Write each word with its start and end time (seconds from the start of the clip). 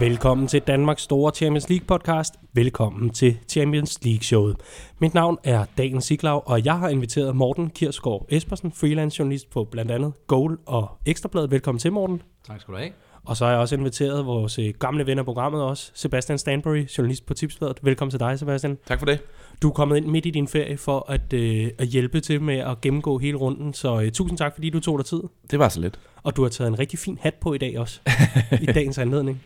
Velkommen 0.00 0.46
til 0.46 0.60
Danmarks 0.60 1.02
store 1.02 1.32
Champions 1.34 1.68
League 1.68 1.86
podcast. 1.86 2.34
Velkommen 2.52 3.10
til 3.10 3.38
Champions 3.48 4.04
League 4.04 4.22
showet. 4.22 4.56
Mit 4.98 5.14
navn 5.14 5.38
er 5.44 5.64
Daniel 5.78 6.02
Siglaug, 6.02 6.42
og 6.46 6.64
jeg 6.64 6.78
har 6.78 6.88
inviteret 6.88 7.36
Morten 7.36 7.70
Kirsgaard 7.70 8.26
Espersen, 8.28 8.72
freelance 8.72 9.18
journalist 9.18 9.50
på 9.50 9.64
blandt 9.64 9.90
andet 9.90 10.12
Goal 10.26 10.58
og 10.66 10.90
Ekstrabladet. 11.06 11.50
Velkommen 11.50 11.78
til, 11.78 11.92
Morten. 11.92 12.22
Tak 12.46 12.60
skal 12.60 12.74
du 12.74 12.78
have. 12.78 12.90
Og 13.24 13.36
så 13.36 13.44
har 13.44 13.52
jeg 13.52 13.60
også 13.60 13.74
inviteret 13.74 14.26
vores 14.26 14.58
øh, 14.58 14.74
gamle 14.78 15.06
ven 15.06 15.18
af 15.18 15.24
programmet 15.24 15.62
også, 15.62 15.90
Sebastian 15.94 16.38
Stanbury, 16.38 16.86
journalist 16.98 17.26
på 17.26 17.34
Tipsbladet. 17.34 17.78
Velkommen 17.82 18.10
til 18.10 18.20
dig, 18.20 18.38
Sebastian. 18.38 18.78
Tak 18.86 18.98
for 18.98 19.06
det. 19.06 19.20
Du 19.62 19.68
er 19.68 19.72
kommet 19.72 19.96
ind 19.96 20.06
midt 20.06 20.26
i 20.26 20.30
din 20.30 20.48
ferie 20.48 20.76
for 20.76 21.10
at, 21.10 21.32
øh, 21.32 21.70
at 21.78 21.86
hjælpe 21.86 22.20
til 22.20 22.42
med 22.42 22.58
at 22.58 22.80
gennemgå 22.80 23.18
hele 23.18 23.36
runden, 23.36 23.74
så 23.74 24.00
øh, 24.00 24.12
tusind 24.12 24.38
tak, 24.38 24.54
fordi 24.54 24.70
du 24.70 24.80
tog 24.80 24.98
dig 24.98 25.06
tid. 25.06 25.22
Det 25.50 25.58
var 25.58 25.68
så 25.68 25.80
lidt. 25.80 26.00
Og 26.22 26.36
du 26.36 26.42
har 26.42 26.48
taget 26.48 26.68
en 26.68 26.78
rigtig 26.78 26.98
fin 26.98 27.18
hat 27.20 27.34
på 27.34 27.54
i 27.54 27.58
dag 27.58 27.78
også, 27.78 28.00
i 28.62 28.66
dagens 28.66 28.98
anledning. 28.98 29.42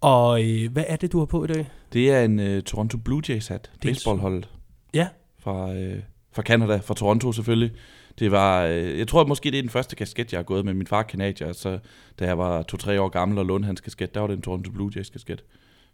Og 0.00 0.44
øh, 0.44 0.72
hvad 0.72 0.84
er 0.88 0.96
det, 0.96 1.12
du 1.12 1.18
har 1.18 1.26
på 1.26 1.44
i 1.44 1.46
dag? 1.46 1.70
Det 1.92 2.10
er 2.10 2.24
en 2.24 2.38
uh, 2.38 2.62
Toronto 2.62 2.98
Blue 2.98 3.22
Jays 3.28 3.48
hat. 3.48 3.70
Det 3.82 3.88
er 3.88 3.92
Baseballholdet. 3.92 4.48
Ja. 4.94 5.08
Fra, 5.38 5.70
uh, 5.70 5.98
fra 6.32 6.42
Canada, 6.42 6.76
fra 6.76 6.94
Toronto 6.94 7.32
selvfølgelig. 7.32 7.72
Det 8.18 8.30
var, 8.30 8.66
uh, 8.66 8.98
jeg 8.98 9.08
tror 9.08 9.20
at 9.20 9.28
måske 9.28 9.50
det 9.50 9.58
er 9.58 9.62
den 9.62 9.70
første 9.70 9.96
kasket, 9.96 10.32
jeg 10.32 10.38
har 10.38 10.42
gået 10.42 10.64
med. 10.64 10.74
Min 10.74 10.86
far 10.86 11.02
kanadier, 11.02 11.52
så 11.52 11.78
da 12.18 12.24
jeg 12.24 12.38
var 12.38 12.62
to-tre 12.62 13.00
år 13.00 13.08
gammel 13.08 13.38
og 13.38 13.46
lånte 13.46 13.66
hans 13.66 13.80
kasket, 13.80 14.14
der 14.14 14.20
var 14.20 14.26
det 14.26 14.36
en 14.36 14.42
Toronto 14.42 14.70
Blue 14.70 14.92
Jays 14.96 15.10
kasket. 15.10 15.44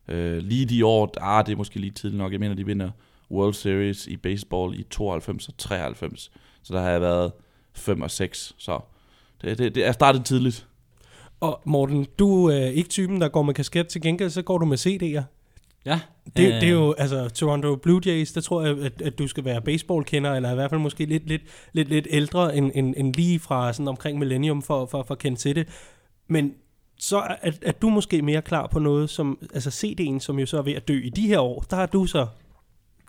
Uh, 0.09 0.37
lige 0.37 0.67
de 0.67 0.87
år, 0.87 1.15
ah, 1.21 1.47
det 1.47 1.53
er 1.53 1.57
måske 1.57 1.79
lige 1.79 1.91
tidligt 1.91 2.19
nok. 2.19 2.33
Jeg 2.33 2.41
mener, 2.41 2.55
de 2.55 2.67
vinder 2.67 2.91
World 3.31 3.55
Series 3.55 4.07
i 4.07 4.17
baseball 4.17 4.81
i 4.81 4.83
92 4.83 5.49
og 5.49 5.55
93. 5.59 6.31
Så 6.63 6.75
der 6.75 6.81
har 6.81 6.91
jeg 6.91 7.01
været 7.01 7.33
5 7.73 8.03
og 8.03 8.11
6. 8.11 8.55
Så 8.59 8.81
det, 9.43 9.59
det, 9.59 9.75
det 9.75 9.87
er 9.87 9.93
startet 9.93 10.25
tidligt. 10.25 10.67
Og 11.45 11.61
Morten, 11.65 12.07
du 12.19 12.47
er 12.47 12.67
ikke 12.67 12.89
typen, 12.89 13.21
der 13.21 13.29
går 13.29 13.43
med 13.43 13.55
kasket. 13.55 13.89
Til 13.89 14.01
gengæld, 14.03 14.31
så 14.31 14.43
går 14.43 14.59
du 14.59 14.65
med 14.65 14.79
CD'er. 14.79 15.23
Ja. 15.87 16.01
Det, 16.37 16.47
øh. 16.47 16.61
det 16.61 16.63
er 16.63 16.73
jo, 16.73 16.93
altså, 16.93 17.29
Toronto 17.29 17.77
Blue 17.77 18.01
Jays, 18.07 18.33
der 18.33 18.41
tror 18.41 18.63
jeg, 18.63 18.79
at, 18.79 19.03
at 19.03 19.19
du 19.19 19.29
skal 19.29 19.45
være 19.45 19.61
baseballkender, 19.61 20.33
eller 20.33 20.53
i 20.53 20.55
hvert 20.55 20.71
fald 20.71 20.81
måske 20.81 21.05
lidt, 21.05 21.29
lidt, 21.29 21.43
lidt, 21.73 21.89
lidt 21.89 22.07
ældre 22.11 22.57
end, 22.57 22.71
end, 22.75 22.95
end 22.97 23.15
lige 23.15 23.41
fra 23.41 23.73
sådan 23.73 23.89
omkring 23.89 24.19
millennium 24.19 24.63
for, 24.63 24.87
for, 24.87 25.03
for 25.03 25.15
at 25.15 25.19
kende 25.19 25.39
til 25.39 25.57
det. 25.57 25.69
Men 26.29 26.55
så 26.99 27.19
er, 27.19 27.53
er 27.63 27.73
du 27.73 27.89
måske 27.89 28.23
mere 28.23 28.43
klar 28.43 28.67
på 28.67 28.79
noget 28.79 29.11
som, 29.11 29.39
altså 29.55 29.71
CD'en, 29.71 30.19
som 30.19 30.39
jo 30.39 30.47
så 30.47 30.59
er 30.59 30.63
ved 30.63 30.73
at 30.73 30.89
dø 30.89 31.01
i 31.01 31.11
de 31.11 31.27
her 31.27 31.39
år, 31.39 31.65
der 31.71 31.77
har 31.77 31.87
du 31.87 32.07
så 32.07 32.27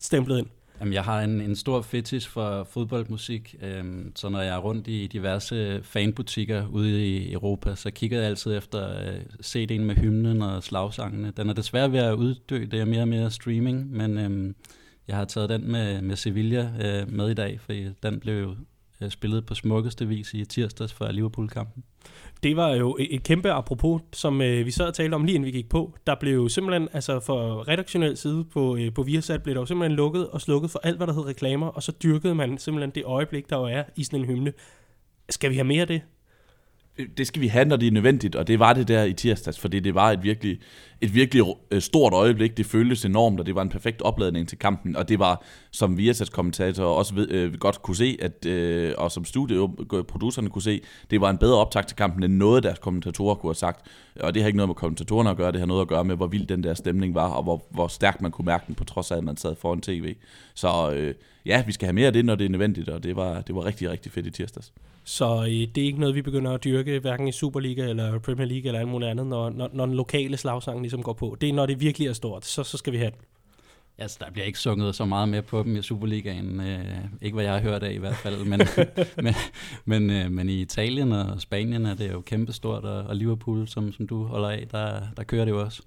stemplet 0.01 0.37
ind. 0.37 0.47
Jamen, 0.79 0.93
jeg 0.93 1.03
har 1.03 1.21
en, 1.21 1.41
en 1.41 1.55
stor 1.55 1.81
fetish 1.81 2.29
for 2.29 2.63
fodboldmusik, 2.63 3.55
øhm, 3.61 4.11
så 4.15 4.29
når 4.29 4.41
jeg 4.41 4.55
er 4.55 4.59
rundt 4.59 4.87
i 4.87 5.07
diverse 5.07 5.83
fanbutikker 5.83 6.67
ude 6.67 7.07
i 7.07 7.33
Europa, 7.33 7.75
så 7.75 7.91
kigger 7.91 8.17
jeg 8.17 8.27
altid 8.27 8.57
efter 8.57 9.09
øh, 9.13 9.19
CD'en 9.43 9.81
med 9.81 9.95
hymnen 9.95 10.41
og 10.41 10.63
slagsangene. 10.63 11.33
Den 11.37 11.49
er 11.49 11.53
desværre 11.53 11.91
ved 11.91 11.99
at 11.99 12.13
uddø, 12.13 12.65
det 12.71 12.79
er 12.79 12.85
mere 12.85 13.01
og 13.01 13.07
mere 13.07 13.31
streaming, 13.31 13.91
men 13.91 14.17
øhm, 14.17 14.55
jeg 15.07 15.15
har 15.15 15.25
taget 15.25 15.49
den 15.49 15.71
med, 15.71 16.01
med 16.01 16.15
Sevilla 16.15 16.71
øh, 16.81 17.11
med 17.11 17.29
i 17.29 17.33
dag, 17.33 17.59
for 17.59 17.73
den 18.03 18.19
blev 18.19 18.55
øh, 19.01 19.09
spillet 19.09 19.45
på 19.45 19.55
smukkeste 19.55 20.07
vis 20.07 20.33
i 20.33 20.45
tirsdags 20.45 20.93
for 20.93 21.11
Liverpool-kampen. 21.11 21.83
Det 22.45 22.55
var 22.55 22.69
jo 22.73 22.97
et 22.99 23.23
kæmpe 23.23 23.51
apropos, 23.51 24.01
som 24.13 24.41
øh, 24.41 24.65
vi 24.65 24.71
sad 24.71 24.87
og 24.87 24.93
talte 24.93 25.15
om 25.15 25.23
lige 25.23 25.35
inden 25.35 25.45
vi 25.45 25.51
gik 25.51 25.69
på. 25.69 25.93
Der 26.07 26.15
blev 26.15 26.49
simpelthen, 26.49 26.89
altså 26.93 27.19
for 27.19 27.67
redaktionel 27.67 28.17
side 28.17 28.43
på, 28.43 28.77
øh, 28.77 28.93
på 28.93 29.03
Viasat, 29.03 29.43
blev 29.43 29.55
der 29.55 29.61
jo 29.61 29.65
simpelthen 29.65 29.95
lukket 29.95 30.29
og 30.29 30.41
slukket 30.41 30.71
for 30.71 30.79
alt, 30.83 30.97
hvad 30.97 31.07
der 31.07 31.13
hed 31.13 31.25
reklamer, 31.25 31.67
og 31.67 31.83
så 31.83 31.91
dyrkede 32.03 32.35
man 32.35 32.57
simpelthen 32.57 32.91
det 32.95 33.03
øjeblik, 33.05 33.49
der 33.49 33.57
jo 33.57 33.63
er 33.63 33.83
i 33.95 34.03
sådan 34.03 34.19
en 34.19 34.25
hymne. 34.25 34.53
Skal 35.29 35.49
vi 35.49 35.55
have 35.55 35.67
mere 35.67 35.81
af 35.81 35.87
det? 35.87 36.01
Det 37.17 37.27
skal 37.27 37.41
vi 37.41 37.47
have, 37.47 37.65
når 37.65 37.75
det 37.75 37.87
er 37.87 37.91
nødvendigt, 37.91 38.35
og 38.35 38.47
det 38.47 38.59
var 38.59 38.73
det 38.73 38.87
der 38.87 39.03
i 39.03 39.13
tirsdags, 39.13 39.59
fordi 39.59 39.79
det 39.79 39.95
var 39.95 40.11
et 40.11 40.23
virkelig, 40.23 40.59
et 41.01 41.15
virkelig 41.15 41.43
øh, 41.71 41.81
stort 41.81 42.13
øjeblik. 42.13 42.57
Det 42.57 42.65
føltes 42.65 43.05
enormt, 43.05 43.39
og 43.39 43.45
det 43.45 43.55
var 43.55 43.61
en 43.61 43.69
perfekt 43.69 44.01
opladning 44.01 44.47
til 44.47 44.57
kampen, 44.57 44.95
og 44.95 45.09
det 45.09 45.19
var, 45.19 45.43
som 45.71 45.97
Viasats 45.97 46.29
kommentator 46.29 46.85
også 46.85 47.15
ved, 47.15 47.31
øh, 47.31 47.53
godt 47.53 47.81
kunne 47.81 47.95
se, 47.95 48.17
at, 48.21 48.45
øh, 48.45 48.93
og 48.97 49.11
som 49.11 49.25
studieproducerne 49.25 50.45
øh, 50.45 50.51
kunne 50.51 50.61
se, 50.61 50.81
det 51.11 51.21
var 51.21 51.29
en 51.29 51.37
bedre 51.37 51.57
optag 51.57 51.87
til 51.87 51.97
kampen, 51.97 52.23
end 52.23 52.33
noget 52.33 52.63
deres 52.63 52.79
kommentatorer 52.79 53.35
kunne 53.35 53.49
have 53.49 53.55
sagt. 53.55 53.87
Og 54.19 54.33
det 54.33 54.41
har 54.41 54.47
ikke 54.47 54.57
noget 54.57 54.69
med 54.69 54.75
kommentatorerne 54.75 55.29
at 55.29 55.37
gøre, 55.37 55.51
det 55.51 55.59
har 55.59 55.67
noget 55.67 55.81
at 55.81 55.87
gøre 55.87 56.03
med, 56.03 56.15
hvor 56.15 56.27
vild 56.27 56.47
den 56.47 56.63
der 56.63 56.73
stemning 56.73 57.15
var, 57.15 57.29
og 57.29 57.43
hvor, 57.43 57.65
hvor 57.69 57.87
stærkt 57.87 58.21
man 58.21 58.31
kunne 58.31 58.45
mærke 58.45 58.63
den, 58.67 58.75
på 58.75 58.83
trods 58.83 59.11
af, 59.11 59.17
at 59.17 59.23
man 59.23 59.37
sad 59.37 59.55
foran 59.55 59.81
tv. 59.81 60.15
Så 60.53 60.91
øh, 60.95 61.13
ja, 61.45 61.63
vi 61.65 61.71
skal 61.71 61.85
have 61.85 61.93
mere 61.93 62.07
af 62.07 62.13
det, 62.13 62.25
når 62.25 62.35
det 62.35 62.45
er 62.45 62.49
nødvendigt, 62.49 62.89
og 62.89 63.03
det 63.03 63.15
var, 63.15 63.41
det 63.41 63.55
var 63.55 63.65
rigtig, 63.65 63.89
rigtig 63.89 64.11
fedt 64.11 64.27
i 64.27 64.31
tirsdags. 64.31 64.73
Så 65.07 65.41
øh, 65.41 65.49
det 65.49 65.77
er 65.77 65.85
ikke 65.85 65.99
noget, 65.99 66.15
vi 66.15 66.21
begynder 66.21 66.51
at 66.51 66.63
dyrke, 66.63 66.99
hverken 66.99 67.27
i 67.27 67.31
Superliga 67.31 67.89
eller 67.89 68.19
Premier 68.19 68.47
League 68.47 68.67
eller 68.67 68.79
alt 68.79 68.89
muligt 68.89 69.11
andet, 69.11 69.27
når, 69.27 69.49
når, 69.49 69.69
når 69.73 69.85
den 69.85 69.95
lokale 69.95 70.37
slagsang 70.37 70.81
ligesom 70.81 71.03
går 71.03 71.13
på. 71.13 71.37
Det 71.41 71.49
er, 71.49 71.53
når 71.53 71.65
det 71.65 71.79
virkelig 71.79 72.07
er 72.07 72.13
stort, 72.13 72.45
så, 72.45 72.63
så 72.63 72.77
skal 72.77 72.93
vi 72.93 72.97
have 72.97 73.11
det. 73.11 73.19
Altså, 73.97 74.17
der 74.25 74.31
bliver 74.31 74.45
ikke 74.45 74.59
sunget 74.59 74.95
så 74.95 75.05
meget 75.05 75.29
med 75.29 75.41
på 75.41 75.63
dem 75.63 75.75
i 75.75 75.81
Superligaen. 75.81 76.59
Øh, 76.59 76.85
ikke 77.21 77.35
hvad 77.35 77.43
jeg 77.43 77.53
har 77.53 77.61
hørt 77.61 77.83
af 77.83 77.93
i 77.93 77.97
hvert 77.97 78.15
fald. 78.15 78.45
Men, 78.45 78.61
men, 79.25 79.33
men, 79.85 80.09
øh, 80.09 80.31
men 80.31 80.49
i 80.49 80.61
Italien 80.61 81.11
og 81.11 81.41
Spanien 81.41 81.85
er 81.85 81.95
det 81.95 82.11
jo 82.11 82.21
kæmpestort, 82.21 82.83
og, 82.83 83.03
og 83.03 83.15
Liverpool, 83.15 83.67
som, 83.67 83.91
som 83.91 84.07
du 84.07 84.23
holder 84.23 84.49
af, 84.49 84.67
der, 84.71 85.01
der 85.17 85.23
kører 85.23 85.45
det 85.45 85.51
jo 85.51 85.61
også. 85.61 85.81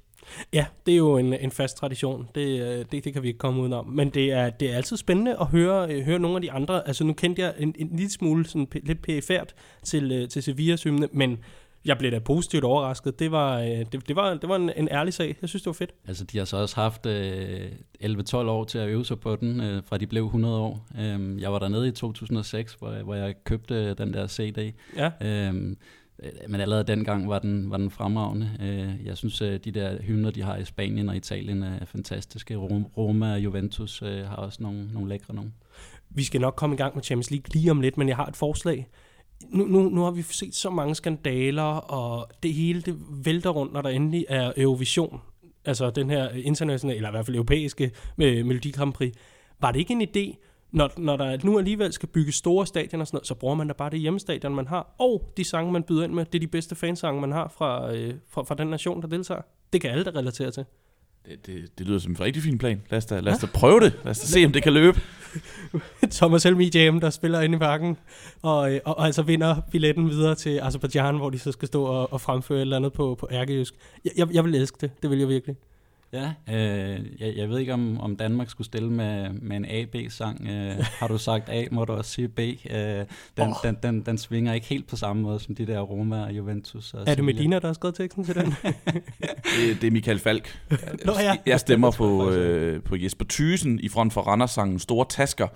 Ja, 0.53 0.67
det 0.87 0.93
er 0.93 0.97
jo 0.97 1.17
en, 1.17 1.35
en 1.35 1.51
fast 1.51 1.77
tradition. 1.77 2.29
Det, 2.35 2.61
øh, 2.61 2.85
det, 2.93 3.05
det 3.05 3.13
kan 3.13 3.23
vi 3.23 3.29
ikke 3.29 3.39
komme 3.39 3.61
udenom. 3.61 3.87
Men 3.87 4.11
det 4.11 4.33
er, 4.33 4.51
det 4.51 4.73
er 4.73 4.77
altid 4.77 4.97
spændende 4.97 5.37
at 5.41 5.47
høre, 5.47 5.93
øh, 5.93 6.05
høre 6.05 6.19
nogle 6.19 6.37
af 6.37 6.43
de 6.43 6.53
andre. 6.53 6.89
Altså 6.89 7.05
nu 7.05 7.13
kendte 7.13 7.43
jeg 7.43 7.55
en, 7.59 7.75
en 7.79 7.89
lille 7.97 8.11
smule 8.11 8.47
sådan, 8.47 8.69
lidt 8.83 9.03
perifært 9.03 9.55
til, 9.83 10.13
øh, 10.13 10.29
til 10.29 10.43
Sevillas 10.43 10.83
hymne, 10.83 11.09
men 11.13 11.39
jeg 11.85 11.99
blev 11.99 12.11
da 12.11 12.19
positivt 12.19 12.65
overrasket. 12.65 13.19
Det 13.19 13.33
var, 13.33 13.59
det, 13.61 14.09
det 14.09 14.17
var, 14.17 14.35
det 14.35 14.49
var 14.49 14.57
en, 14.57 14.71
en 14.77 14.89
ærlig 14.91 15.15
sag. 15.15 15.37
Jeg 15.41 15.49
synes, 15.49 15.63
det 15.63 15.67
var 15.67 15.73
fedt. 15.73 15.91
Altså, 16.09 16.25
de 16.25 16.39
har 16.39 16.45
så 16.45 16.57
også 16.57 16.77
haft 16.77 17.07
øh, 17.07 17.71
11-12 18.05 18.37
år 18.37 18.65
til 18.65 18.79
at 18.79 18.89
øve 18.89 19.05
sig 19.05 19.21
på 19.21 19.37
den, 19.37 19.61
øh, 19.61 19.83
fra 19.87 19.99
de 19.99 20.07
blev 20.07 20.25
100 20.25 20.59
år. 20.59 20.87
Øh, 21.01 21.41
jeg 21.41 21.53
var 21.53 21.59
dernede 21.59 21.89
i 21.89 21.91
2006, 21.91 22.75
hvor, 22.75 23.03
hvor 23.03 23.15
jeg 23.15 23.35
købte 23.45 23.95
den 23.95 24.13
der 24.13 24.27
CD. 24.27 24.73
Ja. 24.97 25.11
Øh, 25.21 25.39
Øh, 25.39 25.77
Øh, 26.23 26.31
men 26.49 26.61
allerede 26.61 26.85
dengang 26.85 27.29
var 27.29 27.39
den, 27.39 27.71
var 27.71 27.77
den 27.77 27.91
fremragende. 27.91 28.51
Øh, 28.61 29.07
jeg 29.07 29.17
synes, 29.17 29.43
øh, 29.43 29.61
de 29.65 29.71
der 29.71 30.03
hymner, 30.03 30.31
de 30.31 30.43
har 30.43 30.57
i 30.57 30.65
Spanien 30.65 31.09
og 31.09 31.17
Italien, 31.17 31.63
er 31.63 31.85
fantastiske. 31.85 32.57
Roma 32.97 33.33
og 33.33 33.41
Juventus 33.41 33.99
har 34.01 34.37
også 34.37 34.63
nogle, 34.63 34.93
nogle 34.93 35.09
lækre 35.09 35.35
nogle. 35.35 35.53
Vi 36.11 36.25
skal 36.25 36.41
nok 36.41 36.55
komme 36.57 36.75
i 36.75 36.77
gang 36.77 36.95
med 36.95 37.03
Champions 37.03 37.31
League 37.31 37.47
lige 37.53 37.71
om 37.71 37.81
lidt, 37.81 37.99
men 37.99 38.09
jeg 38.09 38.17
har 38.17 38.27
et 38.27 38.37
forslag. 38.37 38.89
Nu, 39.49 39.67
nu, 39.67 39.89
nu 39.89 40.03
har 40.03 40.11
vi 40.11 40.23
set 40.23 40.55
så 40.55 40.71
mange 40.71 40.95
skandaler, 40.95 41.63
og 41.63 42.31
det 42.43 42.53
hele 42.53 42.83
det 42.83 42.97
vælter 43.25 43.51
rundt, 43.51 43.73
når 43.73 43.83
der 43.83 43.89
endelig 43.89 44.27
er 44.29 44.53
Eurovision. 44.57 45.21
Altså 45.65 45.91
den 45.91 46.11
her 46.11 46.29
internationale, 46.31 46.97
eller 46.97 47.09
i 47.09 47.13
hvert 47.13 47.27
fald 47.27 47.37
europæiske 47.37 47.91
med 48.17 48.45
Melodi 48.45 48.71
Grand 48.71 48.93
Prix. 48.93 49.15
Var 49.61 49.73
det 49.73 49.79
ikke 49.79 49.93
en 49.93 50.03
idé 50.03 50.48
når, 50.73 50.91
når 50.97 51.17
der 51.17 51.39
nu 51.45 51.59
alligevel 51.59 51.93
skal 51.93 52.09
bygge 52.09 52.33
store 52.33 52.67
stadioner 52.67 53.03
og 53.03 53.07
sådan 53.07 53.17
noget, 53.17 53.27
så 53.27 53.35
bruger 53.35 53.55
man 53.55 53.67
da 53.67 53.73
bare 53.73 53.91
det 53.91 54.01
hjemmestadion, 54.01 54.55
man 54.55 54.67
har, 54.67 54.95
og 54.99 55.33
de 55.37 55.45
sange, 55.45 55.73
man 55.73 55.83
byder 55.83 56.05
ind 56.05 56.13
med, 56.13 56.25
det 56.25 56.35
er 56.35 56.41
de 56.41 56.47
bedste 56.47 56.75
fansange, 56.75 57.21
man 57.21 57.33
har 57.33 57.49
fra, 57.59 57.95
øh, 57.95 58.15
fra, 58.31 58.43
fra 58.43 58.55
den 58.55 58.67
nation, 58.67 59.03
der 59.03 59.09
deltager. 59.09 59.43
Det 59.73 59.81
kan 59.81 59.91
alle 59.91 60.05
da 60.05 60.11
relatere 60.11 60.51
til. 60.51 60.65
Det, 61.27 61.47
det, 61.47 61.79
det 61.79 61.87
lyder 61.87 61.99
som 61.99 62.13
en 62.13 62.21
rigtig 62.21 62.43
fin 62.43 62.59
plan. 62.59 62.83
Lad 62.91 62.97
os 62.97 63.07
da, 63.07 63.21
lad 63.21 63.33
os 63.33 63.39
da 63.39 63.47
prøve 63.55 63.81
det. 63.81 63.93
Lad 64.05 64.11
os 64.11 64.19
da 64.19 64.27
se, 64.27 64.45
om 64.45 64.53
det 64.53 64.63
kan 64.63 64.73
løbe. 64.73 65.01
Thomas 66.11 66.43
Helmi 66.43 66.71
Jam, 66.75 67.01
der 67.01 67.11
spiller 67.11 67.41
inde 67.41 67.57
i 67.57 67.59
parken, 67.59 67.97
og, 68.43 68.75
øh, 68.75 68.81
og, 68.85 68.99
og 68.99 69.07
altså 69.07 69.23
vinder 69.23 69.61
billetten 69.71 70.11
videre 70.11 70.35
til 70.35 70.61
Azerbaijan, 70.63 71.17
hvor 71.17 71.31
de 71.31 71.39
så 71.39 71.53
skal 71.53 71.69
stå 71.69 71.85
og, 71.85 72.13
og 72.13 72.21
fremføre 72.21 72.59
et 72.59 72.61
eller 72.61 72.77
andet 72.77 72.93
på, 72.93 73.15
på 73.15 73.29
ærkejysk. 73.31 73.75
Jeg, 74.05 74.13
jeg, 74.17 74.35
jeg 74.35 74.45
vil 74.45 74.55
elske 74.55 74.79
det. 74.81 74.91
Det 75.03 75.11
vil 75.11 75.19
jeg 75.19 75.29
virkelig. 75.29 75.57
Ja, 76.13 76.33
øh, 76.49 77.01
jeg, 77.21 77.37
jeg 77.37 77.49
ved 77.49 77.59
ikke, 77.59 77.75
om, 77.75 78.01
om 78.01 78.17
Danmark 78.17 78.51
skulle 78.51 78.67
stille 78.67 78.91
med, 78.91 79.31
med 79.33 79.57
en 79.57 79.65
A-B-sang. 79.65 80.49
Øh, 80.49 80.77
har 81.01 81.09
du 81.09 81.19
sagt 81.19 81.49
A, 81.49 81.65
må 81.71 81.85
du 81.85 81.93
også 81.93 82.11
sige 82.11 82.29
B. 82.29 82.39
Øh, 82.39 82.47
den, 82.47 83.07
oh. 83.39 83.55
den, 83.65 83.77
den, 83.83 84.01
den 84.01 84.19
svinger 84.19 84.53
ikke 84.53 84.67
helt 84.67 84.87
på 84.87 84.97
samme 84.97 85.23
måde 85.23 85.41
som 85.41 85.55
de 85.55 85.67
der 85.67 85.81
Roma 85.81 86.25
og 86.25 86.33
Juventus. 86.33 86.95
Og 86.95 87.05
er 87.07 87.15
det 87.15 87.25
Medina, 87.25 87.59
der 87.59 87.67
har 87.67 87.73
skrevet 87.73 87.95
teksten 87.95 88.25
til 88.25 88.35
den? 88.35 88.47
det, 89.57 89.81
det 89.81 89.87
er 89.87 89.91
Michael 89.91 90.19
Falk. 90.19 90.61
Nå, 91.05 91.13
ja. 91.21 91.37
Jeg 91.47 91.61
stemmer 91.61 91.91
på, 91.91 92.31
øh, 92.33 92.83
på 92.83 92.97
Jesper 92.97 93.25
Thysen 93.29 93.81
i 93.81 93.89
front 93.89 94.13
for 94.13 94.21
Randers-sangen 94.21 94.79
Store 94.79 95.07
Tasker. 95.09 95.49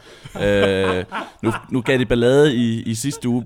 øh, 0.42 1.04
nu, 1.42 1.52
nu 1.70 1.80
gav 1.80 1.98
det 1.98 2.08
ballade 2.08 2.56
i, 2.56 2.82
i 2.82 2.94
sidste 2.94 3.28
uge 3.28 3.42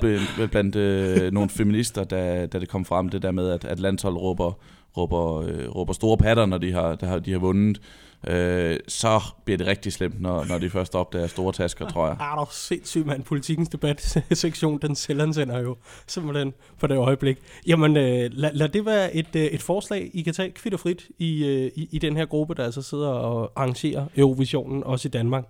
blandt 0.50 0.76
øh, 0.76 1.32
nogle 1.32 1.50
feminister, 1.50 2.04
da, 2.04 2.46
da 2.46 2.60
det 2.60 2.68
kom 2.68 2.84
frem, 2.84 3.08
det 3.08 3.22
der 3.22 3.30
med, 3.30 3.50
at, 3.50 3.64
at 3.64 3.80
landshold 3.80 4.16
råber 4.16 4.52
råber, 4.96 5.36
øh, 5.36 5.68
råber 5.68 5.92
store 5.92 6.16
patter, 6.16 6.46
når 6.46 6.58
de 6.58 6.72
har, 6.72 6.94
der 6.94 7.06
har, 7.06 7.18
de 7.18 7.32
har 7.32 7.38
vundet, 7.38 7.80
øh, 8.28 8.78
så 8.88 9.20
bliver 9.44 9.58
det 9.58 9.66
rigtig 9.66 9.92
slemt, 9.92 10.20
når, 10.20 10.44
når 10.44 10.58
de 10.58 10.70
først 10.70 10.94
opdager 10.94 11.26
store 11.26 11.52
tasker, 11.52 11.88
tror 11.88 12.06
jeg. 12.06 12.16
Ah, 12.20 12.38
er 12.38 12.48
sindssygt, 12.52 13.06
mand. 13.06 13.22
Politikens 13.22 13.68
debat-sektion, 13.68 14.78
den 14.86 14.94
selvansender 14.94 15.60
jo 15.60 15.76
simpelthen 16.06 16.54
på 16.80 16.86
det 16.86 16.96
øjeblik. 16.96 17.38
Jamen, 17.66 17.96
øh, 17.96 18.30
lad, 18.32 18.50
lad 18.52 18.68
det 18.68 18.86
være 18.86 19.16
et, 19.16 19.36
øh, 19.36 19.42
et 19.42 19.62
forslag, 19.62 20.10
I 20.14 20.22
kan 20.22 20.34
tage 20.34 20.50
kvitt 20.50 20.74
og 20.74 20.80
frit 20.80 21.08
i, 21.18 21.44
øh, 21.44 21.70
i, 21.74 21.88
i 21.92 21.98
den 21.98 22.16
her 22.16 22.26
gruppe, 22.26 22.54
der 22.54 22.64
altså 22.64 22.82
sidder 22.82 23.08
og 23.08 23.52
arrangerer 23.56 24.06
Eurovisionen, 24.16 24.84
også 24.84 25.08
i 25.08 25.10
Danmark. 25.10 25.44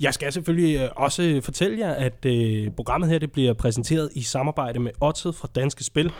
Jeg 0.00 0.14
skal 0.14 0.32
selvfølgelig 0.32 0.76
øh, 0.76 0.88
også 0.96 1.40
fortælle 1.44 1.78
jer, 1.78 1.92
at 1.92 2.24
øh, 2.26 2.70
programmet 2.70 3.10
her 3.10 3.18
det 3.18 3.32
bliver 3.32 3.52
præsenteret 3.52 4.10
i 4.14 4.22
samarbejde 4.22 4.78
med 4.78 4.90
Odset 5.00 5.34
fra 5.34 5.48
Danske 5.54 5.84
Spil 5.84 6.12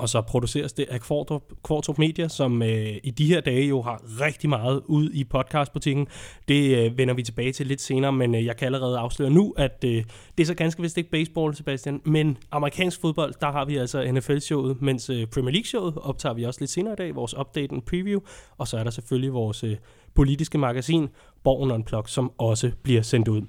og 0.00 0.08
så 0.08 0.20
produceres 0.20 0.72
det 0.72 0.86
af 0.88 1.00
Kvartrup, 1.00 1.42
Kvartrup 1.64 1.98
Media, 1.98 2.28
som 2.28 2.62
øh, 2.62 2.96
i 3.04 3.10
de 3.10 3.26
her 3.26 3.40
dage 3.40 3.66
jo 3.66 3.82
har 3.82 4.02
rigtig 4.20 4.50
meget 4.50 4.82
ud 4.86 5.10
i 5.10 5.24
podcastbutikken. 5.24 6.06
Det 6.48 6.76
øh, 6.78 6.98
vender 6.98 7.14
vi 7.14 7.22
tilbage 7.22 7.52
til 7.52 7.66
lidt 7.66 7.80
senere, 7.80 8.12
men 8.12 8.34
øh, 8.34 8.44
jeg 8.44 8.56
kan 8.56 8.66
allerede 8.66 8.98
afsløre 8.98 9.30
nu, 9.30 9.54
at 9.56 9.84
øh, 9.84 10.04
det 10.38 10.42
er 10.42 10.44
så 10.44 10.54
ganske 10.54 10.82
vist 10.82 10.98
ikke 10.98 11.10
baseball, 11.10 11.54
Sebastian, 11.54 12.00
men 12.04 12.38
amerikansk 12.50 13.00
fodbold, 13.00 13.34
der 13.40 13.52
har 13.52 13.64
vi 13.64 13.76
altså 13.76 14.12
NFL-showet, 14.12 14.82
mens 14.82 15.10
øh, 15.10 15.26
Premier 15.26 15.52
League-showet 15.52 15.94
optager 15.96 16.34
vi 16.34 16.44
også 16.44 16.60
lidt 16.60 16.70
senere 16.70 16.92
i 16.92 16.96
dag, 16.96 17.14
vores 17.14 17.36
update 17.38 17.72
og 17.72 17.84
preview, 17.84 18.20
og 18.58 18.68
så 18.68 18.78
er 18.78 18.84
der 18.84 18.90
selvfølgelig 18.90 19.32
vores 19.32 19.64
øh, 19.64 19.76
politiske 20.14 20.58
magasin, 20.58 21.08
Borgen 21.44 21.70
Unplugged, 21.70 22.08
som 22.08 22.32
også 22.38 22.70
bliver 22.82 23.02
sendt 23.02 23.28
ud. 23.28 23.42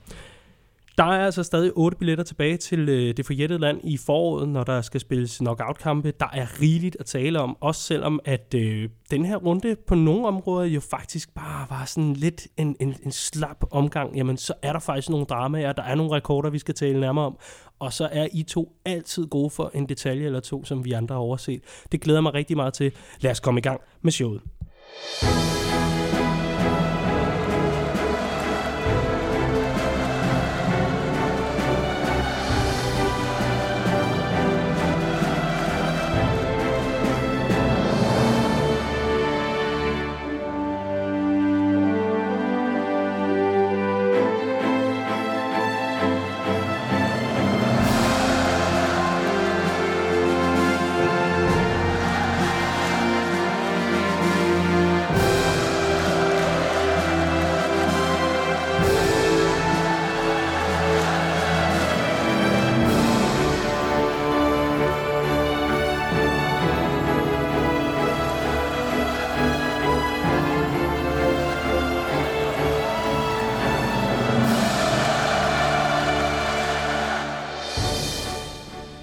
Der 0.98 1.04
er 1.04 1.26
altså 1.26 1.44
stadig 1.44 1.72
otte 1.76 1.98
billetter 1.98 2.24
tilbage 2.24 2.58
til 2.58 2.90
øh, 2.90 3.18
det 3.18 3.26
forjættede 3.26 3.60
land 3.60 3.80
i 3.84 3.98
foråret, 3.98 4.50
når 4.50 4.64
der 4.64 4.82
skal 4.82 5.00
spilles 5.00 5.38
knockout-kampe. 5.38 6.12
Der 6.20 6.28
er 6.34 6.62
rigeligt 6.62 6.98
at 7.00 7.06
tale 7.06 7.40
om, 7.40 7.58
også 7.60 7.82
selvom 7.82 8.20
at 8.26 8.54
øh, 8.56 8.90
den 9.12 9.26
her 9.26 9.36
runde 9.36 9.76
på 9.88 9.96
nogle 9.96 10.28
områder 10.28 10.66
jo 10.66 10.80
faktisk 10.80 11.34
bare 11.36 11.66
var 11.70 11.86
sådan 11.86 12.14
lidt 12.14 12.48
en, 12.58 12.76
en, 12.80 12.96
en 13.04 13.12
slap 13.12 13.66
omgang. 13.72 14.16
Jamen, 14.16 14.38
så 14.38 14.54
er 14.62 14.74
der 14.74 14.80
faktisk 14.80 15.10
nogle 15.10 15.26
dramaer, 15.26 15.74
der 15.74 15.84
er 15.84 15.96
nogle 15.96 16.12
rekorder, 16.12 16.50
vi 16.50 16.60
skal 16.60 16.76
tale 16.76 17.00
nærmere 17.00 17.26
om. 17.26 17.38
Og 17.80 17.94
så 17.94 18.10
er 18.12 18.28
I 18.34 18.44
to 18.44 18.72
altid 18.86 19.28
gode 19.28 19.50
for 19.50 19.72
en 19.74 19.90
detalje 19.90 20.26
eller 20.26 20.40
to, 20.40 20.66
som 20.66 20.86
vi 20.86 20.92
andre 20.92 21.16
har 21.16 21.22
overset. 21.22 21.62
Det 21.92 22.02
glæder 22.02 22.22
mig 22.22 22.34
rigtig 22.34 22.58
meget 22.58 22.74
til. 22.74 22.92
Lad 23.22 23.32
os 23.32 23.40
komme 23.40 23.60
i 23.60 23.62
gang 23.62 23.82
med 24.02 24.12
showet. 24.12 24.42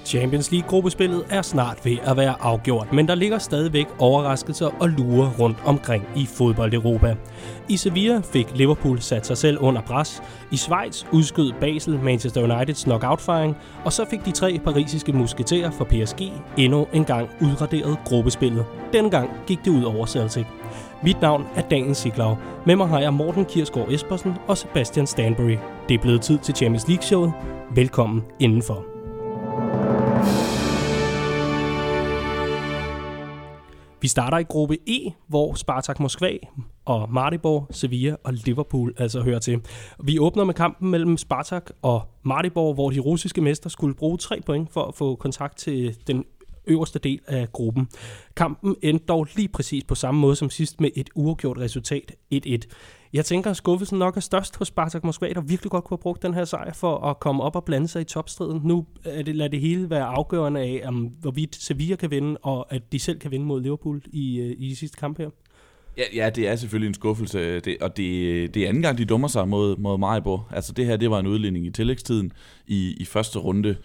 Champions 0.09 0.51
League-gruppespillet 0.51 1.25
er 1.31 1.43
snart 1.43 1.85
ved 1.85 1.97
at 2.03 2.17
være 2.17 2.35
afgjort, 2.41 2.93
men 2.93 3.09
der 3.09 3.15
ligger 3.15 3.39
stadigvæk 3.39 3.87
overraskelser 3.99 4.71
og 4.81 4.89
lurer 4.89 5.31
rundt 5.39 5.59
omkring 5.65 6.05
i 6.17 6.27
fodbold-Europa. 6.27 7.17
I 7.69 7.77
Sevilla 7.77 8.21
fik 8.33 8.47
Liverpool 8.55 9.01
sat 9.01 9.27
sig 9.27 9.37
selv 9.39 9.59
under 9.61 9.83
pres, 9.83 10.23
i 10.51 10.57
Schweiz 10.57 11.05
udskød 11.13 11.53
Basel 11.61 12.01
Manchester 12.03 12.43
Uniteds 12.43 12.85
knockout-fejring, 12.85 13.57
og 13.85 13.93
så 13.93 14.05
fik 14.11 14.25
de 14.25 14.31
tre 14.31 14.61
parisiske 14.65 15.13
musketerer 15.13 15.71
for 15.71 15.85
PSG 15.85 16.33
endnu 16.57 16.87
en 16.93 17.05
gang 17.05 17.29
udraderet 17.41 17.99
gruppespillet. 18.05 18.65
Denne 18.93 19.11
gang 19.11 19.31
gik 19.47 19.59
det 19.65 19.71
ud 19.71 19.83
over 19.83 20.07
Celtic. 20.07 20.47
Mit 21.03 21.21
navn 21.21 21.47
er 21.57 21.63
Daniel 21.63 21.95
Siglau. 21.95 22.37
Med 22.67 22.77
mig 22.77 22.89
har 22.89 23.01
jeg 23.01 23.15
Morten 23.15 23.45
Kirsgaard 23.45 23.89
Espersen 23.91 24.35
og 24.47 24.59
Sebastian 24.59 25.07
Stanbury. 25.07 25.57
Det 25.89 25.95
er 25.95 26.03
blevet 26.03 26.21
tid 26.21 26.39
til 26.39 26.55
Champions 26.55 26.89
League-showet. 26.89 27.33
Velkommen 27.75 28.23
indenfor. 28.41 28.98
Vi 34.01 34.09
starter 34.09 34.39
i 34.39 34.43
gruppe 34.43 34.79
E, 34.87 35.11
hvor 35.27 35.55
Spartak 35.55 36.01
Moskva 36.01 36.33
og 36.85 37.13
Maribor, 37.13 37.67
Sevilla 37.71 38.17
og 38.25 38.33
Liverpool 38.33 38.95
altså 38.99 39.23
hører 39.23 39.39
til. 39.39 39.61
Vi 40.05 40.19
åbner 40.19 40.45
med 40.45 40.55
kampen 40.55 40.91
mellem 40.91 41.17
Spartak 41.17 41.71
og 41.83 42.03
Maribor, 42.23 42.73
hvor 42.75 42.91
de 42.91 43.01
russiske 43.01 43.41
mester 43.41 43.71
skulle 43.71 43.95
bruge 43.95 44.19
tre 44.19 44.41
point 44.47 44.73
for 44.73 44.85
at 44.85 44.95
få 44.95 45.15
kontakt 45.15 45.59
til 45.59 45.97
den 46.07 46.25
øverste 46.67 46.99
del 46.99 47.21
af 47.27 47.53
gruppen. 47.53 47.89
Kampen 48.37 48.77
endte 48.83 49.07
dog 49.07 49.27
lige 49.37 49.49
præcis 49.49 49.85
på 49.85 49.95
samme 49.95 50.21
måde 50.21 50.37
som 50.37 50.51
sidst 50.51 50.81
med 50.81 50.91
et 50.97 51.11
uafgjort 51.15 51.59
resultat 51.59 52.13
1-1. 52.35 52.59
Jeg 53.13 53.25
tænker, 53.25 53.51
at 53.51 53.57
skuffelsen 53.57 53.99
nok 53.99 54.17
er 54.17 54.21
størst 54.21 54.57
hos 54.57 54.69
Spartak 54.69 55.05
Moskva, 55.05 55.29
der 55.29 55.41
virkelig 55.41 55.71
godt 55.71 55.85
kunne 55.85 55.97
have 55.97 56.03
brugt 56.03 56.23
den 56.23 56.35
her 56.35 56.45
sejr 56.45 56.73
for 56.73 56.99
at 56.99 57.21
komme 57.21 57.43
op 57.43 57.57
og 57.57 57.65
blande 57.65 57.89
sig 57.89 58.01
i 58.01 58.05
topstriden. 58.05 58.61
Nu 58.65 58.87
er 59.05 59.23
det, 59.23 59.37
lader 59.37 59.51
det 59.51 59.61
hele 59.61 59.91
være 59.91 60.05
afgørende 60.05 60.61
af, 60.61 60.83
om, 60.85 60.95
hvorvidt 61.21 61.57
Sevilla 61.57 61.97
kan 61.97 62.11
vinde, 62.11 62.37
og 62.43 62.73
at 62.73 62.93
de 62.93 62.99
selv 62.99 63.19
kan 63.19 63.31
vinde 63.31 63.47
mod 63.47 63.63
Liverpool 63.63 64.03
i, 64.07 64.41
øh, 64.41 64.51
i 64.59 64.67
i 64.67 64.75
sidste 64.75 64.97
kamp 64.97 65.19
her. 65.19 65.31
Ja, 65.99 66.03
ja, 66.15 66.31
det 66.31 66.49
er 66.49 66.57
selvfølgelig 66.57 66.89
en 66.89 66.95
skuffelse, 66.95 67.61
det, 67.61 67.77
og 67.81 67.97
det, 67.97 68.55
det 68.55 68.65
er 68.65 68.69
anden 68.69 68.83
gang, 68.83 68.99
de 68.99 69.05
dummer 69.05 69.29
sig 69.29 69.49
mod, 69.49 69.77
mod 69.77 69.99
Maribor. 69.99 70.49
Altså 70.51 70.73
det 70.73 70.87
her, 70.87 70.97
det 70.97 71.11
var 71.11 71.19
en 71.19 71.27
udligning 71.27 71.67
i 71.67 71.71
tillægstiden 71.71 72.33
i, 72.67 72.97
i 73.01 73.05
første 73.05 73.39
runde. 73.39 73.77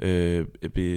Øh, 0.00 0.46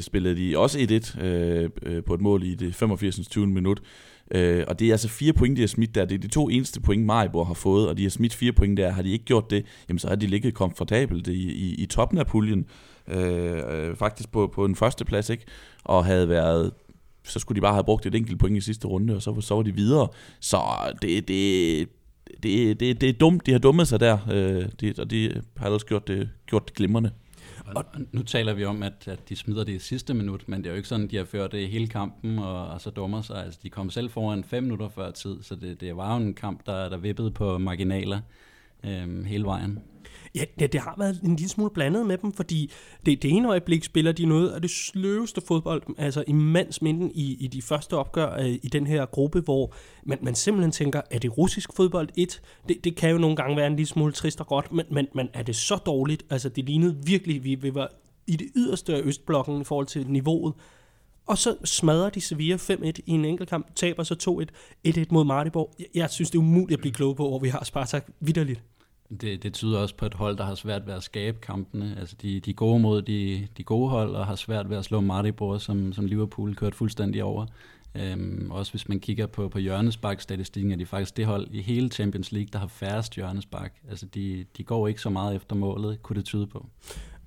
spillede 0.02 0.36
de 0.36 0.58
også 0.58 0.80
1-1 1.18 1.24
øh, 1.24 1.70
øh, 1.82 2.04
på 2.04 2.14
et 2.14 2.22
mål 2.22 2.44
i 2.44 2.56
det 2.56 2.76
85. 2.76 3.28
20. 3.28 3.48
minut. 3.48 3.82
Øh, 4.32 4.64
og 4.68 4.80
det 4.80 4.88
er 4.88 4.92
altså 4.92 5.10
fire 5.10 5.34
point, 5.34 5.58
de 5.58 5.62
har 5.62 5.68
smidt 5.68 5.96
der. 5.96 6.06
Det 6.06 6.16
er 6.16 6.20
de 6.20 6.28
to 6.28 6.50
eneste 6.50 6.82
point, 6.82 7.06
Maribor 7.06 7.44
har 7.44 7.54
fået, 7.54 7.90
og 7.90 7.98
de 7.98 8.04
har 8.04 8.10
smidt 8.10 8.34
fire 8.34 8.52
point 8.52 8.78
der. 8.78 8.92
Har 8.92 9.02
de 9.02 9.12
ikke 9.12 9.26
gjort 9.26 9.50
det, 9.50 9.66
jamen 9.90 10.00
så 10.00 10.08
har 10.08 10.16
de 10.16 10.28
ligget 10.28 10.54
komfortabelt 10.54 11.28
i, 11.28 11.52
i, 11.52 11.76
i 11.76 11.86
toppen 11.86 12.20
af 12.20 12.28
puljen. 12.28 12.66
Øh, 13.08 13.62
øh, 13.70 13.96
faktisk 13.96 14.32
på, 14.32 14.52
på 14.56 14.66
en 14.66 14.76
første 14.76 15.06
plads, 15.06 15.30
ikke? 15.30 15.46
Og 15.84 16.06
havde 16.06 16.30
været 16.30 16.72
så 17.24 17.40
skulle 17.40 17.56
de 17.56 17.62
bare 17.62 17.74
have 17.74 17.84
brugt 17.84 18.06
et 18.06 18.16
enkelt 18.16 18.40
point 18.40 18.58
i 18.58 18.62
sidste 18.62 18.88
runde, 18.88 19.16
og 19.16 19.22
så, 19.22 19.42
så 19.42 19.56
var 19.56 19.62
de 19.62 19.76
videre. 19.76 20.08
Så 20.40 20.58
det, 21.02 21.28
det, 21.28 21.90
det, 22.44 22.80
det, 22.80 23.02
det 23.02 23.10
er 23.10 23.14
dumt, 23.14 23.46
de 23.46 23.52
har 23.52 23.60
dummet 23.60 23.88
sig 23.88 24.00
der, 24.00 24.18
øh, 24.32 24.66
det, 24.82 25.00
og 25.00 25.12
de 25.12 25.42
har 25.58 25.70
også 25.70 25.86
gjort 25.86 26.08
det, 26.08 26.30
gjort 26.48 26.68
det 26.68 26.76
glimrende. 26.76 27.12
Og 27.76 27.86
nu 28.12 28.24
taler 28.24 28.54
vi 28.54 28.66
om, 28.66 28.84
at, 28.84 29.08
at 29.08 29.30
de 29.30 29.36
smider 29.36 29.64
det 29.64 29.74
i 29.74 29.80
sidste 29.80 30.14
minut, 30.14 30.48
men 30.48 30.60
det 30.60 30.66
er 30.66 30.72
jo 30.72 30.76
ikke 30.76 30.90
sådan, 30.90 31.08
de 31.08 31.18
har 31.18 31.26
ført 31.26 31.52
det 31.52 31.70
hele 31.70 31.88
kampen, 31.88 32.40
og, 32.40 32.68
og 32.68 32.82
så 32.82 32.90
dummer 32.90 33.22
sig. 33.22 33.46
Altså, 33.46 33.60
de 33.64 33.70
kom 33.70 33.90
selv 33.90 34.10
foran 34.10 34.44
fem 34.44 34.64
minutter 34.64 34.90
før 34.90 35.12
tid, 35.12 35.44
så 35.44 35.56
det, 35.56 35.82
det 35.82 35.98
var 35.98 36.16
jo 36.16 36.26
en 36.26 36.34
kamp, 36.34 36.66
der, 36.66 36.90
der 36.90 36.98
vippede 36.98 37.32
på 37.32 37.58
marginaler 37.58 38.20
øhm, 38.84 39.26
hele 39.26 39.44
vejen. 39.46 39.80
Ja, 40.36 40.44
det, 40.60 40.74
det 40.74 40.82
har 40.82 40.96
været 40.98 41.20
en 41.24 41.36
lille 41.36 41.50
smule 41.50 41.70
blandet 41.74 42.06
med 42.06 42.18
dem, 42.18 42.34
fordi 42.34 42.72
det, 43.06 43.24
det 43.24 43.32
ene 43.32 43.50
øjeblik 43.50 43.84
spiller 43.84 44.12
de 44.12 44.26
noget 44.26 44.50
af 44.50 44.62
det 44.62 44.70
sløveste 44.70 45.42
fodbold, 45.48 45.84
altså 45.98 46.24
i 46.28 46.32
mandsminden 46.32 47.12
i, 47.16 47.38
i 47.40 47.48
de 47.48 47.62
første 47.62 47.98
opgør 47.98 48.40
øh, 48.40 48.46
i 48.64 48.70
den 48.72 48.88
her 48.88 49.06
gruppe, 49.06 49.40
hvor 49.40 49.74
man, 50.04 50.18
man 50.22 50.36
simpelthen 50.36 50.72
tænker, 50.72 51.02
er 51.12 51.20
det 51.20 51.38
russisk 51.38 51.70
fodbold 51.76 52.10
1? 52.18 52.42
Det, 52.70 52.84
det 52.84 52.96
kan 52.96 53.10
jo 53.10 53.18
nogle 53.18 53.36
gange 53.36 53.58
være 53.58 53.68
en 53.68 53.76
lille 53.76 53.90
smule 53.90 54.14
trist 54.14 54.42
og 54.42 54.48
godt, 54.48 54.72
men, 54.72 54.86
men, 54.92 55.08
men 55.16 55.30
er 55.34 55.44
det 55.44 55.56
så 55.56 55.76
dårligt? 55.76 56.24
Altså 56.30 56.50
det 56.50 56.66
lignede 56.66 56.98
virkelig, 57.06 57.44
vi, 57.44 57.56
vi 57.56 57.76
var 57.76 57.90
i 58.28 58.36
det 58.36 58.48
yderste 58.56 58.96
af 58.96 59.02
Østblokken 59.04 59.62
i 59.62 59.64
forhold 59.64 59.88
til 59.88 60.08
niveauet. 60.08 60.54
Og 61.26 61.38
så 61.38 61.56
smadrer 61.64 62.10
de 62.10 62.22
Sevilla 62.22 62.56
5-1 62.56 62.92
i 63.06 63.12
en 63.12 63.26
enkelt 63.26 63.50
kamp, 63.50 63.76
taber 63.76 64.04
så 64.04 64.46
2-1, 64.88 64.90
1-1 64.98 65.06
mod 65.10 65.26
Martiborg. 65.26 65.76
Jeg, 65.80 65.86
jeg 65.96 66.10
synes, 66.10 66.32
det 66.32 66.38
er 66.38 66.42
umuligt 66.42 66.78
at 66.78 66.82
blive 66.82 66.94
klog 66.94 67.16
på, 67.16 67.28
hvor 67.28 67.40
vi 67.40 67.50
har 67.50 67.64
Spartak 67.64 68.08
vidderligt. 68.20 68.64
Det, 69.22 69.44
det 69.44 69.54
tyder 69.54 69.80
også 69.80 69.96
på 69.96 70.06
et 70.06 70.14
hold, 70.14 70.38
der 70.38 70.44
har 70.44 70.56
svært 70.56 70.88
ved 70.88 70.94
at 70.94 71.04
skabe 71.04 71.38
kampene. 71.42 71.96
Altså 72.00 72.16
de, 72.22 72.40
de 72.40 72.54
gode 72.54 72.80
mod 72.80 73.02
de, 73.02 73.48
de 73.58 73.64
gode 73.64 73.90
hold, 73.90 74.16
og 74.16 74.26
har 74.26 74.36
svært 74.36 74.70
ved 74.70 74.78
at 74.78 74.86
slå 74.86 75.02
Maribor, 75.02 75.58
som, 75.58 75.94
som 75.94 76.06
Liverpool 76.06 76.56
kørte 76.56 76.78
fuldstændig 76.78 77.24
over. 77.24 77.46
Øhm, 77.96 78.52
også 78.52 78.72
hvis 78.72 78.90
man 78.90 79.00
kigger 79.00 79.28
på, 79.28 79.50
på 79.50 79.60
hjørnespark-statistikken, 79.60 80.72
er 80.72 80.76
de 80.76 80.86
faktisk 80.86 81.18
det 81.18 81.26
hold 81.26 81.48
i 81.52 81.62
hele 81.62 81.90
Champions 81.90 82.32
League, 82.32 82.50
der 82.54 82.60
har 82.60 82.68
færrest 82.68 83.16
hjørnespark. 83.16 83.74
Altså 83.90 84.06
de, 84.06 84.46
de 84.58 84.64
går 84.64 84.88
ikke 84.88 85.02
så 85.02 85.10
meget 85.10 85.36
efter 85.36 85.56
målet, 85.56 86.04
kunne 86.04 86.16
det 86.16 86.26
tyde 86.26 86.48
på. 86.48 86.66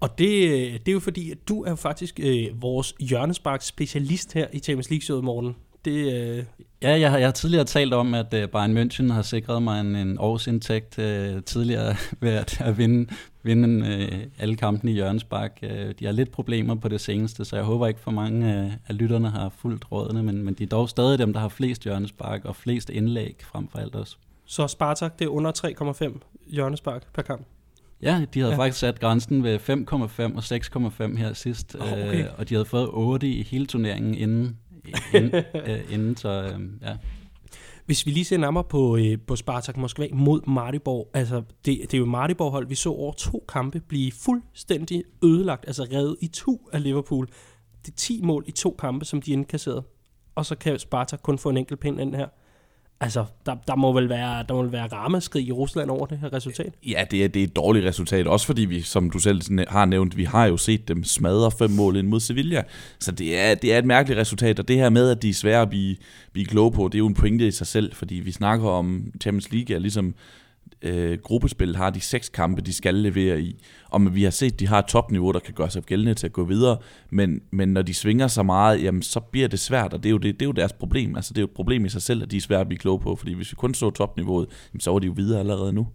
Og 0.00 0.18
det, 0.18 0.48
øh, 0.48 0.72
det 0.72 0.88
er 0.88 0.92
jo 0.92 1.00
fordi, 1.00 1.30
at 1.30 1.48
du 1.48 1.62
er 1.62 1.74
faktisk 1.74 2.20
øh, 2.22 2.62
vores 2.62 2.94
hjørnespark-specialist 3.00 4.32
her 4.34 4.46
i 4.52 4.58
Champions 4.58 4.90
League-showet, 4.90 5.24
Morten. 5.24 5.56
Det, 5.86 6.12
øh... 6.12 6.44
Ja, 6.82 7.00
jeg 7.00 7.10
har, 7.10 7.18
jeg 7.18 7.26
har 7.26 7.32
tidligere 7.32 7.64
talt 7.64 7.94
om, 7.94 8.14
at 8.14 8.34
uh, 8.34 8.50
Bayern 8.50 8.78
München 8.78 9.12
har 9.12 9.22
sikret 9.22 9.62
mig 9.62 9.80
en, 9.80 9.96
en 9.96 10.18
årsindtægt 10.18 10.98
uh, 10.98 11.42
tidligere 11.42 11.96
ved 12.20 12.30
at, 12.30 12.60
at 12.60 12.78
vinde, 12.78 13.12
vinde 13.42 13.80
uh, 13.80 14.18
alle 14.38 14.56
kampene 14.56 14.92
i 14.92 14.94
Jørgensbak. 14.94 15.58
Uh, 15.62 15.70
de 15.70 16.04
har 16.04 16.12
lidt 16.12 16.30
problemer 16.30 16.74
på 16.74 16.88
det 16.88 17.00
seneste, 17.00 17.44
så 17.44 17.56
jeg 17.56 17.64
håber 17.64 17.86
ikke 17.86 18.00
for 18.00 18.10
mange 18.10 18.64
uh, 18.64 18.72
af 18.88 18.98
lytterne 18.98 19.30
har 19.30 19.48
fuldt 19.58 19.92
rådene, 19.92 20.22
men, 20.22 20.42
men 20.42 20.54
de 20.54 20.62
er 20.62 20.68
dog 20.68 20.88
stadig 20.88 21.18
dem, 21.18 21.32
der 21.32 21.40
har 21.40 21.48
flest 21.48 21.86
Jørgensbak 21.86 22.44
og 22.44 22.56
flest 22.56 22.90
indlæg 22.90 23.36
frem 23.40 23.68
for 23.68 23.78
alt 23.78 23.94
også. 23.94 24.16
Så 24.46 24.68
Spartak, 24.68 25.18
det 25.18 25.24
er 25.24 25.28
under 25.28 25.52
3,5 26.02 26.18
Jørgensbak 26.46 27.02
per 27.14 27.22
kamp? 27.22 27.46
Ja, 28.02 28.24
de 28.34 28.40
havde 28.40 28.52
ja. 28.52 28.58
faktisk 28.58 28.78
sat 28.78 29.00
grænsen 29.00 29.42
ved 29.42 29.58
5,5 29.58 30.36
og 30.36 30.42
6,5 31.08 31.16
her 31.16 31.32
sidst, 31.32 31.76
oh, 31.80 31.92
okay. 31.92 32.24
øh, 32.24 32.26
og 32.38 32.48
de 32.48 32.54
havde 32.54 32.64
fået 32.64 32.88
8 32.92 33.28
i 33.28 33.42
hele 33.42 33.66
turneringen 33.66 34.14
inden 34.14 34.56
inden, 35.14 35.44
øh, 35.54 35.92
inden 35.92 36.16
så 36.16 36.28
øh, 36.28 36.60
ja. 36.82 36.96
Hvis 37.86 38.06
vi 38.06 38.10
lige 38.10 38.24
ser 38.24 38.38
nærmere 38.38 38.64
på, 38.64 38.96
øh, 38.96 39.18
på 39.26 39.36
Spartak 39.36 39.76
Moskva 39.76 40.08
mod 40.12 40.40
Maribor, 40.46 41.08
altså 41.14 41.42
det, 41.64 41.78
det 41.82 41.94
er 41.94 41.98
jo 41.98 42.04
Maribor-hold, 42.04 42.68
vi 42.68 42.74
så 42.74 42.90
over 42.90 43.12
to 43.12 43.44
kampe 43.48 43.80
blive 43.80 44.12
fuldstændig 44.12 45.04
ødelagt, 45.24 45.64
altså 45.66 45.86
revet 45.92 46.16
i 46.20 46.26
to 46.26 46.68
af 46.72 46.82
Liverpool. 46.82 47.26
Det 47.86 47.92
er 47.92 47.96
10 47.96 48.20
mål 48.22 48.44
i 48.46 48.50
to 48.50 48.76
kampe, 48.78 49.04
som 49.04 49.22
de 49.22 49.32
indkasserede. 49.32 49.82
Og 50.34 50.46
så 50.46 50.54
kan 50.54 50.78
Spartak 50.78 51.20
kun 51.22 51.38
få 51.38 51.48
en 51.48 51.56
enkelt 51.56 51.80
pind 51.80 52.00
ind 52.00 52.14
her. 52.14 52.28
Altså, 53.00 53.24
der, 53.46 53.56
der, 53.68 53.74
må 53.74 53.92
vel 53.92 54.08
være, 54.08 54.44
der 54.48 54.54
må 54.54 54.62
vel 54.62 54.72
være 54.72 54.86
ramaskrig 54.86 55.46
i 55.46 55.52
Rusland 55.52 55.90
over 55.90 56.06
det 56.06 56.18
her 56.18 56.32
resultat? 56.32 56.74
Ja, 56.86 57.04
det 57.10 57.24
er, 57.24 57.28
det 57.28 57.40
er 57.40 57.44
et 57.44 57.56
dårligt 57.56 57.86
resultat, 57.86 58.26
også 58.26 58.46
fordi 58.46 58.64
vi, 58.64 58.80
som 58.80 59.10
du 59.10 59.18
selv 59.18 59.68
har 59.68 59.84
nævnt, 59.84 60.16
vi 60.16 60.24
har 60.24 60.46
jo 60.46 60.56
set 60.56 60.88
dem 60.88 61.04
smadre 61.04 61.50
fem 61.50 61.70
mål 61.70 61.96
ind 61.96 62.06
mod 62.06 62.20
Sevilla. 62.20 62.62
Så 62.98 63.12
det 63.12 63.38
er, 63.38 63.54
det 63.54 63.74
er 63.74 63.78
et 63.78 63.84
mærkeligt 63.84 64.20
resultat, 64.20 64.58
og 64.58 64.68
det 64.68 64.76
her 64.76 64.90
med, 64.90 65.10
at 65.10 65.22
de 65.22 65.28
er 65.28 65.34
svære 65.34 65.62
at 65.62 65.68
blive, 65.68 65.96
blive 66.32 66.46
kloge 66.46 66.72
på, 66.72 66.88
det 66.88 66.94
er 66.94 66.98
jo 66.98 67.06
en 67.06 67.14
pointe 67.14 67.46
i 67.46 67.50
sig 67.50 67.66
selv, 67.66 67.94
fordi 67.94 68.14
vi 68.14 68.32
snakker 68.32 68.68
om 68.68 69.12
Champions 69.20 69.52
League 69.52 69.76
er 69.76 69.80
ligesom 69.80 70.14
øh, 70.82 71.18
gruppespil 71.22 71.76
har 71.76 71.90
de 71.90 72.00
seks 72.00 72.28
kampe, 72.28 72.60
de 72.62 72.72
skal 72.72 72.94
levere 72.94 73.40
i. 73.40 73.62
Og 73.90 74.14
vi 74.14 74.22
har 74.22 74.30
set, 74.30 74.52
at 74.52 74.60
de 74.60 74.68
har 74.68 74.78
et 74.78 74.86
topniveau, 74.86 75.32
der 75.32 75.38
kan 75.38 75.54
gøre 75.54 75.70
sig 75.70 75.82
gældende 75.82 76.14
til 76.14 76.26
at 76.26 76.32
gå 76.32 76.44
videre, 76.44 76.76
men, 77.10 77.40
men 77.50 77.68
når 77.68 77.82
de 77.82 77.94
svinger 77.94 78.26
så 78.26 78.42
meget, 78.42 78.82
jamen, 78.82 79.02
så 79.02 79.20
bliver 79.20 79.48
det 79.48 79.60
svært, 79.60 79.92
og 79.92 80.02
det 80.02 80.08
er, 80.08 80.10
jo 80.10 80.18
det, 80.18 80.34
det 80.34 80.42
er 80.42 80.46
jo 80.46 80.52
deres 80.52 80.72
problem. 80.72 81.16
Altså, 81.16 81.34
det 81.34 81.38
er 81.38 81.42
jo 81.42 81.46
et 81.46 81.56
problem 81.56 81.84
i 81.84 81.88
sig 81.88 82.02
selv, 82.02 82.22
at 82.22 82.30
de 82.30 82.36
er 82.36 82.40
svære 82.40 82.60
at 82.60 82.68
blive 82.68 82.78
kloge 82.78 83.00
på, 83.00 83.16
fordi 83.16 83.32
hvis 83.32 83.52
vi 83.52 83.54
kun 83.54 83.74
så 83.74 83.90
topniveauet, 83.90 84.48
jamen, 84.72 84.80
så 84.80 84.90
var 84.90 84.98
de 84.98 85.06
jo 85.06 85.12
videre 85.16 85.40
allerede 85.40 85.72
nu. 85.72 85.86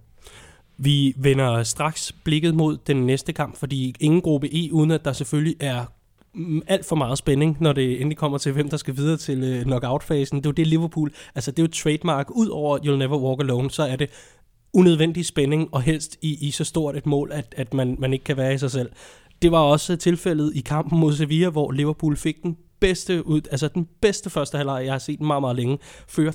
Vi 0.77 1.13
vender 1.17 1.63
straks 1.63 2.11
blikket 2.11 2.55
mod 2.55 2.77
den 2.87 3.05
næste 3.05 3.33
kamp, 3.33 3.57
fordi 3.57 3.95
ingen 3.99 4.21
gruppe 4.21 4.47
E, 4.55 4.73
uden 4.73 4.91
at 4.91 5.05
der 5.05 5.13
selvfølgelig 5.13 5.55
er 5.59 5.85
mm, 6.33 6.61
alt 6.67 6.85
for 6.85 6.95
meget 6.95 7.17
spænding, 7.17 7.57
når 7.59 7.73
det 7.73 8.01
endelig 8.01 8.17
kommer 8.17 8.37
til, 8.37 8.51
hvem 8.51 8.69
der 8.69 8.77
skal 8.77 8.97
videre 8.97 9.17
til 9.17 9.43
øh, 9.43 9.63
knockout-fasen. 9.63 10.37
Det 10.37 10.45
er 10.45 10.49
jo 10.49 10.53
det 10.53 10.67
Liverpool, 10.67 11.11
altså 11.35 11.51
det 11.51 11.59
er 11.59 11.63
jo 11.63 11.67
trademark. 11.67 12.31
Udover 12.31 12.77
You'll 12.77 12.97
Never 12.97 13.17
Walk 13.17 13.41
Alone, 13.41 13.71
så 13.71 13.83
er 13.83 13.95
det 13.95 14.09
unødvendig 14.73 15.25
spænding, 15.25 15.69
og 15.71 15.81
helst 15.81 16.17
i, 16.21 16.47
i 16.47 16.51
så 16.51 16.63
stort 16.63 16.95
et 16.95 17.05
mål, 17.05 17.31
at, 17.33 17.53
at 17.57 17.73
man, 17.73 17.95
man 17.99 18.13
ikke 18.13 18.25
kan 18.25 18.37
være 18.37 18.53
i 18.53 18.57
sig 18.57 18.71
selv. 18.71 18.89
Det 19.41 19.51
var 19.51 19.59
også 19.59 19.95
tilfældet 19.95 20.51
i 20.55 20.59
kampen 20.61 20.99
mod 20.99 21.13
Sevilla, 21.13 21.49
hvor 21.49 21.71
Liverpool 21.71 22.17
fik 22.17 22.43
den 22.43 22.57
bedste 22.79 23.27
ud, 23.27 23.41
altså 23.51 23.67
den 23.67 23.87
bedste 24.01 24.29
første 24.29 24.57
halvleg, 24.57 24.85
jeg 24.85 24.93
har 24.93 24.99
set 24.99 25.21
meget, 25.21 25.41
meget 25.41 25.55
længe, 25.55 25.77
fører 26.07 26.31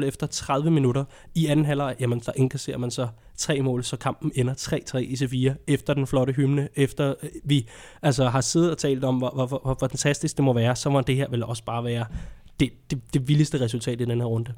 3-0 0.00 0.04
efter 0.04 0.26
30 0.26 0.70
minutter. 0.70 1.04
I 1.34 1.46
anden 1.46 1.64
halvleg, 1.64 1.96
jamen 2.00 2.22
så 2.22 2.32
indkasserer 2.36 2.78
man 2.78 2.90
så 2.90 3.08
tre 3.36 3.62
mål, 3.62 3.84
så 3.84 3.96
kampen 3.96 4.32
ender 4.34 4.54
3-3 4.94 4.98
i 4.98 5.16
Sevilla, 5.16 5.54
efter 5.66 5.94
den 5.94 6.06
flotte 6.06 6.32
hymne, 6.32 6.68
efter 6.76 7.14
øh, 7.22 7.30
vi 7.44 7.68
altså 8.02 8.28
har 8.28 8.40
siddet 8.40 8.70
og 8.70 8.78
talt 8.78 9.04
om, 9.04 9.16
hvor, 9.16 9.30
hvor, 9.30 9.46
hvor, 9.46 9.60
hvor 9.64 9.76
fantastisk 9.80 10.36
det 10.36 10.44
må 10.44 10.52
være, 10.52 10.76
så 10.76 10.90
må 10.90 11.00
det 11.00 11.16
her 11.16 11.28
vel 11.30 11.44
også 11.44 11.64
bare 11.64 11.84
være 11.84 12.04
det, 12.60 12.72
det, 12.90 13.14
det 13.14 13.28
vildeste 13.28 13.60
resultat 13.60 14.00
i 14.00 14.04
den 14.04 14.20
her 14.20 14.26
runde. 14.26 14.54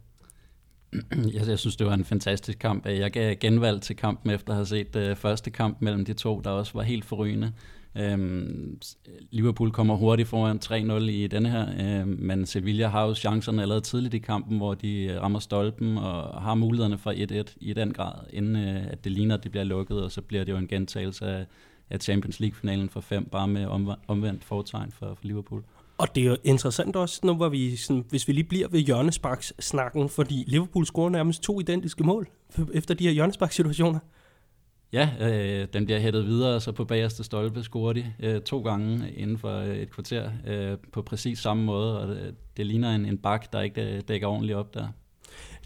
Jeg, 1.35 1.49
jeg 1.49 1.59
synes, 1.59 1.77
det 1.77 1.87
var 1.87 1.95
en 1.95 2.05
fantastisk 2.05 2.59
kamp. 2.59 2.87
Jeg 2.87 3.11
gav 3.11 3.37
genvalg 3.37 3.83
til 3.83 3.97
kampen 3.97 4.31
efter 4.31 4.53
at 4.53 4.57
have 4.57 4.67
set 4.67 4.97
uh, 4.97 5.17
første 5.17 5.51
kamp 5.51 5.77
mellem 5.81 6.05
de 6.05 6.13
to, 6.13 6.41
der 6.41 6.51
også 6.51 6.73
var 6.75 6.83
helt 6.83 7.05
forrygende. 7.05 7.53
Øhm, 7.97 8.81
Liverpool 9.31 9.71
kommer 9.71 9.95
hurtigt 9.95 10.29
foran 10.29 10.61
3-0 10.65 10.93
i 11.11 11.27
denne 11.27 11.51
her, 11.51 11.67
øhm, 11.81 12.17
men 12.21 12.47
Sevilla 12.47 12.89
har 12.89 13.07
jo 13.07 13.15
chancerne 13.15 13.63
allerede 13.63 13.81
tidligt 13.81 14.15
i 14.15 14.19
kampen, 14.19 14.57
hvor 14.57 14.75
de 14.75 15.05
øh, 15.05 15.23
rammer 15.23 15.39
stolpen 15.39 15.99
og 15.99 16.43
har 16.43 16.55
mulighederne 16.55 16.99
for 16.99 17.13
1-1 17.13 17.57
i 17.61 17.73
den 17.73 17.93
grad, 17.93 18.15
inden 18.31 18.57
øh, 18.57 18.87
at 18.87 19.05
det 19.05 19.13
ligner, 19.13 19.35
at 19.37 19.43
det 19.43 19.51
bliver 19.51 19.65
lukket, 19.65 20.03
og 20.03 20.13
så 20.13 20.21
bliver 20.21 20.45
det 20.45 20.53
jo 20.53 20.57
en 20.57 20.69
gentagelse 20.69 21.27
af, 21.27 21.47
af 21.91 22.01
Champions 22.01 22.41
League-finalen 22.41 22.89
for 22.89 23.01
fem, 23.01 23.25
bare 23.25 23.49
med 23.49 23.67
omvendt 24.09 24.45
fortegn 24.45 24.93
for, 24.93 25.15
for 25.15 25.27
Liverpool. 25.27 25.63
Og 26.03 26.15
det 26.15 26.23
er 26.23 26.27
jo 26.27 26.37
interessant 26.45 26.97
også, 26.97 27.21
nu 27.25 27.35
var 27.37 27.49
vi 27.49 27.77
sådan, 27.77 28.05
hvis 28.09 28.29
vi 28.29 28.33
lige 28.33 28.45
bliver 28.45 28.69
ved 28.69 28.81
hjørnesparks 28.81 29.53
snakken, 29.61 30.09
fordi 30.09 30.45
Liverpool 30.47 30.87
scorer 30.87 31.11
nærmest 31.11 31.43
to 31.43 31.61
identiske 31.61 32.05
mål 32.05 32.29
efter 32.75 32.95
de 32.95 33.05
her 33.05 33.11
hjørnesparks 33.11 33.55
situationer. 33.55 33.99
Ja, 34.93 35.09
øh, 35.21 35.69
den 35.73 35.85
bliver 35.85 36.01
hættet 36.01 36.27
videre, 36.27 36.61
så 36.61 36.73
på 36.73 36.85
bagerste 36.85 37.25
stolpe 37.25 37.63
scorer 37.63 37.93
de 37.93 38.13
øh, 38.21 38.41
to 38.41 38.63
gange 38.63 39.13
inden 39.13 39.39
for 39.39 39.59
øh, 39.59 39.77
et 39.77 39.91
kvarter 39.91 40.31
øh, 40.47 40.77
på 40.93 41.03
præcis 41.03 41.39
samme 41.39 41.65
måde, 41.65 42.01
og 42.01 42.09
det, 42.09 42.35
det 42.57 42.67
ligner 42.67 42.95
en, 42.95 43.07
en 43.07 43.19
bak, 43.19 43.53
der 43.53 43.61
ikke 43.61 43.83
øh, 43.83 44.01
dækker 44.09 44.27
ordentligt 44.27 44.57
op 44.57 44.75
der. 44.75 44.89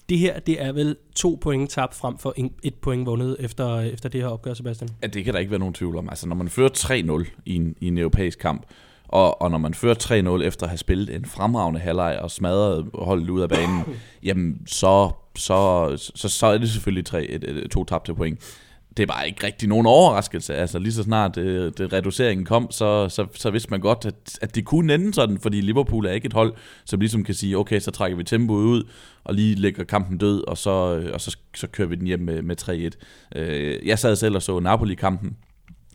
Det 0.09 0.19
her, 0.19 0.39
det 0.39 0.63
er 0.63 0.73
vel 0.73 0.97
to 1.15 1.39
point 1.41 1.71
tabt 1.71 1.95
frem 1.95 2.19
for 2.19 2.35
en, 2.37 2.53
et 2.63 2.75
point 2.75 3.07
vundet 3.07 3.37
efter, 3.41 3.81
efter 3.81 4.09
det 4.09 4.21
her 4.21 4.29
opgør, 4.29 4.55
Sebastian? 4.55 4.91
Ja, 5.03 5.07
det 5.07 5.25
kan 5.25 5.35
der 5.35 5.41
ikke 5.41 5.51
være 5.51 5.61
nogen 5.61 5.75
tvivl 5.75 5.97
om. 5.97 6.09
Altså, 6.09 6.29
når 6.29 6.37
man 6.37 6.49
fører 6.49 7.25
3-0 7.25 7.31
i 7.47 7.55
en, 7.55 7.77
i 7.81 7.87
en 7.87 7.99
europæisk 7.99 8.39
kamp, 8.39 8.67
og, 9.09 9.43
og 9.43 9.51
når 9.51 9.59
man 9.59 9.75
fører 9.75 10.41
3-0 10.41 10.47
efter 10.47 10.63
at 10.63 10.71
have 10.71 10.79
spillet 10.79 11.15
en 11.15 11.25
fremragende 11.25 11.81
halvleg 11.81 12.19
og 12.19 12.31
smadret 12.31 12.87
holdet 12.95 13.31
ud 13.31 13.41
af 13.41 13.49
banen, 13.49 13.85
jamen 14.23 14.63
så, 14.67 15.11
så, 15.37 16.11
så, 16.15 16.29
så 16.29 16.47
er 16.47 16.59
det 16.59 16.71
selvfølgelig 16.71 17.07
tre, 17.07 17.25
et, 17.25 17.45
et, 17.45 17.71
to 17.71 17.85
tabte 17.85 18.15
point. 18.15 18.63
Det 18.97 19.03
er 19.03 19.07
bare 19.07 19.27
ikke 19.27 19.47
rigtig 19.47 19.69
nogen 19.69 19.87
overraskelse. 19.87 20.55
Altså 20.55 20.79
lige 20.79 20.93
så 20.93 21.03
snart 21.03 21.35
det, 21.35 21.79
det 21.79 21.93
reduceringen 21.93 22.45
kom, 22.45 22.71
så, 22.71 23.09
så, 23.09 23.27
så 23.35 23.51
vidste 23.51 23.71
man 23.71 23.81
godt, 23.81 24.07
at, 24.07 24.39
at 24.43 24.55
det 24.55 24.65
kunne 24.65 24.95
ende 24.95 25.15
sådan, 25.15 25.39
fordi 25.39 25.61
Liverpool 25.61 26.07
er 26.07 26.11
ikke 26.11 26.27
et 26.27 26.33
hold, 26.33 26.55
som 26.85 27.01
ligesom 27.01 27.25
kan 27.25 27.35
sige, 27.35 27.59
okay, 27.59 27.81
så 27.81 27.91
trækker 27.91 28.17
vi 28.17 28.25
tempoet 28.25 28.65
ud, 28.65 28.83
og 29.25 29.35
lige 29.35 29.55
lægger 29.55 29.85
kampen 29.85 30.19
død, 30.19 30.49
og 30.49 30.59
så, 30.59 30.71
og 31.13 31.21
så, 31.21 31.37
så 31.55 31.67
kører 31.67 31.89
vi 31.89 31.95
den 31.95 32.07
hjem 32.07 32.21
med, 32.21 32.43
med 32.43 32.93
3-1. 33.35 33.39
Øh, 33.39 33.87
jeg 33.87 33.99
sad 33.99 34.17
selv 34.17 34.35
og 34.35 34.43
så 34.43 34.61
Napoli-kampen, 34.61 35.37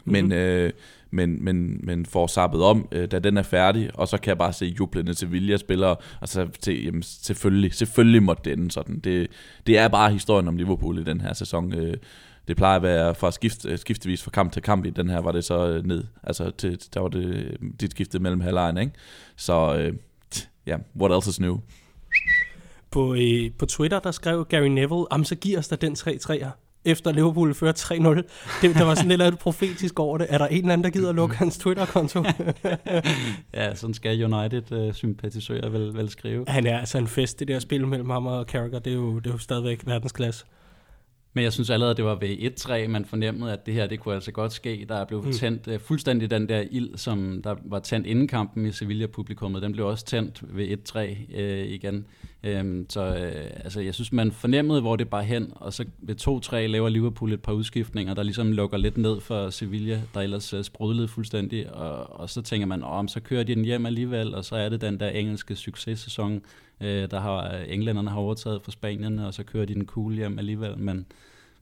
men, 0.05 0.25
mm-hmm. 0.25 0.39
øh, 0.39 0.71
men, 1.11 1.43
men, 1.43 1.79
men 1.83 2.05
får 2.05 2.27
sappet 2.27 2.63
om, 2.63 2.87
øh, 2.91 3.11
da 3.11 3.19
den 3.19 3.37
er 3.37 3.43
færdig, 3.43 3.89
og 3.93 4.07
så 4.07 4.17
kan 4.17 4.29
jeg 4.29 4.37
bare 4.37 4.53
se 4.53 4.65
jublende 4.65 5.13
til 5.13 5.31
Vilja 5.31 5.57
spillere, 5.57 5.95
og 6.21 6.27
så 6.27 6.47
til, 6.61 6.85
jamen, 6.85 7.03
selvfølgelig, 7.03 7.73
selvfølgelig 7.73 8.23
måtte 8.23 8.43
det 8.45 8.53
ende 8.53 8.71
sådan. 8.71 8.99
Det, 8.99 9.27
det 9.67 9.77
er 9.77 9.87
bare 9.87 10.11
historien 10.11 10.47
om 10.47 10.57
Liverpool 10.57 10.99
i 10.99 11.03
den 11.03 11.21
her 11.21 11.33
sæson. 11.33 11.73
Øh, 11.73 11.97
det 12.47 12.57
plejer 12.57 12.75
at 12.75 12.83
være 12.83 13.15
fra 13.15 13.31
skift, 13.31 13.65
øh, 13.65 13.77
skiftevis 13.77 14.23
fra 14.23 14.31
kamp 14.31 14.51
til 14.51 14.61
kamp 14.61 14.85
i 14.85 14.89
den 14.89 15.09
her, 15.09 15.21
var 15.21 15.31
det 15.31 15.43
så 15.43 15.67
øh, 15.67 15.85
ned. 15.85 16.03
Altså, 16.23 16.51
til, 16.57 16.79
der 16.93 16.99
var 16.99 17.07
det 17.07 17.25
øh, 17.25 17.53
dit 17.81 17.91
skifte 17.91 18.19
mellem 18.19 18.41
halvlejen, 18.41 18.77
ikke? 18.77 18.91
Så 19.35 19.75
øh, 19.75 19.93
ja, 20.67 20.71
yeah, 20.71 20.81
what 20.99 21.15
else 21.15 21.29
is 21.29 21.39
new? 21.39 21.59
På, 22.91 23.13
øh, 23.13 23.51
på 23.57 23.65
Twitter, 23.65 23.99
der 23.99 24.11
skrev 24.11 24.45
Gary 24.45 24.67
Neville, 24.67 25.05
am 25.11 25.23
så 25.23 25.35
giver 25.35 25.59
os 25.59 25.67
da 25.67 25.75
den 25.75 25.93
3-3'er 25.93 26.70
efter 26.85 27.11
Liverpool 27.11 27.53
fører 27.53 27.73
3-0. 27.73 27.97
Det, 28.61 28.75
der 28.75 28.83
var 28.83 28.95
sådan 28.95 29.17
lidt 29.17 29.39
profetisk 29.39 29.99
over 29.99 30.17
det. 30.17 30.27
Er 30.29 30.37
der 30.37 30.47
en 30.47 30.57
eller 30.57 30.73
anden, 30.73 30.83
der 30.83 30.89
gider 30.89 31.09
at 31.09 31.15
lukke 31.15 31.35
hans 31.35 31.57
Twitter-konto? 31.57 32.23
ja, 33.53 33.75
sådan 33.75 33.93
skal 33.93 34.33
United-sympatisører 34.33 35.67
uh, 35.67 35.73
vel, 35.73 35.93
vel 35.93 36.09
skrive. 36.09 36.45
Han 36.47 36.67
er 36.67 36.79
altså 36.79 36.97
en 36.97 37.07
fest, 37.07 37.39
det 37.39 37.47
der 37.47 37.59
spil 37.59 37.87
mellem 37.87 38.09
ham 38.09 38.27
og 38.27 38.45
Carragher. 38.45 38.79
Det 38.79 38.91
er 38.91 38.97
jo, 38.97 39.19
det 39.19 39.27
er 39.27 39.31
jo 39.31 39.37
stadigvæk 39.37 39.81
verdensklasse. 39.85 40.45
Men 41.33 41.43
jeg 41.43 41.53
synes 41.53 41.69
allerede, 41.69 41.95
det 41.95 42.05
var 42.05 42.15
ved 42.15 42.85
1-3, 42.85 42.87
man 42.87 43.05
fornemmede, 43.05 43.53
at 43.53 43.65
det 43.65 43.73
her, 43.73 43.87
det 43.87 43.99
kunne 43.99 44.15
altså 44.15 44.31
godt 44.31 44.53
ske. 44.53 44.85
Der 44.89 45.05
blev 45.05 45.23
mm. 45.23 45.31
tændt 45.31 45.67
uh, 45.67 45.79
fuldstændig 45.79 46.31
den 46.31 46.49
der 46.49 46.63
ild, 46.71 46.97
som 46.97 47.41
der 47.43 47.55
var 47.65 47.79
tændt 47.79 48.07
inden 48.07 48.27
kampen 48.27 48.65
i 48.65 48.71
Sevilla-publikummet. 48.71 49.61
Den 49.61 49.71
blev 49.71 49.87
også 49.87 50.05
tændt 50.05 50.43
ved 50.57 50.77
1-3 50.89 50.99
uh, 50.99 51.07
øh, 51.33 51.65
igen. 51.65 52.05
Um, 52.47 52.85
så 52.89 53.07
uh, 53.07 53.63
altså, 53.63 53.81
jeg 53.81 53.93
synes, 53.93 54.11
man 54.11 54.31
fornemmede, 54.31 54.81
hvor 54.81 54.95
det 54.95 55.09
bare 55.09 55.23
hen. 55.23 55.53
Og 55.55 55.73
så 55.73 55.85
ved 55.99 56.27
2-3 56.27 56.55
laver 56.55 56.89
Liverpool 56.89 57.33
et 57.33 57.41
par 57.41 57.53
udskiftninger, 57.53 58.13
der 58.13 58.23
ligesom 58.23 58.51
lukker 58.51 58.77
lidt 58.77 58.97
ned 58.97 59.19
for 59.19 59.49
Sevilla, 59.49 60.01
der 60.13 60.21
ellers 60.21 60.53
uh, 60.53 60.61
sprudlede 60.61 61.07
fuldstændig. 61.07 61.73
Og, 61.73 62.19
og 62.19 62.29
så 62.29 62.41
tænker 62.41 62.67
man, 62.67 62.83
om 62.83 63.07
så 63.07 63.19
kører 63.19 63.43
de 63.43 63.55
den 63.55 63.65
hjem 63.65 63.85
alligevel, 63.85 64.35
og 64.35 64.45
så 64.45 64.55
er 64.55 64.69
det 64.69 64.81
den 64.81 64.99
der 64.99 65.09
engelske 65.09 65.55
successæson, 65.55 66.41
øh, 66.81 67.11
der 67.11 67.19
har 67.19 67.49
englænderne 67.67 68.09
har 68.09 68.17
overtaget 68.17 68.61
fra 68.61 68.71
Spanien, 68.71 69.19
og 69.19 69.33
så 69.33 69.43
kører 69.43 69.65
de 69.65 69.73
den 69.73 69.85
cool 69.85 70.13
hjem 70.13 70.39
alligevel, 70.39 70.77
men, 70.77 71.05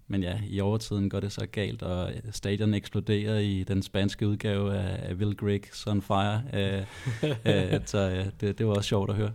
men 0.07 0.23
ja, 0.23 0.39
i 0.49 0.59
overtiden 0.59 1.09
går 1.09 1.19
det 1.19 1.31
så 1.31 1.47
galt, 1.51 1.81
og 1.81 2.11
stadion 2.31 2.73
eksploderer 2.73 3.39
i 3.39 3.63
den 3.63 3.81
spanske 3.83 4.27
udgave 4.27 4.77
af, 4.77 5.13
Will 5.13 5.35
Griggs 5.35 5.87
on 5.87 6.01
Fire, 6.01 6.41
øh, 6.53 6.83
øh, 7.23 7.79
så 7.85 7.97
øh, 7.97 8.25
det, 8.41 8.57
det 8.57 8.67
var 8.67 8.73
også 8.73 8.87
sjovt 8.87 9.09
at 9.09 9.15
høre. 9.15 9.31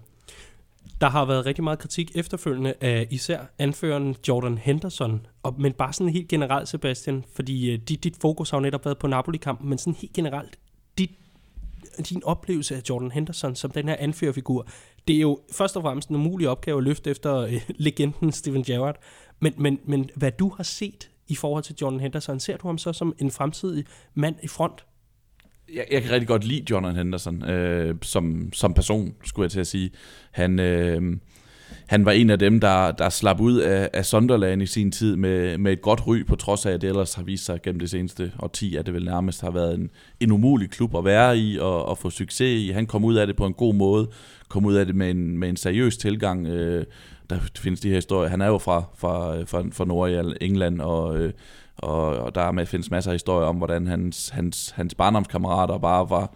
Der 1.00 1.08
har 1.08 1.24
været 1.24 1.46
rigtig 1.46 1.64
meget 1.64 1.78
kritik 1.78 2.12
efterfølgende 2.14 2.74
af 2.80 3.06
især 3.10 3.40
anføreren 3.58 4.16
Jordan 4.28 4.58
Henderson, 4.58 5.26
og, 5.42 5.54
men 5.60 5.72
bare 5.72 5.92
sådan 5.92 6.12
helt 6.12 6.28
generelt, 6.28 6.68
Sebastian, 6.68 7.24
fordi 7.34 7.70
øh, 7.70 7.78
dit, 7.78 8.04
dit 8.04 8.16
fokus 8.20 8.50
har 8.50 8.58
jo 8.58 8.62
netop 8.62 8.84
været 8.84 8.98
på 8.98 9.06
Napoli-kampen, 9.06 9.68
men 9.68 9.78
sådan 9.78 9.94
helt 9.94 10.12
generelt, 10.12 10.58
dit, 10.98 11.10
din 12.08 12.24
oplevelse 12.24 12.76
af 12.76 12.82
Jordan 12.90 13.10
Henderson 13.10 13.56
som 13.56 13.70
den 13.70 13.88
her 13.88 13.96
anførerfigur, 13.98 14.66
det 15.08 15.16
er 15.16 15.20
jo 15.20 15.40
først 15.52 15.76
og 15.76 15.82
fremmest 15.82 16.08
en 16.08 16.16
umulig 16.16 16.48
opgave 16.48 16.78
at 16.78 16.84
løfte 16.84 17.10
efter 17.10 17.36
øh, 17.36 17.62
legenden 17.86 18.32
Steven 18.32 18.62
Gerrard. 18.62 18.96
Men, 19.40 19.54
men, 19.56 19.78
men 19.84 20.10
hvad 20.16 20.32
du 20.32 20.52
har 20.56 20.64
set 20.64 21.10
i 21.28 21.34
forhold 21.34 21.62
til 21.62 21.76
Jordan 21.80 22.00
Henderson, 22.00 22.40
ser 22.40 22.56
du 22.56 22.68
ham 22.68 22.78
så 22.78 22.92
som 22.92 23.14
en 23.18 23.30
fremtidig 23.30 23.84
mand 24.14 24.36
i 24.42 24.48
front? 24.48 24.84
Jeg, 25.74 25.86
jeg 25.90 26.02
kan 26.02 26.10
rigtig 26.10 26.28
godt 26.28 26.44
lide 26.44 26.64
Jonathan 26.70 26.96
Henderson 26.96 27.50
øh, 27.50 27.94
som, 28.02 28.52
som 28.52 28.74
person, 28.74 29.14
skulle 29.24 29.44
jeg 29.44 29.50
til 29.50 29.60
at 29.60 29.66
sige. 29.66 29.90
Han, 30.30 30.58
øh, 30.58 31.16
han 31.86 32.04
var 32.04 32.12
en 32.12 32.30
af 32.30 32.38
dem, 32.38 32.60
der, 32.60 32.92
der 32.92 33.08
slap 33.08 33.40
ud 33.40 33.58
af, 33.58 33.90
af 33.92 34.04
Sunderland 34.04 34.62
i 34.62 34.66
sin 34.66 34.92
tid 34.92 35.16
med, 35.16 35.58
med 35.58 35.72
et 35.72 35.82
godt 35.82 36.06
ry, 36.06 36.26
på 36.26 36.36
trods 36.36 36.66
af, 36.66 36.72
at 36.72 36.80
det 36.80 36.88
ellers 36.88 37.14
har 37.14 37.22
vist 37.22 37.44
sig 37.44 37.62
gennem 37.62 37.80
det 37.80 37.90
seneste 37.90 38.32
årti, 38.38 38.76
at 38.76 38.86
det 38.86 38.94
vel 38.94 39.04
nærmest 39.04 39.40
har 39.40 39.50
været 39.50 39.74
en, 39.74 39.90
en 40.20 40.32
umulig 40.32 40.70
klub 40.70 40.96
at 40.96 41.04
være 41.04 41.38
i 41.38 41.58
og, 41.58 41.84
og 41.84 41.98
få 41.98 42.10
succes 42.10 42.62
i. 42.62 42.70
Han 42.70 42.86
kom 42.86 43.04
ud 43.04 43.14
af 43.14 43.26
det 43.26 43.36
på 43.36 43.46
en 43.46 43.54
god 43.54 43.74
måde, 43.74 44.08
kom 44.48 44.64
ud 44.64 44.74
af 44.74 44.86
det 44.86 44.94
med 44.94 45.10
en, 45.10 45.38
med 45.38 45.48
en 45.48 45.56
seriøs 45.56 45.96
tilgang. 45.96 46.46
Øh, 46.46 46.84
der 47.30 47.38
findes 47.58 47.80
de 47.80 47.88
her 47.88 47.94
historier. 47.94 48.30
Han 48.30 48.40
er 48.40 48.46
jo 48.46 48.58
fra, 48.58 48.84
fra, 48.96 49.36
øh, 49.38 49.46
fra, 49.46 49.64
fra 49.72 49.84
Norge, 49.84 50.42
England, 50.42 50.80
og, 50.80 51.20
øh, 51.20 51.32
og, 51.84 52.18
og 52.18 52.34
der 52.34 52.52
med, 52.52 52.66
findes 52.66 52.90
masser 52.90 53.10
af 53.10 53.14
historier 53.14 53.46
om, 53.46 53.56
hvordan 53.56 53.86
hans, 53.86 54.28
hans, 54.28 54.70
hans 54.70 54.94
barndomskammerater 54.94 55.78
bare 55.78 56.10
var, 56.10 56.34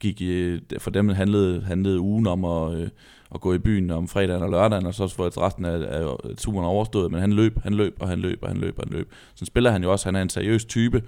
gik 0.00 0.20
i, 0.20 0.58
for 0.78 0.90
dem 0.90 1.08
handlede, 1.08 1.62
handlede 1.62 2.00
ugen 2.00 2.26
om 2.26 2.44
at, 2.44 2.74
øh, 2.74 2.88
at 3.34 3.40
gå 3.40 3.54
i 3.54 3.58
byen 3.58 3.90
om 3.90 4.08
fredagen 4.08 4.42
og 4.42 4.50
lørdagen, 4.50 4.86
og 4.86 4.94
så 4.94 5.08
få 5.08 5.26
resten 5.26 5.64
af, 5.64 6.00
af 6.00 6.36
turen 6.36 6.64
overstået, 6.64 7.12
men 7.12 7.20
han 7.20 7.32
løb, 7.32 7.58
han 7.62 7.74
løb, 7.74 7.96
og 8.00 8.08
han 8.08 8.18
løb, 8.18 8.38
og 8.42 8.48
han 8.48 8.56
løb, 8.56 8.78
og 8.78 8.84
han 8.84 8.92
løb. 8.92 9.12
Så 9.34 9.44
spiller 9.44 9.70
han 9.70 9.82
jo 9.82 9.92
også, 9.92 10.06
han 10.06 10.16
er 10.16 10.22
en 10.22 10.28
seriøs 10.28 10.64
type, 10.64 11.02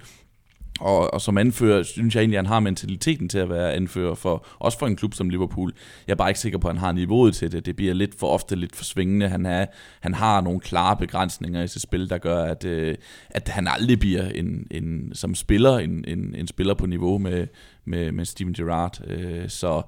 og, 0.79 1.13
og 1.13 1.21
som 1.21 1.37
anfører, 1.37 1.83
synes 1.83 2.15
jeg 2.15 2.21
egentlig, 2.21 2.37
at 2.37 2.45
han 2.45 2.53
har 2.53 2.59
mentaliteten 2.59 3.29
til 3.29 3.37
at 3.37 3.49
være 3.49 3.73
anfører, 3.73 4.15
for, 4.15 4.45
også 4.59 4.79
for 4.79 4.87
en 4.87 4.95
klub 4.95 5.13
som 5.13 5.29
Liverpool. 5.29 5.73
Jeg 6.07 6.13
er 6.13 6.17
bare 6.17 6.29
ikke 6.29 6.39
sikker 6.39 6.59
på, 6.59 6.67
at 6.67 6.73
han 6.73 6.79
har 6.79 6.91
niveauet 6.91 7.35
til 7.35 7.51
det. 7.51 7.65
Det 7.65 7.75
bliver 7.75 7.93
lidt 7.93 8.19
for 8.19 8.27
ofte 8.27 8.55
lidt 8.55 8.75
for 8.75 8.83
svingende. 8.83 9.29
Han, 9.29 9.45
er, 9.45 9.65
han 9.99 10.13
har 10.13 10.41
nogle 10.41 10.59
klare 10.59 10.97
begrænsninger 10.97 11.63
i 11.63 11.67
sit 11.67 11.81
spil, 11.81 12.09
der 12.09 12.17
gør, 12.17 12.43
at, 12.43 12.65
øh, 12.65 12.95
at 13.29 13.47
han 13.47 13.67
aldrig 13.67 13.99
bliver 13.99 14.29
en, 14.29 14.67
en, 14.71 15.11
som 15.13 15.35
spiller 15.35 15.77
en, 15.77 16.05
en, 16.07 16.35
en 16.35 16.47
spiller 16.47 16.73
på 16.73 16.85
niveau 16.85 17.17
med, 17.17 17.47
med, 17.85 18.11
med 18.11 18.25
Steven 18.25 18.53
Gerrard. 18.53 19.01
Øh, 19.07 19.49
så, 19.49 19.81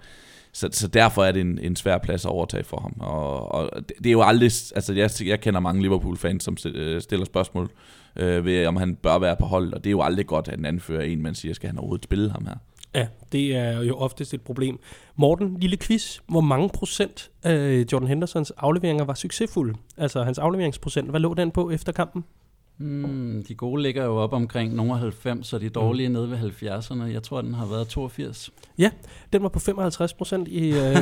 så, 0.52 0.70
så 0.72 0.88
derfor 0.88 1.24
er 1.24 1.32
det 1.32 1.42
en, 1.42 1.60
en 1.60 1.76
svær 1.76 1.98
plads 1.98 2.26
at 2.26 2.32
overtage 2.32 2.64
for 2.64 2.80
ham. 2.80 2.94
Og, 3.00 3.52
og 3.52 3.70
det 3.98 4.06
er 4.06 4.12
jo 4.12 4.22
aldrig... 4.22 4.52
Altså, 4.76 4.94
jeg, 4.94 5.10
jeg 5.26 5.42
kender 5.42 5.60
mange 5.60 5.82
Liverpool-fans, 5.82 6.44
som 6.44 6.58
øh, 6.66 7.02
stiller 7.02 7.26
spørgsmål 7.26 7.72
øh, 8.20 8.46
ved, 8.46 8.66
om 8.66 8.76
han 8.76 8.96
bør 8.96 9.20
være 9.20 9.36
på 9.36 9.46
hold, 9.46 9.74
og 9.74 9.84
det 9.84 9.90
er 9.90 9.92
jo 9.92 10.02
aldrig 10.02 10.28
godt, 10.28 10.48
at 10.48 10.60
en 10.60 10.66
anfører 10.66 11.02
en, 11.02 11.22
man 11.22 11.36
siger, 11.36 11.54
skal 11.54 11.70
han 11.70 11.78
overhovedet 11.78 12.04
spille 12.04 12.32
ham 12.32 12.46
her? 12.46 12.56
Ja, 12.96 13.08
det 13.32 13.56
er 13.56 13.84
jo 13.84 13.96
oftest 13.96 14.34
et 14.34 14.42
problem. 14.42 14.80
Morten, 15.16 15.60
lille 15.60 15.78
quiz. 15.78 16.20
Hvor 16.28 16.42
mange 16.42 16.70
procent 16.70 17.30
af 17.44 17.86
Jordan 17.92 18.08
Hendersons 18.08 18.52
afleveringer 18.52 19.04
var 19.04 19.14
succesfulde? 19.14 19.74
Altså 19.98 20.24
hans 20.24 20.38
afleveringsprocent, 20.38 21.10
hvad 21.10 21.20
lå 21.20 21.34
den 21.34 21.52
på 21.52 21.72
efter 21.72 21.92
kampen? 21.92 22.24
Mm, 22.78 23.44
de 23.48 23.56
gode 23.56 23.82
ligger 23.82 24.06
jo 24.06 24.16
op 24.16 24.34
omkring 24.34 24.76
nogle 24.76 24.98
90, 24.98 25.48
så 25.48 25.58
de 25.58 25.70
dårlige 25.70 26.10
mm. 26.10 26.14
nede 26.14 26.32
ved 26.32 26.38
70'erne. 26.38 27.04
Jeg 27.04 27.24
tror, 27.24 27.42
den 27.42 27.54
har 27.54 27.66
været 27.66 27.88
82. 27.88 28.52
Ja, 28.78 28.92
den 29.34 29.44
var 29.44 29.50
på 29.50 29.60
55 29.60 30.14
procent 30.14 30.48
i, 30.48 30.70
øh, 30.70 30.76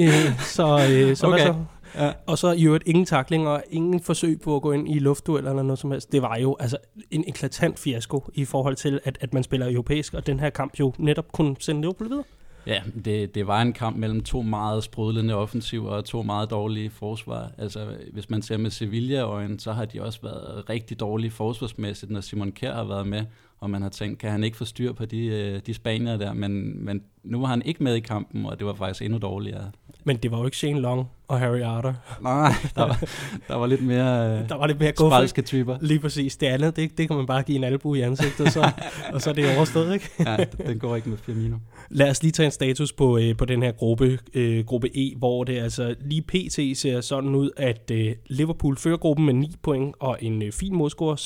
øh, 0.00 0.40
så, 0.40 0.88
øh, 0.90 1.16
så, 1.16 1.26
okay. 1.26 1.46
så 1.46 1.54
Ja. 1.94 2.12
Og 2.26 2.38
så 2.38 2.52
i 2.52 2.64
øvrigt 2.64 2.84
ingen 2.86 3.04
takling 3.04 3.48
og 3.48 3.62
ingen 3.70 4.00
forsøg 4.00 4.40
på 4.40 4.56
at 4.56 4.62
gå 4.62 4.72
ind 4.72 4.88
i 4.88 4.98
luftduel 4.98 5.46
eller 5.46 5.62
noget 5.62 5.78
som 5.78 5.90
helst. 5.90 6.12
Det 6.12 6.22
var 6.22 6.36
jo 6.36 6.56
altså 6.60 6.76
en 7.10 7.24
eklatant 7.28 7.78
fiasko 7.78 8.30
i 8.34 8.44
forhold 8.44 8.76
til, 8.76 9.00
at, 9.04 9.18
at 9.20 9.34
man 9.34 9.42
spiller 9.42 9.70
europæisk, 9.70 10.14
og 10.14 10.26
den 10.26 10.40
her 10.40 10.50
kamp 10.50 10.80
jo 10.80 10.92
netop 10.98 11.32
kunne 11.32 11.56
sende 11.60 11.80
Liverpool 11.80 12.08
videre. 12.08 12.24
Ja, 12.66 12.82
det, 13.04 13.34
det 13.34 13.46
var 13.46 13.62
en 13.62 13.72
kamp 13.72 13.96
mellem 13.96 14.20
to 14.20 14.42
meget 14.42 14.84
sprudlende 14.84 15.34
offensiver 15.34 15.90
og 15.90 16.04
to 16.04 16.22
meget 16.22 16.50
dårlige 16.50 16.90
forsvar. 16.90 17.50
Altså, 17.58 17.86
hvis 18.12 18.30
man 18.30 18.42
ser 18.42 18.56
med 18.56 18.70
Sevilla-øjen, 18.70 19.58
så 19.58 19.72
har 19.72 19.84
de 19.84 20.02
også 20.02 20.18
været 20.22 20.70
rigtig 20.70 21.00
dårlige 21.00 21.30
forsvarsmæssigt, 21.30 22.10
når 22.10 22.20
Simon 22.20 22.52
Kjær 22.52 22.74
har 22.74 22.84
været 22.84 23.06
med, 23.06 23.24
og 23.60 23.70
man 23.70 23.82
har 23.82 23.88
tænkt, 23.88 24.18
kan 24.18 24.30
han 24.30 24.44
ikke 24.44 24.56
få 24.56 24.64
styr 24.64 24.92
på 24.92 25.04
de, 25.04 25.26
øh, 25.26 25.60
de 25.66 25.74
spanier 25.74 26.16
der, 26.16 26.32
men, 26.32 26.84
men 26.84 27.02
nu 27.22 27.40
var 27.40 27.46
han 27.46 27.62
ikke 27.62 27.82
med 27.82 27.94
i 27.94 28.00
kampen, 28.00 28.46
og 28.46 28.58
det 28.58 28.66
var 28.66 28.74
faktisk 28.74 29.02
endnu 29.02 29.18
dårligere. 29.18 29.70
Men 30.04 30.16
det 30.16 30.30
var 30.30 30.38
jo 30.38 30.44
ikke 30.44 30.56
Shane 30.56 30.80
Long 30.80 31.08
og 31.28 31.38
Harry 31.38 31.60
Arter. 31.60 31.94
Nej, 32.20 32.52
der 32.76 32.82
var, 32.86 33.04
der 33.48 33.54
var 33.54 33.66
lidt 33.66 33.82
mere, 33.82 34.46
der 34.48 34.54
var 34.54 34.66
lidt 34.66 34.80
mere 34.80 34.92
spalske 34.96 35.42
typer. 35.42 35.76
Lige 35.80 36.00
præcis. 36.00 36.36
Det 36.36 36.46
andet, 36.46 36.76
det, 36.76 36.98
det 36.98 37.08
kan 37.08 37.16
man 37.16 37.26
bare 37.26 37.42
give 37.42 37.56
en 37.56 37.64
albu 37.64 37.94
i 37.94 38.00
ansigtet, 38.00 38.52
så, 38.52 38.70
og 39.12 39.22
så 39.22 39.30
er 39.30 39.34
det 39.34 39.56
overstået, 39.56 39.94
ikke? 39.94 40.10
ja, 40.30 40.36
den 40.66 40.78
går 40.78 40.96
ikke 40.96 41.08
med 41.08 41.18
Firmino. 41.18 41.56
Lad 41.90 42.10
os 42.10 42.22
lige 42.22 42.32
tage 42.32 42.44
en 42.44 42.52
status 42.52 42.92
på, 42.92 43.18
øh, 43.18 43.36
på 43.36 43.44
den 43.44 43.62
her 43.62 43.72
gruppe, 43.72 44.18
øh, 44.34 44.64
gruppe 44.64 44.88
E, 44.96 45.16
hvor 45.18 45.44
det 45.44 45.58
altså 45.58 45.94
lige 46.00 46.22
pt. 46.22 46.78
ser 46.78 47.00
sådan 47.00 47.34
ud, 47.34 47.50
at 47.56 47.90
øh, 47.90 48.14
Liverpool 48.26 48.76
fører 48.76 48.96
gruppen 48.96 49.26
med 49.26 49.34
9 49.34 49.56
point 49.62 49.94
og 50.00 50.18
en 50.20 50.42
øh, 50.42 50.52
fin 50.52 50.74
modscore, 50.76 51.16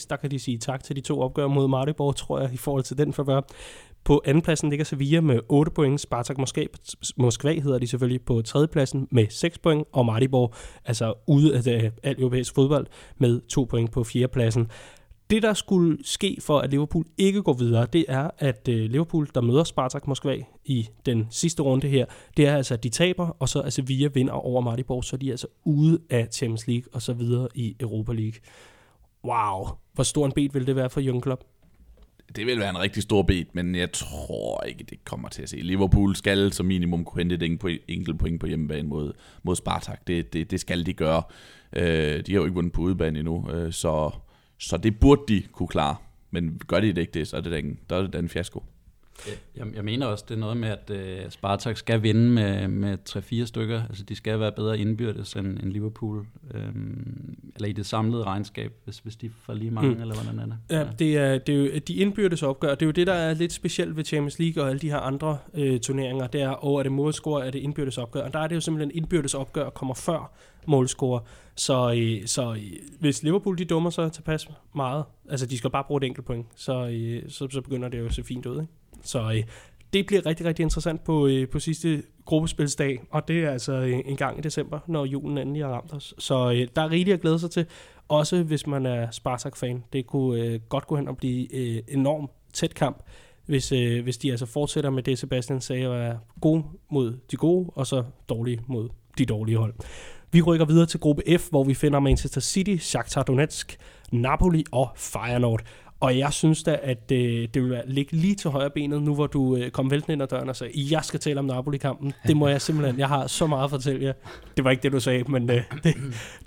16-6. 0.00 0.06
Der 0.10 0.16
kan 0.16 0.30
de 0.30 0.38
sige 0.38 0.58
tak 0.58 0.84
til 0.84 0.96
de 0.96 1.00
to 1.00 1.20
opgør 1.20 1.46
mod 1.46 1.68
Maribor, 1.68 2.12
tror 2.12 2.40
jeg, 2.40 2.50
i 2.52 2.56
forhold 2.56 2.82
til 2.82 2.98
den 2.98 3.12
forvør. 3.12 3.40
På 4.06 4.22
andenpladsen 4.24 4.70
ligger 4.70 4.84
Sevilla 4.84 5.20
med 5.20 5.40
8 5.48 5.72
point. 5.72 6.00
Spartak 6.00 6.38
Moskva, 6.38 6.64
Moskva 7.16 7.60
hedder 7.60 7.78
de 7.78 7.86
selvfølgelig 7.86 8.22
på 8.22 8.42
tredjepladsen 8.42 9.08
med 9.10 9.26
6 9.30 9.58
point. 9.58 9.86
Og 9.92 10.06
Maribor, 10.06 10.54
altså 10.84 11.14
ude 11.26 11.56
af 11.56 11.62
det, 11.62 11.92
alt 12.02 12.18
europæisk 12.18 12.54
fodbold, 12.54 12.86
med 13.18 13.40
2 13.40 13.64
point 13.64 13.92
på 13.92 14.04
fjerdepladsen. 14.04 14.70
Det, 15.30 15.42
der 15.42 15.54
skulle 15.54 15.98
ske 16.04 16.38
for, 16.40 16.58
at 16.58 16.70
Liverpool 16.70 17.04
ikke 17.18 17.42
går 17.42 17.52
videre, 17.52 17.86
det 17.92 18.04
er, 18.08 18.30
at 18.38 18.68
øh, 18.68 18.90
Liverpool, 18.90 19.28
der 19.34 19.40
møder 19.40 19.64
Spartak 19.64 20.06
Moskva 20.06 20.36
i 20.64 20.88
den 21.06 21.26
sidste 21.30 21.62
runde 21.62 21.88
her, 21.88 22.06
det 22.36 22.46
er 22.46 22.56
altså, 22.56 22.74
at 22.74 22.82
de 22.82 22.88
taber, 22.88 23.28
og 23.38 23.48
så 23.48 23.60
altså 23.60 23.76
Sevilla 23.76 24.08
vinder 24.14 24.32
over 24.32 24.60
Maribor, 24.60 25.00
så 25.00 25.16
de 25.16 25.28
er 25.28 25.32
altså 25.32 25.46
ude 25.64 25.98
af 26.10 26.28
Champions 26.32 26.66
League 26.66 26.84
og 26.92 27.02
så 27.02 27.12
videre 27.12 27.48
i 27.54 27.76
Europa 27.80 28.12
League. 28.12 28.40
Wow, 29.24 29.68
hvor 29.92 30.04
stor 30.04 30.26
en 30.26 30.32
bet 30.32 30.54
vil 30.54 30.66
det 30.66 30.76
være 30.76 30.90
for 30.90 31.00
Jürgen 31.00 31.20
Klopp? 31.20 31.44
Det 32.36 32.46
vil 32.46 32.58
være 32.58 32.70
en 32.70 32.78
rigtig 32.78 33.02
stor 33.02 33.22
bed, 33.22 33.44
men 33.52 33.74
jeg 33.74 33.92
tror 33.92 34.62
ikke, 34.62 34.84
det 34.84 35.04
kommer 35.04 35.28
til 35.28 35.42
at 35.42 35.48
se. 35.48 35.56
Liverpool 35.56 36.16
skal 36.16 36.52
som 36.52 36.66
minimum 36.66 37.04
kunne 37.04 37.20
hente 37.20 37.34
et 37.34 37.80
enkelt 37.88 38.18
point 38.18 38.40
på 38.40 38.46
hjemmebane 38.46 38.88
mod, 38.88 39.12
mod 39.42 39.56
Spartak. 39.56 40.06
Det, 40.06 40.32
det, 40.32 40.50
det 40.50 40.60
skal 40.60 40.86
de 40.86 40.92
gøre. 40.92 41.22
Øh, 41.72 42.20
de 42.26 42.32
har 42.32 42.38
jo 42.40 42.44
ikke 42.44 42.54
vundet 42.54 42.72
på 42.72 42.82
udebane 42.82 43.18
endnu, 43.18 43.50
øh, 43.50 43.72
så, 43.72 44.10
så 44.58 44.76
det 44.76 45.00
burde 45.00 45.22
de 45.28 45.42
kunne 45.52 45.68
klare. 45.68 45.96
Men 46.30 46.60
gør 46.66 46.80
de 46.80 46.86
det 46.86 46.98
ikke 46.98 47.12
det, 47.12 47.28
så 47.28 47.36
er 47.36 47.40
det 47.40 47.52
den, 47.52 47.78
der 47.90 47.96
er 47.96 48.02
det 48.06 48.14
en 48.14 48.28
fiasko. 48.28 48.62
Jeg, 49.56 49.66
jeg 49.74 49.84
mener 49.84 50.06
også, 50.06 50.24
det 50.28 50.34
er 50.34 50.38
noget 50.38 50.56
med, 50.56 50.68
at 50.68 50.90
uh, 51.24 51.30
Spartak 51.30 51.76
skal 51.76 52.02
vinde 52.02 52.30
med, 52.30 52.68
med 52.68 52.98
3-4 53.08 53.46
stykker. 53.46 53.82
Altså, 53.88 54.04
de 54.04 54.16
skal 54.16 54.40
være 54.40 54.52
bedre 54.52 54.78
indbyrdes 54.78 55.32
end, 55.32 55.46
end 55.46 55.72
Liverpool. 55.72 56.26
Øhm, 56.54 57.36
eller 57.54 57.68
i 57.68 57.72
det 57.72 57.86
samlede 57.86 58.24
regnskab, 58.24 58.72
hvis, 58.84 58.98
hvis 58.98 59.16
de 59.16 59.30
får 59.42 59.54
lige 59.54 59.70
mange, 59.70 59.94
mm. 59.94 60.00
eller 60.00 60.14
hvordan 60.14 60.38
er 60.38 60.46
det? 60.46 60.56
Ja, 60.70 60.88
det 60.98 61.16
er, 61.16 61.38
det 61.38 61.54
er 61.54 61.58
jo 61.58 61.80
de 61.88 61.94
indbyrdes 61.94 62.42
opgør. 62.42 62.70
Det 62.70 62.82
er 62.82 62.86
jo 62.86 62.92
det, 62.92 63.06
der 63.06 63.14
er 63.14 63.34
lidt 63.34 63.52
specielt 63.52 63.96
ved 63.96 64.04
Champions 64.04 64.38
League 64.38 64.62
og 64.62 64.68
alle 64.68 64.80
de 64.80 64.90
her 64.90 64.98
andre 64.98 65.38
øh, 65.54 65.80
turneringer. 65.80 66.26
Det 66.26 66.42
er, 66.42 66.48
og 66.48 66.78
er 66.78 66.82
det 66.82 66.92
målscore, 66.92 67.46
er 67.46 67.50
det 67.50 67.58
indbyrdes 67.58 67.98
opgør. 67.98 68.22
Og 68.22 68.32
der 68.32 68.38
er 68.38 68.46
det 68.46 68.54
jo 68.54 68.60
simpelthen 68.60 68.90
indbyrdes 68.94 69.34
opgør 69.34 69.70
kommer 69.70 69.94
før 69.94 70.32
målscore. 70.66 71.20
Så, 71.54 71.94
øh, 71.96 72.26
så 72.26 72.52
øh, 72.52 72.72
hvis 73.00 73.22
Liverpool 73.22 73.58
de 73.58 73.64
dummer 73.64 73.90
sig 73.90 74.12
tilpas 74.12 74.48
meget, 74.74 75.04
altså 75.28 75.46
de 75.46 75.58
skal 75.58 75.70
bare 75.70 75.84
bruge 75.84 75.98
et 75.98 76.06
enkelt 76.06 76.26
point, 76.26 76.46
så, 76.56 76.88
øh, 76.88 77.22
så, 77.28 77.48
så 77.50 77.60
begynder 77.60 77.88
det 77.88 77.98
jo 77.98 78.06
at 78.06 78.14
se 78.14 78.22
fint 78.22 78.46
ud. 78.46 78.60
Ikke? 78.60 78.72
Så 79.08 79.32
øh, 79.32 79.42
det 79.92 80.06
bliver 80.06 80.26
rigtig, 80.26 80.46
rigtig 80.46 80.62
interessant 80.62 81.04
på, 81.04 81.26
øh, 81.26 81.48
på 81.48 81.58
sidste 81.58 82.02
gruppespilsdag, 82.24 83.00
og 83.10 83.28
det 83.28 83.44
er 83.44 83.50
altså 83.50 83.72
øh, 83.72 84.00
en 84.04 84.16
gang 84.16 84.38
i 84.38 84.40
december, 84.40 84.78
når 84.86 85.04
julen 85.04 85.38
endelig 85.38 85.64
har 85.64 85.72
ramt 85.72 85.92
os. 85.94 86.14
Så 86.18 86.50
øh, 86.50 86.68
der 86.76 86.82
er 86.82 86.90
rigeligt 86.90 87.14
at 87.14 87.20
glæde 87.20 87.38
sig 87.38 87.50
til, 87.50 87.66
også 88.08 88.42
hvis 88.42 88.66
man 88.66 88.86
er 88.86 89.10
Spartak-fan. 89.10 89.84
Det 89.92 90.06
kunne 90.06 90.40
øh, 90.40 90.60
godt 90.68 90.86
gå 90.86 90.96
hen 90.96 91.08
og 91.08 91.16
blive 91.16 91.54
øh, 91.54 91.82
enormt 91.88 92.30
tæt 92.52 92.74
kamp, 92.74 93.02
hvis, 93.46 93.72
øh, 93.72 94.02
hvis 94.02 94.18
de 94.18 94.30
altså 94.30 94.46
fortsætter 94.46 94.90
med 94.90 95.02
det, 95.02 95.18
Sebastian 95.18 95.60
sagde, 95.60 95.84
at 95.84 95.90
være 95.90 96.18
gode 96.40 96.64
mod 96.90 97.18
de 97.30 97.36
gode, 97.36 97.70
og 97.74 97.86
så 97.86 98.04
dårlige 98.28 98.60
mod 98.66 98.88
de 99.18 99.26
dårlige 99.26 99.58
hold. 99.58 99.74
Vi 100.32 100.42
rykker 100.42 100.66
videre 100.66 100.86
til 100.86 101.00
gruppe 101.00 101.22
F, 101.38 101.48
hvor 101.50 101.64
vi 101.64 101.74
finder 101.74 102.00
Manchester 102.00 102.40
City, 102.40 102.76
Shakhtar 102.76 103.22
Donetsk, 103.22 103.78
Napoli 104.12 104.64
og 104.72 104.88
Feyenoord. 104.96 105.62
Og 106.00 106.18
jeg 106.18 106.32
synes 106.32 106.62
da, 106.62 106.78
at 106.82 107.12
øh, 107.12 107.48
det 107.54 107.62
vil 107.62 107.82
ligge 107.86 108.16
lige 108.16 108.34
til 108.34 108.50
højre 108.50 108.70
benet, 108.70 109.02
nu 109.02 109.14
hvor 109.14 109.26
du 109.26 109.56
øh, 109.56 109.70
kom 109.70 109.90
væltende 109.90 110.12
ind 110.12 110.22
ad 110.22 110.26
døren 110.26 110.48
og 110.48 110.56
sagde, 110.56 110.72
jeg 110.90 111.04
skal 111.04 111.20
tale 111.20 111.38
om 111.38 111.44
Napoli-kampen. 111.44 112.12
Det 112.26 112.36
må 112.36 112.48
jeg 112.48 112.62
simpelthen, 112.62 112.98
jeg 112.98 113.08
har 113.08 113.26
så 113.26 113.46
meget 113.46 113.64
at 113.64 113.70
fortælle 113.70 114.04
jer. 114.04 114.12
Det 114.56 114.64
var 114.64 114.70
ikke 114.70 114.82
det, 114.82 114.92
du 114.92 115.00
sagde, 115.00 115.24
men 115.28 115.50
øh, 115.50 115.62
det, 115.84 115.96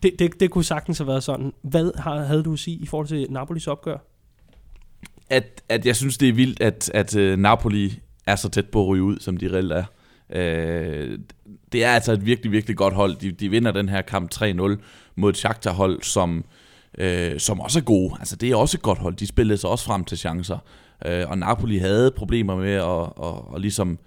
det, 0.03 0.19
det, 0.19 0.39
det 0.39 0.51
kunne 0.51 0.63
sagtens 0.63 0.97
have 0.97 1.07
været 1.07 1.23
sådan. 1.23 1.53
Hvad 1.62 1.91
har, 2.01 2.23
havde 2.23 2.43
du 2.43 2.53
at 2.53 2.59
sige 2.59 2.77
i 2.77 2.85
forhold 2.85 3.07
til 3.07 3.27
Napolis 3.29 3.67
opgør? 3.67 3.97
At, 5.29 5.63
at 5.69 5.85
jeg 5.85 5.95
synes, 5.95 6.17
det 6.17 6.29
er 6.29 6.33
vildt, 6.33 6.62
at, 6.62 6.91
at 6.93 7.15
uh, 7.15 7.39
Napoli 7.39 7.99
er 8.25 8.35
så 8.35 8.49
tæt 8.49 8.69
på 8.69 8.81
at 8.81 8.88
ryge 8.88 9.03
ud, 9.03 9.19
som 9.19 9.38
de 9.38 9.53
reelt 9.53 9.71
er. 9.71 9.83
Uh, 10.29 11.19
det 11.71 11.83
er 11.83 11.91
altså 11.91 12.12
et 12.12 12.25
virkelig, 12.25 12.51
virkelig 12.51 12.77
godt 12.77 12.93
hold. 12.93 13.15
De, 13.15 13.31
de 13.31 13.49
vinder 13.49 13.71
den 13.71 13.89
her 13.89 14.01
kamp 14.01 14.31
3-0 14.35 14.41
mod 15.15 15.29
et 15.29 15.38
Shakhtar-hold, 15.38 16.01
som 16.01 16.38
øh, 16.38 16.43
øh, 16.97 17.39
som 17.39 17.60
også 17.60 17.80
er 17.80 17.84
gode. 17.84 18.13
Altså, 18.19 18.36
det 18.36 18.52
er 18.52 18.56
også 18.56 18.78
et 18.78 18.82
godt 18.82 18.99
hold. 18.99 19.15
De 19.15 19.28
spillede 19.28 19.58
sig 19.58 19.69
også 19.69 19.86
frem 19.86 20.04
til 20.04 20.17
chancer. 20.17 20.58
Øh, 21.06 21.30
og 21.30 21.38
Napoli 21.38 21.78
havde 21.78 22.12
problemer 22.12 22.56
med 22.56 22.73
at, 22.73 23.28
at, 23.28 23.56
at 23.56 23.62
ligesom 23.62 23.99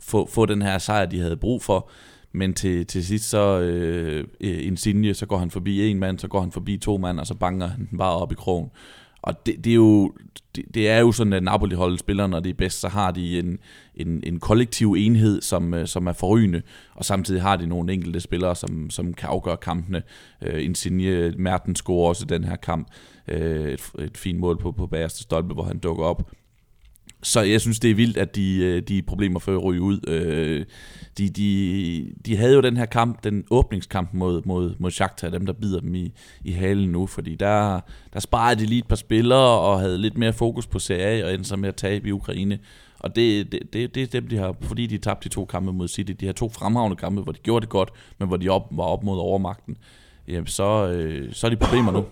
få, 0.00 0.28
få 0.32 0.46
den 0.46 0.62
her 0.62 0.78
sejr, 0.78 1.06
de 1.06 1.20
havde 1.20 1.36
brug 1.36 1.62
for. 1.62 1.90
Men 2.32 2.54
til, 2.54 2.86
til 2.86 3.06
sidst 3.06 3.30
så 3.30 3.60
øh, 3.60 4.24
Insigne, 4.40 5.14
så 5.14 5.26
går 5.26 5.38
han 5.38 5.50
forbi 5.50 5.90
en 5.90 5.98
mand, 5.98 6.18
så 6.18 6.28
går 6.28 6.40
han 6.40 6.52
forbi 6.52 6.76
to 6.76 6.96
mand, 6.96 7.20
og 7.20 7.26
så 7.26 7.34
banker 7.34 7.66
han 7.66 7.88
bare 7.98 8.16
op 8.16 8.32
i 8.32 8.34
krogen 8.34 8.70
og 9.24 9.46
det, 9.46 9.64
det, 9.64 9.70
er 9.70 9.74
jo, 9.74 10.12
det, 10.56 10.64
det 10.74 10.88
er 10.88 10.98
jo 10.98 11.12
sådan, 11.12 11.32
at 11.32 11.42
Napoli 11.42 11.74
holder 11.74 11.96
spiller, 11.96 12.26
når 12.26 12.40
det 12.40 12.50
er 12.50 12.54
bedst, 12.54 12.80
så 12.80 12.88
har 12.88 13.10
de 13.10 13.38
en, 13.38 13.58
en, 13.94 14.22
en 14.26 14.40
kollektiv 14.40 14.94
enhed, 14.98 15.42
som, 15.42 15.74
øh, 15.74 15.86
som 15.86 16.06
er 16.06 16.12
forrygende, 16.12 16.62
og 16.94 17.04
samtidig 17.04 17.42
har 17.42 17.56
de 17.56 17.66
nogle 17.66 17.92
enkelte 17.92 18.20
spillere, 18.20 18.56
som, 18.56 18.90
som 18.90 19.14
kan 19.14 19.28
afgøre 19.28 19.56
kampene. 19.56 20.02
Øh, 20.42 20.64
Insigne 20.64 21.30
Mertens 21.30 21.78
scorer 21.78 22.08
også 22.08 22.24
den 22.24 22.44
her 22.44 22.56
kamp. 22.56 22.88
øh, 23.28 23.68
et, 23.68 23.90
et 23.98 24.18
fint 24.18 24.38
mål 24.38 24.58
på, 24.58 24.72
på 24.72 24.86
bagerste 24.86 25.22
stolpe, 25.22 25.54
hvor 25.54 25.64
han 25.64 25.78
dukker 25.78 26.04
op. 26.04 26.30
Så 27.24 27.40
jeg 27.40 27.60
synes, 27.60 27.80
det 27.80 27.90
er 27.90 27.94
vildt, 27.94 28.16
at 28.16 28.36
de, 28.36 28.56
øh, 28.56 28.82
de 28.82 29.02
problemer 29.02 29.40
før 29.40 29.56
ryge 29.56 29.80
ud. 29.80 30.00
Øh, 30.08 30.66
de, 31.18 31.28
de, 31.28 32.12
de 32.26 32.36
havde 32.36 32.54
jo 32.54 32.60
den 32.60 32.76
her 32.76 32.86
kamp, 32.86 33.24
den 33.24 33.44
åbningskamp 33.50 34.14
mod, 34.14 34.42
mod, 34.44 34.74
mod 34.78 34.90
Shakhtar, 34.90 35.30
dem 35.30 35.46
der 35.46 35.52
bider 35.52 35.80
dem 35.80 35.94
i, 35.94 36.12
i 36.44 36.52
halen 36.52 36.88
nu, 36.88 37.06
fordi 37.06 37.34
der, 37.34 37.80
der 38.12 38.20
sparede 38.20 38.60
de 38.60 38.66
lige 38.66 38.78
et 38.78 38.88
par 38.88 38.96
spillere 38.96 39.60
og 39.60 39.80
havde 39.80 39.98
lidt 39.98 40.18
mere 40.18 40.32
fokus 40.32 40.66
på 40.66 40.78
Serie 40.78 41.24
og 41.24 41.34
endte 41.34 41.48
så 41.48 41.56
med 41.56 41.68
at 41.68 41.76
tabe 41.76 42.08
i 42.08 42.12
Ukraine. 42.12 42.58
Og 42.98 43.16
det, 43.16 43.52
det, 43.52 43.72
det, 43.72 43.94
det 43.94 44.02
er 44.02 44.20
dem, 44.20 44.28
de 44.28 44.36
har, 44.36 44.56
fordi 44.60 44.86
de 44.86 44.98
tabte 44.98 45.28
de 45.28 45.34
to 45.34 45.44
kampe 45.44 45.72
mod 45.72 45.88
City. 45.88 46.12
De 46.20 46.26
har 46.26 46.32
to 46.32 46.48
fremragende 46.48 46.96
kampe, 46.96 47.22
hvor 47.22 47.32
de 47.32 47.38
gjorde 47.38 47.60
det 47.62 47.70
godt, 47.70 47.90
men 48.18 48.28
hvor 48.28 48.36
de 48.36 48.48
op, 48.48 48.68
var 48.70 48.84
op 48.84 49.04
mod 49.04 49.18
overmagten. 49.18 49.76
Jamen, 50.28 50.46
så, 50.46 50.88
øh, 50.88 51.32
så 51.32 51.46
er 51.46 51.50
de 51.50 51.56
problemer 51.56 51.92
nu. 51.92 52.04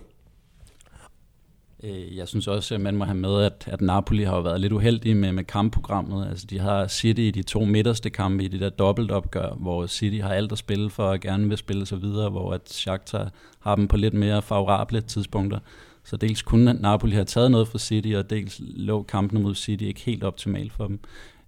Øh, 1.83 2.17
jeg 2.17 2.27
synes 2.27 2.47
også, 2.47 2.75
at 2.75 2.81
man 2.81 2.95
må 2.97 3.05
have 3.05 3.17
med, 3.17 3.41
at, 3.41 3.63
at 3.67 3.81
Napoli 3.81 4.23
har 4.23 4.41
været 4.41 4.61
lidt 4.61 4.73
uheldige 4.73 5.15
med, 5.15 5.31
med 5.31 5.43
kampprogrammet. 5.43 6.27
Altså, 6.29 6.45
de 6.49 6.59
har 6.59 6.87
City 6.87 7.19
i 7.19 7.31
de 7.31 7.43
to 7.43 7.65
midterste 7.65 8.09
kampe 8.09 8.43
i 8.43 8.47
det 8.47 8.59
der 8.59 8.69
dobbeltopgør, 8.69 9.55
hvor 9.59 9.87
City 9.87 10.21
har 10.21 10.29
alt 10.29 10.51
at 10.51 10.57
spille 10.57 10.89
for 10.89 11.03
og 11.03 11.19
gerne 11.19 11.49
vil 11.49 11.57
spille 11.57 11.85
sig 11.85 12.01
videre, 12.01 12.29
hvor 12.29 12.53
at 12.53 12.73
Shakhtar 12.73 13.31
har 13.59 13.75
dem 13.75 13.87
på 13.87 13.97
lidt 13.97 14.13
mere 14.13 14.41
favorable 14.41 15.01
tidspunkter. 15.01 15.59
Så 16.03 16.17
dels 16.17 16.41
kunne 16.41 16.73
Napoli 16.73 17.13
have 17.13 17.25
taget 17.25 17.51
noget 17.51 17.67
fra 17.67 17.79
City, 17.79 18.13
og 18.15 18.29
dels 18.29 18.61
lå 18.61 19.03
kampene 19.03 19.41
mod 19.41 19.55
City 19.55 19.83
ikke 19.83 20.01
helt 20.01 20.23
optimalt 20.23 20.73
for 20.73 20.87
dem. 20.87 20.99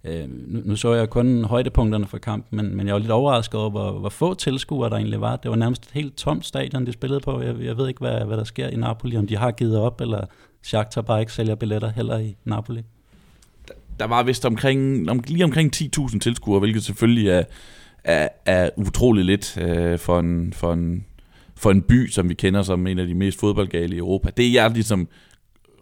Øh, 0.06 0.28
nu, 0.28 0.60
nu 0.64 0.76
så 0.76 0.94
jeg 0.94 1.10
kun 1.10 1.44
højdepunkterne 1.44 2.06
for 2.06 2.18
kampen, 2.18 2.56
men, 2.56 2.76
men 2.76 2.86
jeg 2.86 2.94
var 2.94 2.98
lidt 2.98 3.10
overrasket 3.10 3.60
over, 3.60 3.70
hvor, 3.70 3.92
hvor 3.92 4.08
få 4.08 4.34
tilskuere 4.34 4.90
der 4.90 4.96
egentlig 4.96 5.20
var. 5.20 5.36
Det 5.36 5.50
var 5.50 5.56
nærmest 5.56 5.86
et 5.86 5.90
helt 5.92 6.16
tomt 6.16 6.46
stadion, 6.46 6.86
de 6.86 6.92
spillede 6.92 7.20
på. 7.20 7.42
Jeg, 7.42 7.54
jeg 7.60 7.76
ved 7.76 7.88
ikke, 7.88 8.00
hvad, 8.00 8.24
hvad 8.24 8.36
der 8.36 8.44
sker 8.44 8.68
i 8.68 8.76
Napoli, 8.76 9.16
om 9.16 9.26
de 9.26 9.36
har 9.36 9.50
givet 9.50 9.78
op, 9.78 10.00
eller 10.00 10.24
Shakhtar 10.62 11.02
bare 11.02 11.20
ikke 11.20 11.32
sælger 11.32 11.54
billetter 11.54 11.90
heller 11.90 12.18
i 12.18 12.36
Napoli. 12.44 12.82
Der 13.98 14.06
var 14.06 14.22
vist 14.22 14.44
omkring, 14.44 15.10
om, 15.10 15.22
lige 15.26 15.44
omkring 15.44 15.76
10.000 15.76 16.18
tilskuere, 16.18 16.58
hvilket 16.58 16.82
selvfølgelig 16.84 17.28
er, 17.28 17.42
er, 18.04 18.28
er 18.46 18.70
utrolig 18.76 19.24
lidt 19.24 19.58
øh, 19.58 19.98
for, 19.98 20.20
en, 20.20 20.52
for, 20.52 20.72
en, 20.72 21.04
for 21.56 21.70
en 21.70 21.82
by, 21.82 22.08
som 22.08 22.28
vi 22.28 22.34
kender 22.34 22.62
som 22.62 22.86
en 22.86 22.98
af 22.98 23.06
de 23.06 23.14
mest 23.14 23.40
fodboldgale 23.40 23.94
i 23.94 23.98
Europa. 23.98 24.30
Det 24.36 24.46
er 24.46 24.52
jeg 24.52 24.70
ligesom 24.70 25.08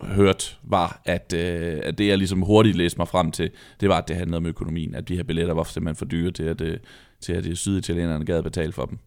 hørt, 0.07 0.59
var, 0.63 1.01
at, 1.05 1.35
øh, 1.37 1.81
at 1.83 1.99
det 1.99 2.09
jeg 2.09 2.19
ligesom 2.19 2.43
hurtigt 2.43 2.77
læste 2.77 2.99
mig 2.99 3.09
frem 3.09 3.31
til, 3.31 3.51
det 3.81 3.89
var, 3.89 3.99
at 3.99 4.09
det 4.09 4.17
handlede 4.17 4.37
om 4.37 4.47
økonomien, 4.47 4.95
at 4.95 5.09
de 5.09 5.17
her 5.17 5.23
billetter 5.23 5.55
var 5.55 5.63
simpelthen 5.63 5.97
for 5.97 6.05
dyre 6.05 6.31
til, 6.31 6.43
at, 6.43 6.61
øh, 6.61 6.77
til 7.21 7.33
at 7.33 7.45
de 7.45 7.57
syditalienerne 7.57 8.25
gad 8.25 8.43
betale 8.43 8.73
for 8.73 8.87
dem. 8.87 8.99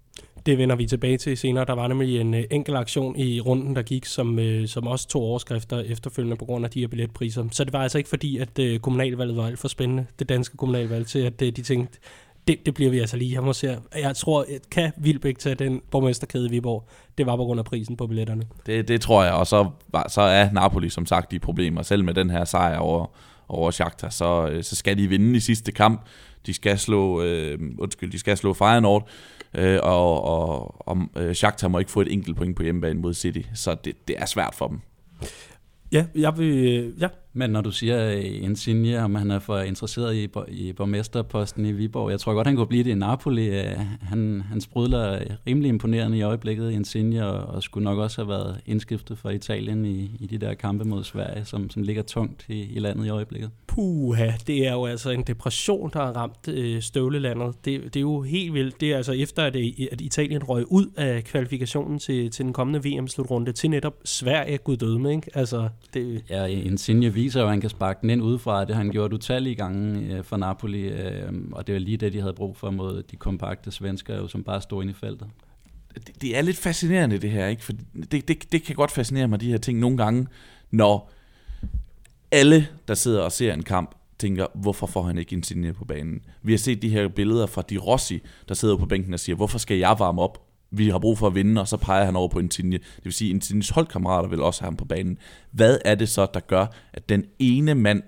Det 0.45 0.57
vender 0.57 0.75
vi 0.75 0.85
tilbage 0.85 1.17
til 1.17 1.37
senere. 1.37 1.65
Der 1.65 1.73
var 1.73 1.87
nemlig 1.87 2.19
en 2.19 2.33
øh, 2.33 2.43
enkel 2.51 2.75
aktion 2.75 3.15
i 3.19 3.41
runden, 3.41 3.75
der 3.75 3.81
gik, 3.81 4.05
som, 4.05 4.39
øh, 4.39 4.67
som 4.67 4.87
også 4.87 5.07
tog 5.07 5.21
overskrifter 5.21 5.79
efterfølgende 5.79 6.35
på 6.35 6.45
grund 6.45 6.65
af 6.65 6.71
de 6.71 6.79
her 6.79 6.87
billetpriser. 6.87 7.45
Så 7.51 7.63
det 7.63 7.73
var 7.73 7.79
altså 7.79 7.97
ikke 7.97 8.09
fordi, 8.09 8.37
at 8.37 8.59
øh, 8.59 8.79
kommunalvalget 8.79 9.37
var 9.37 9.47
alt 9.47 9.59
for 9.59 9.67
spændende, 9.67 10.05
det 10.19 10.29
danske 10.29 10.57
kommunalvalg, 10.57 11.07
til 11.07 11.19
at 11.19 11.41
øh, 11.41 11.51
de 11.51 11.61
tænkte, 11.61 11.99
det, 12.47 12.65
det 12.65 12.73
bliver 12.73 12.91
vi 12.91 12.99
altså 12.99 13.17
lige 13.17 13.29
hjemme 13.29 13.49
og 13.49 13.55
ser. 13.55 13.77
Jeg 13.95 14.15
tror, 14.15 14.41
at 14.41 14.69
kan 14.71 14.91
Vilbæk 14.97 15.39
tage 15.39 15.55
den 15.55 15.81
borgmesterkæde 15.91 16.47
i 16.47 16.49
Viborg? 16.49 16.87
Det 17.17 17.25
var 17.25 17.35
på 17.35 17.43
grund 17.43 17.59
af 17.59 17.65
prisen 17.65 17.97
på 17.97 18.07
billetterne. 18.07 18.43
Det, 18.65 18.87
det 18.87 19.01
tror 19.01 19.23
jeg, 19.23 19.33
og 19.33 19.47
så, 19.47 19.69
så 20.09 20.21
er 20.21 20.51
Napoli 20.51 20.89
som 20.89 21.05
sagt 21.05 21.31
de 21.31 21.39
problemer. 21.39 21.81
Selv 21.81 22.03
med 22.03 22.13
den 22.13 22.29
her 22.29 22.45
sejr 22.45 22.77
over, 22.77 23.05
over 23.47 23.71
Shakhtar, 23.71 24.09
så, 24.09 24.49
øh, 24.51 24.63
så 24.63 24.75
skal 24.75 24.97
de 24.97 25.07
vinde 25.07 25.37
i 25.37 25.39
sidste 25.39 25.71
kamp. 25.71 26.01
De 26.45 26.53
skal 26.53 26.79
slå, 26.79 27.21
øh, 27.21 27.59
undskyld, 27.79 28.11
de 28.11 28.19
skal 28.19 28.37
slå 28.37 28.53
Feyenoord, 28.53 29.09
øh, 29.53 29.79
og, 29.83 30.23
og, 30.23 30.87
og 30.87 30.97
øh, 31.15 31.35
Shakhtar 31.35 31.67
må 31.67 31.79
ikke 31.79 31.91
få 31.91 32.01
et 32.01 32.13
enkelt 32.13 32.37
point 32.37 32.55
på 32.55 32.63
hjemmebane 32.63 32.99
mod 32.99 33.13
City, 33.13 33.41
så 33.53 33.75
det, 33.85 34.07
det 34.07 34.15
er 34.19 34.25
svært 34.25 34.55
for 34.55 34.67
dem. 34.67 34.79
Ja, 35.91 36.05
jeg 36.15 36.37
vil, 36.37 36.67
øh, 36.67 37.01
ja, 37.01 37.07
men 37.37 37.49
når 37.49 37.61
du 37.61 37.71
siger 37.71 38.11
øh, 38.11 38.43
Insigne, 38.43 39.03
om 39.03 39.15
han 39.15 39.31
er 39.31 39.39
for 39.39 39.59
interesseret 39.59 40.15
i, 40.15 40.29
i 40.47 40.73
borgmesterposten 40.73 41.65
i 41.65 41.71
Viborg, 41.71 42.11
jeg 42.11 42.19
tror 42.19 42.33
godt, 42.33 42.47
han 42.47 42.55
kunne 42.55 42.67
blive 42.67 42.83
det 42.83 42.89
i 42.89 42.95
Napoli. 42.95 43.47
Øh, 43.47 43.79
han, 44.01 44.43
han 44.49 44.61
sprudler 44.61 45.19
rimelig 45.47 45.69
imponerende 45.69 46.17
i 46.17 46.21
øjeblikket, 46.21 46.71
Insigne, 46.71 47.27
og, 47.27 47.55
og 47.55 47.63
skulle 47.63 47.83
nok 47.83 47.97
også 47.97 48.21
have 48.21 48.29
været 48.29 48.61
indskiftet 48.65 49.17
for 49.17 49.29
Italien 49.29 49.85
i, 49.85 50.11
i 50.19 50.27
de 50.27 50.37
der 50.37 50.53
kampe 50.53 50.85
mod 50.85 51.03
Sverige, 51.03 51.45
som, 51.45 51.69
som 51.69 51.83
ligger 51.83 52.01
tungt 52.01 52.45
i, 52.49 52.61
i 52.61 52.79
landet 52.79 53.05
i 53.05 53.09
øjeblikket. 53.09 53.49
Puha, 53.67 54.31
det 54.47 54.67
er 54.67 54.73
jo 54.73 54.85
altså 54.85 55.09
en 55.09 55.23
depression, 55.23 55.89
der 55.93 55.99
har 55.99 56.11
ramt 56.11 56.47
øh, 56.47 56.81
støvlelandet. 56.81 57.55
Det, 57.65 57.83
det 57.83 57.95
er 57.95 58.01
jo 58.01 58.21
helt 58.21 58.53
vildt. 58.53 58.81
Det 58.81 58.91
er 58.91 58.97
altså 58.97 59.11
efter, 59.11 59.43
at, 59.43 59.55
at 59.91 60.01
Italien 60.01 60.43
røg 60.43 60.71
ud 60.71 60.85
af 60.95 61.23
kvalifikationen 61.23 61.99
til, 61.99 62.31
til 62.31 62.45
den 62.45 62.53
kommende 62.53 62.89
VM-slutrunde, 62.89 63.51
til 63.51 63.69
netop 63.69 63.93
Sverige, 64.05 64.57
gud 64.57 64.77
døde, 64.77 65.11
ikke? 65.11 65.29
Altså, 65.33 65.69
det... 65.93 66.23
Ja, 66.29 66.45
Insigne 66.45 67.13
viser 67.27 67.39
jo, 67.39 67.45
at 67.45 67.51
han 67.51 67.61
kan 67.61 67.69
sparke 67.69 67.99
den 68.01 68.09
ind 68.09 68.21
udefra. 68.21 68.65
Det 68.65 68.75
har 68.75 68.83
han 68.83 68.91
gjort 68.91 69.13
utallige 69.13 69.55
gange 69.55 70.15
øh, 70.15 70.23
for 70.23 70.37
Napoli, 70.37 70.81
øh, 70.81 71.33
og 71.51 71.67
det 71.67 71.73
var 71.73 71.79
lige 71.79 71.97
det, 71.97 72.13
de 72.13 72.21
havde 72.21 72.33
brug 72.33 72.57
for 72.57 72.71
mod 72.71 73.03
de 73.03 73.15
kompakte 73.15 73.71
svensker, 73.71 74.27
som 74.27 74.43
bare 74.43 74.61
stod 74.61 74.81
inde 74.83 74.91
i 74.91 74.95
feltet. 74.95 75.27
Det, 75.95 76.21
det 76.21 76.37
er 76.37 76.41
lidt 76.41 76.57
fascinerende 76.57 77.17
det 77.17 77.31
her, 77.31 77.47
ikke? 77.47 77.63
For 77.63 77.73
det, 78.11 78.27
det, 78.27 78.51
det 78.51 78.63
kan 78.63 78.75
godt 78.75 78.91
fascinere 78.91 79.27
mig, 79.27 79.41
de 79.41 79.49
her 79.49 79.57
ting 79.57 79.79
nogle 79.79 79.97
gange, 79.97 80.27
når 80.71 81.11
alle, 82.31 82.67
der 82.87 82.93
sidder 82.93 83.21
og 83.21 83.31
ser 83.31 83.53
en 83.53 83.63
kamp, 83.63 83.95
tænker, 84.19 84.47
hvorfor 84.55 84.87
får 84.87 85.03
han 85.03 85.17
ikke 85.17 85.35
Insigne 85.35 85.73
på 85.73 85.85
banen? 85.85 86.21
Vi 86.41 86.51
har 86.51 86.57
set 86.57 86.81
de 86.81 86.89
her 86.89 87.07
billeder 87.07 87.45
fra 87.45 87.63
Di 87.69 87.77
Rossi, 87.77 88.21
der 88.47 88.53
sidder 88.55 88.77
på 88.77 88.85
bænken 88.85 89.13
og 89.13 89.19
siger, 89.19 89.35
hvorfor 89.35 89.57
skal 89.57 89.77
jeg 89.77 89.95
varme 89.99 90.21
op? 90.21 90.46
Vi 90.71 90.89
har 90.89 90.99
brug 90.99 91.17
for 91.17 91.27
at 91.27 91.35
vinde, 91.35 91.61
og 91.61 91.67
så 91.67 91.77
peger 91.77 92.05
han 92.05 92.15
over 92.15 92.27
på 92.27 92.39
Insigne. 92.39 92.77
Det 92.77 93.03
vil 93.03 93.13
sige, 93.13 93.29
at 93.29 93.35
Insignes 93.35 93.69
holdkammerater 93.69 94.29
vil 94.29 94.41
også 94.41 94.61
have 94.61 94.67
ham 94.67 94.75
på 94.75 94.85
banen. 94.85 95.17
Hvad 95.51 95.77
er 95.85 95.95
det 95.95 96.09
så, 96.09 96.27
der 96.33 96.39
gør, 96.39 96.65
at 96.93 97.09
den 97.09 97.25
ene 97.39 97.75
mand, 97.75 98.03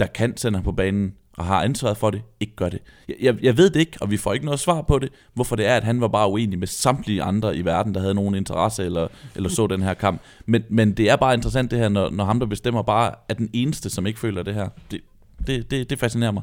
der 0.00 0.06
kan 0.06 0.36
sende 0.36 0.58
ham 0.58 0.64
på 0.64 0.72
banen, 0.72 1.14
og 1.36 1.44
har 1.44 1.62
ansvaret 1.62 1.96
for 1.96 2.10
det, 2.10 2.22
ikke 2.40 2.56
gør 2.56 2.68
det. 2.68 2.82
Jeg, 3.08 3.16
jeg, 3.20 3.36
jeg 3.42 3.56
ved 3.56 3.70
det 3.70 3.80
ikke, 3.80 3.98
og 4.00 4.10
vi 4.10 4.16
får 4.16 4.32
ikke 4.32 4.44
noget 4.44 4.60
svar 4.60 4.82
på 4.82 4.98
det, 4.98 5.12
hvorfor 5.34 5.56
det 5.56 5.66
er, 5.66 5.76
at 5.76 5.84
han 5.84 6.00
var 6.00 6.08
bare 6.08 6.30
uenig 6.30 6.58
med 6.58 6.66
samtlige 6.66 7.22
andre 7.22 7.56
i 7.56 7.64
verden, 7.64 7.94
der 7.94 8.00
havde 8.00 8.14
nogen 8.14 8.34
interesse 8.34 8.84
eller, 8.84 9.08
eller 9.34 9.48
så 9.48 9.66
den 9.66 9.82
her 9.82 9.94
kamp. 9.94 10.20
Men, 10.46 10.62
men 10.68 10.92
det 10.92 11.10
er 11.10 11.16
bare 11.16 11.34
interessant 11.34 11.70
det 11.70 11.78
her, 11.78 11.88
når, 11.88 12.10
når 12.10 12.24
ham, 12.24 12.40
der 12.40 12.46
bestemmer, 12.46 12.82
bare 12.82 13.14
er 13.28 13.34
den 13.34 13.50
eneste, 13.52 13.90
som 13.90 14.06
ikke 14.06 14.20
føler 14.20 14.42
det 14.42 14.54
her. 14.54 14.68
Det, 14.90 15.00
det, 15.46 15.70
det, 15.70 15.90
det 15.90 15.98
fascinerer 15.98 16.30
mig 16.30 16.42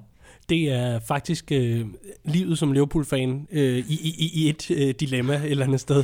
det 0.50 0.72
er 0.72 1.00
faktisk 1.00 1.52
øh, 1.52 1.86
livet 2.24 2.58
som 2.58 2.72
Liverpool-fan 2.72 3.48
øh, 3.52 3.78
i, 3.78 4.00
i, 4.04 4.32
i 4.34 4.50
et 4.50 4.72
øh, 4.72 4.94
dilemma 5.00 5.36
et 5.36 5.52
eller 5.52 5.66
andet 5.66 5.80
sted. 5.80 6.04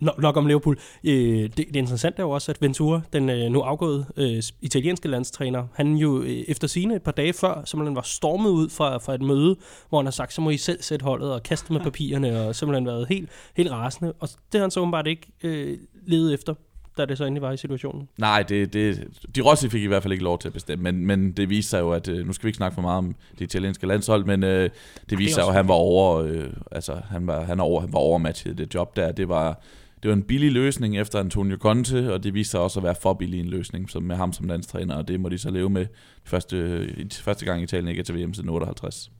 nok 0.18 0.36
om 0.36 0.46
Liverpool. 0.46 0.78
Øh, 1.04 1.42
det, 1.42 1.56
det 1.56 1.76
interessante 1.76 2.18
er 2.18 2.22
jo 2.22 2.30
også, 2.30 2.52
at 2.52 2.62
Ventura, 2.62 3.00
den 3.12 3.30
øh, 3.30 3.50
nu 3.50 3.60
afgået 3.60 4.06
øh, 4.16 4.42
italienske 4.60 5.08
landstræner, 5.08 5.66
han 5.74 5.96
jo 5.96 6.22
øh, 6.22 6.44
efter 6.48 6.68
sine 6.68 6.94
et 6.94 7.02
par 7.02 7.12
dage 7.12 7.32
før, 7.32 7.62
simpelthen 7.64 7.96
var 7.96 8.02
stormet 8.02 8.50
ud 8.50 8.68
fra, 8.68 8.98
fra 8.98 9.14
et 9.14 9.22
møde, 9.22 9.56
hvor 9.88 9.98
han 9.98 10.06
har 10.06 10.10
sagt, 10.10 10.32
så 10.32 10.40
må 10.40 10.50
I 10.50 10.56
selv 10.56 10.82
sætte 10.82 11.04
holdet 11.04 11.32
og 11.32 11.42
kaste 11.42 11.72
med 11.72 11.80
papirerne, 11.80 12.40
og 12.40 12.54
simpelthen 12.56 12.86
været 12.86 13.08
helt, 13.08 13.30
helt 13.56 13.70
rasende. 13.70 14.12
Og 14.20 14.28
det 14.28 14.58
har 14.58 14.60
han 14.60 14.70
så 14.70 14.80
åbenbart 14.80 15.06
ikke 15.06 15.26
øh, 15.42 15.78
ledet 16.06 16.34
efter 16.34 16.54
da 16.98 17.04
det 17.04 17.18
så 17.18 17.24
endelig 17.24 17.42
var 17.42 17.52
i 17.52 17.56
situationen. 17.56 18.08
Nej, 18.18 18.42
det, 18.42 18.72
det, 18.72 19.08
de 19.36 19.40
Rossi 19.40 19.68
fik 19.68 19.82
i 19.82 19.86
hvert 19.86 20.02
fald 20.02 20.12
ikke 20.12 20.24
lov 20.24 20.38
til 20.38 20.48
at 20.48 20.54
bestemme, 20.54 20.92
men, 20.92 21.06
men 21.06 21.32
det 21.32 21.50
viste 21.50 21.70
sig 21.70 21.80
jo, 21.80 21.90
at 21.90 22.08
øh, 22.08 22.26
nu 22.26 22.32
skal 22.32 22.44
vi 22.44 22.48
ikke 22.48 22.56
snakke 22.56 22.74
for 22.74 22.82
meget 22.82 22.98
om 22.98 23.14
det 23.38 23.40
italienske 23.40 23.86
landshold, 23.86 24.24
men 24.24 24.44
øh, 24.44 24.70
det 25.10 25.18
viste 25.18 25.34
sig 25.34 25.42
jo, 25.42 25.48
at 25.48 25.54
han 25.54 25.68
var 25.68 25.74
over, 25.74 26.16
øh, 26.16 26.50
altså 26.70 27.00
han 27.10 27.26
var, 27.26 27.44
han, 27.44 27.60
over, 27.60 27.80
han 27.80 27.92
var 27.92 27.98
overmatchet 27.98 28.58
det 28.58 28.74
job 28.74 28.96
der. 28.96 29.12
Det 29.12 29.28
var, 29.28 29.60
det 30.02 30.08
var 30.08 30.14
en 30.14 30.22
billig 30.22 30.52
løsning 30.52 30.98
efter 30.98 31.20
Antonio 31.20 31.56
Conte, 31.56 32.12
og 32.12 32.24
det 32.24 32.34
viste 32.34 32.50
sig 32.50 32.60
også 32.60 32.80
at 32.80 32.84
være 32.84 32.94
for 33.02 33.14
billig 33.14 33.40
en 33.40 33.48
løsning 33.48 33.90
som 33.90 34.02
med 34.02 34.16
ham 34.16 34.32
som 34.32 34.46
landstræner, 34.46 34.94
og 34.94 35.08
det 35.08 35.20
må 35.20 35.28
de 35.28 35.38
så 35.38 35.50
leve 35.50 35.70
med 35.70 35.86
første, 36.24 36.88
første 37.12 37.44
gang 37.44 37.62
Italien 37.62 37.88
ikke 37.88 38.00
er 38.00 38.04
til 38.04 38.14
VM 38.14 38.34
siden 38.34 38.48
58. 38.48 39.10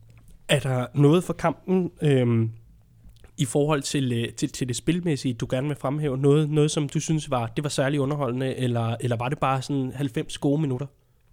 Er 0.49 0.59
der 0.59 0.87
noget 0.95 1.25
for 1.25 1.33
kampen, 1.33 1.91
øh, 2.03 2.49
i 3.43 3.45
forhold 3.45 3.83
til, 3.83 4.13
øh, 4.13 4.33
til, 4.33 4.49
til 4.49 4.69
det 4.69 4.77
spilmæssige, 4.77 5.35
du 5.35 5.47
gerne 5.51 5.69
vil 5.69 5.77
fremhæve? 5.77 6.19
Noget, 6.19 6.51
noget 6.51 6.71
som 6.71 6.89
du 6.89 7.01
synes 7.01 7.31
var, 7.31 7.47
det 7.47 7.65
var 7.65 7.71
særlig 7.71 8.01
underholdende, 8.01 8.57
eller, 8.57 8.97
eller 9.01 9.17
var 9.17 9.29
det 9.29 9.39
bare 9.39 9.63
sådan 9.63 9.93
90 9.95 10.39
gode 10.39 10.61
minutter? 10.61 10.87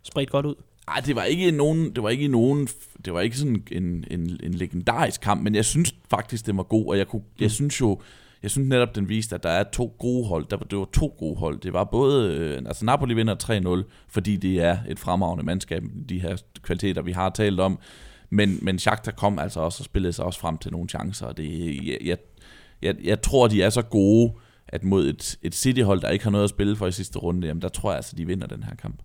Spredt 0.04 0.30
godt 0.30 0.46
ud? 0.46 0.56
Nej, 0.88 1.02
det 1.06 1.16
var 1.16 1.24
ikke 1.24 1.52
nogen, 1.52 1.96
det 1.96 2.04
var 2.04 2.10
ikke 2.10 2.28
nogen, 2.28 2.68
det 3.06 3.14
var 3.14 3.22
ikke 3.22 3.38
sådan 3.38 3.64
en, 3.72 4.06
en, 4.12 4.40
en 4.44 4.54
legendarisk 4.54 5.22
kamp, 5.22 5.44
men 5.44 5.56
jeg 5.56 5.66
synes 5.66 5.96
faktisk, 6.10 6.46
det 6.46 6.58
var 6.58 6.64
god, 6.64 6.86
og 6.86 6.98
jeg, 6.98 7.08
kunne, 7.08 7.22
jeg 7.40 7.46
mm. 7.46 7.50
synes 7.50 7.82
jo, 7.82 8.00
jeg 8.44 8.52
synes 8.52 8.70
netop, 8.70 8.96
den 8.96 9.10
viste, 9.10 9.36
at 9.36 9.44
der 9.44 9.50
er 9.50 9.64
to 9.64 9.96
gode 10.00 10.28
hold. 10.28 10.46
Der 10.50 10.58
det 10.58 10.78
var 10.78 10.90
to 10.94 11.16
gode 11.20 11.36
hold. 11.36 11.60
Det 11.60 11.74
var 11.74 11.84
både, 11.84 12.36
øh, 12.36 12.58
altså 12.58 12.86
Napoli 12.86 13.14
vinder 13.14 13.84
3-0, 13.84 14.06
fordi 14.08 14.36
det 14.36 14.62
er 14.62 14.78
et 14.88 15.00
fremragende 15.00 15.46
mandskab, 15.46 15.84
de 16.10 16.22
her 16.22 16.38
kvaliteter, 16.62 17.02
vi 17.02 17.12
har 17.12 17.30
talt 17.30 17.60
om. 17.60 17.80
Men, 18.30 18.60
men 18.62 18.80
Shakhtar 18.80 19.12
kom 19.12 19.40
altså 19.40 19.60
også 19.60 19.82
og 19.82 19.86
spillede 19.86 20.14
sig 20.14 20.26
også 20.26 20.40
frem 20.40 20.58
til 20.58 20.72
nogle 20.72 20.90
chancer, 20.90 21.26
og 21.26 21.38
det, 21.38 21.76
jeg, 21.88 21.98
jeg, 22.06 22.18
jeg, 22.82 22.96
jeg 23.04 23.22
tror, 23.22 23.48
de 23.48 23.62
er 23.62 23.70
så 23.70 23.82
gode, 23.82 24.34
at 24.68 24.84
mod 24.84 25.08
et, 25.10 25.38
et 25.44 25.56
City-hold, 25.56 26.02
der 26.02 26.10
ikke 26.10 26.24
har 26.24 26.32
noget 26.32 26.44
at 26.44 26.50
spille 26.50 26.76
for 26.76 26.88
i 26.88 26.92
sidste 26.92 27.20
runde, 27.20 27.48
jamen 27.48 27.62
der 27.62 27.70
tror 27.70 27.90
jeg 27.92 27.96
altså, 27.96 28.16
de 28.16 28.28
vinder 28.28 28.48
den 28.48 28.64
her 28.64 28.76
kamp. 28.76 28.96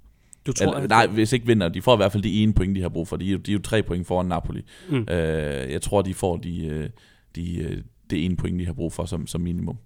Du 0.47 0.53
tror, 0.53 0.67
Eller, 0.67 0.79
at- 0.83 0.89
nej, 0.89 1.07
hvis 1.07 1.33
ikke 1.33 1.47
vinder, 1.47 1.69
de 1.69 1.83
får 1.83 1.95
i 1.95 1.97
hvert 1.97 2.13
fald 2.13 2.23
de 2.23 2.43
ene 2.43 2.55
point, 2.55 2.77
de 2.77 2.83
har 2.83 2.89
brug 2.89 3.09
for. 3.09 3.17
De 3.17 3.25
jo, 3.25 3.37
de 3.39 3.51
er 3.51 3.53
jo 3.53 3.63
tre 3.63 3.83
point 3.83 4.07
foran 4.07 4.27
Napoli. 4.27 4.63
Mm. 4.91 4.97
Øh, 5.11 5.73
jeg 5.73 5.83
tror, 5.83 6.03
de 6.03 6.15
får 6.15 6.37
de, 6.37 6.67
øh, 6.67 6.91
de, 7.37 7.59
øh, 7.59 7.83
det 8.11 8.25
ene 8.25 8.37
point, 8.37 8.61
de 8.61 8.67
har 8.67 8.73
brug 8.73 8.93
for 8.93 9.05
som, 9.05 9.27
som 9.27 9.41
minimum. 9.41 9.79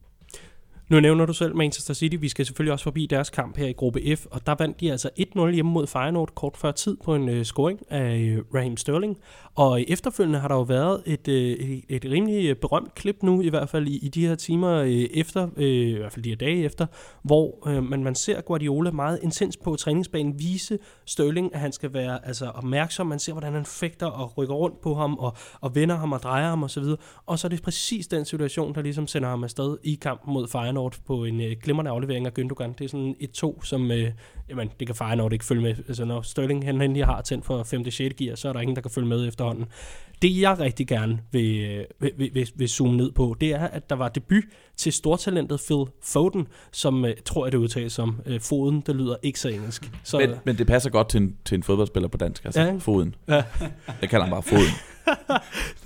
Nu 0.88 1.00
nævner 1.00 1.26
du 1.26 1.32
selv 1.32 1.56
Manchester 1.56 1.94
City. 1.94 2.16
Vi 2.20 2.28
skal 2.28 2.46
selvfølgelig 2.46 2.72
også 2.72 2.82
forbi 2.82 3.06
deres 3.06 3.30
kamp 3.30 3.56
her 3.56 3.66
i 3.66 3.72
gruppe 3.72 4.16
F, 4.16 4.26
og 4.30 4.46
der 4.46 4.54
vandt 4.58 4.80
de 4.80 4.90
altså 4.90 5.10
1-0 5.20 5.50
hjemme 5.50 5.72
mod 5.72 5.86
Feyenoord 5.86 6.34
kort 6.34 6.56
før 6.56 6.72
tid 6.72 6.96
på 7.04 7.14
en 7.14 7.28
øh, 7.28 7.44
scoring 7.44 7.80
af 7.90 8.18
øh, 8.18 8.44
Raheem 8.54 8.76
Sterling. 8.76 9.18
Og 9.54 9.84
efterfølgende 9.88 10.38
har 10.38 10.48
der 10.48 10.54
jo 10.54 10.62
været 10.62 11.02
et, 11.06 11.28
øh, 11.28 11.50
et, 11.52 11.84
et 11.88 12.04
rimelig 12.04 12.50
øh, 12.50 12.56
berømt 12.56 12.94
klip 12.94 13.22
nu, 13.22 13.42
i 13.42 13.48
hvert 13.48 13.68
fald 13.68 13.86
i, 13.88 13.98
i 13.98 14.08
de 14.08 14.26
her 14.26 14.34
timer 14.34 14.74
øh, 14.74 14.88
efter, 14.90 15.48
øh, 15.56 15.66
i 15.66 15.92
hvert 15.92 16.12
fald 16.12 16.24
de 16.24 16.28
her 16.28 16.36
dage 16.36 16.64
efter, 16.64 16.86
hvor 17.22 17.68
øh, 17.68 17.82
man, 17.82 18.02
man 18.02 18.14
ser 18.14 18.40
Guardiola 18.40 18.90
meget 18.90 19.18
intens 19.22 19.56
på 19.56 19.76
træningsbanen 19.76 20.38
vise 20.38 20.78
Sterling, 21.06 21.54
at 21.54 21.60
han 21.60 21.72
skal 21.72 21.92
være 21.92 22.26
altså, 22.26 22.46
opmærksom. 22.46 23.06
Man 23.06 23.18
ser, 23.18 23.32
hvordan 23.32 23.52
han 23.52 23.64
fægter 23.64 24.06
og 24.06 24.38
rykker 24.38 24.54
rundt 24.54 24.80
på 24.80 24.94
ham 24.94 25.14
og, 25.18 25.36
og 25.60 25.74
vender 25.74 25.96
ham 25.96 26.12
og 26.12 26.22
drejer 26.22 26.48
ham 26.48 26.62
osv. 26.62 26.84
Og 27.26 27.38
så 27.38 27.46
er 27.46 27.48
det 27.48 27.62
præcis 27.62 28.06
den 28.06 28.24
situation, 28.24 28.74
der 28.74 28.82
ligesom 28.82 29.06
sender 29.06 29.28
ham 29.28 29.44
afsted 29.44 29.76
i 29.84 29.94
kampen 29.94 30.34
mod 30.34 30.48
Feyenoord 30.48 30.77
på 31.06 31.24
en 31.24 31.40
øh, 31.40 31.56
glimrende 31.62 31.90
aflevering 31.90 32.26
af 32.26 32.32
Gündogan. 32.38 32.74
Det 32.78 32.84
er 32.84 32.88
sådan 32.88 33.16
et 33.20 33.30
2 33.30 33.62
som 33.62 33.90
øh, 33.90 34.10
jamen, 34.50 34.70
det 34.80 34.86
kan 34.88 34.96
Feyenoord 34.96 35.32
ikke 35.32 35.44
følge 35.44 35.62
med. 35.62 35.74
Altså, 35.88 36.04
når 36.04 36.22
Sterling 36.22 36.64
han 36.64 36.80
endelig 36.82 37.04
har 37.06 37.20
tændt 37.20 37.44
for 37.46 37.62
5. 37.62 37.90
6. 37.90 38.14
gear, 38.18 38.34
så 38.36 38.48
er 38.48 38.52
der 38.52 38.60
ingen, 38.60 38.76
der 38.76 38.82
kan 38.82 38.90
følge 38.90 39.08
med 39.08 39.28
efterhånden. 39.28 39.64
Det 40.22 40.40
jeg 40.40 40.58
rigtig 40.58 40.86
gerne 40.86 41.18
vil, 41.32 41.60
øh, 41.64 41.84
vil, 42.00 42.12
vil, 42.16 42.30
vil, 42.34 42.48
vil 42.54 42.68
zoome 42.68 42.96
ned 42.96 43.12
på, 43.12 43.36
det 43.40 43.48
er, 43.52 43.64
at 43.68 43.90
der 43.90 43.96
var 43.96 44.08
debut 44.08 44.44
til 44.76 44.92
stortalentet 44.92 45.60
Phil 45.66 45.84
Foden, 46.02 46.46
som 46.72 47.04
øh, 47.04 47.14
tror 47.24 47.46
jeg 47.46 47.52
det 47.52 47.58
udtales 47.58 47.92
som 47.92 48.20
øh, 48.26 48.40
Foden, 48.40 48.80
det 48.86 48.96
lyder 48.96 49.16
ikke 49.22 49.40
så 49.40 49.48
engelsk. 49.48 49.90
Så, 50.04 50.18
Men, 50.18 50.30
men 50.44 50.58
det 50.58 50.66
passer 50.66 50.90
godt 50.90 51.08
til 51.08 51.20
en, 51.20 51.36
til 51.44 51.54
en 51.54 51.62
fodboldspiller 51.62 52.08
på 52.08 52.16
dansk, 52.18 52.44
altså 52.44 52.60
Ja, 52.60 52.76
foden. 52.78 53.14
Ja. 53.28 53.42
Jeg 54.00 54.08
kalder 54.10 54.26
ham 54.26 54.30
bare 54.30 54.42
foden. 54.42 54.72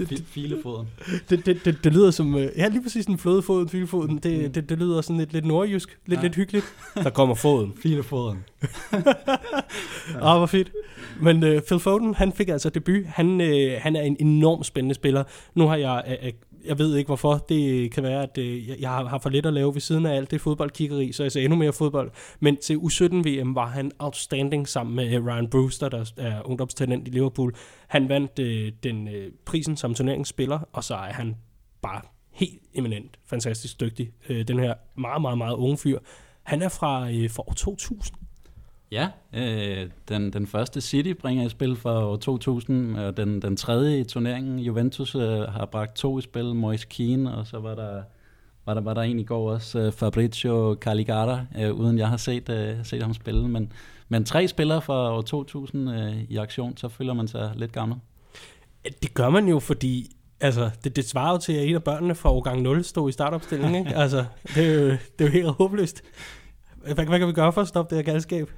Fi- 0.01 0.23
Filefoden. 0.27 0.89
det, 1.31 1.47
det, 1.47 1.65
det, 1.65 1.85
det 1.85 1.93
lyder 1.93 2.11
som, 2.11 2.37
ja 2.37 2.69
lige 2.69 2.83
præcis 2.83 3.07
en 3.07 3.19
flådefoden, 3.19 3.69
fyldefoden, 3.69 4.19
det, 4.19 4.55
det, 4.55 4.69
det 4.69 4.79
lyder 4.79 5.01
sådan 5.01 5.17
lidt, 5.19 5.33
lidt 5.33 5.45
nordjysk, 5.47 5.99
lidt, 6.07 6.19
Ja. 6.19 6.23
lidt 6.23 6.35
hyggeligt. 6.35 6.65
Der 6.95 7.11
kommer 7.11 7.35
foden. 7.35 7.73
Filefoden. 7.83 8.45
Ah, 10.23 10.39
hvor 10.39 10.47
fedt. 10.47 10.73
Men 11.21 11.43
uh, 11.43 11.61
Phil 11.67 11.79
Foden, 11.81 12.15
han 12.15 12.33
fik 12.33 12.49
altså 12.49 12.71
debut. 12.71 13.05
Han, 13.07 13.41
uh, 13.41 13.73
han 13.83 13.97
er 13.97 14.03
en 14.03 14.17
enormt 14.21 14.67
spændende 14.67 14.95
spiller. 14.95 15.25
Nu 15.55 15.67
har 15.67 15.77
jeg, 15.77 16.19
Uh, 16.23 16.29
jeg 16.69 16.79
ved 16.79 16.97
ikke 16.97 17.07
hvorfor, 17.09 17.35
det 17.49 17.91
kan 17.93 18.03
være, 18.03 18.23
at 18.23 18.39
uh, 18.39 18.69
jeg- 18.69 18.77
jeg 18.81 18.91
har, 18.91 19.19
for 19.23 19.31
lidt 19.31 19.47
at 19.47 19.53
lave 19.55 19.75
ved 19.75 19.81
siden 19.81 20.07
af 20.07 20.17
alt 20.17 20.31
det 20.31 20.41
fodboldkiggeri, 20.41 21.13
så 21.13 21.23
jeg 21.23 21.33
ser 21.33 21.41
endnu 21.41 21.57
mere 21.59 21.73
fodbold. 21.73 22.11
Men 22.41 22.57
til 22.57 22.77
U17-VM 22.77 23.55
var 23.55 23.67
han 23.67 23.93
outstanding 23.99 24.69
sammen 24.69 24.97
med 24.97 25.19
uh, 25.19 25.27
Ryan 25.27 25.49
Brewster, 25.51 25.89
der 25.89 26.13
er 26.17 26.43
ungdomstalent 26.49 27.09
i 27.09 27.11
Liverpool. 27.11 27.55
Han 27.89 28.09
vandt 28.09 28.39
uh, 28.39 28.73
den 28.83 29.09
uh, 29.09 29.15
prisen 29.45 29.77
som 29.77 29.95
turneringsspiller, 29.95 30.59
og 30.73 30.85
så 30.85 30.95
er 30.95 31.13
han 31.13 31.37
bare 31.83 32.01
helt 32.33 32.63
eminent, 32.75 33.19
fantastisk 33.27 33.81
dygtig. 33.81 34.11
Øh, 34.29 34.49
den 34.49 34.59
her 34.59 34.75
meget, 34.99 35.21
meget, 35.23 35.39
meget 35.39 35.55
unge 35.55 35.79
fyr. 35.79 35.99
Han 36.43 36.63
er 36.63 36.69
fra, 36.69 37.11
øh, 37.11 37.31
fra 37.31 37.43
år 37.49 37.53
2000. 37.57 38.17
Ja, 38.93 39.09
øh, 39.33 39.91
den, 40.09 40.33
den 40.33 40.47
første 40.47 40.81
City 40.81 41.13
bringer 41.21 41.47
i 41.47 41.49
spil 41.49 41.77
for 41.77 42.01
år 42.01 42.17
2000, 42.17 42.99
og 42.99 43.17
den, 43.17 43.43
den 43.43 43.57
tredje 43.57 44.01
i 44.01 44.05
turneringen, 44.05 44.59
Juventus, 44.59 45.15
øh, 45.15 45.41
har 45.41 45.67
bragt 45.67 45.97
to 45.97 46.19
i 46.19 46.23
spil, 46.23 46.55
Moise 46.55 46.87
Keane, 46.91 47.35
og 47.35 47.47
så 47.47 47.59
var 47.59 47.75
der, 47.75 48.03
var 48.67 48.75
der, 48.75 48.81
var 48.81 48.95
der 48.95 49.03
en 49.03 49.19
i 49.19 49.25
går 49.25 49.53
også, 49.53 49.79
øh, 49.79 49.93
Fabrizio 49.93 50.77
Caligara, 50.81 51.45
øh, 51.59 51.73
uden 51.73 51.99
jeg 51.99 52.09
har 52.09 52.17
set, 52.17 52.49
øh, 52.49 52.77
set 52.85 53.03
ham 53.03 53.15
spille, 53.15 53.49
men, 53.49 53.73
men 54.09 54.25
tre 54.25 54.49
spillere 54.49 54.83
fra 54.83 55.17
år 55.17 55.23
2000 55.23 55.91
øh, 55.91 56.23
i 56.29 56.37
aktion, 56.37 56.77
så 56.77 56.89
føler 56.89 57.15
man 57.15 57.29
sig 57.29 57.53
lidt 57.57 57.73
gammel. 57.73 57.99
Det 59.03 59.15
gør 59.15 59.29
man 59.29 59.49
jo, 59.49 59.59
fordi 59.59 60.17
altså, 60.41 60.71
det, 60.85 60.97
det 60.97 61.09
svarer 61.09 61.33
jo 61.33 61.39
til, 61.39 61.53
at 61.53 61.69
en 61.69 61.75
af 61.75 61.85
børnene 61.85 62.15
fra 62.15 62.31
årgang 62.31 62.63
0 62.63 62.85
stod 62.85 63.09
i 63.09 63.13
startopstillingen. 63.13 63.87
Ikke? 63.87 63.97
Altså, 64.03 64.25
det 64.55 64.67
er, 64.67 64.81
jo, 64.81 64.89
det 64.91 65.21
er 65.21 65.25
jo 65.25 65.31
helt 65.31 65.49
håbløst. 65.49 66.03
Hvad, 66.77 66.95
hvad 66.95 67.19
kan 67.19 67.29
vi 67.29 67.33
gøre 67.33 67.53
for 67.53 67.61
at 67.61 67.69
stoppe 67.69 67.97
det 67.97 68.05
her 68.05 68.13
galskab? 68.13 68.51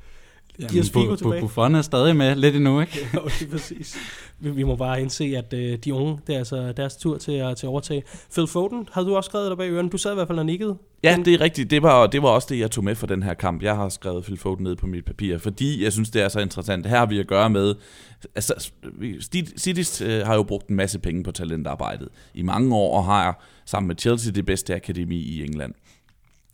Giv 0.71 0.81
os 0.81 0.91
Figo 0.91 1.13
Bu- 1.15 1.17
tilbage. 1.17 1.41
Buffon 1.41 1.75
er 1.75 1.83
stadig 1.83 2.17
med 2.17 2.37
lidt 2.37 2.57
endnu, 2.57 2.81
ikke? 2.81 2.99
Jo, 3.15 3.21
det 3.25 3.43
er 3.47 3.51
præcis. 3.51 3.97
Vi, 4.41 4.51
vi 4.51 4.63
må 4.63 4.77
bare 4.77 5.01
indse, 5.01 5.25
at 5.25 5.53
øh, 5.53 5.79
de 5.79 5.95
unge, 5.95 6.19
det 6.27 6.35
er 6.35 6.39
altså 6.39 6.73
deres 6.73 6.97
tur 6.97 7.19
til 7.19 7.33
at, 7.33 7.57
til 7.57 7.67
at 7.67 7.69
overtage. 7.71 8.03
Phil 8.33 8.47
Foden, 8.47 8.89
havde 8.93 9.07
du 9.07 9.17
også 9.17 9.29
skrevet 9.29 9.51
dig 9.51 9.57
bag 9.59 9.71
ørerne? 9.71 9.91
Du 9.91 9.97
sad 9.99 10.11
i 10.11 10.15
hvert 10.15 10.27
fald 10.27 10.39
og 10.39 10.47
nikkede. 10.47 10.77
Ja, 11.03 11.19
det 11.25 11.35
er 11.35 11.41
rigtigt. 11.41 11.71
Det 11.71 11.83
var, 11.83 12.07
det 12.07 12.23
var 12.23 12.29
også 12.29 12.49
det, 12.51 12.59
jeg 12.59 12.71
tog 12.71 12.85
med 12.85 12.95
for 12.95 13.07
den 13.07 13.23
her 13.23 13.35
kamp. 13.35 13.63
Jeg 13.63 13.77
har 13.77 13.89
skrevet 13.89 14.25
Phil 14.25 14.37
Foden 14.39 14.65
ned 14.65 14.77
på 14.77 14.87
mit 14.87 15.05
papir, 15.05 15.39
fordi 15.39 15.85
jeg 15.85 15.93
synes, 15.93 16.11
det 16.11 16.23
er 16.23 16.29
så 16.29 16.41
interessant. 16.41 16.87
Her 16.87 16.99
har 16.99 17.07
vi 17.07 17.19
at 17.19 17.27
gøre 17.27 17.51
med... 17.51 17.75
Altså, 18.35 18.71
Cities 19.57 20.01
øh, 20.01 20.27
har 20.27 20.35
jo 20.35 20.43
brugt 20.43 20.69
en 20.69 20.77
masse 20.77 20.99
penge 20.99 21.23
på 21.25 21.33
talentarbejdet 21.33 22.09
i 22.35 22.43
mange 22.43 22.75
år, 22.75 22.97
og 22.97 23.05
har 23.05 23.45
sammen 23.65 23.89
med 23.89 23.97
Chelsea 23.99 24.33
det 24.33 24.47
bedste 24.47 24.75
akademi 24.75 25.17
i 25.17 25.45
England. 25.45 25.75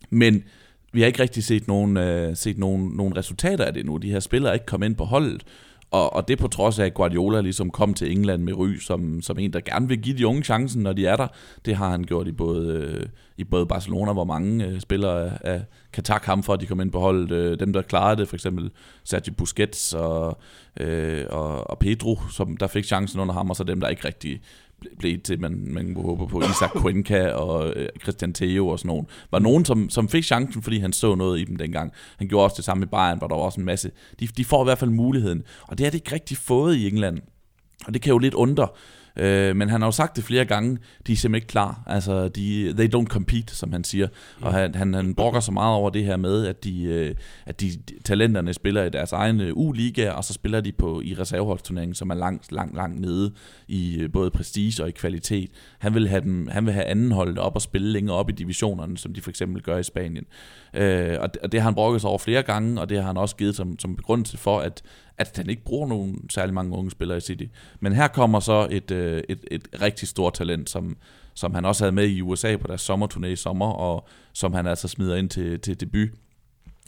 Men 0.09 0.43
vi 0.91 0.99
har 0.99 1.07
ikke 1.07 1.21
rigtig 1.21 1.43
set 1.43 1.67
nogen, 1.67 1.97
øh, 1.97 2.35
set 2.35 2.57
nogen, 2.57 2.91
nogen 2.95 3.17
resultater 3.17 3.65
af 3.65 3.73
det 3.73 3.85
nu. 3.85 3.97
De 3.97 4.11
her 4.11 4.19
spillere 4.19 4.49
er 4.49 4.53
ikke 4.53 4.65
kommet 4.65 4.87
ind 4.87 4.95
på 4.95 5.05
holdet. 5.05 5.43
Og, 5.91 6.13
og 6.13 6.27
det 6.27 6.39
på 6.39 6.47
trods 6.47 6.79
af, 6.79 6.85
at 6.85 6.93
Guardiola 6.93 7.41
ligesom 7.41 7.69
kom 7.69 7.93
til 7.93 8.11
England 8.11 8.43
med 8.43 8.53
ry 8.53 8.75
som, 8.75 9.21
som 9.21 9.39
en, 9.39 9.53
der 9.53 9.59
gerne 9.59 9.87
vil 9.87 10.01
give 10.01 10.17
de 10.17 10.27
unge 10.27 10.43
chancen, 10.43 10.83
når 10.83 10.93
de 10.93 11.05
er 11.05 11.15
der. 11.15 11.27
Det 11.65 11.75
har 11.75 11.89
han 11.89 12.03
gjort 12.03 12.27
i 12.27 12.31
både, 12.31 12.73
øh, 12.73 13.05
i 13.37 13.43
både 13.43 13.65
Barcelona, 13.65 14.13
hvor 14.13 14.23
mange 14.23 14.65
øh, 14.65 14.79
spillere 14.79 15.31
er, 15.41 15.61
kan 15.93 16.03
takke 16.03 16.27
ham 16.27 16.43
for, 16.43 16.53
at 16.53 16.61
de 16.61 16.65
kom 16.65 16.81
ind 16.81 16.91
på 16.91 16.99
holdet. 16.99 17.31
Øh, 17.31 17.59
dem, 17.59 17.73
der 17.73 17.81
klarede 17.81 18.21
det, 18.21 18.27
for 18.27 18.35
eksempel 18.35 18.71
Sergio 19.03 19.33
Busquets 19.33 19.93
og, 19.93 20.39
øh, 20.79 21.25
og, 21.29 21.69
og 21.69 21.79
Pedro, 21.79 22.19
som 22.29 22.57
der 22.57 22.67
fik 22.67 22.85
chancen 22.85 23.19
under 23.19 23.33
ham, 23.33 23.49
og 23.49 23.55
så 23.55 23.63
dem, 23.63 23.79
der 23.79 23.87
ikke 23.87 24.07
rigtig 24.07 24.41
blev 24.99 25.21
til, 25.21 25.39
man, 25.39 25.67
man 25.67 25.93
kunne 25.93 26.05
håbe 26.05 26.27
på. 26.27 26.41
Isaac 26.41 26.71
Cuenca 26.71 27.31
og 27.31 27.73
øh, 27.75 27.89
Christian 28.01 28.33
Theo 28.33 28.67
og 28.67 28.79
sådan 28.79 28.87
nogen. 28.87 29.07
Var 29.31 29.39
nogen, 29.39 29.65
som, 29.65 29.89
som 29.89 30.09
fik 30.09 30.23
chancen, 30.23 30.61
fordi 30.61 30.79
han 30.79 30.93
så 30.93 31.15
noget 31.15 31.39
i 31.39 31.43
dem 31.43 31.55
dengang. 31.55 31.91
Han 32.17 32.27
gjorde 32.27 32.45
også 32.45 32.55
det 32.55 32.65
samme 32.65 32.83
i 32.83 32.87
Bayern, 32.87 33.17
hvor 33.17 33.27
der 33.27 33.35
var 33.35 33.43
også 33.43 33.59
en 33.59 33.65
masse. 33.65 33.91
De, 34.19 34.27
de 34.27 34.45
får 34.45 34.63
i 34.63 34.65
hvert 34.65 34.77
fald 34.77 34.89
muligheden. 34.89 35.43
Og 35.61 35.77
det 35.77 35.85
har 35.85 35.91
de 35.91 35.97
ikke 35.97 36.15
rigtig 36.15 36.37
fået 36.37 36.75
i 36.75 36.87
England. 36.87 37.19
Og 37.85 37.93
det 37.93 38.01
kan 38.01 38.11
jo 38.11 38.17
lidt 38.17 38.33
undre. 38.33 38.67
Øh, 39.15 39.55
men 39.55 39.69
han 39.69 39.81
har 39.81 39.87
jo 39.87 39.91
sagt 39.91 40.15
det 40.15 40.23
flere 40.23 40.45
gange, 40.45 40.77
de 41.07 41.11
er 41.11 41.15
simpelthen 41.15 41.35
ikke 41.35 41.47
klar. 41.47 41.83
Altså, 41.87 42.27
de, 42.27 42.73
they 42.73 42.95
don't 42.95 43.05
compete, 43.05 43.55
som 43.55 43.71
han 43.71 43.83
siger. 43.83 44.07
Og 44.41 44.53
han, 44.53 44.75
han, 44.75 44.93
han 44.93 45.15
brokker 45.15 45.39
så 45.39 45.51
meget 45.51 45.75
over 45.75 45.89
det 45.89 46.05
her 46.05 46.17
med, 46.17 46.47
at 46.47 46.63
de, 46.63 46.83
øh, 46.83 47.15
at 47.45 47.61
de 47.61 47.71
talenterne 48.05 48.53
spiller 48.53 48.83
i 48.83 48.89
deres 48.89 49.11
egne 49.11 49.57
U-liga, 49.57 50.11
og 50.11 50.23
så 50.23 50.33
spiller 50.33 50.61
de 50.61 50.71
på 50.71 51.01
i 51.01 51.15
reserveholdsturneringen, 51.19 51.95
som 51.95 52.09
er 52.09 52.15
langt, 52.15 52.51
langt, 52.51 52.75
langt 52.75 53.01
nede 53.01 53.31
i 53.67 53.99
øh, 53.99 54.11
både 54.11 54.31
prestige 54.31 54.83
og 54.83 54.89
i 54.89 54.91
kvalitet. 54.91 55.49
Han 55.79 55.93
vil 55.93 56.07
have, 56.07 56.21
dem, 56.21 56.47
han 56.47 56.65
vil 56.65 56.73
have 56.73 56.85
anden 56.85 57.11
holdet 57.11 57.37
op 57.37 57.55
og 57.55 57.61
spille 57.61 57.87
længere 57.87 58.15
op 58.15 58.29
i 58.29 58.33
divisionerne, 58.33 58.97
som 58.97 59.13
de 59.13 59.21
for 59.21 59.29
eksempel 59.29 59.61
gør 59.61 59.77
i 59.77 59.83
Spanien. 59.83 60.25
Øh, 60.73 61.17
og, 61.19 61.33
det, 61.33 61.41
og 61.41 61.51
det 61.51 61.59
har 61.59 61.67
han 61.67 61.75
brokket 61.75 62.01
sig 62.01 62.09
over 62.09 62.17
flere 62.17 62.43
gange, 62.43 62.81
og 62.81 62.89
det 62.89 62.97
har 62.97 63.07
han 63.07 63.17
også 63.17 63.35
givet 63.35 63.55
som, 63.55 63.79
som 63.79 63.95
begrundelse 63.95 64.37
for, 64.37 64.59
at, 64.59 64.83
at 65.29 65.37
han 65.37 65.49
ikke 65.49 65.63
bruger 65.63 65.87
nogen 65.87 66.29
særlig 66.29 66.53
mange 66.53 66.77
unge 66.77 66.91
spillere 66.91 67.17
i 67.17 67.21
City. 67.21 67.45
Men 67.79 67.93
her 67.93 68.07
kommer 68.07 68.39
så 68.39 68.67
et, 68.71 68.91
øh, 68.91 69.23
et, 69.29 69.39
et 69.51 69.67
rigtig 69.81 70.07
stort 70.07 70.33
talent, 70.33 70.69
som, 70.69 70.97
som 71.33 71.53
han 71.53 71.65
også 71.65 71.83
havde 71.83 71.95
med 71.95 72.07
i 72.07 72.21
USA 72.21 72.57
på 72.57 72.67
deres 72.67 72.89
sommerturné 72.89 73.25
i 73.25 73.35
sommer, 73.35 73.71
og 73.71 74.07
som 74.33 74.53
han 74.53 74.67
altså 74.67 74.87
smider 74.87 75.15
ind 75.15 75.29
til, 75.29 75.59
til 75.59 75.79
debut 75.79 76.09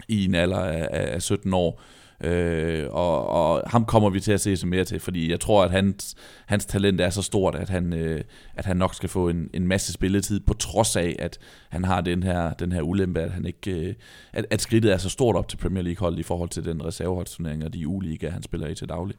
i 0.07 0.25
en 0.25 0.35
alder 0.35 0.59
af, 0.59 0.87
af 0.91 1.21
17 1.21 1.53
år. 1.53 1.81
Øh, 2.21 2.87
og, 2.89 3.27
og 3.27 3.63
ham 3.65 3.85
kommer 3.85 4.09
vi 4.09 4.19
til 4.19 4.31
at 4.31 4.41
se 4.41 4.57
så 4.57 4.67
mere 4.67 4.85
til, 4.85 4.99
fordi 4.99 5.31
jeg 5.31 5.39
tror, 5.39 5.63
at 5.63 5.71
hans, 5.71 6.15
hans 6.45 6.65
talent 6.65 7.01
er 7.01 7.09
så 7.09 7.21
stort, 7.21 7.55
at 7.55 7.69
han, 7.69 7.93
øh, 7.93 8.23
at 8.55 8.65
han 8.65 8.77
nok 8.77 8.95
skal 8.95 9.09
få 9.09 9.29
en, 9.29 9.49
en 9.53 9.67
masse 9.67 9.93
spilletid, 9.93 10.39
på 10.39 10.53
trods 10.53 10.95
af, 10.95 11.15
at 11.19 11.39
han 11.69 11.83
har 11.83 12.01
den 12.01 12.23
her, 12.23 12.53
den 12.53 12.71
her 12.71 12.81
ulempe, 12.81 13.21
at, 13.21 13.31
han 13.31 13.45
ikke, 13.45 13.71
øh, 13.71 13.95
at, 14.33 14.45
at 14.49 14.61
skridtet 14.61 14.93
er 14.93 14.97
så 14.97 15.09
stort 15.09 15.35
op 15.35 15.47
til 15.47 15.57
Premier 15.57 15.83
League-holdet 15.83 16.19
i 16.19 16.23
forhold 16.23 16.49
til 16.49 16.65
den 16.65 16.85
reserveholdsturnering 16.85 17.65
og 17.65 17.73
de 17.73 17.87
uliga, 17.87 18.29
han 18.29 18.43
spiller 18.43 18.67
i 18.67 18.75
til 18.75 18.89
daglig. 18.89 19.15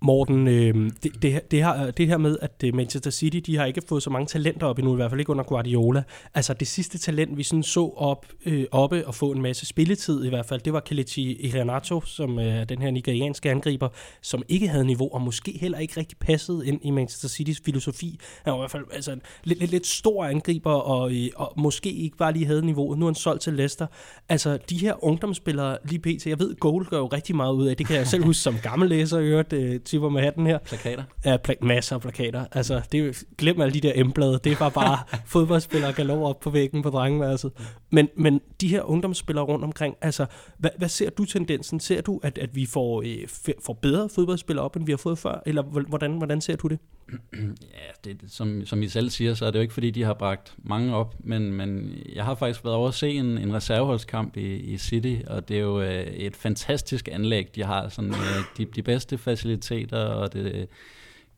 Morten, 0.00 0.48
øh, 0.48 0.90
det, 1.02 1.22
det, 1.22 1.50
det, 1.50 1.64
her, 1.64 1.90
det 1.90 2.06
her 2.06 2.16
med, 2.16 2.36
at 2.42 2.62
øh, 2.64 2.74
Manchester 2.74 3.10
City, 3.10 3.50
de 3.50 3.56
har 3.56 3.64
ikke 3.64 3.82
fået 3.88 4.02
så 4.02 4.10
mange 4.10 4.26
talenter 4.26 4.66
op 4.66 4.78
endnu, 4.78 4.92
i 4.92 4.96
hvert 4.96 5.10
fald 5.10 5.20
ikke 5.20 5.30
under 5.30 5.44
Guardiola. 5.44 6.02
Altså 6.34 6.54
det 6.54 6.68
sidste 6.68 6.98
talent, 6.98 7.36
vi 7.36 7.42
sådan 7.42 7.62
så 7.62 7.94
op, 7.96 8.26
øh, 8.46 8.64
oppe 8.70 9.06
og 9.06 9.14
få 9.14 9.32
en 9.32 9.42
masse 9.42 9.66
spilletid 9.66 10.24
i 10.24 10.28
hvert 10.28 10.46
fald, 10.46 10.60
det 10.60 10.72
var 10.72 10.80
Kelechi 10.80 11.32
Iheanacho, 11.32 12.00
som 12.04 12.38
øh, 12.38 12.44
er 12.44 12.64
den 12.64 12.82
her 12.82 12.90
nigerianske 12.90 13.50
angriber, 13.50 13.88
som 14.22 14.42
ikke 14.48 14.68
havde 14.68 14.84
niveau, 14.84 15.14
og 15.14 15.22
måske 15.22 15.58
heller 15.60 15.78
ikke 15.78 15.94
rigtig 15.96 16.18
passede 16.18 16.66
ind 16.66 16.80
i 16.84 16.90
Manchester 16.90 17.28
Citys 17.28 17.60
filosofi. 17.64 18.18
Han 18.42 18.50
var 18.50 18.58
i 18.58 18.60
hvert 18.60 18.70
fald 18.70 18.84
altså, 18.92 19.12
en 19.12 19.22
lidt, 19.44 19.58
lidt, 19.58 19.70
lidt 19.70 19.86
stor 19.86 20.24
angriber, 20.24 20.72
og, 20.72 21.12
øh, 21.12 21.28
og 21.36 21.52
måske 21.56 21.92
ikke 21.92 22.16
bare 22.16 22.32
lige 22.32 22.46
havde 22.46 22.66
niveauet. 22.66 22.98
Nu 22.98 23.04
er 23.04 23.10
han 23.10 23.14
solgt 23.14 23.42
til 23.42 23.52
Leicester. 23.52 23.86
Altså 24.28 24.58
de 24.70 24.78
her 24.78 25.04
ungdomsspillere 25.04 25.78
lige 25.84 25.98
pt. 25.98 26.26
Jeg 26.26 26.38
ved, 26.38 26.54
Goal 26.54 26.84
gør 26.84 26.98
jo 26.98 27.06
rigtig 27.06 27.36
meget 27.36 27.52
ud 27.52 27.66
af, 27.66 27.76
det 27.76 27.86
kan 27.86 27.96
jeg 27.96 28.06
selv 28.06 28.24
huske 28.24 28.42
som 28.42 28.56
gammel 28.62 28.88
læser 28.88 29.18
i 29.18 29.24
øvrigt, 29.24 29.52
øh, 29.52 29.80
tipper 29.88 30.08
med 30.08 30.22
hatten 30.22 30.46
her. 30.46 30.58
Plakater? 30.58 31.02
Ja, 31.24 31.36
pla- 31.48 31.66
masser 31.66 31.96
af 31.96 32.02
plakater. 32.02 32.44
Altså, 32.52 32.80
det 32.92 33.24
glem 33.38 33.60
alle 33.60 33.74
de 33.74 33.80
der 33.80 33.92
emblade. 33.94 34.40
Det 34.44 34.60
var 34.60 34.68
bare 34.68 34.98
fodboldspillere 35.26 35.92
galov 35.92 36.28
op 36.28 36.40
på 36.40 36.50
væggen 36.50 36.82
på 36.82 36.90
drengeværelset. 36.90 37.52
Men, 37.90 38.08
men 38.16 38.40
de 38.60 38.68
her 38.68 38.82
ungdomsspillere 38.82 39.44
rundt 39.44 39.64
omkring, 39.64 39.96
altså, 40.00 40.26
hvad, 40.58 40.70
hvad 40.78 40.88
ser 40.88 41.10
du 41.10 41.24
tendensen? 41.24 41.80
Ser 41.80 42.00
du, 42.00 42.20
at, 42.22 42.38
at 42.38 42.56
vi 42.56 42.66
får, 42.66 43.02
øh, 43.02 43.16
f- 43.28 43.60
får 43.66 43.72
bedre 43.72 44.08
fodboldspillere 44.08 44.64
op, 44.64 44.76
end 44.76 44.86
vi 44.86 44.92
har 44.92 44.96
fået 44.96 45.18
før? 45.18 45.42
Eller 45.46 45.62
hvordan, 45.62 46.12
hvordan 46.12 46.40
ser 46.40 46.56
du 46.56 46.68
det? 46.68 46.78
Ja, 47.62 48.10
det, 48.12 48.20
som, 48.26 48.66
som 48.66 48.82
I 48.82 48.88
selv 48.88 49.10
siger, 49.10 49.34
så 49.34 49.46
er 49.46 49.50
det 49.50 49.58
jo 49.58 49.62
ikke 49.62 49.74
fordi, 49.74 49.90
de 49.90 50.02
har 50.02 50.14
bragt 50.14 50.54
mange 50.64 50.94
op, 50.94 51.14
men, 51.20 51.52
men 51.52 51.98
jeg 52.14 52.24
har 52.24 52.34
faktisk 52.34 52.64
været 52.64 52.76
over 52.76 52.88
at 52.88 52.94
se 52.94 53.10
en, 53.10 53.38
en 53.38 53.54
reserveholdskamp 53.54 54.36
i, 54.36 54.56
i 54.56 54.78
City, 54.78 55.16
og 55.26 55.48
det 55.48 55.56
er 55.56 55.60
jo 55.60 55.80
øh, 55.80 56.02
et 56.06 56.36
fantastisk 56.36 57.08
anlæg, 57.12 57.54
de 57.54 57.64
har. 57.64 57.88
Sådan, 57.88 58.10
øh, 58.10 58.16
de, 58.58 58.64
de 58.64 58.82
bedste 58.82 59.18
faciliteter, 59.18 59.98
og 59.98 60.32
det 60.32 60.68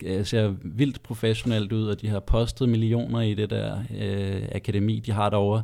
øh, 0.03 0.27
ser 0.27 0.55
vildt 0.63 1.03
professionelt 1.03 1.73
ud, 1.73 1.87
og 1.87 2.01
de 2.01 2.09
har 2.09 2.21
postet 2.21 2.69
millioner 2.69 3.21
i 3.21 3.35
det 3.35 3.51
der 3.51 3.79
øh, 4.01 4.43
akademi, 4.53 5.01
de 5.07 5.13
har 5.13 5.31
derovre. 5.31 5.63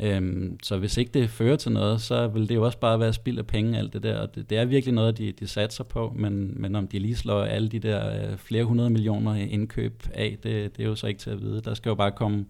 Øhm, 0.00 0.58
så 0.62 0.78
hvis 0.78 0.96
ikke 0.96 1.10
det 1.14 1.30
fører 1.30 1.56
til 1.56 1.72
noget, 1.72 2.00
så 2.00 2.26
vil 2.26 2.48
det 2.48 2.54
jo 2.54 2.64
også 2.64 2.78
bare 2.78 3.00
være 3.00 3.12
spild 3.12 3.38
af 3.38 3.46
penge, 3.46 3.78
alt 3.78 3.92
det 3.92 4.02
der. 4.02 4.18
Og 4.18 4.34
det, 4.34 4.50
det 4.50 4.58
er 4.58 4.64
virkelig 4.64 4.94
noget, 4.94 5.18
de, 5.18 5.32
de 5.32 5.46
satser 5.46 5.84
på, 5.84 6.12
men, 6.16 6.54
men 6.56 6.76
om 6.76 6.88
de 6.88 6.98
lige 6.98 7.16
slår 7.16 7.44
alle 7.44 7.68
de 7.68 7.78
der 7.78 8.30
øh, 8.30 8.38
flere 8.38 8.64
hundrede 8.64 8.90
millioner 8.90 9.34
indkøb 9.34 10.02
af, 10.14 10.36
det, 10.42 10.76
det 10.76 10.82
er 10.82 10.88
jo 10.88 10.94
så 10.94 11.06
ikke 11.06 11.20
til 11.20 11.30
at 11.30 11.40
vide. 11.40 11.60
Der 11.64 11.74
skal 11.74 11.90
jo 11.90 11.94
bare 11.94 12.12
komme 12.12 12.44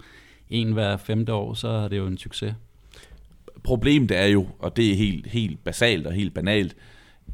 en 0.51 0.73
hver 0.73 0.97
femte 0.97 1.33
år, 1.33 1.55
så 1.55 1.69
er 1.69 1.89
det 1.89 1.97
jo 1.97 2.07
en 2.07 2.19
succes. 2.19 2.55
Problemet 3.63 4.11
er 4.11 4.27
jo, 4.27 4.47
og 4.59 4.77
det 4.77 4.91
er 4.91 4.95
helt, 4.97 5.27
helt 5.27 5.65
basalt 5.65 6.07
og 6.07 6.13
helt 6.13 6.35
banalt, 6.35 6.77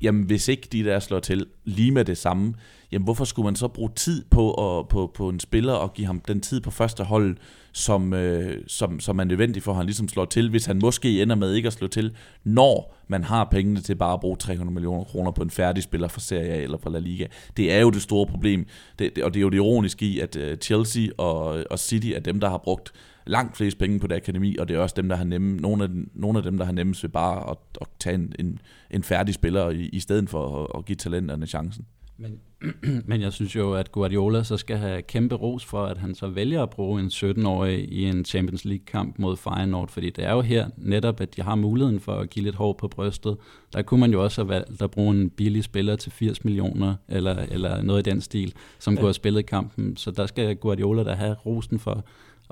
jamen 0.03 0.23
hvis 0.25 0.49
ikke 0.49 0.69
de 0.73 0.85
der 0.85 1.01
slår 1.01 1.21
til 1.21 1.47
lige 1.65 1.91
med 1.91 2.05
det 2.05 2.19
samme, 2.19 2.55
jamen 2.93 3.05
hvorfor 3.05 3.25
skulle 3.25 3.45
man 3.45 3.57
så 3.57 3.69
bruge 3.69 3.91
tid 3.97 4.25
på, 4.31 4.79
at, 4.79 4.89
på, 4.89 5.11
på 5.15 5.29
en 5.29 5.41
spiller 5.41 5.73
og 5.73 5.95
give 5.95 6.07
ham 6.07 6.21
den 6.21 6.41
tid 6.41 6.61
på 6.61 6.71
første 6.71 7.05
hold, 7.05 7.37
som, 7.73 8.15
øh, 8.15 8.63
som, 8.67 9.01
som 9.01 9.19
er 9.19 9.25
nødvendig 9.25 9.63
for, 9.63 9.71
at 9.71 9.77
han 9.77 9.87
ligesom 9.87 10.09
slår 10.09 10.25
til, 10.25 10.51
hvis 10.51 10.67
han 10.67 10.79
måske 10.79 11.23
ender 11.23 11.37
med 11.37 11.55
ikke 11.55 11.67
at 11.67 11.73
slå 11.73 11.87
til, 11.87 12.15
når 12.45 12.97
man 13.09 13.25
har 13.25 13.49
pengene 13.51 13.81
til 13.81 13.95
bare 13.95 14.13
at 14.13 14.21
bruge 14.21 14.37
300 14.37 14.75
millioner 14.75 15.05
kroner 15.05 15.31
på 15.31 15.43
en 15.43 15.51
færdig 15.51 15.83
spiller 15.83 16.09
fra 16.09 16.21
Serie 16.21 16.53
A 16.53 16.63
eller 16.63 16.79
fra 16.79 16.91
La 16.91 16.99
Liga. 16.99 17.27
Det 17.57 17.73
er 17.73 17.79
jo 17.79 17.91
det 17.91 18.03
store 18.03 18.27
problem, 18.27 18.67
det, 18.99 19.17
det, 19.17 19.25
og 19.25 19.35
det 19.35 19.41
er 19.41 19.43
jo 19.43 19.49
det 19.49 19.57
ironiske 19.57 20.07
i, 20.07 20.21
at 20.21 20.37
øh, 20.37 20.57
Chelsea 20.57 21.09
og, 21.19 21.65
og 21.71 21.79
City 21.79 22.07
er 22.07 22.21
dem, 22.21 22.41
der 22.41 22.49
har 22.49 22.59
brugt 22.59 22.93
langt 23.27 23.57
flest 23.57 23.79
penge 23.79 24.01
på 24.01 24.07
det 24.07 24.15
akademi, 24.15 24.57
og 24.57 24.69
det 24.69 24.77
er 24.77 24.81
også 24.81 24.95
dem, 24.97 25.09
der 25.09 25.17
har 25.17 25.25
nemme, 25.25 25.57
nogle, 25.57 25.85
af, 25.85 25.91
nogle 26.15 26.39
af 26.39 26.43
dem, 26.43 26.59
der 26.59 26.65
har 26.65 26.73
nemmest 26.73 27.03
ved 27.03 27.11
bare 27.11 27.51
at, 27.51 27.57
at 27.81 27.87
tage 28.01 28.15
en, 28.15 28.33
en, 28.39 28.59
en 28.91 29.03
færdig 29.03 29.35
spiller 29.35 29.71
i, 29.71 29.89
i 29.93 30.01
stedet 30.01 30.31
for 30.31 30.65
at, 30.65 30.79
at 30.79 30.85
give 30.85 30.97
talenterne 30.97 31.47
chancen. 31.47 31.87
Men, 32.21 32.41
men 33.11 33.21
jeg 33.21 33.33
synes 33.33 33.57
jo, 33.57 33.75
at 33.75 33.93
Guardiola 33.93 34.43
så 34.43 34.57
skal 34.57 34.77
have 34.77 35.03
kæmpe 35.03 35.35
ros 35.35 35.65
for, 35.65 35.85
at 35.87 35.99
han 35.99 36.15
så 36.15 36.29
vælger 36.29 36.63
at 36.63 36.71
bruge 36.71 37.01
en 37.01 37.07
17-årig 37.07 37.93
i 37.93 38.05
en 38.05 38.25
Champions 38.25 38.65
League-kamp 38.65 39.19
mod 39.19 39.37
Feyenoord, 39.37 39.89
fordi 39.89 40.11
det 40.11 40.25
er 40.25 40.33
jo 40.33 40.41
her 40.41 40.69
netop, 40.77 41.21
at 41.21 41.37
de 41.37 41.43
har 41.43 41.55
muligheden 41.55 42.01
for 42.01 42.13
at 42.13 42.31
give 42.31 42.45
lidt 42.45 42.55
hår 42.55 42.73
på 42.73 42.89
brystet. 42.89 43.37
Der 43.73 43.83
kunne 43.83 44.01
man 44.01 44.13
jo 44.13 44.25
også 44.25 44.43
have 44.43 44.49
valgt 44.49 44.83
at 44.83 44.91
bruge 44.91 45.15
en 45.15 45.31
billig 45.31 45.65
spiller 45.65 45.97
til 45.97 46.13
80 46.13 46.45
millioner, 46.45 46.95
eller, 47.09 47.37
eller 47.51 47.83
noget 47.83 48.07
i 48.07 48.11
den 48.11 48.21
stil, 48.21 48.55
som 48.79 48.95
ja. 48.95 49.01
kunne 49.01 49.09
have 49.09 49.15
spillet 49.15 49.47
kampen. 49.47 49.97
Så 49.97 50.11
der 50.11 50.27
skal 50.27 50.57
Guardiola 50.57 51.05
da 51.05 51.13
have 51.13 51.35
rosen 51.47 51.79
for 51.79 52.05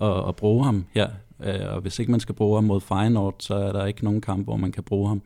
at, 0.02 0.28
at 0.28 0.36
bruge 0.36 0.64
ham 0.64 0.84
her. 0.94 1.08
Øh, 1.44 1.74
Og 1.74 1.80
hvis 1.80 1.98
ikke 1.98 2.10
man 2.10 2.20
skal 2.20 2.34
bruge 2.34 2.56
ham 2.56 2.64
mod 2.64 2.80
Feyenoord, 2.80 3.34
så 3.38 3.54
er 3.54 3.72
der 3.72 3.86
ikke 3.86 4.04
nogen 4.04 4.20
kamp, 4.20 4.44
hvor 4.44 4.56
man 4.56 4.72
kan 4.72 4.82
bruge 4.82 5.08
ham. 5.08 5.22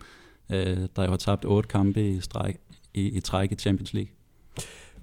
Øh, 0.50 0.76
Der 0.96 1.08
har 1.10 1.16
tabt 1.16 1.44
otte 1.44 1.68
kampe 1.68 2.08
i, 2.08 2.20
stræk, 2.20 2.56
i, 2.94 3.02
i 3.16 3.20
træk 3.20 3.52
i 3.52 3.54
Champions 3.54 3.94
League. 3.94 4.10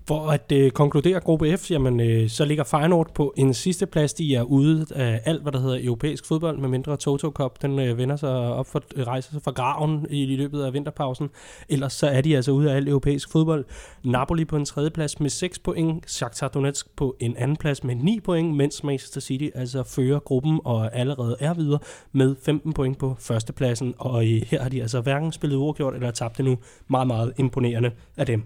For 0.08 0.30
at 0.30 0.52
øh, 0.52 0.72
konkludere 0.72 1.20
gruppe 1.20 1.58
F, 1.58 1.72
jamen, 1.72 2.00
øh, 2.00 2.30
så 2.30 2.46
ligger 2.46 2.64
Feyenoord 2.64 3.14
på 3.14 3.34
en 3.38 3.54
sidste 3.54 3.86
plads. 3.86 4.14
De 4.14 4.36
er 4.36 4.44
ude 4.44 4.86
af 4.96 5.22
alt, 5.26 5.42
hvad 5.42 5.52
der 5.52 5.60
hedder 5.60 5.80
europæisk 5.82 6.26
fodbold, 6.26 6.58
med 6.58 6.70
mindre 6.70 6.98
Toto 6.98 7.32
Cup. 7.32 7.62
Den 7.62 7.80
øh, 7.80 7.98
vender 7.98 8.16
sig 8.16 8.30
op 8.30 8.68
for, 8.68 8.84
øh, 8.96 9.08
rejser 9.08 9.32
sig 9.32 9.42
fra 9.42 9.52
graven 9.52 10.06
i, 10.10 10.24
i 10.24 10.36
løbet 10.36 10.64
af 10.64 10.74
vinterpausen. 10.74 11.30
Ellers 11.70 11.94
så 11.94 12.08
er 12.08 12.22
de 12.22 12.36
altså 12.36 12.52
ude 12.52 12.72
af 12.72 12.76
alt 12.76 12.90
europæisk 12.90 13.32
fodbold. 13.32 13.66
Napoli 14.04 14.46
på 14.46 14.56
en 14.56 14.66
tredje 14.66 14.90
plads 14.90 15.20
med 15.20 15.30
6 15.30 15.60
point. 15.60 16.12
Shakhtar 16.12 16.48
Donetsk 16.48 16.96
på 16.96 17.16
en 17.20 17.38
anden 17.38 17.58
plads 17.58 17.84
med 17.84 17.96
9 17.96 18.20
point, 18.20 18.56
mens 18.56 18.84
Manchester 18.84 19.22
City 19.22 19.48
altså 19.56 19.84
fører 19.84 20.20
gruppen 20.20 20.60
og 20.66 20.96
allerede 20.96 21.36
er 21.40 21.54
videre 21.54 21.80
med 22.12 22.36
15 22.46 22.74
point 22.74 22.98
på 22.98 23.16
førstepladsen. 23.20 23.94
Og 23.98 24.24
øh, 24.24 24.42
her 24.48 24.62
har 24.62 24.70
de 24.70 24.82
altså 24.82 25.02
hverken 25.02 25.32
spillet 25.32 25.58
uafgjort 25.58 25.94
eller 25.94 26.12
tabt 26.12 26.40
endnu. 26.40 26.58
Meget, 26.88 27.08
meget 27.08 27.34
imponerende 27.38 27.92
af 28.18 28.26
dem. 28.26 28.44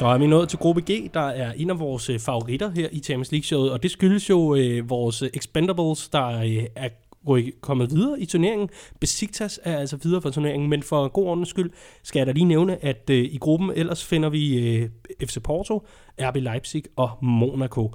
Så 0.00 0.06
er 0.06 0.18
vi 0.18 0.26
nået 0.26 0.48
til 0.48 0.58
gruppe 0.58 0.80
G, 0.80 1.14
der 1.14 1.20
er 1.20 1.52
en 1.52 1.70
af 1.70 1.78
vores 1.78 2.10
øh, 2.10 2.18
favoritter 2.18 2.70
her 2.70 2.88
i 2.92 3.00
Champions 3.00 3.32
League-showet, 3.32 3.72
og 3.72 3.82
det 3.82 3.90
skyldes 3.90 4.30
jo 4.30 4.54
øh, 4.54 4.90
vores 4.90 5.22
øh, 5.22 5.30
Expendables, 5.34 6.08
der 6.08 6.26
øh, 6.26 6.66
er 6.76 6.88
kommet 7.60 7.90
videre 7.90 8.20
i 8.20 8.26
turneringen. 8.26 8.68
Besiktas 9.00 9.60
er 9.64 9.78
altså 9.78 9.96
videre 9.96 10.22
fra 10.22 10.30
turneringen, 10.30 10.70
men 10.70 10.82
for 10.82 11.08
god 11.08 11.26
ordens 11.26 11.48
skyld 11.48 11.70
skal 12.02 12.20
jeg 12.20 12.26
da 12.26 12.32
lige 12.32 12.44
nævne, 12.44 12.84
at 12.84 13.10
øh, 13.10 13.24
i 13.24 13.38
gruppen 13.40 13.72
ellers 13.76 14.04
finder 14.04 14.28
vi 14.28 14.68
øh, 14.68 14.88
FC 15.24 15.42
Porto, 15.42 15.86
RB 16.20 16.36
Leipzig 16.36 16.82
og 16.96 17.10
Monaco. 17.22 17.94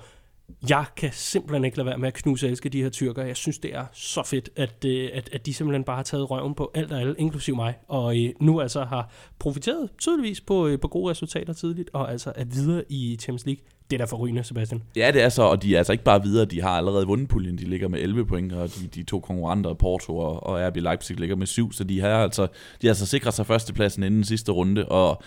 Jeg 0.69 0.85
kan 0.97 1.09
simpelthen 1.13 1.65
ikke 1.65 1.77
lade 1.77 1.85
være 1.85 1.97
med 1.97 2.07
at 2.07 2.13
knuse 2.13 2.45
og 2.45 2.49
elske 2.49 2.69
de 2.69 2.83
her 2.83 2.89
tyrker. 2.89 3.23
Jeg 3.23 3.35
synes, 3.35 3.59
det 3.59 3.75
er 3.75 3.85
så 3.93 4.23
fedt, 4.25 4.49
at, 4.55 4.85
øh, 4.85 5.09
at, 5.13 5.29
at 5.33 5.45
de 5.45 5.53
simpelthen 5.53 5.83
bare 5.83 5.95
har 5.95 6.03
taget 6.03 6.31
røven 6.31 6.55
på 6.55 6.71
alt 6.75 6.91
og 6.91 6.99
alle, 6.99 7.15
inklusiv 7.17 7.55
mig. 7.55 7.73
Og 7.87 8.23
øh, 8.23 8.29
nu 8.39 8.61
altså 8.61 8.83
har 8.83 9.09
profiteret 9.39 9.89
tydeligvis 9.97 10.41
på, 10.41 10.67
øh, 10.67 10.79
på 10.79 10.87
gode 10.87 11.11
resultater 11.11 11.53
tidligt, 11.53 11.89
og 11.93 12.11
altså 12.11 12.33
er 12.35 12.45
videre 12.45 12.83
i 12.89 13.17
Champions 13.21 13.45
League. 13.45 13.63
Det 13.89 13.95
er 13.95 13.97
da 13.97 14.05
forrygende, 14.05 14.43
Sebastian. 14.43 14.83
Ja, 14.95 15.11
det 15.11 15.21
er 15.21 15.29
så, 15.29 15.43
og 15.43 15.63
de 15.63 15.73
er 15.73 15.77
altså 15.77 15.91
ikke 15.91 16.03
bare 16.03 16.23
videre, 16.23 16.45
de 16.45 16.61
har 16.61 16.69
allerede 16.69 17.07
vundet 17.07 17.27
puljen, 17.27 17.57
de 17.57 17.63
ligger 17.63 17.87
med 17.87 17.99
11 17.99 18.25
point, 18.25 18.53
og 18.53 18.69
de, 18.69 18.87
de 18.87 19.03
to 19.03 19.19
konkurrenter, 19.19 19.73
Porto 19.73 20.17
og, 20.17 20.43
og 20.43 20.67
RB 20.67 20.75
Leipzig, 20.75 21.19
ligger 21.19 21.35
med 21.35 21.47
7, 21.47 21.71
så 21.71 21.83
de 21.83 21.99
har 21.99 22.09
altså, 22.09 22.47
de 22.81 22.87
har 22.87 22.89
altså 22.89 23.05
sikret 23.05 23.33
sig 23.33 23.45
førstepladsen 23.45 24.03
inden 24.03 24.23
sidste 24.23 24.51
runde, 24.51 24.85
og 24.85 25.21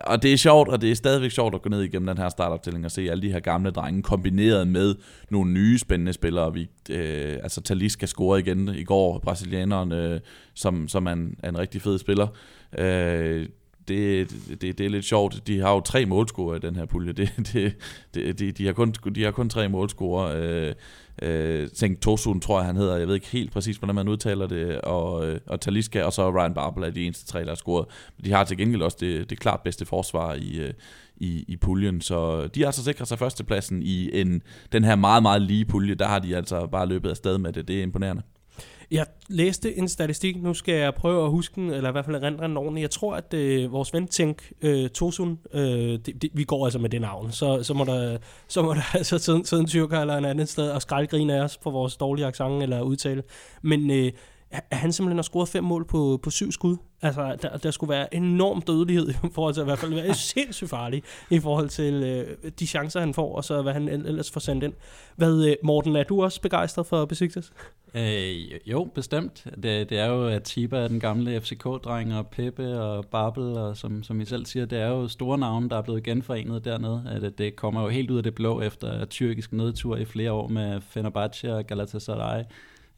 og 0.00 0.22
det 0.22 0.32
er 0.32 0.36
sjovt, 0.36 0.68
og 0.68 0.80
det 0.80 0.90
er 0.90 0.94
stadigvæk 0.94 1.30
sjovt 1.30 1.54
at 1.54 1.62
gå 1.62 1.68
ned 1.68 1.82
igennem 1.82 2.06
den 2.06 2.18
her 2.18 2.28
startopstilling 2.28 2.84
og 2.84 2.90
se 2.90 3.10
alle 3.10 3.22
de 3.22 3.32
her 3.32 3.40
gamle 3.40 3.70
drenge 3.70 4.02
kombineret 4.02 4.68
med 4.68 4.94
nogle 5.30 5.52
nye 5.52 5.78
spændende 5.78 6.12
spillere. 6.12 6.52
Vi, 6.52 6.68
øh, 6.90 7.38
altså 7.42 7.60
Talisca 7.60 8.06
score 8.06 8.38
igen 8.40 8.68
i 8.68 8.84
går, 8.84 9.18
brasilianeren, 9.18 9.92
øh, 9.92 10.20
som, 10.54 10.88
som 10.88 11.06
er, 11.06 11.12
en, 11.12 11.36
er 11.42 11.48
en 11.48 11.58
rigtig 11.58 11.82
fed 11.82 11.98
spiller. 11.98 12.26
Øh, 12.78 13.48
det, 13.88 14.30
det, 14.60 14.78
det 14.78 14.86
er 14.86 14.90
lidt 14.90 15.04
sjovt. 15.04 15.46
De 15.46 15.60
har 15.60 15.72
jo 15.72 15.80
tre 15.80 16.06
målscorer 16.06 16.56
i 16.56 16.58
den 16.58 16.76
her 16.76 16.84
pulje. 16.84 17.12
Det, 17.12 17.32
det, 17.52 17.76
det, 18.14 18.38
de, 18.38 18.52
de, 18.52 18.66
har 18.66 18.72
kun, 18.72 18.92
de 19.14 19.24
har 19.24 19.30
kun 19.30 19.48
tre 19.48 19.68
målscorer. 19.68 20.32
Øh, 20.36 20.74
øh, 21.22 21.68
Tænk 21.68 22.00
Tosun, 22.00 22.40
tror 22.40 22.58
jeg 22.58 22.66
han 22.66 22.76
hedder. 22.76 22.96
Jeg 22.96 23.06
ved 23.06 23.14
ikke 23.14 23.26
helt 23.26 23.52
præcis, 23.52 23.76
hvordan 23.76 23.94
man 23.94 24.08
udtaler 24.08 24.46
det. 24.46 24.80
Og, 24.80 25.28
øh, 25.28 25.40
og 25.46 25.60
Talisca 25.60 26.02
og 26.02 26.12
så 26.12 26.30
Ryan 26.30 26.54
Barbel 26.54 26.84
er 26.84 26.90
de 26.90 27.04
eneste 27.04 27.26
tre, 27.26 27.40
der 27.40 27.48
har 27.48 27.54
scoret. 27.54 27.86
De 28.24 28.32
har 28.32 28.44
til 28.44 28.56
gengæld 28.56 28.82
også 28.82 28.96
det, 29.00 29.30
det 29.30 29.40
klart 29.40 29.60
bedste 29.60 29.84
forsvar 29.84 30.34
i, 30.34 30.58
øh, 30.58 30.72
i, 31.16 31.44
i 31.48 31.56
puljen. 31.56 32.00
Så 32.00 32.46
de 32.46 32.60
har 32.60 32.66
altså 32.66 32.84
sikret 32.84 33.08
sig 33.08 33.18
førstepladsen 33.18 33.82
i 33.82 34.20
en, 34.20 34.42
den 34.72 34.84
her 34.84 34.96
meget, 34.96 35.22
meget 35.22 35.42
lige 35.42 35.64
pulje. 35.64 35.94
Der 35.94 36.06
har 36.06 36.18
de 36.18 36.36
altså 36.36 36.66
bare 36.66 36.88
løbet 36.88 37.10
af 37.10 37.16
sted 37.16 37.38
med 37.38 37.52
det. 37.52 37.68
Det 37.68 37.78
er 37.78 37.82
imponerende. 37.82 38.22
Jeg 38.90 39.06
læste 39.28 39.76
en 39.76 39.88
statistik, 39.88 40.42
nu 40.42 40.54
skal 40.54 40.74
jeg 40.74 40.94
prøve 40.94 41.24
at 41.24 41.30
huske 41.30 41.54
den, 41.54 41.70
eller 41.70 41.88
i 41.88 41.92
hvert 41.92 42.04
fald 42.04 42.22
rendre 42.22 42.44
den 42.44 42.56
ordentligt. 42.56 42.82
Jeg 42.82 42.90
tror, 42.90 43.14
at 43.16 43.34
øh, 43.34 43.72
vores 43.72 43.94
ven 43.94 44.08
Tænk 44.08 44.52
øh, 44.62 44.88
Tosun, 44.88 45.38
øh, 45.52 45.62
det, 45.62 46.22
det, 46.22 46.30
vi 46.32 46.44
går 46.44 46.64
altså 46.64 46.78
med 46.78 46.90
det 46.90 47.00
navn, 47.00 47.32
så, 47.32 47.62
så 47.62 47.74
må 47.74 47.84
der, 47.84 48.18
så 48.48 48.62
må 48.62 48.74
der 48.74 48.94
altså 48.98 49.18
sidde, 49.18 49.46
sidde 49.46 49.60
en 49.60 49.66
tyrker 49.66 50.00
eller 50.00 50.16
en 50.16 50.24
anden 50.24 50.46
sted 50.46 50.70
og 50.70 50.82
skraldgrine 50.82 51.34
af 51.34 51.40
os 51.40 51.58
for 51.62 51.70
vores 51.70 51.96
dårlige 51.96 52.26
accent 52.26 52.62
eller 52.62 52.80
udtale. 52.80 53.22
Men 53.62 53.90
øh, 53.90 54.12
at 54.70 54.78
han 54.78 54.92
simpelthen 54.92 55.18
har 55.18 55.22
scoret 55.22 55.48
fem 55.48 55.64
mål 55.64 55.84
på, 55.84 56.20
på 56.22 56.30
syv 56.30 56.52
skud. 56.52 56.76
Altså, 57.02 57.36
der, 57.42 57.56
der 57.56 57.70
skulle 57.70 57.90
være 57.90 58.14
enorm 58.14 58.62
dødelighed 58.62 59.08
i 59.10 59.14
forhold 59.32 59.54
til 59.54 59.60
at 59.60 59.64
i 59.64 59.68
hvert 59.68 59.78
fald 59.78 59.94
være 59.94 60.14
sindssygt 60.14 60.70
farlig 60.70 61.02
i 61.30 61.40
forhold 61.40 61.68
til 61.68 61.94
øh, 61.94 62.50
de 62.58 62.66
chancer, 62.66 63.00
han 63.00 63.14
får, 63.14 63.36
og 63.36 63.44
så 63.44 63.62
hvad 63.62 63.72
han 63.72 63.88
ellers 63.88 64.30
får 64.30 64.40
sendt 64.40 64.64
ind. 64.64 64.72
Hvad, 65.16 65.44
øh, 65.44 65.56
Morten, 65.62 65.96
er 65.96 66.02
du 66.02 66.22
også 66.22 66.40
begejstret 66.40 66.86
for 66.86 67.04
Besiktas? 67.04 67.52
Øh, 67.94 68.70
jo, 68.70 68.84
bestemt. 68.94 69.46
Det, 69.62 69.90
det 69.90 69.98
er 69.98 70.06
jo, 70.06 70.26
at 70.28 70.42
Tiba 70.42 70.76
er 70.76 70.88
den 70.88 71.00
gamle 71.00 71.40
FCK-dreng, 71.40 72.14
og 72.14 72.26
Peppe 72.26 72.80
og 72.80 73.06
Babel, 73.06 73.44
og 73.44 73.76
som, 73.76 74.02
som 74.02 74.20
I 74.20 74.24
selv 74.24 74.46
siger, 74.46 74.66
det 74.66 74.78
er 74.78 74.88
jo 74.88 75.08
store 75.08 75.38
navne, 75.38 75.68
der 75.68 75.76
er 75.76 75.82
blevet 75.82 76.02
genforenet 76.02 76.64
dernede. 76.64 77.02
At 77.10 77.22
det, 77.22 77.38
det 77.38 77.56
kommer 77.56 77.82
jo 77.82 77.88
helt 77.88 78.10
ud 78.10 78.16
af 78.16 78.22
det 78.22 78.34
blå 78.34 78.60
efter 78.60 79.04
tyrkisk 79.04 79.52
nedtur 79.52 79.96
i 79.96 80.04
flere 80.04 80.32
år 80.32 80.48
med 80.48 80.80
Fenerbahce 80.80 81.54
og 81.54 81.66
Galatasaray. 81.66 82.42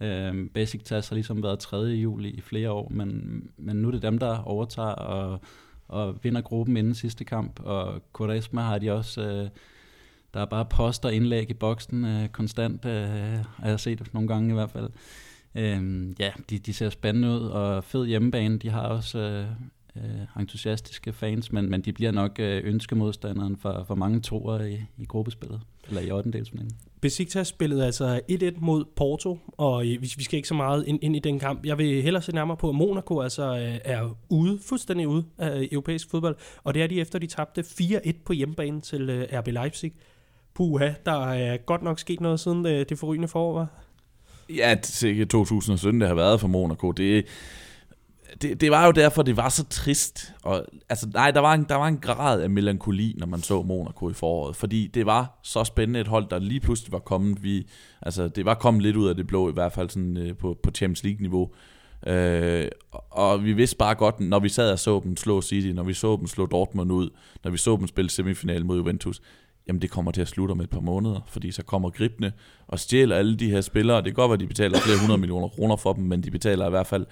Øh, 0.00 0.50
Besiktas 0.54 1.08
har 1.08 1.14
ligesom 1.14 1.42
været 1.42 1.58
tredje 1.58 1.94
juli 1.94 2.30
i 2.30 2.40
flere 2.40 2.70
år, 2.70 2.88
men, 2.88 3.42
men 3.56 3.76
nu 3.76 3.88
er 3.88 3.92
det 3.92 4.02
dem, 4.02 4.18
der 4.18 4.38
overtager 4.38 4.88
og, 4.88 5.40
og 5.88 6.24
vinder 6.24 6.40
gruppen 6.40 6.76
inden 6.76 6.94
sidste 6.94 7.24
kamp, 7.24 7.60
og 7.60 8.02
Quaresma 8.18 8.60
har 8.60 8.78
de 8.78 8.92
også... 8.92 9.22
Øh, 9.22 9.48
der 10.34 10.42
er 10.42 10.46
bare 10.46 10.64
poster 10.64 11.08
indlæg 11.08 11.50
i 11.50 11.54
boksen 11.54 12.04
øh, 12.04 12.28
konstant, 12.28 12.84
øh, 12.84 13.44
har 13.56 13.68
jeg 13.68 13.80
set 13.80 14.14
nogle 14.14 14.28
gange 14.28 14.50
i 14.50 14.54
hvert 14.54 14.70
fald. 14.70 14.90
Øh, 15.54 16.08
ja, 16.18 16.32
de, 16.50 16.58
de 16.58 16.74
ser 16.74 16.90
spændende 16.90 17.28
ud, 17.28 17.40
og 17.40 17.84
fed 17.84 18.06
hjemmebane. 18.06 18.58
De 18.58 18.70
har 18.70 18.80
også 18.80 19.18
øh, 19.18 19.46
øh, 19.96 20.40
entusiastiske 20.40 21.12
fans, 21.12 21.52
men, 21.52 21.70
men 21.70 21.80
de 21.80 21.92
bliver 21.92 22.10
nok 22.10 22.36
øh, 22.38 22.62
ønskemodstanderen 22.64 23.56
for, 23.56 23.84
for 23.86 23.94
mange 23.94 24.20
toer 24.20 24.60
i, 24.60 24.78
i 24.98 25.04
gruppespillet, 25.04 25.60
eller 25.88 26.00
i 26.00 26.10
8. 26.10 26.44
Besiktas 27.00 27.48
spillede 27.48 27.84
altså 27.86 28.20
1-1 28.30 28.60
mod 28.60 28.84
Porto, 28.96 29.38
og 29.56 29.86
øh, 29.86 30.02
vi, 30.02 30.12
vi 30.16 30.24
skal 30.24 30.36
ikke 30.36 30.48
så 30.48 30.54
meget 30.54 30.84
ind, 30.86 30.98
ind 31.02 31.16
i 31.16 31.18
den 31.18 31.38
kamp. 31.38 31.66
Jeg 31.66 31.78
vil 31.78 32.02
hellere 32.02 32.22
se 32.22 32.32
nærmere 32.32 32.56
på, 32.56 32.68
at 32.68 32.74
Monaco 32.74 33.20
altså 33.20 33.42
øh, 33.42 33.78
er 33.84 34.16
ude, 34.30 34.58
fuldstændig 34.62 35.08
ude 35.08 35.24
af 35.38 35.68
europæisk 35.72 36.10
fodbold, 36.10 36.36
og 36.64 36.74
det 36.74 36.82
er 36.82 36.86
de 36.86 37.00
efter, 37.00 37.18
de 37.18 37.26
tabte 37.26 37.60
4-1 37.60 38.12
på 38.24 38.32
hjemmebane 38.32 38.80
til 38.80 39.10
øh, 39.10 39.28
RB 39.32 39.46
Leipzig. 39.46 39.92
Puha, 40.54 40.92
der 41.06 41.26
er 41.26 41.56
godt 41.56 41.82
nok 41.82 41.98
sket 41.98 42.20
noget 42.20 42.40
siden 42.40 42.64
det, 42.64 42.98
forrygende 42.98 43.28
forår, 43.28 43.52
var. 43.52 43.66
Ja, 44.56 44.74
det 44.74 45.20
er 45.20 45.26
2017, 45.26 46.00
det 46.00 46.08
har 46.08 46.14
været 46.14 46.40
for 46.40 46.48
Monaco. 46.48 46.92
Det, 46.92 47.26
det, 48.42 48.60
det 48.60 48.70
var 48.70 48.86
jo 48.86 48.92
derfor, 48.92 49.22
det 49.22 49.36
var 49.36 49.48
så 49.48 49.64
trist. 49.64 50.32
Og, 50.42 50.66
altså, 50.88 51.08
nej, 51.14 51.30
der 51.30 51.40
var, 51.40 51.54
en, 51.54 51.66
der 51.68 51.74
var 51.74 51.88
en 51.88 51.98
grad 51.98 52.40
af 52.40 52.50
melankoli, 52.50 53.14
når 53.18 53.26
man 53.26 53.42
så 53.42 53.62
Monaco 53.62 54.10
i 54.10 54.12
foråret. 54.12 54.56
Fordi 54.56 54.86
det 54.86 55.06
var 55.06 55.40
så 55.42 55.64
spændende 55.64 56.00
et 56.00 56.08
hold, 56.08 56.26
der 56.30 56.38
lige 56.38 56.60
pludselig 56.60 56.92
var 56.92 56.98
kommet. 56.98 57.42
Vi, 57.42 57.66
altså, 58.02 58.28
det 58.28 58.44
var 58.44 58.54
kommet 58.54 58.82
lidt 58.82 58.96
ud 58.96 59.08
af 59.08 59.14
det 59.14 59.26
blå, 59.26 59.50
i 59.50 59.52
hvert 59.52 59.72
fald 59.72 59.90
sådan, 59.90 60.16
øh, 60.16 60.36
på, 60.36 60.58
på 60.62 60.70
Champions 60.70 61.04
League-niveau. 61.04 61.50
Øh, 62.06 62.68
og 63.10 63.44
vi 63.44 63.52
vidste 63.52 63.76
bare 63.76 63.94
godt, 63.94 64.20
når 64.20 64.38
vi 64.38 64.48
sad 64.48 64.72
og 64.72 64.78
så 64.78 65.00
dem 65.04 65.16
slå 65.16 65.42
City, 65.42 65.68
når 65.68 65.82
vi 65.82 65.94
så 65.94 66.16
dem 66.16 66.26
slå 66.26 66.46
Dortmund 66.46 66.92
ud, 66.92 67.10
når 67.44 67.50
vi 67.50 67.56
så 67.56 67.76
dem 67.76 67.86
spille 67.86 68.10
semifinal 68.10 68.66
mod 68.66 68.76
Juventus, 68.76 69.20
jamen 69.68 69.82
det 69.82 69.90
kommer 69.90 70.12
til 70.12 70.20
at 70.20 70.28
slutte 70.28 70.52
om 70.52 70.60
et 70.60 70.70
par 70.70 70.80
måneder, 70.80 71.20
fordi 71.28 71.50
så 71.50 71.62
kommer 71.62 71.90
gribende 71.90 72.32
og 72.68 72.78
stjæler 72.78 73.16
alle 73.16 73.36
de 73.36 73.50
her 73.50 73.60
spillere. 73.60 73.96
Det 73.96 74.04
kan 74.04 74.14
godt 74.14 74.28
være, 74.28 74.34
at 74.34 74.40
de 74.40 74.46
betaler 74.46 74.78
flere 74.78 74.98
hundrede 75.00 75.18
millioner 75.18 75.48
kroner 75.48 75.76
for 75.76 75.92
dem, 75.92 76.04
men 76.04 76.22
de 76.22 76.30
betaler 76.30 76.66
i 76.66 76.70
hvert 76.70 76.86
fald 76.86 77.06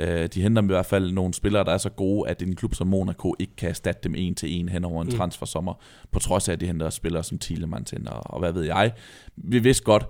Øh, 0.00 0.26
de 0.26 0.42
henter 0.42 0.62
i 0.62 0.66
hvert 0.66 0.86
fald 0.86 1.12
nogle 1.12 1.34
spillere, 1.34 1.64
der 1.64 1.72
er 1.72 1.78
så 1.78 1.90
gode, 1.90 2.30
at 2.30 2.42
en 2.42 2.56
klub 2.56 2.74
som 2.74 2.86
Monaco 2.86 3.34
ikke 3.38 3.56
kan 3.56 3.68
erstatte 3.68 4.00
dem 4.04 4.14
en 4.14 4.34
til 4.34 4.52
en 4.52 4.68
hen 4.68 4.84
over 4.84 5.02
en 5.02 5.08
mm. 5.08 5.16
transfersommer, 5.16 5.74
på 6.12 6.18
trods 6.18 6.48
af, 6.48 6.52
at 6.52 6.60
de 6.60 6.66
henter 6.66 6.90
spillere 6.90 7.24
som 7.24 7.38
Thielemann 7.38 7.86
og, 8.06 8.20
og 8.24 8.38
hvad 8.38 8.52
ved 8.52 8.62
jeg. 8.62 8.92
Vi 9.36 9.58
vidste 9.58 9.84
godt, 9.84 10.06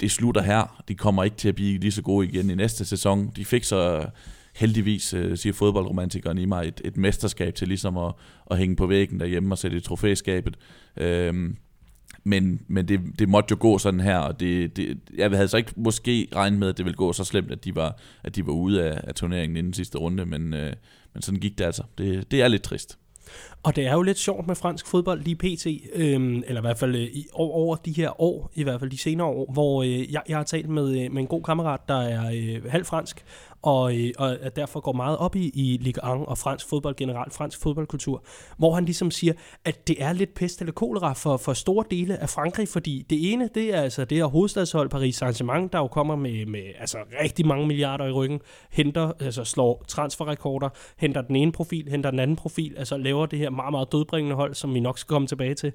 det 0.00 0.10
slutter 0.10 0.42
her. 0.42 0.82
De 0.88 0.94
kommer 0.94 1.24
ikke 1.24 1.36
til 1.36 1.48
at 1.48 1.54
blive 1.54 1.78
lige 1.78 1.92
så 1.92 2.02
gode 2.02 2.28
igen 2.28 2.50
i 2.50 2.54
næste 2.54 2.84
sæson. 2.84 3.32
De 3.36 3.44
fik 3.44 3.64
så 3.64 4.06
heldigvis, 4.54 5.14
øh, 5.14 5.36
siger 5.36 5.52
fodboldromantikeren 5.52 6.38
i 6.38 6.44
mig, 6.44 6.68
et, 6.68 6.80
et 6.84 6.96
mesterskab 6.96 7.54
til 7.54 7.68
ligesom 7.68 7.96
at, 7.96 8.12
at 8.50 8.58
hænge 8.58 8.76
på 8.76 8.86
væggen 8.86 9.20
derhjemme 9.20 9.54
og 9.54 9.58
sætte 9.58 9.76
i 9.76 9.80
trofæskabet. 9.80 10.56
Øhm, 10.96 11.56
men, 12.24 12.60
men 12.68 12.88
det, 12.88 13.00
det 13.18 13.28
måtte 13.28 13.52
jo 13.52 13.56
gå 13.60 13.78
sådan 13.78 14.00
her, 14.00 14.18
og 14.18 14.40
det, 14.40 14.76
det, 14.76 14.98
jeg 15.16 15.30
havde 15.30 15.48
så 15.48 15.56
ikke 15.56 15.72
måske 15.76 16.28
regnet 16.34 16.58
med, 16.58 16.68
at 16.68 16.76
det 16.76 16.84
ville 16.84 16.96
gå 16.96 17.12
så 17.12 17.24
slemt, 17.24 17.50
at 17.50 17.64
de 17.64 17.74
var, 17.74 17.98
at 18.24 18.36
de 18.36 18.46
var 18.46 18.52
ude 18.52 18.84
af, 18.84 19.00
af 19.04 19.14
turneringen 19.14 19.56
inden 19.56 19.72
sidste 19.72 19.98
runde, 19.98 20.26
men, 20.26 20.54
øh, 20.54 20.72
men 21.14 21.22
sådan 21.22 21.40
gik 21.40 21.58
det 21.58 21.64
altså. 21.64 21.82
Det, 21.98 22.30
det 22.30 22.42
er 22.42 22.48
lidt 22.48 22.62
trist. 22.62 22.98
Og 23.62 23.76
det 23.76 23.86
er 23.86 23.92
jo 23.92 24.02
lidt 24.02 24.18
sjovt 24.18 24.46
med 24.46 24.54
fransk 24.54 24.86
fodbold 24.86 25.22
lige 25.22 25.36
pt, 25.36 25.66
øhm, 25.94 26.42
eller 26.46 26.60
i 26.60 26.66
hvert 26.66 26.78
fald 26.78 26.94
øh, 26.94 27.02
i, 27.02 27.26
over, 27.32 27.52
over 27.52 27.76
de 27.76 27.92
her 27.92 28.20
år, 28.20 28.50
i 28.54 28.62
hvert 28.62 28.80
fald 28.80 28.90
de 28.90 28.98
senere 28.98 29.26
år, 29.26 29.52
hvor 29.52 29.82
øh, 29.82 30.12
jeg, 30.12 30.22
jeg 30.28 30.36
har 30.36 30.44
talt 30.44 30.68
med, 30.68 30.88
øh, 30.88 31.12
med 31.12 31.22
en 31.22 31.26
god 31.26 31.42
kammerat, 31.42 31.80
der 31.88 32.00
er 32.00 32.30
øh, 32.34 32.70
halv 32.70 32.84
fransk, 32.84 33.24
og, 33.62 33.96
øh, 33.96 34.10
og 34.18 34.56
derfor 34.56 34.80
går 34.80 34.92
meget 34.92 35.18
op 35.18 35.36
i, 35.36 35.50
i 35.54 35.78
Ligue 35.80 36.20
1 36.20 36.26
og 36.26 36.38
fransk 36.38 36.68
fodbold 36.68 36.96
generelt, 36.96 37.32
fransk 37.32 37.62
fodboldkultur, 37.62 38.24
hvor 38.58 38.74
han 38.74 38.84
ligesom 38.84 39.10
siger, 39.10 39.32
at 39.64 39.88
det 39.88 40.02
er 40.02 40.12
lidt 40.12 40.34
pest 40.34 40.60
eller 40.60 40.72
kolera 40.72 41.12
for, 41.12 41.36
for 41.36 41.52
store 41.52 41.84
dele 41.90 42.16
af 42.16 42.28
Frankrig, 42.28 42.68
fordi 42.68 43.06
det 43.10 43.32
ene, 43.32 43.48
det 43.54 43.74
er 43.74 43.82
altså 43.82 44.04
det 44.04 44.18
her 44.18 44.24
hovedstadshold 44.24 44.88
Paris 44.88 45.22
Saint-Germain, 45.22 45.68
der 45.72 45.78
jo 45.78 45.86
kommer 45.86 46.16
med, 46.16 46.46
med 46.46 46.62
altså 46.78 46.98
rigtig 47.22 47.46
mange 47.46 47.66
milliarder 47.66 48.06
i 48.06 48.12
ryggen, 48.12 48.40
henter, 48.70 49.12
altså 49.20 49.44
slår 49.44 49.84
transferrekorder, 49.88 50.68
henter 50.96 51.22
den 51.22 51.36
ene 51.36 51.52
profil, 51.52 51.88
henter 51.90 52.10
den 52.10 52.18
anden 52.18 52.36
profil, 52.36 52.74
altså 52.78 52.96
laver 52.96 53.26
det 53.26 53.38
her 53.38 53.50
meget, 53.50 53.72
meget 53.72 53.92
dødbringende 53.92 54.36
hold, 54.36 54.54
som 54.54 54.74
vi 54.74 54.80
nok 54.80 54.98
skal 54.98 55.08
komme 55.08 55.28
tilbage 55.28 55.54
til 55.54 55.72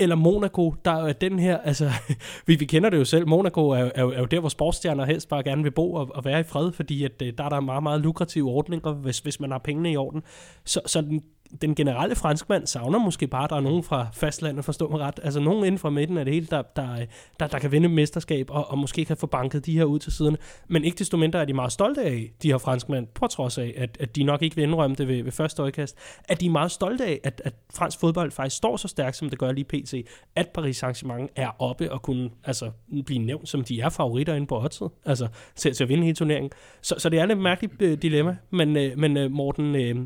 eller 0.00 0.16
Monaco, 0.16 0.74
der 0.84 0.90
er 0.90 1.12
den 1.12 1.38
her, 1.38 1.58
altså, 1.58 1.90
vi, 2.46 2.54
vi 2.54 2.64
kender 2.64 2.90
det 2.90 2.98
jo 2.98 3.04
selv, 3.04 3.28
Monaco 3.28 3.68
er, 3.68 3.76
er, 3.76 3.90
er 3.94 4.18
jo 4.18 4.24
der, 4.24 4.40
hvor 4.40 4.48
sportsstjerner 4.48 5.04
helst 5.04 5.28
bare 5.28 5.42
gerne 5.42 5.62
vil 5.62 5.70
bo 5.70 5.92
og, 5.92 6.10
og 6.14 6.24
være 6.24 6.40
i 6.40 6.42
fred, 6.42 6.72
fordi 6.72 7.04
at, 7.04 7.22
øh, 7.22 7.32
der 7.38 7.44
er 7.44 7.48
der 7.48 7.60
meget, 7.60 7.82
meget 7.82 8.00
lukrative 8.00 8.50
ordninger, 8.50 8.92
hvis, 8.92 9.18
hvis 9.18 9.40
man 9.40 9.50
har 9.50 9.58
pengene 9.58 9.92
i 9.92 9.96
orden. 9.96 10.22
Så, 10.64 10.80
så 10.86 11.00
den 11.00 11.22
den 11.62 11.74
generelle 11.74 12.14
franskmand 12.14 12.66
savner 12.66 12.98
måske 12.98 13.26
bare, 13.26 13.44
at 13.44 13.50
der 13.50 13.56
er 13.56 13.60
nogen 13.60 13.82
fra 13.82 14.06
fastlandet, 14.12 14.64
forstå 14.64 14.88
mig 14.88 15.00
ret. 15.00 15.20
Altså 15.22 15.40
nogen 15.40 15.64
inden 15.64 15.78
for 15.78 15.90
midten 15.90 16.18
af 16.18 16.24
det 16.24 16.34
hele, 16.34 16.46
der, 16.46 16.62
der, 16.76 17.06
der, 17.40 17.46
der 17.46 17.58
kan 17.58 17.72
vinde 17.72 17.88
mesterskab, 17.88 18.50
og, 18.50 18.70
og 18.70 18.78
måske 18.78 19.04
kan 19.04 19.16
få 19.16 19.26
banket 19.26 19.66
de 19.66 19.72
her 19.72 19.84
ud 19.84 19.98
til 19.98 20.12
siden. 20.12 20.36
Men 20.68 20.84
ikke 20.84 20.98
desto 20.98 21.16
mindre 21.16 21.40
er 21.40 21.44
de 21.44 21.54
meget 21.54 21.72
stolte 21.72 22.02
af, 22.02 22.30
de 22.42 22.48
her 22.48 22.58
franskmænd, 22.58 23.06
på 23.06 23.26
trods 23.26 23.58
af, 23.58 23.74
at, 23.76 23.96
at 24.00 24.16
de 24.16 24.22
nok 24.22 24.42
ikke 24.42 24.56
vil 24.56 24.62
indrømme 24.62 24.96
det 24.96 25.08
ved, 25.08 25.22
ved 25.22 25.32
første 25.32 25.62
øjekast, 25.62 25.96
at 26.28 26.40
de 26.40 26.46
er 26.46 26.50
meget 26.50 26.70
stolte 26.70 27.04
af, 27.04 27.20
at, 27.24 27.42
at 27.44 27.54
fransk 27.74 28.00
fodbold 28.00 28.30
faktisk 28.30 28.56
står 28.56 28.76
så 28.76 28.88
stærkt, 28.88 29.16
som 29.16 29.30
det 29.30 29.38
gør 29.38 29.52
lige 29.52 29.64
pt. 29.64 29.94
At 30.36 30.48
Paris 30.48 30.82
Saint-Germain 30.82 31.28
er 31.36 31.50
oppe 31.58 31.92
og 31.92 32.02
kunne 32.02 32.30
altså, 32.44 32.70
blive 33.06 33.18
nævnt, 33.18 33.48
som 33.48 33.64
de 33.64 33.80
er 33.80 33.88
favoritter 33.88 34.34
inde 34.34 34.46
på 34.46 34.62
oddset, 34.62 34.90
altså 35.04 35.28
til, 35.56 35.74
til 35.74 35.84
at 35.84 35.88
vinde 35.88 36.04
hele 36.04 36.16
turneringen. 36.16 36.50
Så, 36.82 36.94
så 36.98 37.08
det 37.08 37.18
er 37.18 37.26
et 37.26 37.38
mærkeligt 37.38 37.82
øh, 37.82 37.98
dilemma, 38.02 38.36
men, 38.50 38.76
øh, 38.76 38.98
men 38.98 39.16
øh, 39.16 39.30
Morten, 39.30 39.74
Øh, 39.74 39.96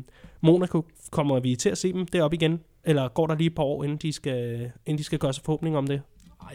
Monaco, 0.41 0.85
kommer 1.11 1.39
vi 1.39 1.55
til 1.55 1.69
at 1.69 1.77
se 1.77 1.93
dem 1.93 2.05
deroppe 2.05 2.35
igen? 2.35 2.59
Eller 2.83 3.07
går 3.07 3.27
der 3.27 3.35
lige 3.35 3.47
et 3.47 3.55
par 3.55 3.63
år, 3.63 3.83
inden 3.83 3.97
de 3.97 4.13
skal, 4.13 4.71
inden 4.85 4.97
de 4.97 5.03
skal 5.03 5.19
gøre 5.19 5.33
sig 5.33 5.43
forhåbning 5.43 5.77
om 5.77 5.87
det? 5.87 6.01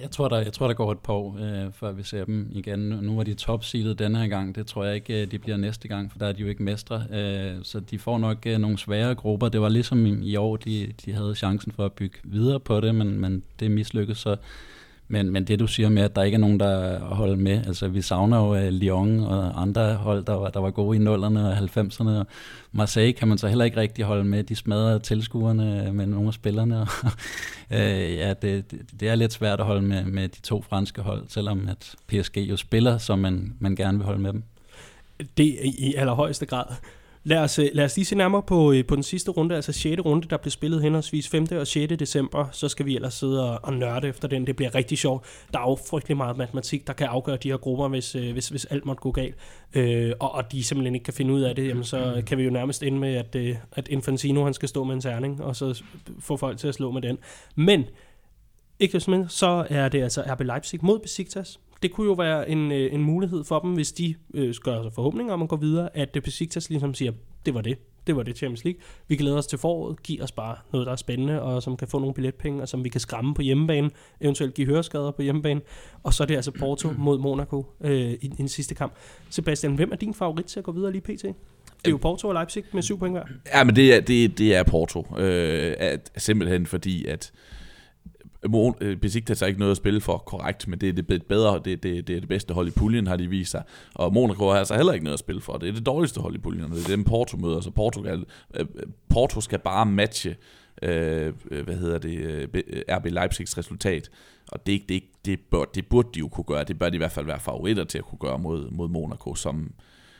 Jeg 0.03 0.11
tror, 0.11 0.29
der, 0.29 0.39
jeg 0.39 0.53
tror, 0.53 0.67
der 0.67 0.75
går 0.75 0.93
et 0.93 0.99
par 0.99 1.13
år, 1.13 1.39
øh, 1.41 1.73
før 1.73 1.93
vi 1.93 2.03
ser 2.03 2.25
dem 2.25 2.49
igen. 2.53 2.79
Nu 2.79 3.17
var 3.17 3.23
de 3.23 3.35
topseedet 3.35 3.99
denne 3.99 4.19
her 4.19 4.29
gang. 4.29 4.55
Det 4.55 4.67
tror 4.67 4.85
jeg 4.85 4.95
ikke, 4.95 5.23
øh, 5.23 5.31
de 5.31 5.39
bliver 5.39 5.57
næste 5.57 5.89
gang, 5.89 6.13
for 6.13 6.19
der 6.19 6.27
er 6.27 6.33
de 6.33 6.43
jo 6.43 6.49
ikke 6.49 6.63
mestre. 6.63 7.05
Øh, 7.13 7.55
så 7.63 7.81
de 7.81 7.99
får 7.99 8.19
nok 8.19 8.47
øh, 8.47 8.59
nogle 8.59 8.79
svære 8.79 9.15
grupper. 9.15 9.49
Det 9.49 9.61
var 9.61 9.69
ligesom 9.69 10.07
i, 10.07 10.31
i 10.31 10.37
år, 10.37 10.57
de, 10.57 10.93
de 11.05 11.13
havde 11.13 11.35
chancen 11.35 11.73
for 11.73 11.85
at 11.85 11.93
bygge 11.93 12.19
videre 12.25 12.61
på 12.61 12.81
det, 12.81 12.95
men, 12.95 13.21
men 13.21 13.43
det 13.61 13.71
mislykkedes. 13.71 14.19
Så 14.19 14.37
men, 15.11 15.31
men 15.31 15.45
det 15.45 15.61
du 15.61 15.67
siger 15.67 15.89
med, 15.89 16.03
at 16.03 16.17
der 16.17 16.23
ikke 16.23 16.35
er 16.35 16.41
nogen, 16.41 16.61
der 16.61 16.99
holder 16.99 17.37
med, 17.37 17.67
altså 17.67 17.89
vi 17.89 18.03
savner 18.03 18.39
jo 18.39 18.67
uh, 18.67 18.73
Lyon 18.73 19.21
og 19.21 19.63
andre 19.63 19.95
hold, 19.95 20.25
der 20.25 20.33
var, 20.33 20.51
der 20.51 20.61
var 20.61 20.71
gode 20.71 20.97
i 20.97 21.01
0'erne 21.01 21.39
og 21.39 21.59
90'erne, 21.59 22.09
og 22.09 22.27
Marseille 22.73 23.13
kan 23.13 23.29
man 23.29 23.39
så 23.39 23.49
heller 23.49 23.65
ikke 23.65 23.77
rigtig 23.77 24.05
holde 24.05 24.25
med, 24.25 24.45
de 24.45 24.57
smadrer 24.57 24.99
tilskuerne 24.99 25.93
med 25.93 26.07
nogle 26.07 26.29
af 26.29 26.35
spillerne, 26.35 26.81
og, 26.81 26.89
uh, 27.71 27.77
ja, 28.23 28.35
det, 28.43 28.71
det, 28.71 28.81
det 29.01 29.09
er 29.09 29.15
lidt 29.15 29.33
svært 29.33 29.61
at 29.61 29.67
holde 29.67 29.83
med, 29.83 30.05
med 30.05 30.29
de 30.29 30.41
to 30.41 30.63
franske 30.69 31.03
hold, 31.03 31.25
selvom 31.29 31.69
at 31.69 31.95
PSG 32.07 32.37
jo 32.37 32.57
spiller, 32.57 32.99
som 32.99 33.19
man, 33.19 33.55
man 33.59 33.77
gerne 33.77 33.99
vil 33.99 34.05
holde 34.05 34.21
med 34.21 34.33
dem. 34.33 34.43
Det 35.37 35.59
i 35.79 35.95
allerhøjeste 35.95 36.47
grad. 36.47 36.65
Lad 37.25 37.39
os, 37.39 37.59
øh, 37.59 37.69
lad 37.73 37.85
os 37.85 37.97
lige 37.97 38.05
se 38.05 38.17
nærmere 38.17 38.43
på, 38.43 38.73
øh, 38.73 38.87
på 38.87 38.95
den 38.95 39.03
sidste 39.03 39.31
runde, 39.31 39.55
altså 39.55 39.73
6. 39.73 40.01
runde, 40.05 40.29
der 40.29 40.37
blev 40.37 40.51
spillet 40.51 40.83
henholdsvis 40.83 41.29
5. 41.29 41.47
og 41.53 41.67
6. 41.67 41.93
december. 41.99 42.49
Så 42.53 42.69
skal 42.69 42.87
vi 42.87 42.95
ellers 42.97 43.15
sidde 43.15 43.51
og, 43.51 43.61
og 43.63 43.73
nørde 43.73 44.09
efter 44.09 44.29
den. 44.29 44.47
Det 44.47 44.57
bliver 44.57 44.75
rigtig 44.75 44.99
sjovt. 44.99 45.27
Der 45.53 45.59
er 45.59 45.71
jo 45.71 45.79
frygtelig 45.91 46.17
meget 46.17 46.37
matematik, 46.37 46.87
der 46.87 46.93
kan 46.93 47.07
afgøre 47.07 47.37
de 47.37 47.51
her 47.51 47.57
grupper, 47.57 47.89
hvis, 47.89 48.15
øh, 48.15 48.33
hvis, 48.33 48.49
hvis 48.49 48.65
alt 48.65 48.87
måtte 48.87 49.01
gå 49.01 49.11
galt. 49.11 49.35
Øh, 49.75 50.13
og, 50.21 50.35
og 50.35 50.53
de 50.53 50.65
simpelthen 50.65 50.95
ikke 50.95 51.05
kan 51.05 51.15
finde 51.15 51.35
ud 51.35 51.41
af 51.41 51.57
det, 51.57 51.69
jamen 51.69 51.85
så 51.85 52.23
kan 52.27 52.39
vi 52.39 52.43
jo 52.43 52.51
nærmest 52.51 52.83
ende 52.83 52.99
med, 52.99 53.15
at, 53.15 53.37
at 53.73 53.89
Infantino 53.89 54.45
han 54.45 54.55
skal 54.55 54.69
stå 54.69 54.85
med 54.85 54.95
en 54.95 55.01
terning, 55.01 55.43
og 55.43 55.57
så 55.57 55.83
få 56.21 56.37
folk 56.37 56.59
til 56.59 56.69
at 56.69 56.75
slå 56.75 56.91
med 56.91 57.03
den. 57.03 57.19
Men 57.55 57.85
ikke 58.81 59.01
så 59.29 59.67
er 59.71 59.89
det 59.89 60.03
altså 60.03 60.23
RB 60.33 60.41
Leipzig 60.41 60.81
mod 60.83 60.99
Besiktas 60.99 61.59
det 61.83 61.93
kunne 61.93 62.07
jo 62.07 62.13
være 62.13 62.51
en, 62.51 62.73
øh, 62.73 62.95
en 62.95 63.03
mulighed 63.03 63.45
for 63.45 63.59
dem, 63.59 63.73
hvis 63.73 63.93
de 63.93 64.15
øh, 64.35 64.55
gør 64.63 64.83
sig 64.83 64.93
forhåbninger 64.93 65.33
om 65.33 65.43
at 65.43 65.49
gå 65.49 65.57
videre, 65.57 65.97
at 65.97 66.19
Besiktas 66.25 66.71
ligesom 66.71 66.95
siger, 66.95 67.13
det 67.47 67.55
var 67.55 67.61
det. 67.61 67.79
Det 68.07 68.17
var 68.17 68.23
det 68.23 68.37
Champions 68.37 68.65
League. 68.65 68.81
Vi 69.09 69.17
glæder 69.17 69.37
os 69.37 69.47
til 69.47 69.59
foråret, 69.59 70.03
giv 70.03 70.23
os 70.23 70.33
bare 70.33 70.57
noget, 70.73 70.87
der 70.87 70.93
er 70.93 70.97
spændende, 70.97 71.43
og 71.43 71.63
som 71.63 71.77
kan 71.77 71.89
få 71.89 71.99
nogle 71.99 72.15
billetpenge, 72.15 72.63
og 72.63 72.69
som 72.69 72.85
vi 72.85 72.89
kan 72.89 73.01
skræmme 73.01 73.35
på 73.35 73.43
hjemmebane, 73.43 73.91
eventuelt 74.21 74.55
give 74.55 74.67
høreskader 74.67 75.11
på 75.11 75.23
hjemmebane. 75.23 75.61
Og 76.03 76.15
så 76.15 76.23
er 76.23 76.27
det 76.27 76.37
altså 76.37 76.51
Porto 76.51 76.89
mod 76.99 77.19
Monaco 77.19 77.67
øh, 77.81 78.13
i, 78.21 78.33
den 78.39 78.49
sidste 78.49 78.75
kamp. 78.75 78.93
Sebastian, 79.31 79.75
hvem 79.75 79.93
er 79.93 79.97
din 79.97 80.15
favorit 80.15 80.45
til 80.45 80.59
at 80.59 80.65
gå 80.65 80.73
videre 80.73 80.93
lige 80.93 81.03
pt? 81.03 81.23
Det 81.23 81.87
er 81.87 81.91
jo 81.91 81.97
Porto 81.97 82.29
og 82.29 82.35
Leipzig 82.35 82.65
med 82.73 82.83
syv 82.83 82.99
point 82.99 83.15
hver. 83.15 83.25
Ja, 83.55 83.65
men 83.65 83.77
det 83.77 83.95
er, 83.95 84.01
det, 84.01 84.39
det 84.39 84.55
er 84.55 84.63
Porto. 84.63 85.07
Øh, 85.19 85.75
at, 85.79 86.13
simpelthen 86.17 86.67
fordi, 86.67 87.05
at 87.07 87.33
Besiktas 89.01 89.43
øh, 89.43 89.45
har 89.45 89.49
ikke 89.49 89.61
noget 89.61 89.71
at 89.71 89.77
spille 89.77 90.01
for 90.01 90.19
korrekt, 90.19 90.69
men 90.69 90.81
det 90.81 90.89
er 90.89 90.93
det 90.93 91.23
bedre, 91.23 91.61
det, 91.65 91.83
det, 91.83 92.09
det 92.09 92.17
er 92.17 92.21
det 92.21 92.29
bedste 92.29 92.55
hold 92.55 92.69
i 92.69 92.71
puljen, 92.71 93.07
har 93.07 93.17
de 93.17 93.27
vist 93.27 93.51
sig. 93.51 93.63
Og 93.95 94.13
Monaco 94.13 94.49
har 94.49 94.59
altså 94.59 94.77
heller 94.77 94.93
ikke 94.93 95.05
noget 95.05 95.15
at 95.15 95.21
spille 95.21 95.41
for. 95.41 95.57
Det 95.57 95.69
er 95.69 95.73
det 95.73 95.87
dårligste 95.87 96.21
hold 96.21 96.35
i 96.35 96.39
puljen, 96.39 96.71
det 96.71 96.85
er 96.85 96.89
dem 96.89 97.05
Porto 97.05 97.37
møder. 97.37 97.61
Så 97.61 97.71
Portugal, 97.71 98.25
øh, 98.55 98.67
Porto 99.09 99.41
skal 99.41 99.59
bare 99.59 99.87
matche, 99.87 100.37
øh, 100.83 101.33
øh 101.51 101.65
hvad 101.65 101.77
hedder 101.77 101.99
det, 101.99 102.49
RB 102.91 103.07
Leipzigs 103.07 103.59
resultat. 103.59 104.11
Og 104.49 104.67
det, 104.67 104.83
det, 104.89 105.03
det, 105.25 105.41
bør, 105.51 105.65
det 105.65 105.87
burde 105.87 106.09
de 106.15 106.19
jo 106.19 106.29
kunne 106.29 106.45
gøre. 106.45 106.65
Det 106.65 106.79
bør 106.79 106.89
de 106.89 106.95
i 106.95 106.99
hvert 106.99 107.13
fald 107.13 107.27
være 107.27 107.41
favoritter 107.41 107.85
til 107.85 107.99
at 107.99 108.05
kunne 108.05 108.19
gøre 108.19 108.39
mod, 108.39 108.71
mod 108.71 108.89
Monaco, 108.89 109.35
som, 109.35 109.73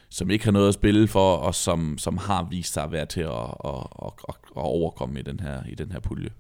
som 0.09 0.31
ikke 0.31 0.45
har 0.45 0.53
noget 0.53 0.69
at 0.69 0.75
spille 0.75 1.09
for, 1.09 1.37
og 1.37 1.55
som, 1.55 1.99
som 1.99 2.19
har 2.19 2.49
vist 2.51 2.73
sig 2.73 2.83
at 2.83 2.93
være 2.93 3.07
til 3.07 3.21
at, 3.21 3.55
at, 3.65 3.87
at, 4.03 4.13
at 4.29 4.37
overkomme 4.55 5.21
i 5.21 5.23
den 5.23 5.41
her, 5.41 5.63
i 5.69 5.75
den 5.75 5.93
her 5.93 6.01
pulje. 6.01 6.31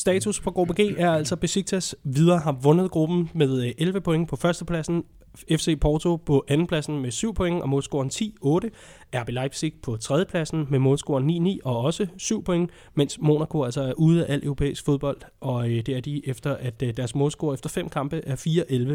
Status 0.00 0.40
på 0.40 0.50
gruppe 0.50 0.82
G 0.82 0.94
er 0.98 1.12
altså 1.12 1.36
Besiktas 1.36 1.96
videre 2.04 2.38
har 2.38 2.52
vundet 2.52 2.90
gruppen 2.90 3.30
med 3.34 3.64
øh, 3.64 3.72
11 3.78 4.00
point 4.00 4.28
på 4.28 4.36
førstepladsen, 4.36 5.04
FC 5.50 5.78
Porto 5.80 6.16
på 6.16 6.44
andenpladsen 6.48 6.98
med 7.02 7.10
7 7.10 7.34
point 7.34 7.62
og 7.62 7.68
målscoren 7.68 8.10
10-8. 8.14 8.68
RB 9.14 9.28
Leipzig 9.28 9.72
på 9.82 9.96
tredjepladsen 9.96 10.66
med 10.70 10.78
målscoren 10.78 11.30
9-9 11.30 11.58
og 11.64 11.76
også 11.76 12.06
7 12.16 12.44
point, 12.44 12.70
mens 12.94 13.18
Monaco 13.20 13.62
altså 13.62 13.82
er 13.82 13.92
ude 13.92 14.26
af 14.26 14.32
al 14.32 14.44
europæisk 14.44 14.84
fodbold, 14.84 15.20
og 15.40 15.70
øh, 15.70 15.86
det 15.86 15.96
er 15.96 16.00
de 16.00 16.28
efter, 16.28 16.56
at 16.56 16.82
øh, 16.82 16.96
deres 16.96 17.14
målscore 17.14 17.54
efter 17.54 17.68
fem 17.68 17.88
kampe 17.88 18.22
er 18.26 18.36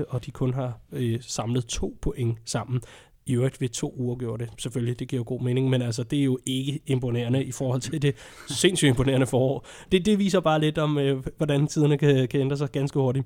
4-11, 0.08 0.14
og 0.14 0.26
de 0.26 0.32
kun 0.32 0.54
har 0.54 0.80
øh, 0.92 1.20
samlet 1.22 1.66
to 1.66 1.98
point 2.02 2.38
sammen. 2.46 2.82
I 3.28 3.34
øvrigt 3.34 3.62
ved 3.62 3.70
to 3.70 3.94
uger 3.98 4.16
gjorde 4.16 4.46
det, 4.46 4.54
selvfølgelig, 4.58 5.00
det 5.00 5.08
giver 5.08 5.20
jo 5.20 5.24
god 5.28 5.42
mening, 5.42 5.70
men 5.70 5.82
altså, 5.82 6.04
det 6.04 6.20
er 6.20 6.24
jo 6.24 6.40
ikke 6.46 6.80
imponerende 6.86 7.44
i 7.44 7.52
forhold 7.52 7.82
til 7.82 8.02
det 8.02 8.16
sindssygt 8.62 8.90
imponerende 8.90 9.28
forår. 9.28 9.66
Det, 9.92 10.06
det 10.06 10.20
viser 10.20 10.40
bare 10.40 10.60
lidt 10.60 10.78
om, 10.78 10.98
øh, 10.98 11.24
hvordan 11.38 11.68
tiderne 11.68 11.98
kan, 11.98 12.28
kan 12.28 12.40
ændre 12.40 12.58
sig 12.58 12.72
ganske 12.72 13.00
hurtigt. 13.00 13.26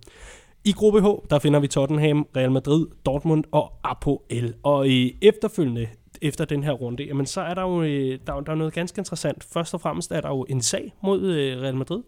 I 0.66 0.72
gruppe 0.72 1.02
H, 1.02 1.06
der 1.30 1.39
finder 1.39 1.60
vi 1.60 1.68
Tottenham, 1.68 2.28
Real 2.36 2.52
Madrid, 2.52 2.88
Dortmund 3.06 3.43
og 3.52 3.74
Apoel. 3.84 4.54
Og 4.64 4.89
i 4.89 5.18
efterfølgende, 5.22 5.88
efter 6.22 6.45
den 6.45 6.64
her 6.64 6.72
runde, 6.72 7.04
jamen 7.04 7.26
så 7.26 7.41
er 7.41 7.54
der 7.54 7.62
jo 7.62 7.84
øh, 7.84 8.20
der, 8.28 8.39
der 8.39 8.52
er 8.52 8.56
noget 8.56 8.74
ganske 8.74 9.00
interessant. 9.00 9.43
Først 9.43 9.74
og 9.74 9.82
fremmest 9.82 10.12
er 10.12 10.22
der 10.22 10.30
jo 10.30 10.45
en 10.50 10.62
sag 10.62 10.93
mod 11.04 11.22
øh, 11.22 11.62
Real 11.62 11.76
Madrid. 11.76 12.04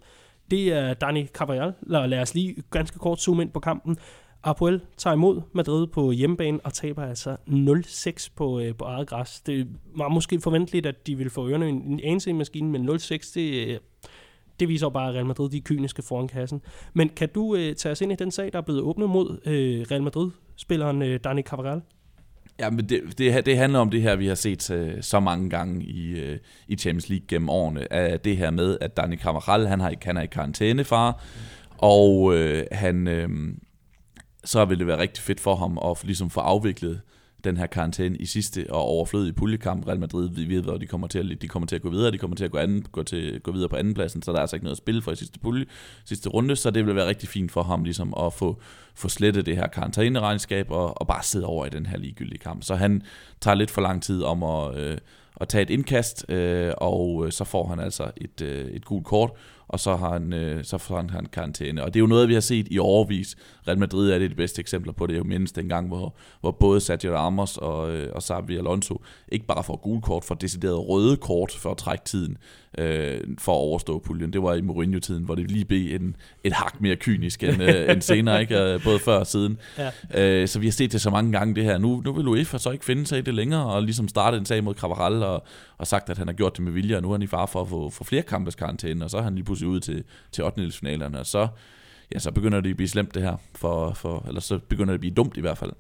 Det 0.51 0.73
er 0.73 0.93
Dani 0.93 1.25
Carvajal. 1.25 1.73
Lad 1.81 2.21
os 2.21 2.33
lige 2.33 2.55
ganske 2.71 2.99
kort 2.99 3.21
zoome 3.21 3.41
ind 3.41 3.51
på 3.51 3.59
kampen. 3.59 3.97
Apoel 4.43 4.81
tager 4.97 5.13
imod 5.13 5.41
Madrid 5.53 5.87
på 5.87 6.11
hjemmebane 6.11 6.59
og 6.63 6.73
taber 6.73 7.03
altså 7.03 7.37
0-6 7.47 8.29
på, 8.35 8.59
øh, 8.59 8.75
på 8.75 8.85
eget 8.85 9.07
græs. 9.07 9.41
Det 9.41 9.67
var 9.95 10.07
måske 10.07 10.39
forventeligt, 10.39 10.85
at 10.85 11.07
de 11.07 11.15
ville 11.15 11.29
få 11.29 11.49
ørerne 11.49 11.69
en, 11.69 11.81
en 11.81 11.99
anelse 12.03 12.29
i 12.29 12.33
maskinen, 12.33 12.71
men 12.71 12.89
0-6, 12.89 13.31
det, 13.35 13.67
øh, 13.67 13.77
det 14.59 14.69
viser 14.69 14.85
jo 14.85 14.89
bare, 14.89 15.09
at 15.09 15.15
Real 15.15 15.25
Madrid 15.25 15.49
de 15.49 15.57
er 15.57 15.61
kyniske 15.61 16.01
foran 16.01 16.27
kassen. 16.27 16.61
Men 16.93 17.09
kan 17.09 17.29
du 17.35 17.55
øh, 17.55 17.75
tage 17.75 17.91
os 17.91 18.01
ind 18.01 18.11
i 18.11 18.15
den 18.15 18.31
sag, 18.31 18.53
der 18.53 18.57
er 18.57 18.63
blevet 18.63 18.81
åbnet 18.81 19.09
mod 19.09 19.39
øh, 19.45 19.85
Real 19.91 20.03
Madrid-spilleren 20.03 21.01
øh, 21.01 21.19
Dani 21.23 21.41
Carvajal? 21.41 21.81
Ja, 22.59 22.69
men 22.69 22.89
det, 22.89 23.01
det, 23.17 23.45
det 23.45 23.57
handler 23.57 23.79
om 23.79 23.89
det 23.89 24.01
her, 24.01 24.15
vi 24.15 24.27
har 24.27 24.35
set 24.35 24.71
øh, 24.71 24.93
så 25.01 25.19
mange 25.19 25.49
gange 25.49 25.85
i, 25.85 26.19
øh, 26.19 26.39
i 26.67 26.75
Champions 26.75 27.09
League 27.09 27.25
gennem 27.27 27.49
årene. 27.49 27.93
at 27.93 28.25
det 28.25 28.37
her 28.37 28.51
med, 28.51 28.77
at 28.81 28.97
Dani 28.97 29.17
Carvajal, 29.17 29.67
han, 29.67 29.79
har, 29.79 29.93
han 30.01 30.17
er 30.17 30.21
i 30.21 30.25
karantænefar, 30.25 31.11
mm. 31.11 31.77
og 31.77 32.35
øh, 32.35 32.63
han... 32.71 33.07
Øh, 33.07 33.29
så 34.43 34.65
vil 34.65 34.79
det 34.79 34.87
være 34.87 34.99
rigtig 34.99 35.23
fedt 35.23 35.39
for 35.39 35.55
ham 35.55 35.77
at 35.85 36.03
ligesom 36.03 36.29
få 36.29 36.39
afviklet 36.39 37.01
den 37.43 37.57
her 37.57 37.65
karantæne 37.65 38.17
i 38.17 38.25
sidste 38.25 38.65
og 38.69 38.81
overflødige 38.81 39.33
puljekamp. 39.33 39.87
Real 39.87 39.99
Madrid, 39.99 40.29
vi 40.29 40.55
ved, 40.55 40.63
hvor 40.63 40.77
de 40.77 40.87
kommer 40.87 41.07
til 41.07 41.31
at, 41.31 41.41
de 41.41 41.47
kommer 41.47 41.67
til 41.67 41.75
at 41.75 41.81
gå 41.81 41.89
videre, 41.89 42.11
de 42.11 42.17
kommer 42.17 42.35
til 42.35 42.45
at 42.45 42.51
gå, 42.51 42.57
anden, 42.57 42.85
gå, 42.91 43.03
til, 43.03 43.39
gå 43.39 43.51
videre 43.51 43.69
på 43.69 43.75
andenpladsen, 43.75 44.21
så 44.21 44.31
der 44.31 44.37
er 44.37 44.41
altså 44.41 44.55
ikke 44.55 44.63
noget 44.63 44.73
at 44.75 44.77
spille 44.77 45.01
for 45.01 45.11
i 45.11 45.15
sidste 45.15 45.39
pulje, 45.39 45.65
sidste 46.05 46.29
runde, 46.29 46.55
så 46.55 46.71
det 46.71 46.85
vil 46.85 46.95
være 46.95 47.07
rigtig 47.07 47.29
fint 47.29 47.51
for 47.51 47.63
ham 47.63 47.83
ligesom 47.83 48.13
at 48.19 48.33
få, 48.33 48.61
få 48.95 49.09
slettet 49.09 49.45
det 49.45 49.55
her 49.55 49.67
karantæneregnskab 49.67 50.71
og, 50.71 51.01
og 51.01 51.07
bare 51.07 51.23
sidde 51.23 51.45
over 51.45 51.65
i 51.65 51.69
den 51.69 51.85
her 51.85 51.97
ligegyldige 51.97 52.39
kamp. 52.39 52.63
Så 52.63 52.75
han 52.75 53.01
tager 53.41 53.55
lidt 53.55 53.71
for 53.71 53.81
lang 53.81 54.03
tid 54.03 54.23
om 54.23 54.43
at, 54.43 54.77
øh, 54.77 54.97
at 55.41 55.47
tage 55.47 55.61
et 55.61 55.69
indkast, 55.69 56.25
øh, 56.29 56.73
og 56.77 57.25
øh, 57.25 57.31
så 57.31 57.43
får 57.43 57.67
han 57.67 57.79
altså 57.79 58.11
et, 58.17 58.41
øh, 58.41 58.65
et 58.65 58.85
gult 58.85 59.05
kort, 59.05 59.31
og 59.72 59.80
så 59.80 59.95
har 59.95 60.13
han, 60.13 60.34
øh, 60.34 60.63
så 60.63 60.78
får 60.78 60.95
han, 60.95 61.09
han 61.09 61.26
karantæne. 61.26 61.84
Og 61.84 61.93
det 61.93 61.99
er 61.99 62.01
jo 62.01 62.07
noget, 62.07 62.28
vi 62.28 62.34
har 62.34 62.41
set 62.41 62.67
i 62.72 62.80
overvis. 62.80 63.36
Real 63.67 63.80
Madrid 63.80 64.11
er 64.11 64.19
det 64.19 64.30
de 64.30 64.36
bedste 64.36 64.59
eksempler 64.59 64.93
på 64.93 65.07
det. 65.07 65.13
Jeg 65.13 65.19
jo 65.19 65.24
mindst 65.24 65.55
dengang, 65.55 65.88
hvor, 65.88 66.15
hvor 66.41 66.51
både 66.51 66.82
Sergio 66.82 67.15
Ramos 67.15 67.57
og, 67.57 67.91
øh, 67.91 68.09
og 68.15 68.24
Xavi 68.24 68.57
Alonso 68.57 69.01
ikke 69.28 69.45
bare 69.45 69.63
får 69.63 69.76
gul 69.76 70.01
kort, 70.01 70.24
for 70.24 70.36
decideret 70.36 70.88
røde 70.88 71.17
kort 71.17 71.51
for 71.51 71.72
at 71.72 71.78
trække 71.78 72.05
tiden 72.05 72.38
øh, 72.78 73.22
for 73.39 73.51
at 73.51 73.57
overstå 73.57 73.99
puljen. 73.99 74.34
Det 74.34 74.43
var 74.43 74.53
i 74.53 74.61
Mourinho-tiden, 74.61 75.24
hvor 75.24 75.36
det 75.36 75.51
lige 75.51 75.65
blev 75.65 75.95
en, 75.95 76.15
et 76.43 76.53
hak 76.53 76.82
mere 76.82 76.95
kynisk 76.95 77.43
end, 77.43 77.63
øh, 77.63 77.91
end 77.91 78.01
senere, 78.01 78.41
ikke? 78.41 78.59
Øh, 78.59 78.84
både 78.84 78.99
før 78.99 79.17
og 79.17 79.28
siden. 79.28 79.57
Ja. 80.13 80.41
Øh, 80.41 80.47
så 80.47 80.59
vi 80.59 80.67
har 80.67 80.72
set 80.72 80.91
det 80.91 81.01
så 81.01 81.09
mange 81.09 81.32
gange 81.32 81.55
det 81.55 81.63
her. 81.63 81.78
Nu, 81.78 82.01
nu 82.05 82.13
vil 82.13 82.28
UEFA 82.28 82.57
så 82.57 82.72
ikke 82.72 82.86
finde 82.86 83.07
sig 83.07 83.17
i 83.17 83.22
det 83.22 83.34
længere, 83.34 83.65
og 83.65 83.84
ligesom 83.84 84.07
starte 84.07 84.38
en 84.38 84.45
sag 84.45 84.63
mod 84.63 84.74
Cavaral, 84.74 85.24
og, 85.24 85.43
og 85.78 85.88
sagt, 85.88 86.09
at 86.09 86.17
han 86.17 86.28
har 86.28 86.34
gjort 86.34 86.57
det 86.57 86.63
med 86.63 86.72
vilje, 86.72 86.95
og 86.95 87.01
nu 87.01 87.07
er 87.07 87.13
han 87.13 87.22
i 87.22 87.28
far 87.28 87.45
for 87.45 87.61
at 87.61 87.67
få, 87.67 87.89
få 87.89 88.03
flere 88.03 88.22
kampes 88.22 88.55
karantæne, 88.55 89.05
og 89.05 89.09
så 89.09 89.17
er 89.17 89.22
han 89.22 89.36
lige 89.36 89.45
pludselig 89.45 89.61
ude 89.68 89.80
til, 89.80 90.03
til 90.32 90.43
8. 90.43 90.72
finalerne, 90.72 91.20
og 91.20 91.26
så, 91.26 91.47
ja, 92.14 92.20
så 92.20 92.32
begynder 92.32 92.62
det 92.62 92.70
at 92.70 92.76
blive 92.76 92.89
slemt 92.89 93.16
det 93.16 93.22
her, 93.22 93.38
for, 93.55 93.93
for, 93.93 94.26
eller 94.28 94.41
så 94.41 94.59
begynder 94.70 94.91
det 94.91 94.93
at 94.93 94.99
blive 94.99 95.14
dumt 95.14 95.38
i 95.38 95.41
hvert 95.41 95.57
fald. 95.57 95.72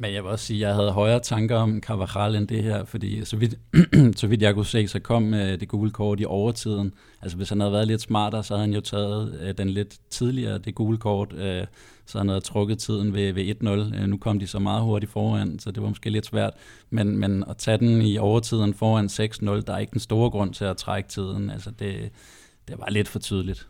Men 0.00 0.14
jeg 0.14 0.22
vil 0.22 0.30
også 0.30 0.44
sige, 0.44 0.56
at 0.56 0.68
jeg 0.68 0.74
havde 0.74 0.90
højere 0.90 1.20
tanker 1.20 1.56
om 1.56 1.80
Carvajal 1.80 2.34
end 2.34 2.48
det 2.48 2.62
her, 2.62 2.84
fordi 2.84 3.24
så 3.24 3.36
vidt, 3.36 3.58
så 4.20 4.26
vidt 4.26 4.42
jeg 4.42 4.54
kunne 4.54 4.66
se, 4.66 4.88
så 4.88 5.00
kom 5.00 5.34
øh, 5.34 5.60
det 5.60 5.68
gule 5.68 5.90
kort 5.90 6.20
i 6.20 6.24
overtiden. 6.24 6.92
Altså 7.22 7.36
hvis 7.36 7.48
han 7.48 7.60
havde 7.60 7.72
været 7.72 7.86
lidt 7.86 8.00
smartere, 8.00 8.44
så 8.44 8.54
havde 8.54 8.66
han 8.66 8.74
jo 8.74 8.80
taget 8.80 9.40
øh, 9.42 9.54
den 9.58 9.70
lidt 9.70 9.96
tidligere, 10.10 10.58
det 10.58 10.74
gule 10.74 10.98
kort, 10.98 11.32
uh, 11.32 11.66
så 12.06 12.18
han 12.18 12.28
havde 12.28 12.40
trukket 12.40 12.78
tiden 12.78 13.14
ved, 13.14 13.32
ved 13.32 13.54
1-0. 13.62 14.02
Uh, 14.02 14.08
nu 14.08 14.16
kom 14.16 14.38
de 14.38 14.46
så 14.46 14.58
meget 14.58 14.82
hurtigt 14.82 15.12
foran, 15.12 15.58
så 15.58 15.70
det 15.70 15.82
var 15.82 15.88
måske 15.88 16.10
lidt 16.10 16.26
svært. 16.26 16.52
Men, 16.90 17.18
men 17.18 17.44
at 17.50 17.56
tage 17.56 17.78
den 17.78 18.02
i 18.02 18.18
overtiden 18.18 18.74
foran 18.74 19.06
6-0, 19.06 19.60
der 19.66 19.74
er 19.74 19.78
ikke 19.78 19.92
den 19.92 20.00
store 20.00 20.30
grund 20.30 20.54
til 20.54 20.64
at 20.64 20.76
trække 20.76 21.08
tiden. 21.08 21.50
Altså 21.50 21.70
det, 21.70 22.10
det 22.68 22.78
var 22.78 22.90
lidt 22.90 23.08
for 23.08 23.18
tydeligt. 23.18 23.68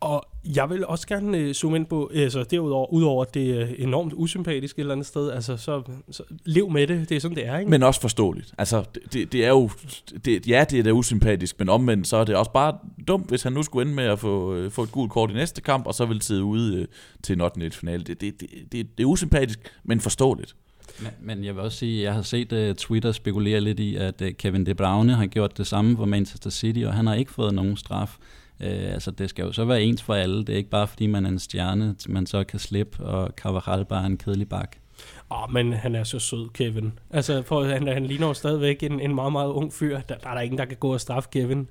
Og 0.00 0.24
jeg 0.54 0.70
vil 0.70 0.86
også 0.86 1.06
gerne 1.06 1.38
øh, 1.38 1.54
zoome 1.54 1.76
ind 1.76 1.86
på, 1.86 2.10
altså 2.14 2.42
derudover, 2.42 2.92
udover 2.92 3.24
at 3.24 3.34
det 3.34 3.62
er 3.62 3.66
enormt 3.78 4.12
usympatisk 4.16 4.76
et 4.76 4.80
eller 4.80 4.92
andet 4.92 5.06
sted, 5.06 5.30
altså 5.30 5.56
så, 5.56 5.82
så 6.10 6.22
lev 6.44 6.70
med 6.70 6.86
det, 6.86 7.08
det 7.08 7.16
er 7.16 7.20
sådan 7.20 7.36
det 7.36 7.46
er, 7.46 7.58
ikke? 7.58 7.70
Men 7.70 7.82
også 7.82 8.00
forståeligt. 8.00 8.54
Altså 8.58 8.84
det, 9.12 9.32
det 9.32 9.44
er 9.44 9.48
jo, 9.48 9.70
det, 10.24 10.48
ja 10.48 10.64
det 10.70 10.78
er 10.78 10.82
da 10.82 10.90
usympatisk, 10.90 11.58
men 11.58 11.68
omvendt 11.68 12.06
så 12.06 12.16
er 12.16 12.24
det 12.24 12.36
også 12.36 12.50
bare 12.50 12.78
dumt, 13.08 13.28
hvis 13.28 13.42
han 13.42 13.52
nu 13.52 13.62
skulle 13.62 13.82
ende 13.82 13.94
med 13.94 14.04
at 14.04 14.18
få, 14.18 14.54
øh, 14.54 14.70
få 14.70 14.82
et 14.82 14.92
gult 14.92 15.12
kort 15.12 15.30
i 15.30 15.34
næste 15.34 15.60
kamp, 15.60 15.86
og 15.86 15.94
så 15.94 16.04
vil 16.04 16.22
sidde 16.22 16.44
ude 16.44 16.76
øh, 16.76 16.86
til 17.22 17.32
en 17.32 17.40
8. 17.40 17.70
finale. 17.70 18.04
Det, 18.04 18.20
det, 18.20 18.40
det, 18.40 18.48
det, 18.72 18.98
det 18.98 19.04
er 19.04 19.08
usympatisk, 19.08 19.58
men 19.84 20.00
forståeligt. 20.00 20.56
Men, 21.00 21.12
men 21.20 21.44
jeg 21.44 21.54
vil 21.54 21.62
også 21.62 21.78
sige, 21.78 21.98
at 21.98 22.04
jeg 22.04 22.14
har 22.14 22.22
set 22.22 22.52
uh, 22.52 22.74
Twitter 22.74 23.12
spekulere 23.12 23.60
lidt 23.60 23.80
i, 23.80 23.96
at 23.96 24.22
uh, 24.22 24.28
Kevin 24.28 24.66
De 24.66 24.74
Bruyne 24.74 25.14
har 25.14 25.26
gjort 25.26 25.58
det 25.58 25.66
samme 25.66 25.96
for 25.96 26.04
Manchester 26.04 26.50
City, 26.50 26.80
og 26.86 26.94
han 26.94 27.06
har 27.06 27.14
ikke 27.14 27.32
fået 27.32 27.54
nogen 27.54 27.76
straf. 27.76 28.16
Uh, 28.60 28.66
altså 28.66 29.10
det 29.10 29.30
skal 29.30 29.44
jo 29.44 29.52
så 29.52 29.64
være 29.64 29.82
ens 29.82 30.02
for 30.02 30.14
alle. 30.14 30.38
Det 30.44 30.52
er 30.52 30.56
ikke 30.56 30.70
bare 30.70 30.88
fordi 30.88 31.06
man 31.06 31.24
er 31.24 31.30
en 31.30 31.38
stjerne, 31.38 31.94
man 32.08 32.26
så 32.26 32.44
kan 32.44 32.58
slippe, 32.58 33.04
og 33.04 33.30
Carvajal 33.36 33.84
bare 33.84 34.02
er 34.02 34.06
en 34.06 34.18
kedelig 34.18 34.48
bak. 34.48 34.76
Åh, 35.30 35.42
oh, 35.42 35.52
men 35.52 35.72
han 35.72 35.94
er 35.94 36.04
så 36.04 36.18
sød, 36.18 36.48
Kevin. 36.54 36.92
Altså, 37.10 37.42
for, 37.42 37.64
han, 37.64 37.88
han 37.88 38.06
ligner 38.06 38.26
jo 38.26 38.34
stadigvæk 38.34 38.82
en, 38.82 39.00
en 39.00 39.14
meget, 39.14 39.32
meget 39.32 39.50
ung 39.50 39.72
fyr. 39.72 40.00
Der, 40.00 40.14
der 40.14 40.28
er 40.28 40.34
der 40.34 40.40
ingen, 40.40 40.58
der 40.58 40.64
kan 40.64 40.76
gå 40.76 40.92
og 40.92 41.00
straffe 41.00 41.28
Kevin. 41.32 41.68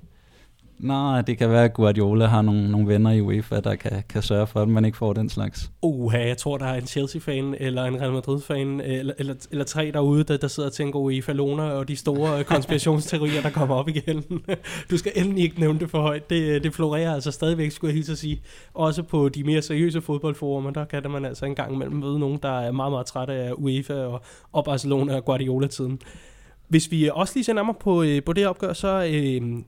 Nej, 0.82 1.22
det 1.22 1.38
kan 1.38 1.50
være, 1.50 1.64
at 1.64 1.72
Guardiola 1.72 2.26
har 2.26 2.42
nogle, 2.42 2.70
nogle 2.70 2.88
venner 2.88 3.10
i 3.10 3.20
UEFA, 3.20 3.60
der 3.60 3.74
kan, 3.74 4.02
kan 4.08 4.22
sørge 4.22 4.46
for, 4.46 4.62
at 4.62 4.68
man 4.68 4.84
ikke 4.84 4.98
får 4.98 5.12
den 5.12 5.28
slags. 5.28 5.70
Uha, 5.82 6.26
jeg 6.26 6.36
tror, 6.36 6.58
der 6.58 6.66
er 6.66 6.74
en 6.74 6.86
Chelsea-fan 6.86 7.54
eller 7.58 7.84
en 7.84 8.00
Real 8.00 8.12
Madrid-fan, 8.12 8.80
eller, 8.80 9.14
eller, 9.18 9.34
eller 9.50 9.64
tre 9.64 9.90
derude, 9.92 10.24
der, 10.24 10.36
der 10.36 10.48
sidder 10.48 10.68
og 10.68 10.72
tænker 10.72 10.98
UEFA 10.98 11.32
Lona 11.32 11.62
og 11.62 11.88
de 11.88 11.96
store 11.96 12.44
konspirationsteorier, 12.54 13.42
der 13.42 13.50
kommer 13.50 13.74
op 13.74 13.88
igen. 13.88 14.24
du 14.90 14.96
skal 14.96 15.12
endelig 15.16 15.44
ikke 15.44 15.60
nævne 15.60 15.78
det 15.78 15.90
for 15.90 16.00
højt. 16.00 16.30
Det, 16.30 16.64
det 16.64 16.74
florerer 16.74 17.14
altså 17.14 17.30
stadigvæk, 17.30 17.70
skulle 17.70 17.88
jeg 17.88 17.94
helt 17.94 18.06
så 18.06 18.16
sige. 18.16 18.42
Også 18.74 19.02
på 19.02 19.28
de 19.28 19.44
mere 19.44 19.62
seriøse 19.62 20.00
fodboldforumer, 20.00 20.70
der 20.70 20.84
kan 20.84 21.10
man 21.10 21.24
altså 21.24 21.46
en 21.46 21.54
gang 21.54 21.74
imellem 21.74 21.96
møde 21.96 22.18
nogen, 22.18 22.38
der 22.42 22.60
er 22.60 22.72
meget, 22.72 22.92
meget 22.92 23.06
trætte 23.06 23.32
af 23.32 23.52
UEFA 23.56 23.94
og, 23.94 24.22
og 24.52 24.64
Barcelona 24.64 25.16
og 25.16 25.24
Guardiola-tiden. 25.24 25.98
Hvis 26.68 26.90
vi 26.90 27.10
også 27.12 27.32
lige 27.36 27.44
ser 27.44 27.52
nærmere 27.52 27.76
på, 27.80 28.02
øh, 28.02 28.22
på 28.22 28.32
det 28.32 28.46
opgør, 28.46 28.72
så 28.72 29.10
øh, 29.12 29.62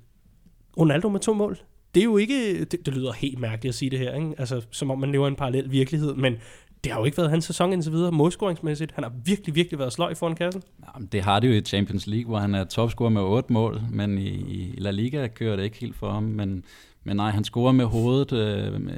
Ronaldo 0.78 1.08
med 1.08 1.20
to 1.20 1.34
mål. 1.34 1.58
Det 1.94 2.00
er 2.00 2.04
jo 2.04 2.16
ikke, 2.16 2.64
det, 2.64 2.86
det 2.86 2.94
lyder 2.94 3.12
helt 3.12 3.38
mærkeligt 3.38 3.70
at 3.70 3.74
sige 3.74 3.90
det 3.90 3.98
her, 3.98 4.14
ikke? 4.14 4.34
Altså, 4.38 4.66
som 4.70 4.90
om 4.90 4.98
man 4.98 5.12
lever 5.12 5.26
i 5.26 5.28
en 5.28 5.36
parallel 5.36 5.70
virkelighed, 5.70 6.14
men 6.14 6.36
det 6.84 6.92
har 6.92 6.98
jo 6.98 7.04
ikke 7.04 7.18
været 7.18 7.30
hans 7.30 7.44
sæson 7.44 7.72
indtil 7.72 7.92
videre, 7.92 8.12
målscoringsmæssigt. 8.12 8.92
Han 8.92 9.04
har 9.04 9.12
virkelig, 9.24 9.54
virkelig 9.54 9.78
været 9.78 9.92
sløj 9.92 10.14
foran 10.14 10.34
kassen. 10.34 10.62
Jamen, 10.94 11.08
det 11.12 11.22
har 11.22 11.40
det 11.40 11.48
jo 11.48 11.52
i 11.52 11.60
Champions 11.60 12.06
League, 12.06 12.28
hvor 12.28 12.38
han 12.38 12.54
er 12.54 12.64
topscorer 12.64 13.10
med 13.10 13.22
otte 13.22 13.52
mål, 13.52 13.80
men 13.90 14.18
i, 14.18 14.28
i 14.28 14.74
La 14.78 14.90
Liga 14.90 15.28
kører 15.28 15.56
det 15.56 15.64
ikke 15.64 15.78
helt 15.78 15.96
for 15.96 16.10
ham. 16.10 16.22
Men, 16.22 16.64
men 17.04 17.16
nej, 17.16 17.30
han 17.30 17.44
scorer 17.44 17.72
med 17.72 17.84
hovedet, 17.84 18.32
øh, 18.32 18.80
med 18.80 18.94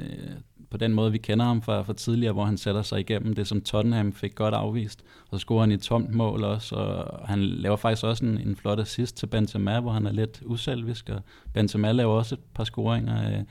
på 0.75 0.79
den 0.79 0.93
måde, 0.93 1.11
vi 1.11 1.17
kender 1.17 1.45
ham 1.45 1.61
fra, 1.61 1.81
fra 1.81 1.93
tidligere, 1.93 2.33
hvor 2.33 2.45
han 2.45 2.57
sætter 2.57 2.81
sig 2.81 2.99
igennem 2.99 3.33
det, 3.33 3.47
som 3.47 3.61
Tottenham 3.61 4.13
fik 4.13 4.35
godt 4.35 4.53
afvist. 4.53 5.03
Og 5.29 5.39
så 5.39 5.41
scorer 5.41 5.59
han 5.59 5.71
i 5.71 5.73
et 5.73 5.81
tomt 5.81 6.13
mål 6.13 6.43
også, 6.43 6.75
og 6.75 7.27
han 7.27 7.41
laver 7.41 7.75
faktisk 7.75 8.03
også 8.03 8.25
en, 8.25 8.37
en 8.37 8.55
flot 8.55 8.79
assist 8.79 9.17
til 9.17 9.27
Benzema, 9.27 9.79
hvor 9.79 9.91
han 9.91 10.05
er 10.05 10.11
lidt 10.11 10.41
uselvisk, 10.45 11.09
og 11.09 11.21
Benzema 11.53 11.91
laver 11.91 12.13
også 12.13 12.35
et 12.35 12.41
par 12.53 12.63
scoringer. 12.63 13.43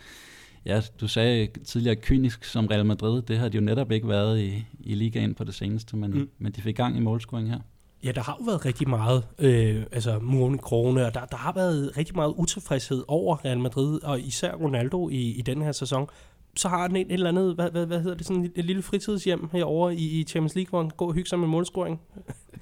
Ja, 0.66 0.80
du 1.00 1.08
sagde 1.08 1.48
tidligere 1.64 1.96
kynisk 1.96 2.44
som 2.44 2.66
Real 2.66 2.86
Madrid, 2.86 3.22
det 3.22 3.38
har 3.38 3.48
de 3.48 3.56
jo 3.56 3.64
netop 3.64 3.92
ikke 3.92 4.08
været 4.08 4.40
i, 4.40 4.64
i 4.80 4.94
ligaen 4.94 5.34
på 5.34 5.44
det 5.44 5.54
seneste, 5.54 5.96
men, 5.96 6.10
mm. 6.10 6.28
men 6.38 6.52
de 6.52 6.60
fik 6.60 6.76
gang 6.76 6.96
i 6.96 7.00
målscoring 7.00 7.50
her. 7.50 7.58
Ja, 8.04 8.12
der 8.12 8.22
har 8.22 8.36
jo 8.40 8.44
været 8.44 8.64
rigtig 8.64 8.88
meget, 8.88 9.26
øh, 9.38 9.82
altså 9.92 10.18
muren 10.22 10.58
krone, 10.58 11.06
og 11.06 11.14
der, 11.14 11.24
der 11.24 11.36
har 11.36 11.52
været 11.52 11.96
rigtig 11.96 12.16
meget 12.16 12.34
utilfredshed 12.36 13.04
over 13.08 13.44
Real 13.44 13.58
Madrid, 13.58 14.02
og 14.02 14.20
især 14.20 14.54
Ronaldo 14.54 15.08
i, 15.08 15.30
i 15.30 15.42
den 15.42 15.62
her 15.62 15.72
sæson 15.72 16.08
så 16.56 16.68
har 16.68 16.86
den 16.88 16.96
et, 16.96 17.06
et 17.06 17.12
eller 17.12 17.28
andet, 17.28 17.54
hvad, 17.54 17.70
hvad, 17.70 17.86
hvad 17.86 18.00
hedder 18.00 18.16
det, 18.16 18.26
sådan 18.26 18.52
et 18.54 18.64
lille 18.64 18.82
fritidshjem 18.82 19.48
herovre 19.52 19.94
i, 19.94 20.20
i 20.20 20.24
Champions 20.24 20.54
League, 20.54 20.70
hvor 20.70 20.82
han 20.82 20.90
går 20.96 21.06
og 21.06 21.12
hygger 21.12 21.28
sig 21.28 21.38
med 21.38 21.48
målscoring. 21.48 22.00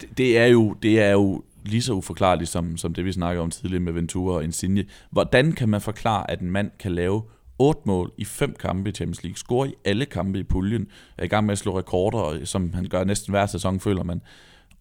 Det, 0.01 0.19
det, 0.19 0.39
er 0.39 0.47
jo, 0.47 0.73
det 0.73 1.01
er 1.01 1.11
jo 1.11 1.43
lige 1.65 1.83
så 1.83 1.93
uforklarligt 1.93 2.51
som, 2.51 2.77
som 2.77 2.95
det, 2.95 3.05
vi 3.05 3.13
snakkede 3.13 3.43
om 3.43 3.51
tidligere 3.51 3.83
med 3.83 3.93
Ventura 3.93 4.35
og 4.35 4.45
Insigne. 4.45 4.85
Hvordan 5.11 5.53
kan 5.53 5.69
man 5.69 5.81
forklare, 5.81 6.31
at 6.31 6.41
en 6.41 6.51
mand 6.51 6.71
kan 6.79 6.93
lave 6.93 7.23
8 7.59 7.81
mål 7.85 8.13
i 8.19 8.25
fem 8.25 8.55
kampe 8.61 8.91
i 8.91 8.93
Champions 8.93 9.23
League, 9.23 9.37
score 9.37 9.69
i 9.69 9.75
alle 9.85 10.07
kampe 10.07 10.39
i 10.39 10.43
puljen, 10.43 10.87
er 11.19 11.25
i 11.25 11.29
gang 11.29 11.47
med 11.47 11.53
at 11.53 11.59
slå 11.59 11.79
rekorder, 11.79 12.45
som 12.45 12.73
han 12.75 12.85
gør 12.85 13.05
næsten 13.05 13.33
hver 13.33 13.47
sæson, 13.47 13.81
føler 13.81 14.03
man. 14.03 14.23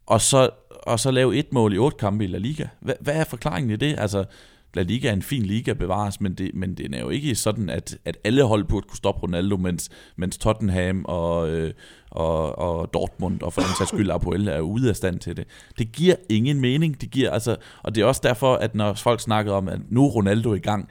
Og 0.05 0.21
så, 0.21 0.49
og 0.83 0.99
så 0.99 1.11
lave 1.11 1.35
et 1.35 1.53
mål 1.53 1.73
i 1.73 1.77
otte 1.77 1.97
kampe 1.97 2.23
i 2.23 2.27
La 2.27 2.37
Liga. 2.37 2.67
Hvad, 2.79 2.95
hvad 2.99 3.15
er 3.15 3.23
forklaringen 3.23 3.71
i 3.71 3.75
det? 3.75 3.95
Altså, 3.97 4.25
La 4.73 4.81
Liga 4.81 5.09
er 5.09 5.13
en 5.13 5.21
fin 5.21 5.41
liga 5.41 5.73
bevares, 5.73 6.21
men 6.21 6.33
det, 6.33 6.51
men 6.55 6.73
den 6.73 6.93
er 6.93 6.99
jo 6.99 7.09
ikke 7.09 7.35
sådan, 7.35 7.69
at, 7.69 7.97
at 8.05 8.17
alle 8.23 8.43
hold 8.43 8.63
burde 8.63 8.87
kunne 8.87 8.97
stoppe 8.97 9.21
Ronaldo, 9.21 9.57
mens, 9.57 9.89
mens 10.15 10.37
Tottenham 10.37 11.05
og, 11.05 11.49
øh, 11.49 11.73
og, 12.11 12.59
og 12.59 12.93
Dortmund 12.93 13.41
og 13.41 13.53
for 13.53 13.61
den 13.61 13.69
sags 13.77 13.89
skyld 13.89 14.11
Apoel 14.11 14.47
er 14.47 14.59
ude 14.59 14.89
af 14.89 14.95
stand 14.95 15.19
til 15.19 15.37
det. 15.37 15.47
Det 15.77 15.91
giver 15.91 16.15
ingen 16.29 16.61
mening. 16.61 17.01
Det 17.01 17.11
giver, 17.11 17.31
altså, 17.31 17.55
og 17.83 17.95
det 17.95 18.01
er 18.01 18.05
også 18.05 18.21
derfor, 18.23 18.55
at 18.55 18.75
når 18.75 18.93
folk 18.93 19.19
snakker 19.19 19.53
om, 19.53 19.67
at 19.67 19.79
nu 19.89 20.05
er 20.05 20.09
Ronaldo 20.09 20.53
i 20.53 20.59
gang, 20.59 20.89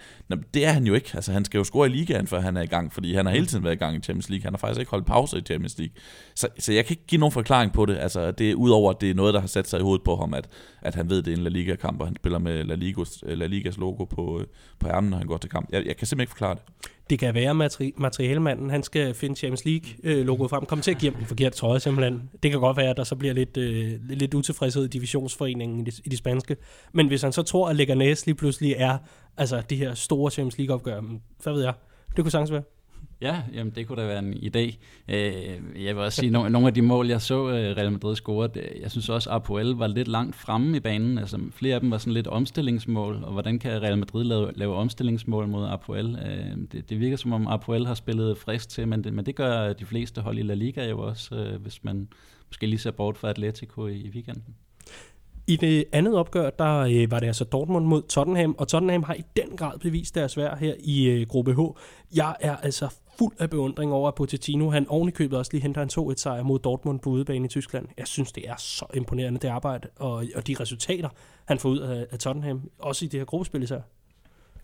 det 0.55 0.67
er 0.67 0.73
han 0.73 0.87
jo 0.87 0.95
ikke. 0.95 1.11
Altså, 1.15 1.33
han 1.33 1.45
skal 1.45 1.59
jo 1.59 1.65
score 1.65 1.87
i 1.87 1.91
ligaen, 1.91 2.27
før 2.27 2.41
han 2.41 2.57
er 2.57 2.63
i 2.63 2.67
gang, 2.67 2.93
fordi 2.93 3.15
han 3.15 3.27
har 3.27 3.33
hele 3.33 3.47
tiden 3.47 3.65
været 3.65 3.75
i 3.75 3.79
gang 3.79 3.97
i 3.97 4.01
Champions 4.01 4.29
League. 4.31 4.45
Han 4.45 4.53
har 4.53 4.59
faktisk 4.59 4.81
ikke 4.81 4.91
holdt 4.91 5.07
pause 5.07 5.39
i 5.39 5.41
Champions 5.41 5.79
League. 5.79 5.95
Så, 6.35 6.49
så 6.59 6.73
jeg 6.73 6.85
kan 6.87 6.93
ikke 6.93 7.07
give 7.07 7.19
nogen 7.19 7.33
forklaring 7.33 7.73
på 7.73 7.87
det. 7.87 7.97
Altså, 7.97 8.31
det 8.31 8.51
er 8.51 8.55
udover, 8.55 8.91
at 8.91 9.01
det 9.01 9.11
er 9.11 9.15
noget, 9.15 9.35
der 9.35 9.41
har 9.41 9.49
sat 9.49 9.69
sig 9.69 9.81
i 9.81 9.83
hovedet 9.83 10.05
på 10.05 10.17
ham, 10.17 10.35
at, 10.35 10.49
at 10.83 10.95
han 10.95 11.11
ved, 11.11 11.23
det 11.23 11.33
er 11.33 11.37
en 11.37 11.43
La 11.43 11.51
Liga-kamp, 11.51 12.01
og 12.01 12.07
han 12.07 12.17
spiller 12.17 12.39
med 12.39 12.65
La 12.65 12.75
Ligas, 12.75 13.25
La 13.27 13.47
Ligas 13.47 13.77
logo 13.77 14.05
på, 14.05 14.41
øh, 14.41 14.47
på 14.79 14.89
ærmen, 14.89 15.11
når 15.11 15.19
han 15.19 15.27
går 15.27 15.37
til 15.37 15.51
kamp. 15.51 15.69
Jeg, 15.73 15.87
jeg 15.87 15.97
kan 15.97 16.07
simpelthen 16.07 16.21
ikke 16.21 16.31
forklare 16.31 16.55
det. 16.55 16.63
Det 17.11 17.19
kan 17.19 17.35
være, 17.35 17.55
materi- 17.55 17.93
materialmanden 17.97 18.71
han 18.71 18.83
skal 18.83 19.15
finde 19.15 19.37
Champions 19.37 19.65
League-logoet 19.65 20.47
øh, 20.47 20.51
frem, 20.51 20.67
Kom 20.67 20.81
til 20.81 20.91
at 20.91 20.99
give 20.99 21.11
dem 21.11 21.19
den 21.19 21.27
forkerte 21.27 21.57
trøje 21.57 21.81
simpelthen. 21.81 22.31
Det 22.43 22.51
kan 22.51 22.61
godt 22.61 22.77
være, 22.77 22.91
at 22.91 22.97
der 22.97 23.05
så 23.05 23.17
bliver 23.17 23.35
lidt, 23.35 23.57
øh, 23.57 23.93
lidt 24.09 24.35
utilfredshed 24.35 24.85
i 24.85 24.89
divisionsforeningen 24.89 25.81
i 25.81 25.85
det, 25.85 25.99
i 26.05 26.09
det 26.09 26.19
spanske. 26.19 26.57
Men 26.93 27.09
hvis 27.09 27.23
han 27.23 27.33
så 27.33 27.43
tror, 27.43 27.69
at 27.69 27.77
Leganes 27.77 28.27
lige 28.27 28.35
pludselig 28.37 28.75
er 28.79 28.99
altså, 29.37 29.63
det 29.71 29.79
her 29.79 29.95
store 29.95 30.31
Champions 30.31 30.59
League-opgør, 30.59 31.01
mm, 31.01 31.21
hvad 31.43 31.53
ved 31.53 31.63
jeg, 31.63 31.73
det 32.17 32.25
kunne 32.25 32.31
sagtens 32.31 32.53
være. 32.53 32.63
Ja, 33.21 33.43
jamen 33.55 33.73
det 33.75 33.87
kunne 33.87 34.03
da 34.03 34.07
være 34.07 34.19
en 34.19 34.35
idé. 34.35 34.77
Øh, 35.09 35.85
jeg 35.85 35.97
vil 35.97 36.05
også 36.05 36.21
sige, 36.21 36.39
at 36.39 36.53
nogle 36.53 36.67
af 36.67 36.75
de 36.75 36.83
mål, 36.83 37.09
jeg 37.09 37.23
så 37.23 37.49
øh, 37.49 37.77
Real 37.77 37.93
Madrid 37.93 38.17
score, 38.17 38.49
jeg 38.81 38.91
synes 38.91 39.09
også, 39.09 39.31
at 39.31 39.37
Apoel 39.37 39.67
var 39.67 39.87
lidt 39.87 40.09
langt 40.09 40.37
fremme 40.37 40.77
i 40.77 40.81
banen. 40.81 41.19
Altså, 41.19 41.41
flere 41.53 41.75
af 41.75 41.81
dem 41.81 41.91
var 41.91 41.99
sådan 41.99 42.13
lidt 42.13 42.27
omstillingsmål, 42.27 43.25
og 43.25 43.33
hvordan 43.33 43.59
kan 43.59 43.83
Real 43.83 43.99
Madrid 43.99 44.25
lave, 44.25 44.53
lave 44.55 44.75
omstillingsmål 44.75 45.49
mod 45.49 45.69
Apoel? 45.69 46.19
Øh, 46.27 46.57
det, 46.73 46.91
det 46.91 47.01
virker 47.01 47.17
som 47.17 47.33
om 47.33 47.47
Apoel 47.47 47.87
har 47.87 47.95
spillet 47.95 48.39
frisk 48.39 48.69
til, 48.69 48.89
men 48.89 49.05
det, 49.05 49.13
men 49.13 49.27
det 49.27 49.37
gør 49.37 49.73
de 49.73 49.87
fleste 49.87 50.21
hold 50.21 50.39
i 50.39 50.43
La 50.43 50.55
Liga 50.55 50.89
jo 50.89 51.01
også, 51.01 51.35
øh, 51.35 51.63
hvis 51.63 51.85
man 51.85 52.09
måske 52.49 52.67
lige 52.67 52.79
ser 52.79 52.91
bort 52.91 53.19
fra 53.19 53.31
Atletico 53.31 53.87
i, 53.87 53.97
i 53.97 54.11
weekenden. 54.11 54.55
I 55.47 55.57
det 55.57 55.85
andet 55.93 56.17
opgør, 56.17 56.51
der 56.51 56.79
øh, 56.79 57.11
var 57.11 57.21
det 57.21 57.27
altså 57.27 57.45
Dortmund 57.45 57.87
mod 57.87 58.03
Tottenham, 58.03 58.55
og 58.59 58.69
Tottenham 58.69 59.03
har 59.03 59.15
i 59.15 59.23
den 59.37 59.57
grad 59.57 59.79
bevist 59.79 60.15
deres 60.15 60.37
værd 60.37 60.59
her 60.59 60.75
i 60.79 61.09
øh, 61.09 61.27
gruppe 61.27 61.55
H. 61.55 61.59
Jeg 62.17 62.37
er 62.41 62.57
altså 62.57 62.89
fuld 63.21 63.35
af 63.39 63.51
beundring 63.51 63.93
over, 63.93 64.09
at 64.09 64.15
Pochettino, 64.15 64.71
han 64.71 64.89
ovenikøbet 64.89 65.17
købet 65.19 65.39
også 65.39 65.53
lige 65.53 65.63
henter 65.63 65.83
en 65.83 66.11
2-1 66.13 66.15
sejr 66.17 66.43
mod 66.43 66.59
Dortmund 66.59 67.01
på 67.01 67.11
udebane 67.11 67.45
i 67.45 67.49
Tyskland. 67.49 67.87
Jeg 67.99 68.07
synes, 68.07 68.33
det 68.33 68.49
er 68.49 68.55
så 68.59 68.87
imponerende, 68.95 69.41
det 69.41 69.49
arbejde, 69.49 69.89
og, 69.97 70.25
og 70.35 70.47
de 70.47 70.57
resultater, 70.61 71.09
han 71.45 71.59
får 71.59 71.69
ud 71.69 71.79
af, 71.79 72.07
af 72.11 72.19
Tottenham, 72.19 72.71
også 72.79 73.05
i 73.05 73.09
det 73.09 73.21
her 73.21 73.25
gruppespil 73.25 73.63
især. 73.63 73.81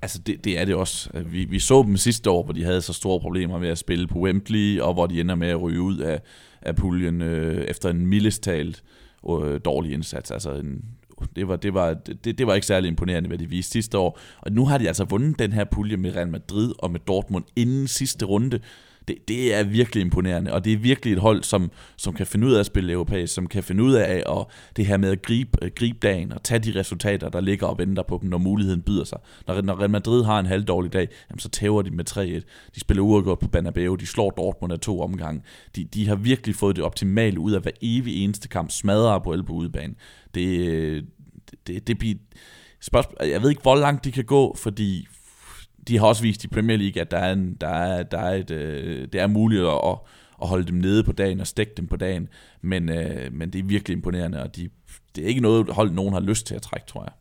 Altså, 0.03 0.19
det, 0.19 0.45
det 0.45 0.59
er 0.59 0.65
det 0.65 0.75
også. 0.75 1.11
Vi, 1.27 1.45
vi 1.45 1.59
så 1.59 1.83
dem 1.83 1.97
sidste 1.97 2.31
år, 2.31 2.43
hvor 2.43 2.53
de 2.53 2.65
havde 2.65 2.83
så 2.83 2.93
store 2.93 3.21
problemer 3.21 3.59
med 3.59 3.69
at 3.69 3.79
spille 3.79 4.07
på 4.07 4.19
Wembley, 4.19 4.81
og 4.81 4.95
hvor 4.95 5.07
de 5.07 5.21
ender 5.21 5.35
med 5.35 5.49
at 5.49 5.63
ryge 5.63 5.81
ud 5.81 5.99
af, 5.99 6.21
af 6.63 6.77
puljen 6.77 7.23
øh, 7.23 7.65
efter 7.65 7.91
en 7.91 8.07
mildestalt 8.07 8.83
øh, 9.31 9.61
dårlig 9.65 9.93
indsats. 9.93 10.31
Altså 10.31 10.53
en, 10.53 10.85
det, 11.37 11.49
var, 11.49 11.57
det, 11.57 11.75
var, 11.75 11.95
det, 11.95 12.39
det 12.39 12.47
var 12.47 12.55
ikke 12.55 12.67
særlig 12.67 12.89
imponerende, 12.89 13.29
hvad 13.29 13.39
de 13.39 13.47
viste 13.47 13.73
sidste 13.73 13.99
år. 13.99 14.19
Og 14.41 14.53
nu 14.53 14.67
har 14.67 14.79
de 14.79 14.89
altså 14.89 15.05
vundet 15.05 15.39
den 15.39 15.53
her 15.53 15.65
pulje 15.65 15.97
med 15.97 16.17
Real 16.17 16.29
Madrid 16.29 16.73
og 16.79 16.91
med 16.91 17.01
Dortmund 17.01 17.45
inden 17.57 17.89
sidste 17.89 18.25
runde 18.25 18.61
det, 19.09 19.29
det 19.29 19.55
er 19.55 19.65
virkelig 19.65 20.01
imponerende, 20.01 20.53
og 20.53 20.65
det 20.65 20.73
er 20.73 20.77
virkelig 20.77 21.13
et 21.13 21.19
hold, 21.19 21.43
som, 21.43 21.71
som 21.97 22.15
kan 22.15 22.27
finde 22.27 22.47
ud 22.47 22.53
af 22.53 22.61
at 22.61 22.67
spille 22.67 22.93
europæisk, 22.93 23.35
som 23.35 23.47
kan 23.47 23.63
finde 23.63 23.83
ud 23.83 23.95
af 23.95 24.23
at, 24.27 24.45
det 24.77 24.87
her 24.87 24.97
med 24.97 25.11
at 25.11 25.23
gribe, 25.23 25.59
øh, 25.63 25.71
gribe 25.75 25.99
dagen 26.03 26.33
og 26.33 26.43
tage 26.43 26.59
de 26.59 26.79
resultater, 26.79 27.29
der 27.29 27.41
ligger 27.41 27.67
og 27.67 27.79
venter 27.79 28.03
på 28.03 28.19
dem, 28.23 28.31
når 28.31 28.39
muligheden 28.39 28.83
byder 28.83 29.05
sig. 29.05 29.19
Når, 29.47 29.63
når 29.63 29.81
Real 29.81 29.91
Madrid 29.91 30.25
har 30.25 30.41
en 30.41 30.47
halvdårlig 30.47 30.93
dag, 30.93 31.09
jamen, 31.31 31.39
så 31.39 31.49
tæver 31.49 31.83
de 31.83 31.91
med 31.91 32.11
3-1. 32.11 32.21
De 32.75 32.81
spiller 32.81 33.03
uafgjort 33.03 33.39
på 33.39 33.49
Banabeo, 33.49 33.95
de 33.95 34.07
slår 34.07 34.31
Dortmund 34.31 34.73
af 34.73 34.81
to 34.81 35.01
omgange. 35.01 35.43
De, 35.77 35.85
de 35.85 36.09
har 36.09 36.17
virkelig 36.17 36.55
fået 36.55 36.77
det 36.77 36.85
optimale 36.85 37.41
ud 37.41 37.53
af 37.53 37.63
hver 37.63 37.73
evig 37.83 38.25
eneste 38.25 38.49
kamp, 38.49 38.71
smadrer 38.71 39.19
på 39.19 39.37
på 39.47 39.53
udebane. 39.53 39.95
Det, 40.35 40.59
øh, 40.59 41.03
det, 41.67 41.87
det 41.87 41.99
bliver... 41.99 42.15
Spørgsmål, 42.81 43.29
jeg 43.29 43.43
ved 43.43 43.51
ikke, 43.51 43.63
hvor 43.63 43.75
langt 43.75 44.05
de 44.05 44.13
kan 44.13 44.25
gå, 44.25 44.57
fordi 44.59 45.07
de 45.89 45.99
har 45.99 46.07
også 46.07 46.23
vist 46.23 46.45
i 46.45 46.49
Premier 46.49 46.77
League, 46.77 47.01
at 47.01 47.11
der 47.11 47.19
er, 47.19 47.33
en, 47.33 47.55
der 47.61 47.69
er, 47.69 48.03
der 48.03 48.19
er 48.19 48.35
et, 48.35 48.51
øh, 48.51 49.09
det 49.13 49.21
er 49.21 49.27
muligt 49.27 49.63
at, 49.63 49.99
at 50.43 50.49
holde 50.49 50.67
dem 50.67 50.75
nede 50.75 51.05
på 51.05 51.13
dagen 51.13 51.41
og 51.41 51.47
stikke 51.47 51.73
dem 51.77 51.87
på 51.87 51.97
dagen, 51.97 52.29
men, 52.61 52.89
øh, 52.89 53.33
men 53.33 53.51
det 53.53 53.59
er 53.59 53.63
virkelig 53.65 53.97
imponerende, 53.97 54.43
og 54.43 54.57
de, 54.57 54.69
det 55.17 55.25
er 55.25 55.29
ikke 55.29 55.41
noget 55.41 55.71
hold, 55.71 55.91
nogen 55.91 56.13
har 56.13 56.21
lyst 56.21 56.47
til 56.47 56.55
at 56.55 56.63
trække, 56.63 56.87
tror 56.87 57.03
jeg. 57.03 57.13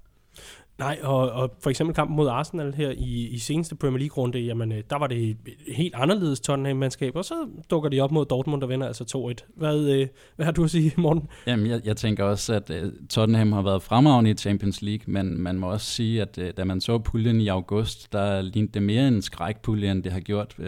Nej, 0.78 1.00
og, 1.04 1.32
og 1.32 1.56
for 1.64 1.70
eksempel 1.70 1.96
kampen 1.96 2.16
mod 2.16 2.28
Arsenal 2.28 2.74
her 2.74 2.92
i, 2.98 3.28
i 3.28 3.38
seneste 3.38 3.76
Premier 3.76 4.00
League-runde, 4.00 4.40
jamen 4.40 4.72
øh, 4.72 4.84
der 4.90 5.00
var 5.00 5.08
det 5.08 5.30
et 5.30 5.38
helt 5.76 5.96
anderledes 5.96 6.40
Tottenham-mandskab, 6.40 7.16
og 7.16 7.26
så 7.26 7.36
dukker 7.70 7.90
de 7.90 8.00
op 8.00 8.12
mod 8.12 8.26
Dortmund 8.26 8.64
og 8.64 8.70
vinder 8.70 8.88
altså 8.88 9.34
2-1. 9.40 9.54
Hvad, 9.58 9.80
øh, 9.80 10.08
hvad 10.36 10.46
har 10.46 10.52
du 10.52 10.64
at 10.64 10.70
sige, 10.70 10.94
Morten? 10.98 11.28
Jamen, 11.48 11.68
jeg, 11.68 11.82
jeg 11.86 11.98
tænker 11.98 12.24
også, 12.24 12.54
at 12.54 12.70
uh, 12.70 12.92
Tottenham 13.10 13.52
har 13.52 13.62
været 13.62 13.84
fremragende 13.84 14.32
i 14.32 14.34
Champions 14.34 14.82
League, 14.82 15.04
men 15.08 15.42
man 15.42 15.58
må 15.58 15.72
også 15.72 15.86
sige, 15.86 16.22
at 16.22 16.38
uh, 16.38 16.46
da 16.58 16.64
man 16.64 16.82
så 16.82 16.98
puljen 16.98 17.42
i 17.42 17.48
august, 17.48 18.14
der 18.14 18.42
lignede 18.42 18.72
det 18.72 18.84
mere 18.84 19.08
en 19.08 19.22
skrækpulje, 19.22 19.92
end 19.92 20.04
det 20.04 20.12
har 20.12 20.20
gjort 20.20 20.56
uh, 20.60 20.66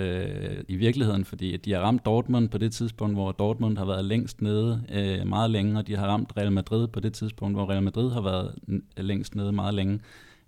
i 0.68 0.76
virkeligheden, 0.76 1.26
fordi 1.26 1.58
de 1.58 1.74
har 1.74 1.82
ramt 1.82 2.06
Dortmund 2.06 2.50
på 2.50 2.58
det 2.58 2.72
tidspunkt, 2.72 3.16
hvor 3.16 3.32
Dortmund 3.32 3.78
har 3.78 3.86
været 3.86 4.06
længst 4.06 4.42
nede 4.42 4.82
uh, 4.90 5.28
meget 5.28 5.52
længe, 5.52 5.80
og 5.80 5.88
de 5.88 5.96
har 5.96 6.08
ramt 6.08 6.34
Real 6.38 6.52
Madrid 6.52 6.88
på 6.88 7.00
det 7.00 7.14
tidspunkt, 7.14 7.56
hvor 7.58 7.70
Real 7.70 7.84
Madrid 7.84 8.12
har 8.12 8.22
været 8.22 8.56
længst 8.98 9.36
nede 9.36 9.52
meget 9.52 9.74
længe. 9.74 9.97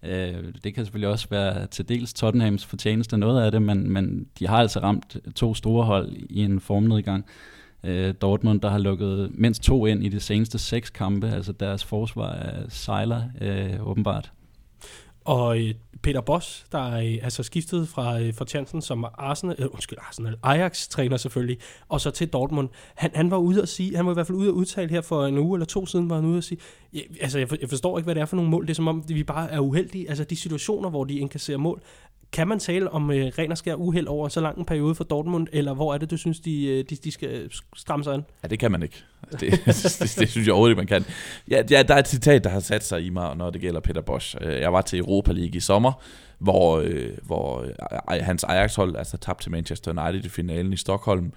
Øh, 0.04 0.44
det 0.64 0.74
kan 0.74 0.86
selvfølgelig 0.86 1.10
også 1.10 1.28
være 1.30 1.68
til 1.68 1.90
dels 1.90 2.14
Tottenhams 2.14 2.66
fortjeneste 2.66 3.18
noget 3.18 3.46
af 3.46 3.52
det, 3.52 3.62
men, 3.62 3.90
men 3.90 4.28
de 4.40 4.48
har 4.48 4.58
altså 4.58 4.80
ramt 4.80 5.18
to 5.36 5.54
store 5.54 5.86
hold 5.86 6.12
i 6.30 6.44
en 6.44 6.60
formnedgang. 6.60 7.26
Øh, 7.84 8.14
Dortmund, 8.22 8.62
der 8.62 8.70
har 8.70 8.78
lukket 8.78 9.32
mindst 9.34 9.64
to 9.64 9.86
ind 9.86 10.04
i 10.04 10.10
de 10.10 10.20
seneste 10.20 10.60
seks 10.60 10.90
kampe, 10.90 11.30
altså 11.30 11.52
deres 11.52 11.84
forsvar 11.84 12.32
er 12.32 12.70
sejler 12.70 13.24
øh, 13.42 13.88
åbenbart. 13.88 14.32
Og 15.30 15.60
øh, 15.60 15.74
Peter 16.02 16.22
Boss, 16.22 16.66
der 16.72 16.94
øh, 16.94 17.06
er 17.06 17.24
altså 17.24 17.44
skiftet 17.44 17.88
fra, 17.88 18.20
øh, 18.20 18.34
fra 18.34 18.46
chancen 18.46 18.82
som 18.82 19.06
Arsenal, 19.18 19.56
øh, 19.60 19.68
undskyld, 19.72 19.98
Arsenal, 20.02 20.36
Ajax-træner 20.44 21.18
selvfølgelig, 21.18 21.58
og 21.90 22.02
så 22.02 22.12
til 22.12 22.28
Dortmund. 22.28 22.70
Han, 22.96 23.12
han 23.16 23.32
var 23.32 23.38
ude 23.38 23.62
at 23.62 23.70
sige, 23.70 23.96
han 23.96 24.06
var 24.06 24.12
i 24.12 24.14
hvert 24.14 24.28
fald 24.28 24.38
ude 24.38 24.48
at 24.48 24.54
udtale 24.54 24.90
her 24.90 25.02
for 25.02 25.26
en 25.26 25.38
uge 25.38 25.58
eller 25.58 25.66
to 25.66 25.86
siden, 25.86 26.10
var 26.10 26.16
han 26.16 26.26
ude 26.26 26.38
at 26.38 26.44
sige, 26.44 26.60
altså 27.22 27.40
jeg, 27.40 27.62
jeg 27.62 27.70
forstår 27.70 27.98
ikke, 27.98 28.06
hvad 28.06 28.16
det 28.16 28.22
er 28.22 28.26
for 28.26 28.36
nogle 28.36 28.52
mål, 28.52 28.64
det 28.64 28.70
er 28.70 28.76
som 28.76 28.88
om, 28.88 29.04
vi 29.08 29.24
bare 29.24 29.52
er 29.52 29.60
uheldige. 29.60 30.10
Altså 30.10 30.24
de 30.24 30.36
situationer, 30.36 30.90
hvor 30.90 31.04
de 31.04 31.20
indkasserer 31.20 31.58
mål, 31.58 31.82
kan 32.32 32.48
man 32.48 32.60
tale 32.60 32.92
om 32.92 33.12
øh, 33.12 33.26
ren 33.38 33.52
og 33.52 33.58
skær 33.58 33.76
uheld 33.76 34.08
over 34.08 34.28
så 34.28 34.42
lang 34.42 34.60
en 34.60 34.66
periode 34.66 34.96
for 34.96 35.04
Dortmund, 35.04 35.48
eller 35.52 35.74
hvor 35.74 35.94
er 35.94 35.98
det, 35.98 36.12
du 36.12 36.18
synes, 36.18 36.40
de, 36.40 36.66
øh, 36.66 36.86
de, 36.90 36.96
de 36.96 37.12
skal 37.12 37.50
stramme 37.76 38.04
sig 38.04 38.14
an? 38.14 38.26
Ja, 38.44 38.48
det 38.48 38.60
kan 38.60 38.72
man 38.72 38.84
ikke. 38.84 39.04
Det, 39.32 39.42
det, 39.42 39.66
det, 39.66 40.16
det 40.20 40.30
synes 40.30 40.48
jeg 40.48 40.54
overhovedet 40.54 40.72
ikke, 40.72 40.80
man 40.80 40.88
kan. 40.88 41.06
Ja, 41.50 41.62
ja, 41.72 41.84
der 41.84 41.94
er 41.94 42.00
et 42.00 42.08
citat, 42.08 42.44
der 42.44 42.50
har 42.50 42.60
sat 42.60 42.84
sig 42.84 43.06
i 43.06 43.10
mig, 43.10 43.36
når 43.36 43.50
det 43.50 43.62
gælder 43.62 43.80
Peter 43.80 44.02
Bosch. 44.02 44.36
Øh, 44.42 44.62
jeg 44.62 44.74
var 44.74 44.82
til 44.82 45.00
Europa 45.00 45.32
League 45.32 45.56
i 45.56 45.60
sommer, 45.60 45.92
hvor, 46.40 46.80
øh, 46.80 47.18
hvor 47.24 47.62
øh, 48.12 48.22
hans 48.22 48.44
Ajax-hold 48.44 48.96
altså, 48.96 49.18
tabte 49.18 49.44
til 49.44 49.52
Manchester 49.52 49.92
United 49.92 50.26
i 50.26 50.30
finalen 50.30 50.74
i 50.74 50.78
Stockholm, 50.78 51.32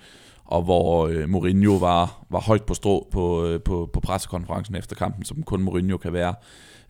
og 0.45 0.63
hvor 0.63 1.07
øh, 1.07 1.29
Mourinho 1.29 1.77
var, 1.77 2.25
var 2.31 2.41
højt 2.41 2.63
på 2.63 2.75
strå 2.75 3.09
på, 3.13 3.47
øh, 3.47 3.61
på, 3.61 3.91
på 3.93 4.01
pressekonferencen 4.01 4.75
efter 4.75 4.97
kampen, 4.97 5.25
som 5.25 5.43
kun 5.43 5.63
Mourinho 5.63 5.97
kan 5.97 6.13
være. 6.13 6.35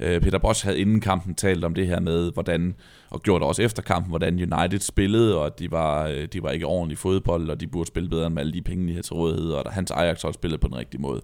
Øh, 0.01 0.21
Peter 0.21 0.39
Bosch 0.39 0.65
havde 0.65 0.81
inden 0.81 1.01
kampen 1.01 1.35
talt 1.35 1.65
om 1.65 1.75
det 1.75 1.87
her 1.87 2.01
med, 2.01 2.33
hvordan, 2.33 2.75
og 3.11 3.23
gjorde 3.23 3.41
det 3.41 3.49
også 3.49 3.63
efter 3.63 3.83
kampen, 3.83 4.09
hvordan 4.09 4.35
United 4.35 4.81
spillede, 4.81 5.39
og 5.39 5.59
de 5.59 5.71
var, 5.71 6.07
øh, 6.07 6.29
de 6.33 6.43
var 6.43 6.51
ikke 6.51 6.67
ordentligt 6.67 7.01
fodbold, 7.01 7.51
og 7.51 7.61
de 7.61 7.67
burde 7.67 7.89
spille 7.89 8.09
bedre 8.09 8.27
end 8.27 8.35
med 8.35 8.43
alle 8.43 8.53
de 8.53 8.63
penge, 8.63 8.87
de 8.87 8.93
havde 8.93 9.07
til 9.07 9.15
rådighed, 9.15 9.51
og 9.51 9.73
hans 9.73 9.91
Ajax 9.91 10.25
også 10.25 10.39
spillede 10.39 10.61
på 10.61 10.69
den 10.69 10.77
rigtige 10.77 11.01
måde. 11.01 11.21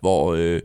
Hvor, 0.00 0.34
øh, 0.34 0.60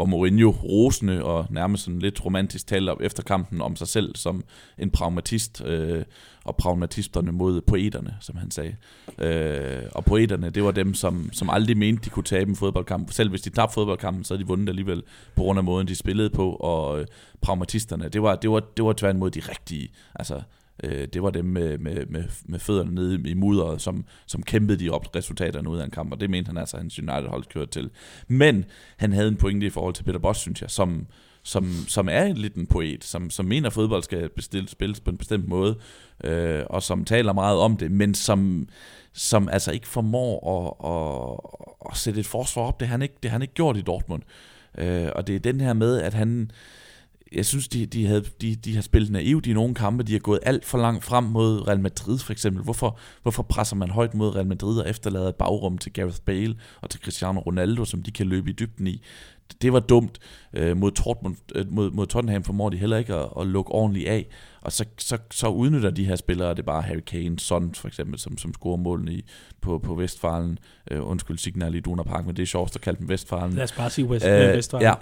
hvor 0.00 0.06
Mourinho 0.06 0.50
rosende 0.50 1.24
og 1.24 1.46
nærmest 1.50 1.84
sådan 1.84 1.98
lidt 1.98 2.24
romantisk 2.24 2.66
taler 2.66 2.94
efter 3.00 3.22
kampen 3.22 3.60
om 3.60 3.76
sig 3.76 3.88
selv 3.88 4.16
som 4.16 4.44
en 4.78 4.90
pragmatist, 4.90 5.62
øh, 5.64 6.04
og 6.44 6.56
pragmatisterne 6.56 7.32
mod 7.32 7.60
poeterne, 7.60 8.16
som 8.20 8.36
han 8.36 8.50
sagde. 8.50 8.76
Øh, 9.18 9.82
og 9.92 10.04
poeterne, 10.04 10.50
det 10.50 10.64
var 10.64 10.70
dem, 10.70 10.94
som, 10.94 11.30
som 11.32 11.50
aldrig 11.50 11.76
mente, 11.76 12.04
de 12.04 12.10
kunne 12.10 12.24
tabe 12.24 12.50
en 12.50 12.56
fodboldkamp. 12.56 13.12
Selv 13.12 13.30
hvis 13.30 13.40
de 13.40 13.50
tabte 13.50 13.74
fodboldkampen, 13.74 14.24
så 14.24 14.34
havde 14.34 14.42
de 14.42 14.48
vundet 14.48 14.68
alligevel 14.68 15.02
på 15.36 15.42
grund 15.42 15.58
af 15.58 15.64
måden, 15.64 15.88
de 15.88 15.94
spillede 15.94 16.30
på. 16.30 16.52
Og 16.52 17.00
øh, 17.00 17.06
pragmatisterne, 17.40 18.08
det 18.08 18.22
var, 18.22 18.36
det 18.36 18.50
var, 18.50 18.60
det 18.76 18.84
var 18.84 18.92
tværtimod 18.92 19.30
de 19.30 19.40
rigtige. 19.40 19.88
Altså, 20.14 20.42
øh, 20.84 21.08
det 21.12 21.22
var 21.22 21.30
dem 21.30 21.44
med, 21.44 21.78
med, 21.78 22.06
med, 22.06 22.24
med 22.44 22.58
fødderne 22.58 22.94
nede 22.94 23.30
i 23.30 23.34
mudderet, 23.34 23.80
som, 23.80 24.04
som 24.26 24.42
kæmpede 24.42 24.78
de 24.78 24.90
op 24.90 25.16
resultaterne 25.16 25.68
ud 25.68 25.78
af 25.78 25.84
en 25.84 25.90
kamp, 25.90 26.12
og 26.12 26.20
det 26.20 26.30
mente 26.30 26.48
han 26.48 26.56
altså, 26.56 26.76
at 26.76 26.82
hans 26.82 26.98
United-hold 26.98 27.44
kørte 27.44 27.70
til. 27.70 27.90
Men 28.28 28.64
han 28.96 29.12
havde 29.12 29.28
en 29.28 29.36
pointe 29.36 29.66
i 29.66 29.70
forhold 29.70 29.94
til 29.94 30.04
Peter 30.04 30.18
Boss, 30.18 30.40
synes 30.40 30.62
jeg, 30.62 30.70
som, 30.70 31.06
som, 31.42 31.72
som 31.88 32.08
er 32.10 32.32
lidt 32.32 32.54
en 32.54 32.66
poet, 32.66 33.04
som, 33.04 33.30
som 33.30 33.46
mener, 33.46 33.66
at 33.66 33.72
fodbold 33.72 34.02
skal 34.02 34.28
bestilles, 34.28 34.70
spilles 34.70 35.00
på 35.00 35.10
en 35.10 35.18
bestemt 35.18 35.48
måde, 35.48 35.78
øh, 36.24 36.62
og 36.70 36.82
som 36.82 37.04
taler 37.04 37.32
meget 37.32 37.58
om 37.58 37.76
det, 37.76 37.90
men 37.90 38.14
som, 38.14 38.68
som 39.12 39.48
altså 39.48 39.72
ikke 39.72 39.88
formår 39.88 40.36
at, 40.56 40.90
at, 40.90 41.90
at 41.90 41.96
sætte 41.96 42.20
et 42.20 42.26
forsvar 42.26 42.62
op. 42.62 42.80
Det 42.80 42.88
har 42.88 42.92
han 42.92 43.02
ikke, 43.02 43.14
det 43.22 43.30
har 43.30 43.34
han 43.34 43.42
ikke 43.42 43.54
gjort 43.54 43.76
i 43.76 43.80
Dortmund. 43.80 44.22
Øh, 44.78 45.08
og 45.14 45.26
det 45.26 45.34
er 45.34 45.40
den 45.40 45.60
her 45.60 45.72
med, 45.72 46.00
at 46.00 46.14
han 46.14 46.50
jeg 47.32 47.46
synes, 47.46 47.68
de, 47.68 47.86
de, 47.86 48.06
havde, 48.06 48.24
de, 48.40 48.54
de 48.54 48.74
har 48.74 48.82
spillet 48.82 49.10
naivt 49.10 49.46
i 49.46 49.52
nogle 49.52 49.74
kampe. 49.74 50.02
De 50.02 50.12
har 50.12 50.18
gået 50.18 50.40
alt 50.42 50.64
for 50.64 50.78
langt 50.78 51.04
frem 51.04 51.24
mod 51.24 51.68
Real 51.68 51.80
Madrid, 51.80 52.18
for 52.18 52.32
eksempel. 52.32 52.62
Hvorfor, 52.62 52.98
hvorfor 53.22 53.42
presser 53.42 53.76
man 53.76 53.90
højt 53.90 54.14
mod 54.14 54.34
Real 54.34 54.46
Madrid 54.46 54.78
og 54.78 54.88
efterlader 54.88 55.28
et 55.28 55.34
bagrum 55.34 55.78
til 55.78 55.92
Gareth 55.92 56.20
Bale 56.26 56.54
og 56.80 56.90
til 56.90 57.00
Cristiano 57.00 57.40
Ronaldo, 57.40 57.84
som 57.84 58.02
de 58.02 58.10
kan 58.10 58.26
løbe 58.26 58.50
i 58.50 58.52
dybden 58.52 58.86
i? 58.86 59.02
Det 59.62 59.72
var 59.72 59.80
dumt. 59.80 60.18
Øh, 60.52 60.76
mod, 60.76 60.90
Dortmund, 60.90 61.36
øh, 61.54 61.72
mod, 61.72 61.90
mod 61.90 62.06
Tottenham 62.06 62.44
formår 62.44 62.68
de 62.68 62.76
heller 62.76 62.96
ikke 62.96 63.14
at, 63.14 63.28
at 63.40 63.46
lukke 63.46 63.72
ordentligt 63.72 64.08
af. 64.08 64.26
Og 64.60 64.72
så, 64.72 64.84
så, 64.98 65.18
så 65.30 65.48
udnytter 65.48 65.90
de 65.90 66.04
her 66.04 66.16
spillere, 66.16 66.50
det 66.50 66.58
er 66.58 66.62
bare 66.62 66.82
Harry 66.82 67.00
Kane, 67.06 67.38
Son 67.38 67.74
for 67.74 67.88
eksempel, 67.88 68.18
som, 68.18 68.38
som 68.38 68.54
scorer 68.54 68.76
målene 68.76 69.12
i, 69.12 69.24
på, 69.60 69.78
på 69.78 69.94
Vestfalen. 69.94 70.58
Øh, 70.90 71.06
undskyld, 71.06 71.38
Signal 71.38 71.74
i 71.74 71.80
Duna 71.80 72.02
Park, 72.02 72.26
men 72.26 72.36
det 72.36 72.42
er 72.42 72.46
sjovt 72.46 72.74
at 72.76 72.80
kalde 72.80 72.98
dem 72.98 73.08
Vestfalen. 73.08 73.52
Lad 73.52 73.64
os 73.64 73.72
bare 73.72 73.90
sige 73.90 74.04
West, 74.04 74.26
øh, 74.26 74.56
Vestfalen. 74.56 74.86
Ja, 74.86 74.94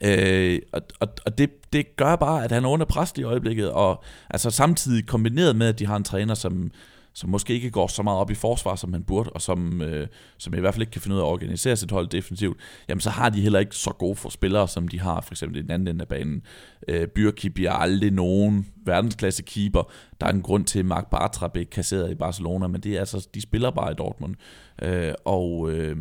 Øh, 0.00 0.60
og 0.72 0.82
og, 1.00 1.08
og 1.26 1.38
det, 1.38 1.50
det 1.72 1.96
gør 1.96 2.16
bare, 2.16 2.44
at 2.44 2.52
han 2.52 2.64
er 2.64 2.68
under 2.68 2.86
pres 2.86 3.12
i 3.18 3.22
øjeblikket, 3.22 3.70
og 3.70 4.04
altså 4.30 4.50
samtidig 4.50 5.06
kombineret 5.06 5.56
med, 5.56 5.66
at 5.66 5.78
de 5.78 5.86
har 5.86 5.96
en 5.96 6.04
træner, 6.04 6.34
som, 6.34 6.70
som 7.12 7.30
måske 7.30 7.54
ikke 7.54 7.70
går 7.70 7.86
så 7.86 8.02
meget 8.02 8.18
op 8.18 8.30
i 8.30 8.34
forsvar, 8.34 8.76
som 8.76 8.92
han 8.92 9.04
burde, 9.04 9.30
og 9.30 9.42
som, 9.42 9.82
øh, 9.82 10.06
som 10.38 10.54
i 10.54 10.60
hvert 10.60 10.74
fald 10.74 10.82
ikke 10.82 10.90
kan 10.90 11.00
finde 11.00 11.16
ud 11.16 11.20
af 11.20 11.24
at 11.24 11.28
organisere 11.28 11.76
sit 11.76 11.90
hold 11.90 12.08
defensivt, 12.08 12.56
jamen 12.88 13.00
så 13.00 13.10
har 13.10 13.30
de 13.30 13.40
heller 13.40 13.58
ikke 13.58 13.76
så 13.76 13.90
gode 13.90 14.16
for 14.16 14.28
spillere, 14.28 14.68
som 14.68 14.88
de 14.88 15.00
har 15.00 15.20
for 15.20 15.32
eksempel 15.32 15.58
i 15.58 15.62
den 15.62 15.70
anden 15.70 15.88
ende 15.88 16.02
af 16.02 16.08
banen. 16.08 16.42
Øh, 16.88 17.06
Byrki 17.06 17.48
bliver 17.48 17.72
aldrig 17.72 18.10
nogen 18.10 18.66
verdensklasse 18.84 19.42
keeper. 19.42 19.92
Der 20.20 20.26
er 20.26 20.30
en 20.30 20.42
grund 20.42 20.64
til, 20.64 20.78
at 20.78 20.86
Mark 20.86 21.10
Bartra 21.10 21.48
blev 21.48 21.66
kasseret 21.66 22.10
i 22.10 22.14
Barcelona, 22.14 22.66
men 22.66 22.80
det 22.80 22.94
er 22.94 23.00
altså, 23.00 23.28
de 23.34 23.40
spiller 23.40 23.70
bare 23.70 23.92
i 23.92 23.94
Dortmund. 23.94 24.34
Øh, 24.82 25.12
og 25.24 25.70
øh, 25.70 25.96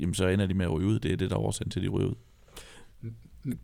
jamen, 0.00 0.14
så 0.14 0.26
ender 0.26 0.46
de 0.46 0.54
med 0.54 0.66
at 0.66 0.72
ryge 0.72 0.86
ud. 0.86 0.98
Det 0.98 1.12
er 1.12 1.16
det, 1.16 1.30
der 1.30 1.36
er 1.36 1.40
årsagen 1.40 1.70
til, 1.70 1.80
at 1.80 1.84
de 1.84 1.88
ryger 1.88 2.08
ud. 2.08 2.14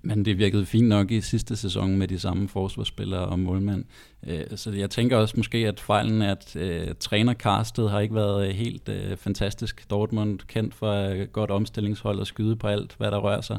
Men 0.02 0.24
det 0.24 0.38
virkede 0.38 0.66
fint 0.66 0.88
nok 0.88 1.10
i 1.10 1.20
sidste 1.20 1.56
sæson 1.56 1.96
med 1.96 2.08
de 2.08 2.18
samme 2.18 2.48
forsvarsspillere 2.48 3.24
og 3.24 3.38
målmænd. 3.38 3.84
Øh, 4.26 4.44
så 4.56 4.70
jeg 4.70 4.90
tænker 4.90 5.16
også 5.16 5.34
måske, 5.36 5.58
at 5.58 5.80
fejlen 5.80 6.22
er, 6.22 6.30
at 6.30 6.56
øh, 6.56 6.88
trænerkastet 7.00 7.90
har 7.90 8.00
ikke 8.00 8.14
været 8.14 8.48
øh, 8.48 8.54
helt 8.54 8.90
fantastisk. 9.16 9.90
Dortmund 9.90 10.38
kendt 10.38 10.74
for 10.74 11.26
godt 11.26 11.50
omstillingshold 11.50 12.18
og 12.18 12.26
skyde 12.26 12.56
på 12.56 12.66
alt, 12.66 12.94
hvad 12.98 13.10
der 13.10 13.18
rører 13.18 13.40
sig. 13.40 13.58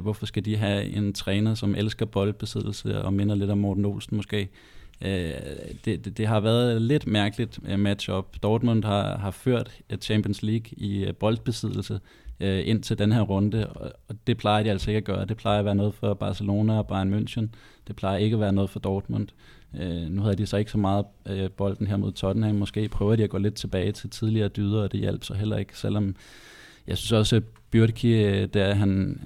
Hvorfor 0.00 0.26
skal 0.26 0.44
de 0.44 0.56
have 0.56 0.84
en 0.84 1.12
træner, 1.12 1.54
som 1.54 1.74
elsker 1.74 2.06
boldbesiddelse 2.06 3.02
og 3.02 3.12
minder 3.12 3.34
lidt 3.34 3.50
om 3.50 3.58
Morten 3.58 3.84
Olsen 3.84 4.16
måske? 4.16 4.48
Det, 5.00 5.84
det, 5.84 6.18
det 6.18 6.26
har 6.26 6.40
været 6.40 6.82
lidt 6.82 7.06
mærkeligt 7.06 7.78
matchup. 7.78 8.36
Dortmund 8.42 8.84
har, 8.84 9.18
har 9.18 9.30
ført 9.30 9.70
Champions 10.00 10.42
League 10.42 10.66
i 10.76 11.12
boldbesiddelse, 11.12 12.00
øh, 12.40 12.62
ind 12.68 12.82
til 12.82 12.98
den 12.98 13.12
her 13.12 13.20
runde, 13.20 13.66
og, 13.66 13.92
det 14.26 14.36
plejer 14.36 14.62
de 14.62 14.70
altså 14.70 14.90
ikke 14.90 14.98
at 14.98 15.04
gøre. 15.04 15.24
Det 15.24 15.36
plejer 15.36 15.58
at 15.58 15.64
være 15.64 15.74
noget 15.74 15.94
for 15.94 16.14
Barcelona 16.14 16.78
og 16.78 16.86
Bayern 16.86 17.14
München. 17.14 17.46
Det 17.86 17.96
plejer 17.96 18.18
ikke 18.18 18.34
at 18.34 18.40
være 18.40 18.52
noget 18.52 18.70
for 18.70 18.80
Dortmund. 18.80 19.28
Øh, 19.80 20.10
nu 20.10 20.22
havde 20.22 20.36
de 20.36 20.46
så 20.46 20.56
ikke 20.56 20.70
så 20.70 20.78
meget 20.78 21.04
øh, 21.26 21.50
bolden 21.50 21.86
her 21.86 21.96
mod 21.96 22.12
Tottenham. 22.12 22.54
Måske 22.54 22.88
prøver 22.88 23.16
de 23.16 23.24
at 23.24 23.30
gå 23.30 23.38
lidt 23.38 23.54
tilbage 23.54 23.92
til 23.92 24.10
tidligere 24.10 24.48
dyder, 24.48 24.82
og 24.82 24.92
det 24.92 25.00
hjalp 25.00 25.24
så 25.24 25.34
heller 25.34 25.56
ikke, 25.56 25.78
selvom 25.78 26.16
jeg 26.86 26.98
synes 26.98 27.12
også, 27.12 27.36
at 27.36 27.42
Bjørki, 27.70 28.12
øh, 28.12 28.48
der 28.54 28.74
han, 28.74 29.20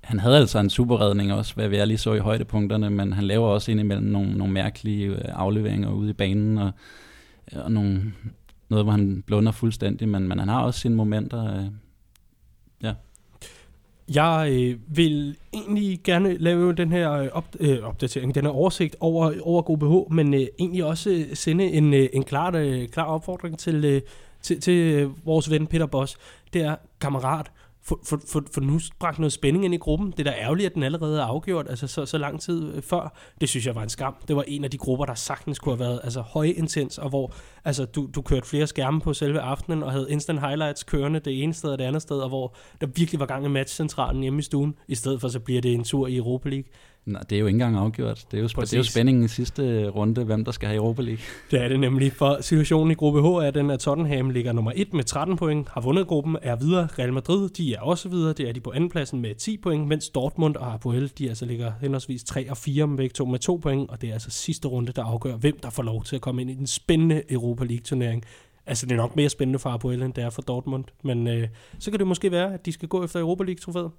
han 0.00 0.20
havde 0.20 0.36
altså 0.36 0.58
en 0.58 0.70
superredning 0.70 1.32
også, 1.32 1.54
hvad 1.54 1.68
vi 1.68 1.76
lige 1.76 1.98
så 1.98 2.14
i 2.14 2.18
højdepunkterne, 2.18 2.90
men 2.90 3.12
han 3.12 3.24
laver 3.24 3.48
også 3.48 3.70
indimellem 3.70 4.06
nogle, 4.06 4.38
nogle 4.38 4.52
mærkelige 4.52 5.06
øh, 5.06 5.18
afleveringer 5.28 5.92
ude 5.92 6.10
i 6.10 6.12
banen, 6.12 6.58
og, 6.58 6.70
og 7.52 7.72
nogle, 7.72 8.12
noget, 8.68 8.84
hvor 8.84 8.92
han 8.92 9.22
blunder 9.26 9.52
fuldstændig, 9.52 10.08
men, 10.08 10.28
men 10.28 10.38
han 10.38 10.48
har 10.48 10.62
også 10.62 10.80
sine 10.80 10.94
momenter. 10.94 11.58
Øh, 11.58 11.64
Ja. 14.14 14.36
Jeg 14.36 14.52
øh, 14.52 14.78
vil 14.96 15.36
egentlig 15.52 16.00
gerne 16.04 16.36
lave 16.36 16.72
den 16.72 16.92
her 16.92 17.12
øh, 17.12 17.28
op, 17.32 17.44
øh, 17.60 17.82
opdatering, 17.82 18.34
den 18.34 18.44
her 18.44 18.52
oversigt 18.52 18.96
over, 19.00 19.32
over 19.42 19.62
gruppe 19.62 20.14
men 20.14 20.34
øh, 20.34 20.46
egentlig 20.58 20.84
også 20.84 21.10
øh, 21.10 21.36
sende 21.36 21.64
en, 21.64 21.94
øh, 21.94 22.08
en 22.12 22.22
klar, 22.22 22.52
øh, 22.54 22.88
klar 22.88 23.04
opfordring 23.04 23.58
til, 23.58 23.84
øh, 23.84 24.02
til, 24.42 24.60
til 24.60 24.74
øh, 24.74 25.26
vores 25.26 25.50
ven 25.50 25.66
Peter 25.66 25.86
Boss. 25.86 26.16
Det 26.52 26.62
er, 26.62 26.76
kammerat, 27.00 27.50
få, 27.88 28.00
få, 28.04 28.20
få, 28.28 28.42
få 28.52 28.60
nu 28.60 28.80
bragt 29.00 29.18
noget 29.18 29.32
spænding 29.32 29.64
ind 29.64 29.74
i 29.74 29.76
gruppen. 29.76 30.10
Det 30.10 30.20
er 30.26 30.30
da 30.30 30.36
ærgerligt, 30.38 30.66
at 30.66 30.74
den 30.74 30.82
allerede 30.82 31.20
er 31.20 31.24
afgjort, 31.24 31.66
altså 31.68 31.86
så, 31.86 32.06
så 32.06 32.18
lang 32.18 32.40
tid 32.40 32.74
øh, 32.74 32.82
før. 32.82 33.16
Det 33.40 33.48
synes 33.48 33.66
jeg 33.66 33.74
var 33.74 33.82
en 33.82 33.88
skam. 33.88 34.16
Det 34.28 34.36
var 34.36 34.44
en 34.46 34.64
af 34.64 34.70
de 34.70 34.78
grupper, 34.78 35.04
der 35.04 35.14
sagtens 35.14 35.58
kunne 35.58 35.76
have 35.76 35.80
været 35.80 36.00
altså, 36.04 36.20
højintens, 36.20 36.98
og 36.98 37.08
hvor 37.08 37.32
altså, 37.64 37.84
du, 37.84 38.08
du 38.14 38.22
kørte 38.22 38.46
flere 38.46 38.66
skærme 38.66 39.00
på 39.00 39.14
selve 39.14 39.40
aftenen, 39.40 39.82
og 39.82 39.92
havde 39.92 40.10
instant 40.10 40.40
highlights 40.40 40.82
kørende 40.82 41.20
det 41.20 41.42
ene 41.42 41.54
sted 41.54 41.70
og 41.70 41.78
det 41.78 41.84
andet 41.84 42.02
sted, 42.02 42.18
og 42.18 42.28
hvor 42.28 42.54
der 42.80 42.86
virkelig 42.86 43.20
var 43.20 43.26
gang 43.26 43.44
i 43.44 43.48
matchcentralen 43.48 44.22
hjemme 44.22 44.38
i 44.38 44.42
stuen, 44.42 44.74
i 44.88 44.94
stedet 44.94 45.20
for 45.20 45.28
så 45.28 45.40
bliver 45.40 45.60
det 45.60 45.74
en 45.74 45.84
tur 45.84 46.06
i 46.06 46.16
Europa 46.16 46.48
League. 46.48 46.68
Nej, 47.06 47.22
det 47.30 47.36
er 47.36 47.40
jo 47.40 47.46
ikke 47.46 47.54
engang 47.54 47.76
afgjort. 47.76 48.26
Det 48.30 48.36
er 48.36 48.42
jo, 48.42 48.48
det 48.48 48.72
er 48.72 48.76
jo 48.76 48.82
spændingen 48.82 49.24
i 49.24 49.28
sidste 49.28 49.88
runde, 49.88 50.24
hvem 50.24 50.44
der 50.44 50.52
skal 50.52 50.68
have 50.68 50.76
Europa 50.76 51.02
League. 51.02 51.22
Det 51.50 51.62
er 51.62 51.68
det 51.68 51.80
nemlig, 51.80 52.12
for 52.12 52.38
situationen 52.40 52.90
i 52.90 52.94
gruppe 52.94 53.22
H 53.22 53.46
er 53.46 53.50
den, 53.50 53.70
at 53.70 53.80
Tottenham 53.80 54.30
ligger 54.30 54.52
nummer 54.52 54.72
1 54.74 54.94
med 54.94 55.04
13 55.04 55.36
point, 55.36 55.68
har 55.68 55.80
vundet 55.80 56.06
gruppen, 56.06 56.36
er 56.42 56.56
videre. 56.56 56.88
Real 56.98 57.12
Madrid, 57.12 57.48
de 57.48 57.74
er 57.74 57.80
også 57.80 58.08
videre, 58.08 58.32
det 58.32 58.48
er 58.48 58.52
de 58.52 58.60
på 58.60 58.72
andenpladsen 58.72 59.20
med 59.20 59.34
10 59.34 59.56
point, 59.56 59.88
mens 59.88 60.08
Dortmund 60.08 60.56
og 60.56 60.74
Apoel, 60.74 61.12
de 61.18 61.28
altså 61.28 61.44
ligger 61.44 61.72
henholdsvis 61.80 62.24
3 62.24 62.50
og 62.50 62.56
4 62.56 62.86
med 62.86 62.96
begge 62.96 63.12
to 63.12 63.24
med 63.24 63.38
2 63.38 63.56
point, 63.56 63.90
og 63.90 64.00
det 64.00 64.08
er 64.08 64.12
altså 64.12 64.30
sidste 64.30 64.68
runde, 64.68 64.92
der 64.92 65.04
afgør, 65.04 65.36
hvem 65.36 65.58
der 65.62 65.70
får 65.70 65.82
lov 65.82 66.04
til 66.04 66.16
at 66.16 66.22
komme 66.22 66.42
ind 66.42 66.50
i 66.50 66.54
den 66.54 66.66
spændende 66.66 67.32
Europa 67.32 67.64
League-turnering. 67.64 68.24
Altså, 68.66 68.86
det 68.86 68.92
er 68.92 68.96
nok 68.96 69.16
mere 69.16 69.28
spændende 69.28 69.58
for 69.58 69.70
Apoel, 69.70 70.02
end 70.02 70.14
det 70.14 70.24
er 70.24 70.30
for 70.30 70.42
Dortmund, 70.42 70.84
men 71.02 71.28
øh, 71.28 71.48
så 71.78 71.90
kan 71.90 71.98
det 71.98 72.06
måske 72.06 72.30
være, 72.30 72.54
at 72.54 72.66
de 72.66 72.72
skal 72.72 72.88
gå 72.88 73.04
efter 73.04 73.20
Europa 73.20 73.44
League-trofæet. 73.44 73.90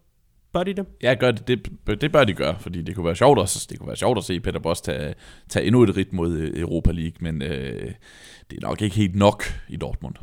Bør 0.53 0.63
de 0.63 0.73
det? 0.73 0.85
Ja, 1.03 1.13
gør 1.13 1.31
det. 1.31 1.47
det. 1.47 2.01
Det 2.01 2.11
bør 2.11 2.23
de 2.23 2.33
gøre, 2.33 2.59
fordi 2.59 2.81
det 2.81 2.95
kunne 2.95 3.05
være 3.05 3.15
sjovt 3.15 3.39
at, 3.39 3.65
det 3.69 3.79
kunne 3.79 3.87
være 3.87 3.95
sjovt 3.95 4.17
at 4.17 4.23
se 4.23 4.39
Peter 4.39 4.59
Boss 4.59 4.81
tage, 4.81 5.13
tage 5.49 5.65
endnu 5.65 5.83
et 5.83 5.97
rit 5.97 6.13
mod 6.13 6.31
øh, 6.31 6.59
Europa 6.59 6.91
League, 6.91 7.17
men 7.19 7.41
øh, 7.41 7.91
det 8.49 8.57
er 8.57 8.67
nok 8.67 8.81
ikke 8.81 8.95
helt 8.95 9.15
nok 9.15 9.43
i 9.69 9.77
Dortmund. 9.77 10.15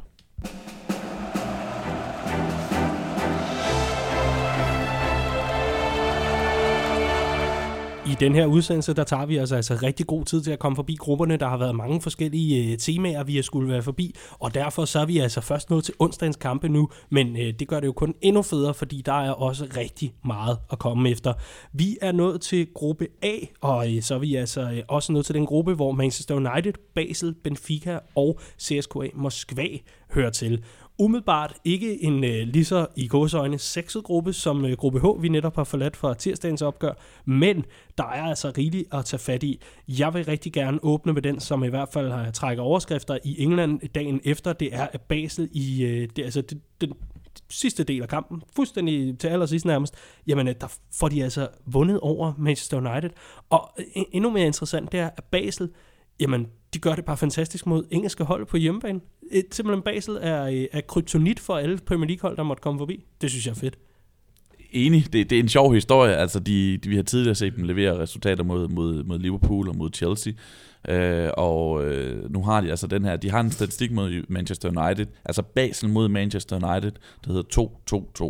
I 8.06 8.16
den 8.20 8.34
her 8.34 8.46
udsendelse, 8.46 8.94
der 8.94 9.04
tager 9.04 9.26
vi 9.26 9.36
altså, 9.36 9.56
altså 9.56 9.78
rigtig 9.82 10.06
god 10.06 10.24
tid 10.24 10.42
til 10.42 10.50
at 10.50 10.58
komme 10.58 10.76
forbi 10.76 10.94
grupperne. 10.94 11.36
Der 11.36 11.48
har 11.48 11.56
været 11.56 11.76
mange 11.76 12.00
forskellige 12.00 12.72
øh, 12.72 12.78
temaer, 12.78 13.24
vi 13.24 13.34
har 13.34 13.42
skulle 13.42 13.68
være 13.68 13.82
forbi, 13.82 14.14
og 14.30 14.54
derfor 14.54 14.84
så 14.84 14.98
er 15.00 15.04
vi 15.06 15.18
altså 15.18 15.40
først 15.40 15.70
nået 15.70 15.84
til 15.84 15.94
onsdagens 15.98 16.36
kampe 16.36 16.68
nu, 16.68 16.88
men 17.10 17.36
øh, 17.36 17.54
det 17.58 17.68
gør 17.68 17.80
det 17.80 17.86
jo 17.86 17.92
kun 17.92 18.14
endnu 18.20 18.42
federe, 18.42 18.74
fordi 18.74 19.02
der 19.06 19.12
er 19.12 19.30
også 19.30 19.66
rigtig 19.76 20.14
meget 20.24 20.58
at 20.72 20.78
komme 20.78 21.10
efter. 21.10 21.32
Vi 21.72 21.96
er 22.02 22.12
nået 22.12 22.40
til 22.40 22.66
gruppe 22.74 23.06
A, 23.22 23.34
og 23.60 23.94
øh, 23.94 24.02
så 24.02 24.14
er 24.14 24.18
vi 24.18 24.34
altså 24.34 24.60
øh, 24.60 24.82
også 24.88 25.12
nået 25.12 25.26
til 25.26 25.34
den 25.34 25.46
gruppe, 25.46 25.74
hvor 25.74 25.92
Manchester 25.92 26.34
United, 26.34 26.72
Basel, 26.94 27.34
Benfica 27.44 27.98
og 28.14 28.40
CSKA 28.60 29.08
Moskva 29.14 29.66
hører 30.14 30.30
til. 30.30 30.64
Umiddelbart 30.98 31.54
ikke 31.64 32.04
en 32.04 32.24
øh, 32.24 32.30
lige 32.30 32.64
så 32.64 32.86
i 32.96 33.08
gåsøjne 33.08 33.58
sexet 33.58 34.04
gruppe 34.04 34.32
som 34.32 34.64
øh, 34.64 34.72
gruppe 34.72 35.00
H, 35.00 35.22
vi 35.22 35.28
netop 35.28 35.56
har 35.56 35.64
forladt 35.64 35.96
fra 35.96 36.14
tirsdagens 36.14 36.62
opgør, 36.62 36.92
men 37.24 37.64
der 37.98 38.04
er 38.04 38.22
altså 38.22 38.52
rigeligt 38.58 38.94
at 38.94 39.04
tage 39.04 39.20
fat 39.20 39.42
i. 39.42 39.60
Jeg 39.88 40.14
vil 40.14 40.24
rigtig 40.24 40.52
gerne 40.52 40.78
åbne 40.82 41.12
med 41.12 41.22
den, 41.22 41.40
som 41.40 41.64
i 41.64 41.68
hvert 41.68 41.88
fald 41.92 42.10
har 42.10 42.30
trækket 42.30 42.62
overskrifter 42.62 43.18
i 43.24 43.42
England 43.42 43.80
dagen 43.94 44.20
efter. 44.24 44.52
Det 44.52 44.74
er 44.74 44.86
Basel 45.08 45.48
i 45.52 45.84
øh, 45.84 46.08
det, 46.16 46.22
altså 46.22 46.42
det, 46.42 46.60
den 46.80 46.92
sidste 47.50 47.84
del 47.84 48.02
af 48.02 48.08
kampen, 48.08 48.42
fuldstændig 48.56 49.18
til 49.18 49.28
allersidst 49.28 49.64
nærmest, 49.64 49.94
jamen 50.26 50.48
øh, 50.48 50.54
der 50.60 50.78
får 50.92 51.08
de 51.08 51.24
altså 51.24 51.48
vundet 51.66 52.00
over 52.00 52.32
Manchester 52.38 52.76
United. 52.76 53.10
Og 53.50 53.70
øh, 53.78 54.02
endnu 54.12 54.30
mere 54.30 54.46
interessant, 54.46 54.92
det 54.92 55.00
er, 55.00 55.10
at 55.16 55.24
Basel, 55.24 55.68
jamen 56.20 56.46
de 56.74 56.78
gør 56.78 56.94
det 56.94 57.04
bare 57.04 57.16
fantastisk 57.16 57.66
mod 57.66 57.84
engelske 57.90 58.24
hold 58.24 58.46
på 58.46 58.56
hjemmebane. 58.56 59.00
Et, 59.30 59.46
simpelthen 59.50 59.82
Basel 59.82 60.18
er, 60.20 60.66
er 60.72 60.80
kryptonit 60.80 61.40
for 61.40 61.56
alle 61.56 61.78
Premier 61.78 62.06
League-hold, 62.06 62.36
der 62.36 62.42
måtte 62.42 62.60
komme 62.60 62.78
forbi. 62.78 63.04
Det 63.20 63.30
synes 63.30 63.46
jeg 63.46 63.50
er 63.52 63.56
fedt. 63.56 63.78
Enig, 64.70 65.12
det, 65.12 65.30
det 65.30 65.38
er 65.38 65.42
en 65.42 65.48
sjov 65.48 65.74
historie. 65.74 66.16
Altså, 66.16 66.40
de, 66.40 66.76
de, 66.76 66.88
vi 66.88 66.96
har 66.96 67.02
tidligere 67.02 67.34
set 67.34 67.56
dem 67.56 67.64
levere 67.64 67.98
resultater 67.98 68.44
mod, 68.44 68.68
mod, 68.68 69.04
mod 69.04 69.18
Liverpool 69.18 69.68
og 69.68 69.76
mod 69.76 69.90
Chelsea. 69.94 70.32
Øh, 70.88 71.30
og 71.36 71.84
øh, 71.84 72.32
nu 72.32 72.42
har 72.42 72.60
de 72.60 72.70
altså 72.70 72.86
den 72.86 73.04
her, 73.04 73.16
de 73.16 73.30
har 73.30 73.40
en 73.40 73.50
statistik 73.50 73.92
mod 73.92 74.22
Manchester 74.28 74.68
United, 74.68 75.06
altså 75.24 75.42
Basel 75.42 75.88
mod 75.88 76.08
Manchester 76.08 76.56
United, 76.56 76.92
der 77.24 77.32
hedder 77.32 77.68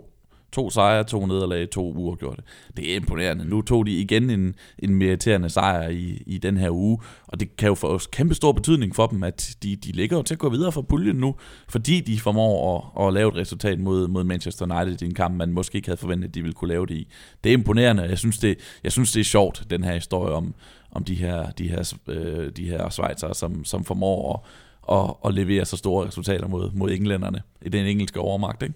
2-2-2. 0.01 0.14
To 0.55 0.71
sejre, 0.71 1.05
to 1.05 1.27
nederlag, 1.27 1.71
to 1.71 1.93
uafgjorte. 1.93 2.43
Det 2.77 2.93
er 2.93 2.97
imponerende. 2.97 3.45
Nu 3.45 3.63
tog 3.63 3.87
de 3.87 4.01
igen 4.01 4.31
en, 4.31 4.55
en 4.79 4.95
meriterende 4.95 5.51
sejr 5.51 5.89
i, 5.89 6.23
i 6.27 6.39
den 6.39 6.57
her 6.57 6.71
uge, 6.71 6.99
og 7.27 7.41
det 7.41 7.57
kan 7.57 7.69
jo 7.69 7.75
få 7.75 8.01
kæmpe 8.13 8.35
stor 8.35 8.53
betydning 8.53 8.95
for 8.95 9.07
dem, 9.07 9.23
at 9.23 9.57
de, 9.63 9.77
de 9.77 9.93
ligger 9.93 10.17
jo 10.17 10.23
til 10.23 10.35
at 10.35 10.39
gå 10.39 10.49
videre 10.49 10.73
fra 10.73 10.83
puljen 10.83 11.17
nu, 11.17 11.35
fordi 11.69 12.01
de 12.01 12.21
formår 12.21 12.93
at, 12.99 13.07
at 13.07 13.15
lave 13.15 13.29
et 13.29 13.37
resultat 13.37 13.81
mod, 13.81 14.09
mod 14.09 14.25
Manchester 14.25 14.81
United 14.81 15.03
i 15.03 15.05
en 15.05 15.15
kamp, 15.15 15.37
man 15.37 15.53
måske 15.53 15.77
ikke 15.77 15.89
havde 15.89 16.01
forventet, 16.01 16.29
at 16.29 16.35
de 16.35 16.43
ville 16.43 16.55
kunne 16.55 16.69
lave 16.69 16.87
det 16.87 16.95
i. 16.95 17.09
Det 17.45 17.51
er 17.51 17.55
imponerende. 17.55 18.03
Jeg 18.03 18.19
synes, 18.19 18.39
det, 18.39 18.59
jeg 18.85 18.93
synes, 18.93 19.13
det 19.13 19.21
er 19.21 19.25
sjovt, 19.25 19.63
den 19.71 19.85
her 19.85 19.95
historie 19.95 20.33
om, 20.33 20.55
om 20.91 21.05
de 21.05 21.15
her, 21.15 21.51
de 21.51 21.69
her, 21.69 21.95
øh, 22.07 22.53
de 22.57 22.65
her 22.65 22.89
Schweizere, 22.89 23.35
som, 23.35 23.65
som 23.65 23.85
formår 23.85 24.45
at, 24.91 24.99
at, 24.99 25.15
at 25.25 25.35
levere 25.35 25.65
så 25.65 25.77
store 25.77 26.07
resultater 26.07 26.49
mod, 26.49 26.71
mod 26.75 26.91
englænderne 26.91 27.43
i 27.63 27.69
den 27.69 27.87
engelske 27.87 28.21
overmagt. 28.21 28.63
Ikke? 28.63 28.75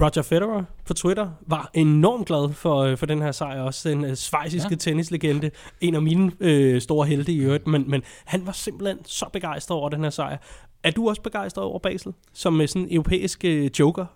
Roger 0.00 0.22
Federer 0.22 0.64
på 0.86 0.94
Twitter 0.94 1.30
var 1.46 1.70
enormt 1.74 2.26
glad 2.26 2.52
for, 2.52 2.76
øh, 2.76 2.96
for 2.96 3.06
den 3.06 3.22
her 3.22 3.32
sejr. 3.32 3.62
Også 3.62 3.88
den 3.88 4.04
uh, 4.04 4.14
svejsiske 4.14 4.70
ja. 4.70 4.76
tennislegende. 4.76 5.50
En 5.80 5.94
af 5.94 6.02
mine 6.02 6.32
øh, 6.40 6.80
store 6.80 7.06
helte 7.06 7.32
i 7.32 7.38
øvrigt. 7.38 7.66
Men, 7.66 7.90
men 7.90 8.02
han 8.24 8.46
var 8.46 8.52
simpelthen 8.52 8.98
så 9.04 9.26
begejstret 9.32 9.76
over 9.76 9.88
den 9.88 10.02
her 10.02 10.10
sejr. 10.10 10.36
Er 10.82 10.90
du 10.90 11.08
også 11.08 11.22
begejstret 11.22 11.64
over 11.64 11.78
Basel? 11.78 12.12
Som 12.32 12.60
uh, 12.60 12.66
sådan 12.66 12.82
en 12.82 12.88
europæisk 12.90 13.44
uh, 13.44 13.78
joker? 13.78 14.06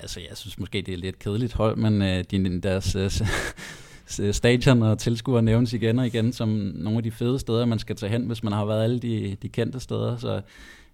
Altså, 0.00 0.20
jeg 0.28 0.36
synes 0.36 0.58
måske, 0.58 0.82
det 0.82 0.94
er 0.94 0.98
lidt 0.98 1.18
kedeligt 1.18 1.52
hold, 1.52 1.76
men 1.76 2.02
uh, 2.02 2.24
de, 2.30 2.60
deres 2.60 2.96
uh, 2.96 4.32
stadion 4.32 4.82
og 4.82 4.98
tilskuere 4.98 5.42
nævnes 5.42 5.72
igen 5.72 5.98
og 5.98 6.06
igen 6.06 6.32
som 6.32 6.48
nogle 6.74 6.96
af 6.96 7.02
de 7.02 7.10
fede 7.10 7.38
steder, 7.38 7.64
man 7.64 7.78
skal 7.78 7.96
tage 7.96 8.12
hen, 8.12 8.26
hvis 8.26 8.42
man 8.42 8.52
har 8.52 8.64
været 8.64 8.84
alle 8.84 8.98
de, 8.98 9.36
de 9.42 9.48
kendte 9.48 9.80
steder. 9.80 10.16
Så 10.16 10.40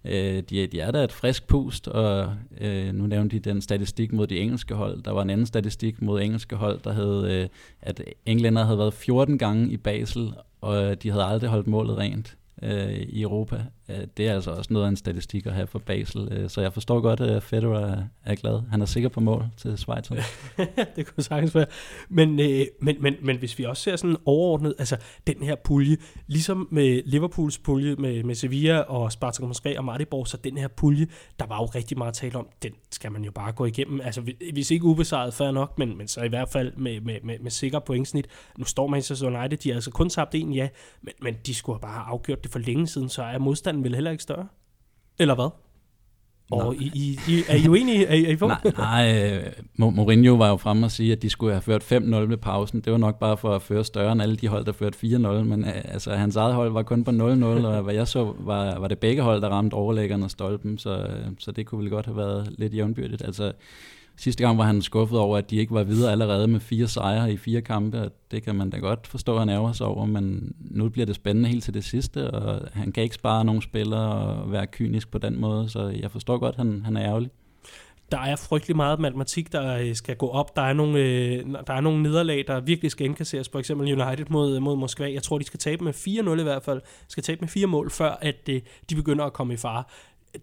Øh, 0.05 0.43
de, 0.49 0.67
de 0.67 0.79
er 0.79 0.91
da 0.91 1.03
et 1.03 1.11
frisk 1.11 1.47
pust, 1.47 1.87
og 1.87 2.33
øh, 2.61 2.93
nu 2.93 3.07
nævnte 3.07 3.39
de 3.39 3.49
den 3.49 3.61
statistik 3.61 4.13
mod 4.13 4.27
de 4.27 4.39
engelske 4.39 4.75
hold. 4.75 5.03
Der 5.03 5.11
var 5.11 5.21
en 5.21 5.29
anden 5.29 5.45
statistik 5.45 6.01
mod 6.01 6.21
engelske 6.21 6.55
hold, 6.55 6.79
der 6.83 6.93
hed, 6.93 7.27
øh, 7.31 7.47
at 7.81 8.03
englænder 8.25 8.63
havde 8.63 8.77
været 8.77 8.93
14 8.93 9.37
gange 9.37 9.71
i 9.71 9.77
Basel, 9.77 10.33
og 10.61 11.03
de 11.03 11.09
havde 11.09 11.23
aldrig 11.23 11.49
holdt 11.49 11.67
målet 11.67 11.97
rent 11.97 12.37
øh, 12.63 12.93
i 12.93 13.21
Europa. 13.21 13.65
Øh, 13.89 14.07
det 14.17 14.27
er 14.27 14.33
altså 14.33 14.51
også 14.51 14.73
noget 14.73 14.85
af 14.85 14.89
en 14.89 14.95
statistik 14.95 15.45
at 15.45 15.53
have 15.53 15.67
for 15.67 15.79
Basel, 15.79 16.27
øh, 16.31 16.49
så 16.49 16.61
jeg 16.61 16.73
forstår 16.73 17.01
godt, 17.01 17.21
at 17.21 17.43
Federer 17.43 18.03
er 18.25 18.35
glad. 18.35 18.61
Han 18.71 18.81
er 18.81 18.85
sikker 18.85 19.09
på 19.09 19.19
mål 19.19 19.45
til 19.57 19.77
Schweiz. 19.77 20.11
det 20.95 21.13
kunne 21.13 21.23
sagtens 21.23 21.55
være. 21.55 21.65
Men, 22.09 22.39
øh, 22.39 22.65
men, 22.81 22.95
men, 22.99 23.15
men 23.21 23.37
hvis 23.37 23.59
vi 23.59 23.63
også 23.63 23.83
ser 23.83 23.95
sådan 23.95 24.17
overordnet, 24.25 24.73
altså 24.79 24.97
den 25.27 25.35
her 25.43 25.55
pulje, 25.55 25.97
ligesom 26.27 26.67
med 26.71 27.01
Liverpools 27.05 27.57
pulje 27.57 27.95
med, 27.95 28.23
med 28.23 28.35
Sevilla 28.35 28.79
og 28.79 29.11
Spartak 29.11 29.47
Moskva 29.47 29.77
og 29.77 29.85
Maribor, 29.85 30.23
så 30.23 30.37
den 30.37 30.57
her 30.57 30.67
pulje, 30.67 31.07
der 31.39 31.45
var 31.45 31.57
jo 31.57 31.65
rigtig 31.65 31.97
meget 31.97 32.13
tale 32.13 32.35
om, 32.35 32.47
den 32.63 32.71
skal 32.91 33.11
man 33.11 33.23
jo 33.23 33.31
bare 33.31 33.51
gå 33.51 33.65
igennem. 33.65 34.01
Altså 34.01 34.21
hvis 34.53 34.71
ikke 34.71 34.85
ubesejret, 34.85 35.33
fair 35.33 35.51
nok, 35.51 35.79
men, 35.79 35.97
men 35.97 36.07
så 36.07 36.21
i 36.21 36.27
hvert 36.27 36.49
fald 36.49 36.73
med, 36.77 37.01
med, 37.01 37.15
med, 37.23 37.39
med 37.39 37.51
sikker 37.51 37.79
pointsnit. 37.79 38.27
Nu 38.57 38.65
står 38.65 38.87
Manchester 38.87 39.27
United, 39.27 39.57
de 39.57 39.69
har 39.69 39.75
altså 39.75 39.91
kun 39.91 40.09
tabt 40.09 40.35
en, 40.35 40.53
ja, 40.53 40.69
men, 41.01 41.13
men 41.21 41.35
de 41.45 41.53
skulle 41.53 41.79
bare 41.79 41.91
have 41.91 42.05
afgjort 42.05 42.43
det 42.43 42.51
for 42.51 42.59
længe 42.59 42.87
siden, 42.87 43.09
så 43.09 43.23
er 43.23 43.37
modstanden 43.37 43.78
vel 43.83 43.95
heller 43.95 44.11
ikke 44.11 44.23
større? 44.23 44.47
Eller 45.19 45.35
hvad? 45.35 45.49
Og 46.51 46.75
I, 46.75 46.91
I, 46.95 47.19
I, 47.27 47.43
er 47.49 47.55
I 47.55 47.67
uenige? 47.67 48.05
Er 48.05 48.13
I, 48.13 48.25
er 48.25 48.29
I 48.29 48.47
nej, 48.47 48.71
nej, 48.77 49.33
øh, 49.37 49.51
Mourinho 49.77 50.35
var 50.35 50.49
jo 50.49 50.57
fremme 50.57 50.85
og 50.85 50.91
sige, 50.91 51.11
at 51.11 51.21
de 51.21 51.29
skulle 51.29 51.53
have 51.53 51.61
ført 51.61 51.91
5-0 51.91 51.95
med 52.05 52.37
pausen. 52.37 52.81
Det 52.81 52.91
var 52.91 52.97
nok 52.97 53.19
bare 53.19 53.37
for 53.37 53.55
at 53.55 53.61
føre 53.61 53.83
større 53.83 54.11
end 54.11 54.21
alle 54.21 54.35
de 54.35 54.47
hold, 54.47 54.65
der 54.65 54.71
førte 54.71 54.97
4-0. 54.97 55.07
Men 55.27 55.65
øh, 55.65 55.71
altså, 55.75 56.11
hans 56.11 56.35
eget 56.35 56.53
hold 56.53 56.71
var 56.71 56.83
kun 56.83 57.03
på 57.03 57.11
0-0, 57.11 57.15
og 57.43 57.81
hvad 57.81 57.93
jeg 57.93 58.07
så, 58.07 58.33
var, 58.39 58.79
var 58.79 58.87
det 58.87 58.99
begge 58.99 59.21
hold, 59.21 59.41
der 59.41 59.49
ramte 59.49 59.73
overlæggeren 59.73 60.23
og 60.23 60.31
stolpen. 60.31 60.77
Så, 60.77 60.97
øh, 60.97 61.27
så 61.39 61.51
det 61.51 61.65
kunne 61.65 61.81
vel 61.81 61.89
godt 61.89 62.05
have 62.05 62.17
været 62.17 62.53
lidt 62.57 62.73
jævnbyrdigt. 62.73 63.21
Altså, 63.21 63.51
Sidste 64.19 64.43
gang 64.43 64.57
var 64.57 64.63
han 64.63 64.81
skuffet 64.81 65.19
over, 65.19 65.37
at 65.37 65.49
de 65.49 65.55
ikke 65.55 65.73
var 65.73 65.83
videre 65.83 66.11
allerede 66.11 66.47
med 66.47 66.59
fire 66.59 66.87
sejre 66.87 67.33
i 67.33 67.37
fire 67.37 67.61
kampe, 67.61 68.01
og 68.01 68.11
det 68.31 68.43
kan 68.43 68.55
man 68.55 68.69
da 68.69 68.77
godt 68.77 69.07
forstå, 69.07 69.33
at 69.33 69.39
han 69.39 69.49
ærger 69.49 69.71
sig 69.71 69.87
over, 69.87 70.05
men 70.05 70.55
nu 70.59 70.89
bliver 70.89 71.05
det 71.05 71.15
spændende 71.15 71.49
helt 71.49 71.63
til 71.63 71.73
det 71.73 71.83
sidste, 71.83 72.31
og 72.31 72.67
han 72.73 72.91
kan 72.91 73.03
ikke 73.03 73.15
spare 73.15 73.45
nogen 73.45 73.61
spillere 73.61 74.13
og 74.13 74.51
være 74.51 74.67
kynisk 74.67 75.11
på 75.11 75.17
den 75.17 75.41
måde, 75.41 75.69
så 75.69 75.87
jeg 75.87 76.11
forstår 76.11 76.37
godt, 76.37 76.55
at 76.55 76.65
han, 76.65 76.81
han 76.85 76.97
er 76.97 77.03
ærgerlig. 77.03 77.29
Der 78.11 78.19
er 78.19 78.35
frygtelig 78.35 78.75
meget 78.75 78.99
matematik, 78.99 79.51
der 79.51 79.77
øh, 79.77 79.95
skal 79.95 80.15
gå 80.15 80.27
op. 80.27 80.55
Der 80.55 80.61
er 80.61 80.73
nogle, 80.73 80.99
øh, 80.99 81.45
der 81.67 81.73
er 81.73 81.81
nogle 81.81 82.03
nederlag, 82.03 82.43
der 82.47 82.59
virkelig 82.59 82.91
skal 82.91 83.05
indkasseres. 83.05 83.49
For 83.49 83.59
eksempel 83.59 84.01
United 84.01 84.25
mod, 84.29 84.55
øh, 84.55 84.61
mod 84.61 84.75
Moskva. 84.75 85.13
Jeg 85.13 85.23
tror, 85.23 85.37
de 85.37 85.43
skal 85.43 85.59
tabe 85.59 85.83
med 85.83 85.93
4-0 85.93 86.39
i 86.39 86.43
hvert 86.43 86.63
fald. 86.63 86.81
Skal 87.07 87.23
tabe 87.23 87.41
med 87.41 87.47
fire 87.47 87.67
mål, 87.67 87.91
før 87.91 88.17
at 88.21 88.49
øh, 88.49 88.61
de 88.89 88.95
begynder 88.95 89.25
at 89.25 89.33
komme 89.33 89.53
i 89.53 89.57
fare 89.57 89.83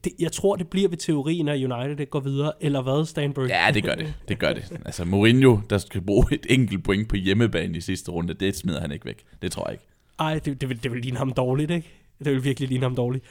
det, 0.05 0.13
jeg 0.19 0.33
tror, 0.33 0.57
det 0.57 0.69
bliver 0.69 0.89
ved 0.89 0.99
teorien, 0.99 1.49
at 1.49 1.65
United 1.65 2.07
går 2.11 2.21
videre, 2.21 2.53
eller 2.61 2.83
hvad, 2.83 3.07
Stanbury? 3.07 3.49
Ja, 3.49 3.71
det 3.75 3.85
gør 3.85 3.95
det. 3.95 4.15
Det 4.29 4.39
gør 4.39 4.53
det. 4.53 4.73
Altså, 4.85 5.05
Mourinho, 5.05 5.59
der 5.71 5.79
skal 5.79 6.01
bruge 6.01 6.27
et 6.33 6.47
enkelt 6.51 6.85
point 6.85 7.09
på 7.09 7.17
hjemmebane 7.17 7.79
i 7.79 7.81
sidste 7.81 8.11
runde, 8.11 8.35
det 8.35 8.57
smider 8.57 8.81
han 8.81 8.93
ikke 8.93 9.05
væk. 9.05 9.25
Det 9.43 9.53
tror 9.53 9.65
jeg 9.69 9.73
ikke. 9.73 9.85
Ej, 10.19 10.39
det, 10.39 10.61
det, 10.61 10.69
vil, 10.69 10.83
det 10.83 10.93
vil 10.93 11.01
ligne 11.01 11.19
ham 11.19 11.33
dårligt, 11.33 11.71
ikke? 11.71 11.89
Det 12.19 12.33
vil 12.33 12.45
virkelig 12.45 12.69
ligne 12.69 12.85
ham 12.85 12.97
dårligt. 12.97 13.25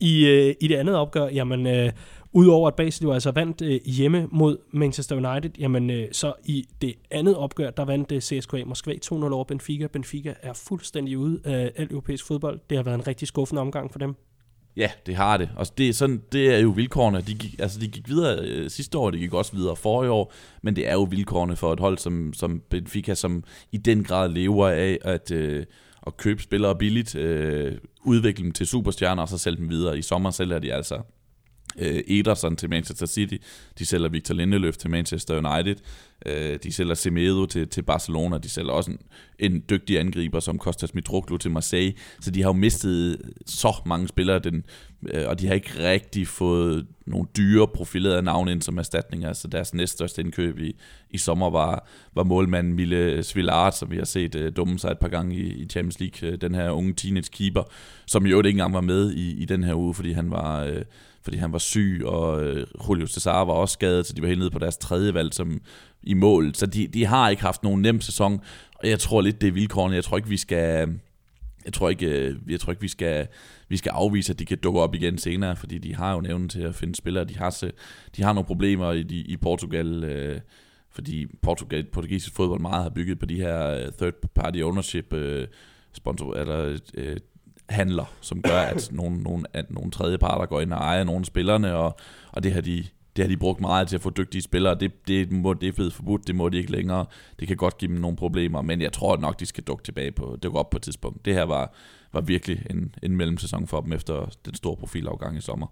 I, 0.00 0.26
øh, 0.26 0.54
i 0.60 0.68
det 0.68 0.74
andet 0.74 0.96
opgør, 0.96 1.28
jamen, 1.28 1.66
øh, 1.66 1.92
udover 2.32 2.68
at 2.68 2.74
Basel 2.74 3.04
jo 3.04 3.12
altså 3.12 3.30
vandt 3.30 3.62
øh, 3.62 3.80
hjemme 3.84 4.28
mod 4.30 4.58
Manchester 4.70 5.16
United, 5.16 5.50
jamen, 5.58 5.90
øh, 5.90 6.08
så 6.12 6.32
i 6.44 6.68
det 6.82 6.94
andet 7.10 7.36
opgør, 7.36 7.70
der 7.70 7.84
vandt 7.84 8.12
øh, 8.12 8.20
CSKA 8.20 8.64
Moskva 8.66 8.92
2-0 8.92 9.12
over 9.12 9.44
Benfica. 9.44 9.86
Benfica 9.86 10.34
er 10.42 10.52
fuldstændig 10.52 11.18
ude 11.18 11.40
af 11.44 11.72
al 11.76 11.88
europæisk 11.90 12.26
fodbold. 12.26 12.60
Det 12.70 12.78
har 12.78 12.82
været 12.82 12.94
en 12.94 13.06
rigtig 13.06 13.28
skuffende 13.28 13.60
omgang 13.60 13.92
for 13.92 13.98
dem. 13.98 14.14
Ja, 14.78 14.90
det 15.06 15.16
har 15.16 15.36
det. 15.36 15.50
Og 15.56 15.66
det 15.78 15.88
er, 15.88 15.92
sådan, 15.92 16.22
det 16.32 16.54
er 16.54 16.58
jo 16.58 16.68
vilkårene. 16.68 17.20
De 17.20 17.34
gik, 17.34 17.56
altså, 17.58 17.80
de 17.80 17.88
gik 17.88 18.08
videre 18.08 18.38
øh, 18.44 18.70
sidste 18.70 18.98
år, 18.98 19.10
de 19.10 19.18
gik 19.18 19.34
også 19.34 19.56
videre 19.56 19.76
for 19.76 20.04
i 20.04 20.08
år, 20.08 20.32
men 20.62 20.76
det 20.76 20.88
er 20.88 20.92
jo 20.92 21.02
vilkårene 21.02 21.56
for 21.56 21.72
et 21.72 21.80
hold 21.80 21.98
som, 21.98 22.32
som 22.32 22.62
Benfica, 22.70 23.14
som 23.14 23.44
i 23.72 23.76
den 23.76 24.04
grad 24.04 24.28
lever 24.28 24.68
af 24.68 24.98
at, 25.02 25.30
øh, 25.30 25.66
at 26.06 26.16
købe 26.16 26.42
spillere 26.42 26.76
billigt, 26.76 27.14
øh, 27.14 27.78
udvikle 28.04 28.44
dem 28.44 28.52
til 28.52 28.66
superstjerner 28.66 29.22
og 29.22 29.28
så 29.28 29.38
sælge 29.38 29.56
dem 29.56 29.70
videre. 29.70 29.98
I 29.98 30.02
sommer 30.02 30.30
sælger 30.30 30.58
de 30.58 30.72
altså 30.72 31.00
øh, 31.78 32.00
Ederson 32.08 32.56
til 32.56 32.70
Manchester 32.70 33.06
City, 33.06 33.36
de 33.78 33.86
sælger 33.86 34.08
Victor 34.08 34.34
Lindeløf 34.34 34.76
til 34.76 34.90
Manchester 34.90 35.36
United, 35.36 35.76
øh, 36.26 36.58
de 36.62 36.72
sælger 36.72 36.94
Semedo 36.94 37.46
til, 37.46 37.68
til 37.68 37.82
Barcelona, 37.82 38.38
de 38.38 38.48
sælger 38.48 38.72
også 38.72 38.90
en, 38.90 38.98
en 39.38 39.64
dygtig 39.70 40.00
angriber 40.00 40.40
som 40.40 40.58
Kostas 40.58 40.94
Mitroglou 40.94 41.38
til 41.38 41.50
Marseille, 41.50 41.94
så 42.20 42.30
de 42.30 42.42
har 42.42 42.48
jo 42.48 42.52
mistet 42.52 43.20
så 43.46 43.76
mange 43.86 44.08
spillere, 44.08 44.38
den, 44.38 44.64
øh, 45.08 45.28
og 45.28 45.40
de 45.40 45.46
har 45.46 45.54
ikke 45.54 45.90
rigtig 45.90 46.28
fået 46.28 46.86
nogle 47.06 47.28
dyre 47.36 47.68
profilerede 47.68 48.22
navne 48.22 48.52
ind 48.52 48.62
som 48.62 48.78
erstatning, 48.78 49.24
altså 49.24 49.48
deres 49.48 49.74
næststørste 49.74 50.22
indkøb 50.22 50.58
i, 50.58 50.76
i 51.10 51.18
sommer 51.18 51.50
var, 51.50 51.88
var 52.14 52.24
målmanden 52.24 52.72
Mille 52.72 53.22
Svillard, 53.22 53.72
som 53.72 53.90
vi 53.90 53.96
har 53.96 54.04
set 54.04 54.34
øh, 54.34 54.52
dumme 54.56 54.78
sig 54.78 54.90
et 54.90 54.98
par 54.98 55.08
gange 55.08 55.36
i, 55.36 55.62
i 55.62 55.66
Champions 55.66 56.00
League, 56.00 56.28
øh, 56.28 56.40
den 56.40 56.54
her 56.54 56.70
unge 56.70 56.92
teenage 56.92 57.30
keeper, 57.32 57.62
som 58.06 58.26
jo 58.26 58.38
ikke 58.38 58.50
engang 58.50 58.74
var 58.74 58.80
med 58.80 59.12
i, 59.12 59.42
i 59.42 59.44
den 59.44 59.64
her 59.64 59.74
uge, 59.74 59.94
fordi 59.94 60.12
han 60.12 60.30
var... 60.30 60.64
Øh, 60.64 60.82
fordi 61.22 61.36
han 61.36 61.52
var 61.52 61.58
syg, 61.58 62.02
og 62.04 62.44
øh, 62.44 62.66
Julio 62.88 63.06
Cesar 63.06 63.44
var 63.44 63.52
også 63.52 63.72
skadet, 63.72 64.06
så 64.06 64.12
de 64.12 64.22
var 64.22 64.28
helt 64.28 64.38
nede 64.38 64.50
på 64.50 64.58
deres 64.58 64.76
tredje 64.76 65.14
valg 65.14 65.34
som, 65.34 65.60
i 66.02 66.14
mål. 66.14 66.54
Så 66.54 66.66
de, 66.66 66.86
de 66.86 67.04
har 67.04 67.28
ikke 67.28 67.42
haft 67.42 67.62
nogen 67.62 67.82
nem 67.82 68.00
sæson, 68.00 68.40
og 68.74 68.88
jeg 68.88 68.98
tror 68.98 69.20
lidt, 69.20 69.40
det 69.40 69.48
er 69.48 69.52
vilkårene. 69.52 69.94
Jeg 69.94 70.04
tror 70.04 70.16
ikke, 70.16 70.28
vi 70.28 70.36
skal... 70.36 70.98
Jeg 71.64 71.72
tror 71.72 71.88
ikke, 71.88 72.06
øh, 72.06 72.36
jeg 72.48 72.60
tror 72.60 72.72
ikke 72.72 72.82
vi, 72.82 72.88
skal, 72.88 73.26
vi 73.68 73.76
skal 73.76 73.90
afvise, 73.90 74.32
at 74.32 74.38
de 74.38 74.44
kan 74.44 74.58
dukke 74.58 74.80
op 74.80 74.94
igen 74.94 75.18
senere, 75.18 75.56
fordi 75.56 75.78
de 75.78 75.94
har 75.94 76.14
jo 76.14 76.20
nævnt 76.20 76.52
til 76.52 76.60
at 76.62 76.74
finde 76.74 76.94
spillere. 76.94 77.24
De 77.24 77.36
har, 77.36 77.64
de 78.16 78.22
har 78.22 78.32
nogle 78.32 78.46
problemer 78.46 78.92
i, 78.92 79.24
i 79.28 79.36
Portugal, 79.36 80.04
øh, 80.04 80.40
fordi 80.90 81.26
Portugal, 81.42 81.84
portugisisk 81.84 82.34
fodbold 82.34 82.60
meget 82.60 82.82
har 82.82 82.90
bygget 82.90 83.18
på 83.18 83.26
de 83.26 83.34
her 83.34 83.70
øh, 83.70 83.92
third 83.98 84.14
party 84.34 84.58
ownership 84.58 85.12
øh, 85.12 85.46
sponsor, 85.92 86.34
eller 86.34 86.78
øh, 86.94 87.16
handler, 87.68 88.12
som 88.20 88.42
gør, 88.42 88.60
at 88.60 88.88
nogle, 88.92 89.22
nogle, 89.22 89.44
at 89.52 89.70
nogle 89.70 89.90
tredje 89.90 90.18
parter 90.18 90.46
går 90.46 90.60
ind 90.60 90.72
og 90.72 90.78
ejer 90.78 91.04
nogle 91.04 91.20
af 91.20 91.26
spillerne, 91.26 91.74
og, 91.74 91.96
og 92.32 92.42
det 92.42 92.52
har 92.52 92.60
de 92.60 92.84
det 93.16 93.24
har 93.24 93.28
de 93.28 93.36
brugt 93.36 93.60
meget 93.60 93.88
til 93.88 93.96
at 93.96 94.02
få 94.02 94.10
dygtige 94.10 94.42
spillere. 94.42 94.74
Det, 94.74 95.08
det, 95.08 95.32
må, 95.32 95.54
det 95.54 95.68
er 95.68 95.72
blevet 95.72 95.92
forbudt, 95.92 96.26
det 96.26 96.34
må 96.34 96.48
de 96.48 96.56
ikke 96.58 96.72
længere. 96.72 97.06
Det 97.40 97.48
kan 97.48 97.56
godt 97.56 97.78
give 97.78 97.92
dem 97.92 98.00
nogle 98.00 98.16
problemer, 98.16 98.62
men 98.62 98.80
jeg 98.80 98.92
tror 98.92 99.16
nok, 99.16 99.40
de 99.40 99.46
skal 99.46 99.64
dukke 99.64 99.84
tilbage 99.84 100.12
på, 100.12 100.38
det 100.42 100.50
går 100.50 100.58
op 100.58 100.70
på 100.70 100.76
et 100.76 100.82
tidspunkt. 100.82 101.24
Det 101.24 101.34
her 101.34 101.42
var, 101.42 101.74
var 102.12 102.20
virkelig 102.20 102.66
en, 102.70 102.94
en 103.02 103.16
mellemsæson 103.16 103.66
for 103.66 103.80
dem 103.80 103.92
efter 103.92 104.26
den 104.44 104.54
store 104.54 104.76
profilafgang 104.76 105.36
i 105.36 105.40
sommer. 105.40 105.66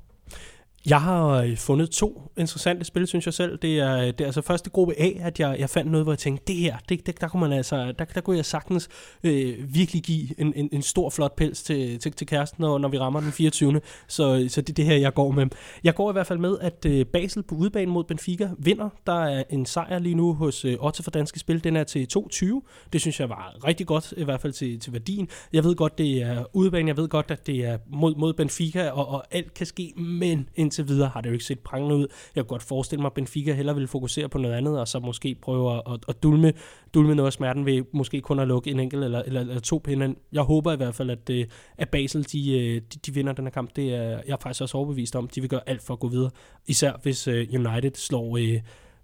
Jeg 0.88 1.00
har 1.00 1.28
øh, 1.28 1.56
fundet 1.56 1.90
to 1.90 2.32
interessante 2.36 2.84
spil, 2.84 3.06
synes 3.06 3.26
jeg 3.26 3.34
selv. 3.34 3.58
Det 3.58 3.78
er, 3.78 3.96
det 3.96 4.20
er 4.20 4.24
altså 4.24 4.42
første 4.42 4.70
gruppe 4.70 4.94
A, 5.00 5.10
at 5.20 5.40
jeg, 5.40 5.56
jeg 5.58 5.70
fandt 5.70 5.90
noget, 5.90 6.04
hvor 6.04 6.12
jeg 6.12 6.18
tænkte, 6.18 6.52
det 6.52 6.56
her, 6.56 6.76
det, 6.88 7.06
det, 7.06 7.20
der, 7.20 7.28
kunne 7.28 7.40
man 7.40 7.52
altså, 7.52 7.94
der, 7.98 8.04
der 8.04 8.20
kunne 8.20 8.36
jeg 8.36 8.44
sagtens 8.44 8.88
øh, 9.24 9.74
virkelig 9.74 10.02
give 10.02 10.40
en, 10.40 10.52
en, 10.56 10.68
en 10.72 10.82
stor, 10.82 11.10
flot 11.10 11.36
pels 11.36 11.62
til, 11.62 11.98
til, 11.98 12.12
til 12.12 12.26
kæresten, 12.26 12.62
når, 12.62 12.78
når 12.78 12.88
vi 12.88 12.98
rammer 12.98 13.20
den 13.20 13.32
24. 13.32 13.80
Så, 14.08 14.46
så 14.48 14.60
det 14.60 14.70
er 14.70 14.74
det 14.74 14.84
her, 14.84 14.96
jeg 14.96 15.14
går 15.14 15.30
med. 15.30 15.46
Jeg 15.84 15.94
går 15.94 16.10
i 16.10 16.12
hvert 16.12 16.26
fald 16.26 16.38
med, 16.38 16.58
at 16.60 16.86
øh, 16.86 17.06
Basel 17.06 17.42
på 17.42 17.54
udebane 17.54 17.90
mod 17.90 18.04
Benfica 18.04 18.50
vinder. 18.58 18.88
Der 19.06 19.24
er 19.24 19.44
en 19.50 19.66
sejr 19.66 19.98
lige 19.98 20.14
nu 20.14 20.34
hos 20.34 20.64
øh, 20.64 20.76
Otte 20.80 21.02
for 21.02 21.10
Danske 21.10 21.38
Spil. 21.38 21.64
Den 21.64 21.76
er 21.76 21.84
til 21.84 22.08
2,20. 22.16 22.88
Det 22.92 23.00
synes 23.00 23.20
jeg 23.20 23.28
var 23.28 23.56
rigtig 23.66 23.86
godt, 23.86 24.14
i 24.16 24.24
hvert 24.24 24.40
fald 24.40 24.52
til, 24.52 24.80
til 24.80 24.92
værdien. 24.92 25.28
Jeg 25.52 25.64
ved 25.64 25.74
godt, 25.74 25.98
det 25.98 26.22
er 26.22 26.44
udebane. 26.52 26.88
Jeg 26.88 26.96
ved 26.96 27.08
godt, 27.08 27.30
at 27.30 27.46
det 27.46 27.64
er 27.64 27.78
mod, 27.86 28.14
mod 28.14 28.34
Benfica, 28.34 28.90
og, 28.90 29.08
og 29.08 29.24
alt 29.30 29.54
kan 29.54 29.66
ske, 29.66 29.92
men 29.96 30.48
en 30.54 30.70
indtil 30.78 30.94
videre 30.94 31.08
har 31.08 31.20
det 31.20 31.28
jo 31.28 31.32
ikke 31.32 31.44
set 31.44 31.58
prangende 31.58 31.96
ud. 31.96 32.06
Jeg 32.34 32.44
kunne 32.44 32.48
godt 32.48 32.62
forestille 32.62 33.00
mig, 33.02 33.06
at 33.06 33.12
Benfica 33.12 33.52
hellere 33.52 33.74
ville 33.74 33.88
fokusere 33.88 34.28
på 34.28 34.38
noget 34.38 34.54
andet, 34.54 34.80
og 34.80 34.88
så 34.88 35.00
måske 35.00 35.34
prøve 35.34 35.76
at, 35.92 36.04
at 36.08 36.22
dulme, 36.22 36.52
dulme 36.94 37.14
noget 37.14 37.26
af 37.26 37.32
smerten 37.32 37.66
ved 37.66 37.84
måske 37.92 38.20
kun 38.20 38.38
at 38.38 38.48
lukke 38.48 38.70
en 38.70 38.80
enkelt 38.80 39.04
eller, 39.04 39.22
eller, 39.22 39.40
eller 39.40 39.60
to 39.60 39.80
pinde. 39.84 40.14
Jeg 40.32 40.42
håber 40.42 40.72
i 40.72 40.76
hvert 40.76 40.94
fald, 40.94 41.10
at, 41.10 41.30
øh, 41.30 41.44
at 41.78 41.88
Basel 41.88 42.32
de, 42.32 42.58
øh, 42.60 42.74
de, 42.74 42.98
de 43.06 43.14
vinder 43.14 43.32
den 43.32 43.44
her 43.44 43.50
kamp. 43.50 43.76
Det 43.76 43.94
er 43.94 44.00
jeg 44.26 44.32
er 44.32 44.36
faktisk 44.42 44.62
også 44.62 44.76
overbevist 44.76 45.16
om. 45.16 45.28
De 45.28 45.40
vil 45.40 45.50
gøre 45.50 45.60
alt 45.66 45.82
for 45.82 45.94
at 45.94 46.00
gå 46.00 46.08
videre. 46.08 46.30
Især 46.66 46.92
hvis 47.02 47.28
øh, 47.28 47.48
United 47.52 47.94
slår, 47.94 48.38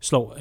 slår 0.00 0.36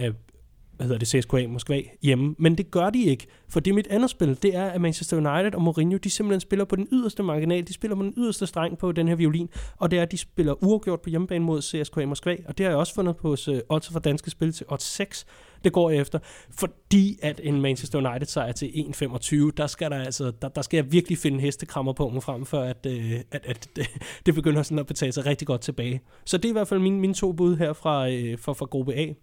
hvad 0.81 0.87
hedder 0.87 0.99
det, 0.99 1.23
CSKA 1.23 1.47
Moskva 1.47 1.81
hjemme. 2.01 2.35
Men 2.39 2.55
det 2.55 2.71
gør 2.71 2.89
de 2.89 3.03
ikke, 3.03 3.27
for 3.49 3.59
det 3.59 3.71
er 3.71 3.75
mit 3.75 3.87
andet 3.87 4.09
spil, 4.09 4.37
det 4.41 4.55
er, 4.55 4.65
at 4.65 4.81
Manchester 4.81 5.17
United 5.17 5.55
og 5.55 5.61
Mourinho, 5.61 5.97
de 5.97 6.09
simpelthen 6.09 6.39
spiller 6.39 6.65
på 6.65 6.75
den 6.75 6.87
yderste 6.91 7.23
marginal, 7.23 7.67
de 7.67 7.73
spiller 7.73 7.95
på 7.95 8.03
den 8.03 8.13
yderste 8.17 8.47
streng 8.47 8.77
på 8.77 8.91
den 8.91 9.07
her 9.07 9.15
violin, 9.15 9.49
og 9.77 9.91
det 9.91 9.99
er, 9.99 10.03
at 10.03 10.11
de 10.11 10.17
spiller 10.17 10.63
uafgjort 10.63 11.01
på 11.01 11.09
hjemmebane 11.09 11.45
mod 11.45 11.61
CSKA 11.61 12.05
Moskva, 12.05 12.37
og 12.45 12.57
det 12.57 12.65
har 12.65 12.71
jeg 12.71 12.79
også 12.79 12.93
fundet 12.93 13.17
på 13.17 13.29
hos 13.29 13.47
øh, 13.47 13.55
uh, 13.55 13.59
odds 13.69 13.89
for 13.91 13.99
danske 13.99 14.31
spil 14.31 14.53
til 14.53 14.65
odds 14.69 14.83
6. 14.83 15.25
Det 15.63 15.73
går 15.73 15.89
jeg 15.89 15.99
efter, 15.99 16.19
fordi 16.51 17.19
at 17.21 17.41
en 17.43 17.61
Manchester 17.61 18.09
United 18.09 18.27
sejr 18.27 18.51
til 18.51 18.65
1,25, 18.65 19.51
der 19.57 19.67
skal 19.67 19.91
der 19.91 19.97
altså, 19.97 20.31
der, 20.41 20.47
der 20.47 20.61
skal 20.61 20.77
jeg 20.77 20.91
virkelig 20.91 21.17
finde 21.17 21.39
hestekrammer 21.39 21.93
på 21.93 22.19
frem, 22.19 22.45
for 22.45 22.59
at, 22.59 22.85
uh, 22.85 23.13
at, 23.31 23.45
at 23.45 23.69
det, 23.75 23.87
det 24.25 24.35
begynder 24.35 24.63
sådan 24.63 24.79
at 24.79 24.87
betale 24.87 25.11
sig 25.11 25.25
rigtig 25.25 25.47
godt 25.47 25.61
tilbage. 25.61 26.01
Så 26.25 26.37
det 26.37 26.45
er 26.45 26.49
i 26.49 26.51
hvert 26.51 26.67
fald 26.67 26.79
mine, 26.79 26.99
mine 26.99 27.13
to 27.13 27.31
bud 27.31 27.57
her 27.57 27.73
fra, 27.73 28.09
øh, 28.09 28.33
uh, 28.33 28.39
fra, 28.39 28.53
fra 28.53 28.65
gruppe 28.65 28.93
A. 28.93 29.13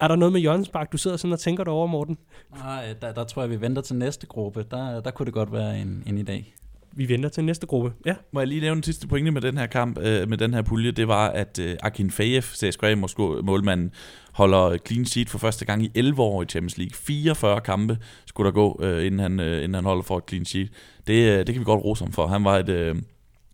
Er 0.00 0.08
der 0.08 0.16
noget 0.16 0.32
med 0.32 0.40
Jørgensbak, 0.40 0.92
du 0.92 0.98
sidder 0.98 1.16
sådan 1.16 1.32
og 1.32 1.40
tænker 1.40 1.64
dig 1.64 1.72
over, 1.72 1.86
Morten? 1.86 2.18
Nej, 2.58 2.94
der, 3.02 3.12
der 3.12 3.24
tror 3.24 3.42
jeg, 3.42 3.50
vi 3.50 3.60
venter 3.60 3.82
til 3.82 3.96
næste 3.96 4.26
gruppe. 4.26 4.64
Der, 4.70 5.00
der 5.00 5.10
kunne 5.10 5.26
det 5.26 5.34
godt 5.34 5.52
være 5.52 5.78
en, 5.80 6.02
en 6.06 6.28
idé. 6.28 6.44
Vi 6.92 7.08
venter 7.08 7.28
til 7.28 7.44
næste 7.44 7.66
gruppe, 7.66 7.92
ja. 8.06 8.14
Må 8.32 8.40
jeg 8.40 8.46
lige 8.46 8.60
nævne 8.60 8.74
den 8.74 8.82
sidste 8.82 9.08
pointe 9.08 9.30
med 9.30 9.40
den 9.40 9.58
her 9.58 9.66
kamp, 9.66 9.98
øh, 9.98 10.28
med 10.28 10.38
den 10.38 10.54
her 10.54 10.62
pulje, 10.62 10.90
det 10.90 11.08
var, 11.08 11.28
at 11.28 11.58
øh, 11.58 11.76
Akin 11.82 12.10
Fayev, 12.10 12.42
CSKA 12.42 12.94
målmanden, 13.42 13.92
holder 14.32 14.76
clean 14.86 15.04
sheet 15.04 15.30
for 15.30 15.38
første 15.38 15.64
gang 15.64 15.82
i 15.82 15.90
11 15.94 16.22
år 16.22 16.42
i 16.42 16.46
Champions 16.46 16.78
League. 16.78 16.94
44 16.94 17.60
kampe 17.60 17.98
skulle 18.26 18.46
der 18.46 18.52
gå, 18.52 18.80
øh, 18.82 19.06
inden, 19.06 19.20
han, 19.20 19.40
øh, 19.40 19.56
inden 19.56 19.74
han 19.74 19.84
holder 19.84 20.02
for 20.02 20.18
et 20.18 20.24
clean 20.28 20.44
sheet. 20.44 20.70
Det, 21.06 21.30
øh, 21.30 21.38
det 21.38 21.46
kan 21.46 21.60
vi 21.60 21.64
godt 21.64 21.84
rose 21.84 22.04
ham 22.04 22.12
for. 22.12 22.26
Han 22.26 22.44
var 22.44 22.58
et... 22.58 22.68
Øh, 22.68 22.96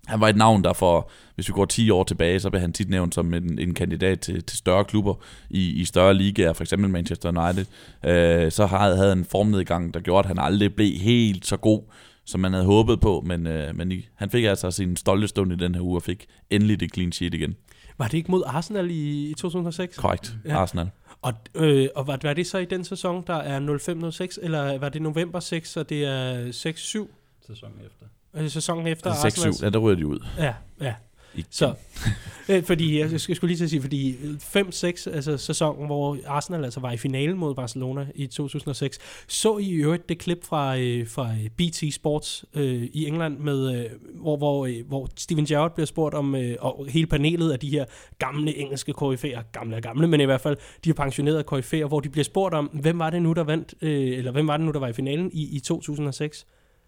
han 0.07 0.21
var 0.21 0.29
et 0.29 0.37
navn, 0.37 0.65
der 0.65 0.73
for, 0.73 1.11
hvis 1.35 1.49
vi 1.49 1.53
går 1.53 1.65
10 1.65 1.91
år 1.91 2.05
tilbage, 2.05 2.41
så 2.41 2.51
blev 2.51 2.61
han 2.61 2.73
tit 2.73 2.91
nævnt 2.91 3.15
som 3.15 3.35
en, 3.35 3.59
en 3.59 3.75
kandidat 3.75 4.21
til, 4.21 4.43
til 4.43 4.59
større 4.59 4.85
klubber 4.85 5.15
i, 5.51 5.71
i 5.71 5.85
større 5.85 6.15
ligaer, 6.15 6.53
for 6.53 6.65
eksempel 6.65 6.91
Manchester 6.91 7.29
United. 7.29 7.65
Øh, 8.05 8.53
så 8.53 8.67
havde, 8.67 8.97
havde 8.97 9.09
han 9.09 9.19
en 9.19 9.25
formnedgang, 9.25 9.95
der 9.95 10.01
gjorde, 10.01 10.19
at 10.19 10.27
han 10.27 10.39
aldrig 10.39 10.75
blev 10.75 10.99
helt 10.99 11.47
så 11.47 11.57
god, 11.57 11.83
som 12.25 12.41
man 12.41 12.53
havde 12.53 12.67
håbet 12.67 13.01
på, 13.01 13.23
men, 13.27 13.47
øh, 13.47 13.77
men 13.77 13.93
i, 13.93 14.09
han 14.15 14.31
fik 14.31 14.45
altså 14.45 14.71
sin 14.71 14.97
stolte 14.97 15.29
stund 15.29 15.53
i 15.53 15.57
den 15.57 15.75
her 15.75 15.83
uge 15.83 15.99
og 15.99 16.03
fik 16.03 16.27
endelig 16.51 16.81
det 16.81 16.95
clean 16.95 17.13
sheet 17.13 17.35
igen. 17.35 17.57
Var 17.99 18.07
det 18.09 18.15
ikke 18.15 18.31
mod 18.31 18.43
Arsenal 18.47 18.91
i, 18.91 19.31
i 19.31 19.35
2006? 19.35 19.99
Korrekt, 19.99 20.37
ja. 20.45 20.59
Arsenal. 20.59 20.91
Og, 21.23 21.33
øh, 21.55 21.89
og 21.97 22.07
var, 22.07 22.19
var 22.23 22.33
det 22.33 22.47
så 22.47 22.59
i 22.59 22.65
den 22.65 22.85
sæson, 22.85 23.25
der 23.27 23.35
er 23.35 23.61
05-06, 23.61 24.45
eller 24.45 24.79
var 24.79 24.89
det 24.89 25.03
november 25.03 25.41
6, 25.41 25.71
så 25.71 25.83
det 25.83 26.05
er 26.05 26.47
6-7? 26.47 27.09
Sæsonen 27.47 27.77
efter 27.87 28.07
øh, 28.37 28.51
sæsonen 28.51 28.87
efter 28.87 29.11
6-7, 29.13 29.27
Arsenal. 29.27 29.55
ja, 29.63 29.71
der 29.71 29.79
ryger 29.79 29.97
de 29.97 30.07
ud. 30.07 30.19
Ja, 30.39 30.55
ja. 30.81 30.95
Igen. 31.37 31.47
Så, 31.51 31.75
øh, 32.51 32.63
fordi, 32.65 33.01
jeg 33.01 33.21
skulle 33.21 33.47
lige 33.47 33.57
til 33.57 33.65
at 33.65 33.71
sige, 33.71 33.83
fordi 33.83 34.15
5-6, 34.15 35.11
altså 35.11 35.37
sæsonen, 35.37 35.87
hvor 35.87 36.19
Arsenal 36.27 36.65
altså 36.65 36.81
var 36.81 36.93
i 36.93 36.97
finalen 36.97 37.39
mod 37.39 37.55
Barcelona 37.55 38.07
i 38.15 38.27
2006, 38.27 38.99
så 39.29 39.59
I 39.59 39.73
øvrigt 39.73 40.09
det 40.09 40.19
klip 40.19 40.45
fra, 40.45 40.79
øh, 40.79 41.09
fra 41.09 41.31
BT 41.57 41.95
Sports 41.95 42.45
øh, 42.55 42.89
i 42.93 43.07
England, 43.07 43.39
med, 43.39 43.79
øh, 43.79 43.91
hvor, 44.15 44.37
hvor, 44.37 44.67
øh, 44.67 44.89
hvor 44.89 45.09
Steven 45.17 45.45
Gerrard 45.45 45.75
bliver 45.75 45.87
spurgt 45.87 46.15
om, 46.15 46.35
øh, 46.35 46.57
og 46.61 46.87
hele 46.89 47.07
panelet 47.07 47.53
af 47.53 47.59
de 47.59 47.71
her 47.71 47.85
gamle 48.19 48.57
engelske 48.57 48.93
koryfæer, 48.93 49.43
gamle 49.53 49.77
og 49.77 49.83
gamle, 49.83 50.09
men 50.09 50.21
i 50.21 50.25
hvert 50.25 50.41
fald 50.41 50.57
de 50.85 50.89
her 50.89 50.95
pensionerede 50.95 51.43
koryfæer, 51.43 51.87
hvor 51.87 52.01
de 52.01 52.09
bliver 52.09 52.25
spurgt 52.25 52.55
om, 52.55 52.67
hvem 52.67 52.99
var 52.99 53.11
det 53.11 53.23
nu, 53.23 53.33
der 53.33 53.45
vandt, 53.45 53.75
øh, 53.83 54.19
eller 54.19 54.33
hvem 54.33 54.49
var 54.49 54.57
det 54.57 54.67
nu, 54.67 54.73
der 54.73 54.81
var 54.81 54.89
i 54.89 54.93
finalen 54.93 55.31
i, 55.33 55.57
i 55.57 55.61
2006? 55.61 56.47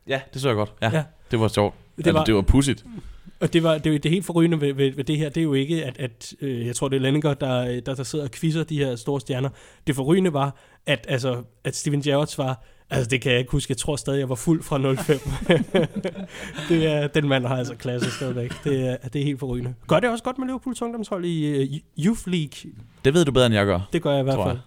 Ja, 0.08 0.20
det 0.34 0.42
så 0.42 0.48
jeg 0.48 0.56
godt. 0.56 0.72
Ja, 0.82 0.90
ja. 0.92 1.02
det 1.30 1.40
var 1.40 1.48
sjovt. 1.48 1.74
Det 1.96 2.06
altså, 2.06 2.12
var, 2.12 2.24
det 2.24 2.34
var 2.34 2.42
pudsigt. 2.42 2.84
Og 3.40 3.52
det 3.52 3.62
var 3.62 3.78
det, 3.78 3.92
var 3.92 3.98
det 3.98 4.10
helt 4.10 4.26
forrygende 4.26 4.60
ved, 4.60 4.72
ved, 4.72 4.92
ved, 4.92 5.04
det 5.04 5.16
her, 5.16 5.28
det 5.28 5.36
er 5.40 5.44
jo 5.44 5.54
ikke, 5.54 5.84
at, 5.84 5.98
at 5.98 6.34
øh, 6.40 6.66
jeg 6.66 6.76
tror, 6.76 6.88
det 6.88 6.96
er 6.96 7.00
Lenninger, 7.00 7.34
der, 7.34 7.80
der, 7.80 7.94
der 7.94 8.02
sidder 8.02 8.24
og 8.24 8.30
quizzer 8.30 8.64
de 8.64 8.78
her 8.78 8.96
store 8.96 9.20
stjerner. 9.20 9.48
Det 9.86 9.94
forrygende 9.94 10.32
var, 10.32 10.56
at, 10.86 11.06
altså, 11.08 11.42
at 11.64 11.76
Steven 11.76 12.02
Gerrard 12.02 12.36
var, 12.36 12.64
altså 12.90 13.08
det 13.10 13.20
kan 13.20 13.32
jeg 13.32 13.38
ikke 13.38 13.52
huske, 13.52 13.70
jeg 13.70 13.76
tror 13.76 13.96
stadig, 13.96 14.18
jeg 14.18 14.28
var 14.28 14.34
fuld 14.34 14.62
fra 14.62 14.94
05. 14.94 15.18
det 16.68 16.86
er, 16.86 17.06
den 17.06 17.28
mand 17.28 17.46
har 17.46 17.56
altså 17.56 17.74
klasse 17.74 18.10
stadigvæk. 18.10 18.52
Det 18.64 18.88
er, 18.88 18.96
det 18.96 19.20
er 19.20 19.24
helt 19.24 19.38
forrygende. 19.38 19.74
Gør 19.86 20.00
det 20.00 20.10
også 20.10 20.24
godt 20.24 20.38
med 20.38 20.46
Liverpools 20.46 20.82
ungdomshold 20.82 21.24
i 21.24 21.62
uh, 21.62 22.04
Youth 22.04 22.22
League? 22.26 22.72
Det 23.04 23.14
ved 23.14 23.24
du 23.24 23.32
bedre, 23.32 23.46
end 23.46 23.54
jeg 23.54 23.66
gør. 23.66 23.80
Det 23.92 24.02
gør 24.02 24.10
jeg 24.10 24.20
i 24.20 24.24
hvert 24.24 24.36
fald. 24.36 24.48
Jeg. 24.48 24.58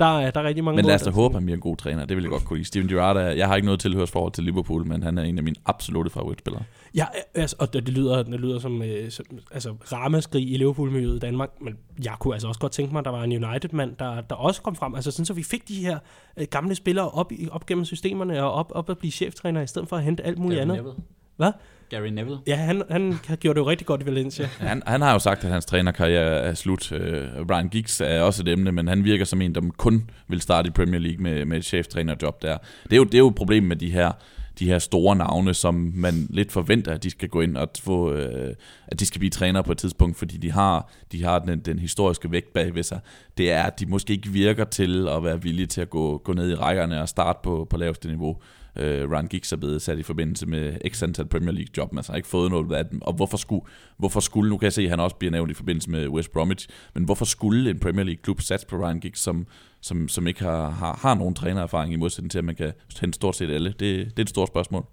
Der, 0.00 0.18
er, 0.18 0.30
der 0.30 0.40
er 0.40 0.44
rigtig 0.44 0.64
mange 0.64 0.76
Men 0.76 0.84
lad 0.84 0.94
os 0.94 1.02
da 1.02 1.10
håbe, 1.10 1.32
at 1.32 1.36
han 1.36 1.44
bliver 1.44 1.56
en 1.56 1.60
god 1.60 1.76
træner. 1.76 2.04
Det 2.04 2.16
vil 2.16 2.22
jeg 2.22 2.30
godt 2.30 2.44
kunne 2.44 2.56
lide. 2.56 2.68
Steven 2.68 2.88
Gerrard 2.88 3.16
er, 3.16 3.20
jeg 3.20 3.48
har 3.48 3.56
ikke 3.56 3.66
noget 3.66 3.80
tilhørsforhold 3.80 4.32
til 4.32 4.44
Liverpool, 4.44 4.86
men 4.86 5.02
han 5.02 5.18
er 5.18 5.22
en 5.22 5.38
af 5.38 5.44
mine 5.44 5.56
absolutte 5.66 6.10
favoritspillere. 6.10 6.62
Ja, 6.94 7.06
altså, 7.34 7.56
og 7.58 7.72
det, 7.72 7.86
det, 7.86 7.94
lyder, 7.94 8.22
det 8.22 8.40
lyder 8.40 8.58
som, 8.58 8.82
øh, 8.82 9.10
som 9.10 9.26
altså, 9.52 9.74
ramaskrig 9.92 10.52
i 10.52 10.56
Liverpool-miljøet 10.56 11.16
i 11.16 11.18
Danmark, 11.18 11.50
men 11.60 11.76
jeg 12.04 12.14
kunne 12.18 12.34
altså 12.34 12.48
også 12.48 12.60
godt 12.60 12.72
tænke 12.72 12.92
mig, 12.92 12.98
at 12.98 13.04
der 13.04 13.10
var 13.10 13.24
en 13.24 13.44
United-mand, 13.44 13.96
der, 13.98 14.20
der 14.20 14.34
også 14.34 14.62
kom 14.62 14.76
frem. 14.76 14.94
Altså 14.94 15.10
sådan, 15.10 15.24
så 15.24 15.34
vi 15.34 15.42
fik 15.42 15.68
de 15.68 15.74
her 15.74 15.98
øh, 16.36 16.46
gamle 16.50 16.74
spillere 16.74 17.10
op, 17.10 17.32
op 17.50 17.66
gennem 17.66 17.84
systemerne 17.84 18.42
og 18.42 18.52
op, 18.52 18.72
op 18.74 18.90
at 18.90 18.98
blive 18.98 19.12
cheftræner, 19.12 19.60
i 19.60 19.66
stedet 19.66 19.88
for 19.88 19.96
at 19.96 20.02
hente 20.02 20.22
alt 20.22 20.38
muligt 20.38 20.66
Gary 20.66 20.78
andet. 20.78 20.94
Hvad? 21.36 21.52
Gary 21.90 22.08
Neville. 22.08 22.38
Ja, 22.46 22.56
han, 22.56 22.82
han 22.90 23.12
har 23.26 23.36
gjort 23.36 23.56
det 23.56 23.60
jo 23.60 23.68
rigtig 23.68 23.86
godt 23.86 24.02
i 24.02 24.06
Valencia. 24.06 24.48
han, 24.58 24.82
han 24.86 25.00
har 25.00 25.12
jo 25.12 25.18
sagt, 25.18 25.44
at 25.44 25.50
hans 25.50 25.66
trænerkarriere 25.66 26.40
er 26.40 26.54
slut. 26.54 26.92
Uh, 26.92 27.46
Brian 27.46 27.68
Giggs 27.68 28.00
er 28.00 28.20
også 28.20 28.42
et 28.42 28.48
emne, 28.48 28.72
men 28.72 28.88
han 28.88 29.04
virker 29.04 29.24
som 29.24 29.40
en, 29.40 29.54
der 29.54 29.60
kun 29.76 30.10
vil 30.28 30.40
starte 30.40 30.68
i 30.68 30.70
Premier 30.70 31.00
League 31.00 31.22
med, 31.22 31.44
med 31.44 31.58
et 31.58 31.64
cheftrænerjob 31.64 32.42
der. 32.42 32.58
Det 32.84 32.92
er 32.92 32.96
jo, 32.96 33.04
det 33.04 33.14
er 33.14 33.18
jo 33.18 33.32
problemet 33.36 33.68
med 33.68 33.76
de 33.76 33.90
her 33.90 34.12
de 34.60 34.66
her 34.66 34.78
store 34.78 35.16
navne, 35.16 35.54
som 35.54 35.92
man 35.94 36.26
lidt 36.30 36.52
forventer, 36.52 36.92
at 36.92 37.02
de 37.02 37.10
skal 37.10 37.28
gå 37.28 37.40
ind 37.40 37.56
og 37.56 37.68
få, 37.80 38.12
øh, 38.12 38.54
at 38.86 39.00
de 39.00 39.06
skal 39.06 39.18
blive 39.18 39.30
træner 39.30 39.62
på 39.62 39.72
et 39.72 39.78
tidspunkt, 39.78 40.16
fordi 40.16 40.36
de 40.36 40.52
har, 40.52 40.90
de 41.12 41.24
har 41.24 41.38
den, 41.38 41.58
den 41.58 41.78
historiske 41.78 42.32
vægt 42.32 42.52
bag 42.52 42.74
ved 42.74 42.82
sig. 42.82 43.00
Det 43.38 43.52
er, 43.52 43.62
at 43.62 43.80
de 43.80 43.86
måske 43.86 44.12
ikke 44.12 44.28
virker 44.28 44.64
til 44.64 45.08
at 45.08 45.24
være 45.24 45.42
villige 45.42 45.66
til 45.66 45.80
at 45.80 45.90
gå, 45.90 46.18
gå 46.18 46.32
ned 46.32 46.50
i 46.50 46.54
rækkerne 46.54 47.00
og 47.02 47.08
starte 47.08 47.38
på, 47.42 47.66
på 47.70 47.76
laveste 47.76 48.08
niveau 48.08 48.36
øh, 48.76 49.10
Ryan 49.10 49.26
Giggs 49.26 49.52
er 49.52 49.56
blevet 49.56 49.82
sat 49.82 49.98
i 49.98 50.02
forbindelse 50.02 50.46
med 50.46 50.76
x 50.88 51.02
antal 51.02 51.26
Premier 51.26 51.52
League 51.52 51.72
job, 51.76 51.92
men 51.92 51.98
altså 51.98 52.12
har 52.12 52.16
ikke 52.16 52.28
fået 52.28 52.50
noget 52.50 52.72
af 52.72 52.86
dem. 52.86 53.02
Og 53.02 53.12
hvorfor 53.12 53.36
skulle, 53.36 53.64
hvorfor 53.96 54.20
skulle, 54.20 54.50
nu 54.50 54.58
kan 54.58 54.64
jeg 54.64 54.72
se, 54.72 54.82
at 54.82 54.90
han 54.90 55.00
også 55.00 55.16
bliver 55.16 55.32
nævnt 55.32 55.50
i 55.50 55.54
forbindelse 55.54 55.90
med 55.90 56.08
West 56.08 56.32
Bromwich, 56.32 56.68
men 56.94 57.04
hvorfor 57.04 57.24
skulle 57.24 57.70
en 57.70 57.78
Premier 57.78 58.04
League 58.04 58.22
klub 58.22 58.40
satse 58.40 58.66
på 58.66 58.76
Ryan 58.76 59.00
Giggs, 59.00 59.20
som, 59.20 59.46
som, 59.80 60.08
som 60.08 60.26
ikke 60.26 60.42
har, 60.42 60.70
har, 60.70 60.98
har 61.02 61.14
nogen 61.14 61.34
trænererfaring 61.34 61.92
i 61.92 61.96
modsætning 61.96 62.30
til, 62.30 62.38
at 62.38 62.44
man 62.44 62.54
kan 62.54 62.72
hente 63.00 63.16
stort 63.16 63.36
set 63.36 63.50
alle? 63.50 63.68
Det, 63.68 63.80
det 63.80 64.18
er 64.18 64.22
et 64.22 64.28
stort 64.28 64.48
spørgsmål. 64.48 64.86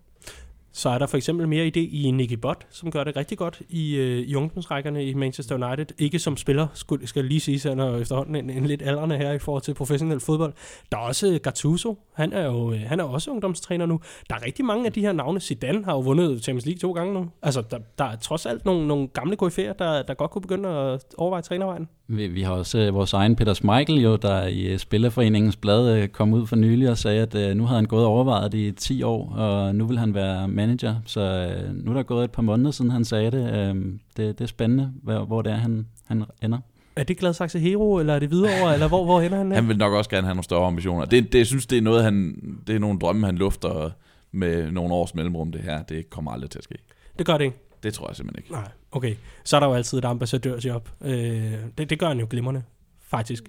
Så 0.78 0.89
er 0.89 0.97
der 0.97 1.07
for 1.07 1.17
eksempel 1.17 1.47
mere 1.47 1.65
idé 1.65 1.80
i 1.80 2.11
Nicky 2.11 2.34
Butt, 2.34 2.67
som 2.69 2.91
gør 2.91 3.03
det 3.03 3.15
rigtig 3.15 3.38
godt 3.38 3.61
i, 3.69 3.95
øh, 3.95 4.17
i 4.17 4.36
ungdomsrækkerne 4.36 5.05
i 5.05 5.13
Manchester 5.13 5.67
United. 5.67 5.86
Ikke 5.97 6.19
som 6.19 6.38
spiller, 6.38 6.67
skulle, 6.73 7.07
skal 7.07 7.25
lige 7.25 7.39
sige, 7.39 7.69
han 7.69 7.80
er 7.80 7.97
efterhånden 7.97 8.36
en, 8.36 8.49
en 8.49 8.65
lidt 8.65 8.82
aldrende 8.82 9.17
her 9.17 9.32
i 9.32 9.39
forhold 9.39 9.63
til 9.63 9.73
professionel 9.73 10.19
fodbold. 10.19 10.53
Der 10.91 10.97
er 10.97 11.01
også 11.01 11.28
øh, 11.28 11.39
Gattuso, 11.43 11.99
han 12.13 12.34
er 12.34 12.45
jo 12.45 12.73
øh, 12.73 12.80
han 12.80 12.99
er 12.99 13.03
også 13.03 13.32
ungdomstræner 13.32 13.86
nu. 13.86 13.99
Der 14.30 14.36
er 14.36 14.45
rigtig 14.45 14.65
mange 14.65 14.86
af 14.86 14.93
de 14.93 15.01
her 15.01 15.11
navne. 15.11 15.39
Zidane 15.39 15.86
har 15.86 15.93
jo 15.93 15.99
vundet 15.99 16.43
Champions 16.43 16.65
League 16.65 16.80
to 16.80 16.91
gange 16.91 17.13
nu. 17.13 17.30
Altså, 17.41 17.63
der, 17.71 17.78
der 17.97 18.05
er 18.05 18.15
trods 18.15 18.45
alt 18.45 18.65
nogle, 18.65 18.88
nogle 18.88 19.07
gamle 19.07 19.38
KF'er, 19.43 19.73
der, 19.80 20.03
der 20.07 20.13
godt 20.13 20.32
kunne 20.32 20.41
begynde 20.41 20.69
at 20.69 21.03
overveje 21.17 21.41
trænervejen. 21.41 21.88
Vi, 22.09 22.28
vi 22.28 22.41
har 22.41 22.51
også 22.51 22.80
øh, 22.80 22.93
vores 22.93 23.13
egen 23.13 23.36
Peter 23.36 23.53
Schmeichel, 23.53 24.01
jo, 24.01 24.15
der 24.15 24.43
i 24.43 24.61
øh, 24.61 24.78
Spillerforeningens 24.78 25.55
blad 25.55 25.97
øh, 25.97 26.07
kom 26.07 26.34
ud 26.34 26.47
for 26.47 26.55
nylig 26.55 26.89
og 26.89 26.97
sagde, 26.97 27.21
at 27.21 27.36
øh, 27.36 27.55
nu 27.55 27.65
havde 27.65 27.78
han 27.78 27.86
gået 27.86 28.05
og 28.05 28.11
overvejet 28.11 28.51
det 28.51 28.57
i 28.57 28.71
10 28.71 29.03
år, 29.03 29.34
og 29.36 29.75
nu 29.75 29.86
vil 29.86 29.99
han 29.99 30.13
være 30.13 30.47
manager. 30.68 30.95
Så 31.05 31.22
øh, 31.22 31.74
nu 31.74 31.91
er 31.91 31.95
der 31.95 32.03
gået 32.03 32.24
et 32.24 32.32
par 32.32 32.41
måneder 32.41 32.72
siden, 32.72 32.91
han 32.91 33.05
sagde 33.05 33.32
det. 33.32 33.53
Øh, 33.53 33.76
det, 34.18 34.39
det 34.39 34.41
er 34.41 34.45
spændende, 34.45 34.93
hvor, 35.03 35.26
hvor 35.26 35.41
det 35.41 35.51
er, 35.51 35.55
han, 35.55 35.88
han 36.05 36.24
ender. 36.43 36.59
Er 36.95 37.03
det 37.03 37.18
Gladsaxe 37.18 37.59
Hero, 37.59 37.99
eller 37.99 38.13
er 38.13 38.20
det 38.20 38.32
videre 38.32 38.74
eller 38.74 38.88
hvor, 38.88 39.05
hvor 39.05 39.22
ender 39.22 39.38
han? 39.38 39.51
Han 39.61 39.68
vil 39.68 39.78
nok 39.78 39.93
også 39.93 40.09
gerne 40.09 40.28
have 40.28 40.36
nogle 40.36 40.43
større 40.43 40.68
ambitioner. 40.68 41.05
Det, 41.05 41.34
det, 41.34 41.39
jeg 41.39 41.47
synes, 41.47 41.65
det 41.65 41.78
er 41.78 41.82
noget, 41.82 42.03
han, 42.03 42.36
det 42.68 42.76
er 42.76 42.80
nogle 42.80 42.99
drømme, 42.99 43.26
han 43.26 43.36
lufter 43.36 43.91
med 44.32 44.72
nogle 44.72 44.93
års 44.93 45.15
mellemrum, 45.15 45.51
det 45.51 45.61
her. 45.61 45.84
Det 45.84 46.09
kommer 46.09 46.32
aldrig 46.32 46.49
til 46.49 46.59
at 46.59 46.63
ske. 46.63 46.76
Det 47.18 47.26
gør 47.26 47.38
det 47.38 47.45
ikke? 47.45 47.57
Det 47.84 47.93
tror 47.93 48.07
jeg 48.07 48.15
simpelthen 48.15 48.43
ikke. 48.43 48.51
Nej, 48.51 48.72
okay. 48.91 49.15
Så 49.43 49.55
er 49.55 49.59
der 49.59 49.68
jo 49.68 49.74
altid 49.74 49.97
et 49.97 50.05
ambassadørjob. 50.05 50.89
Øh, 51.01 51.11
det, 51.78 51.89
det 51.89 51.99
gør 51.99 52.07
han 52.07 52.20
jo 52.20 52.28
glimrende, 52.30 52.63
faktisk. 53.01 53.43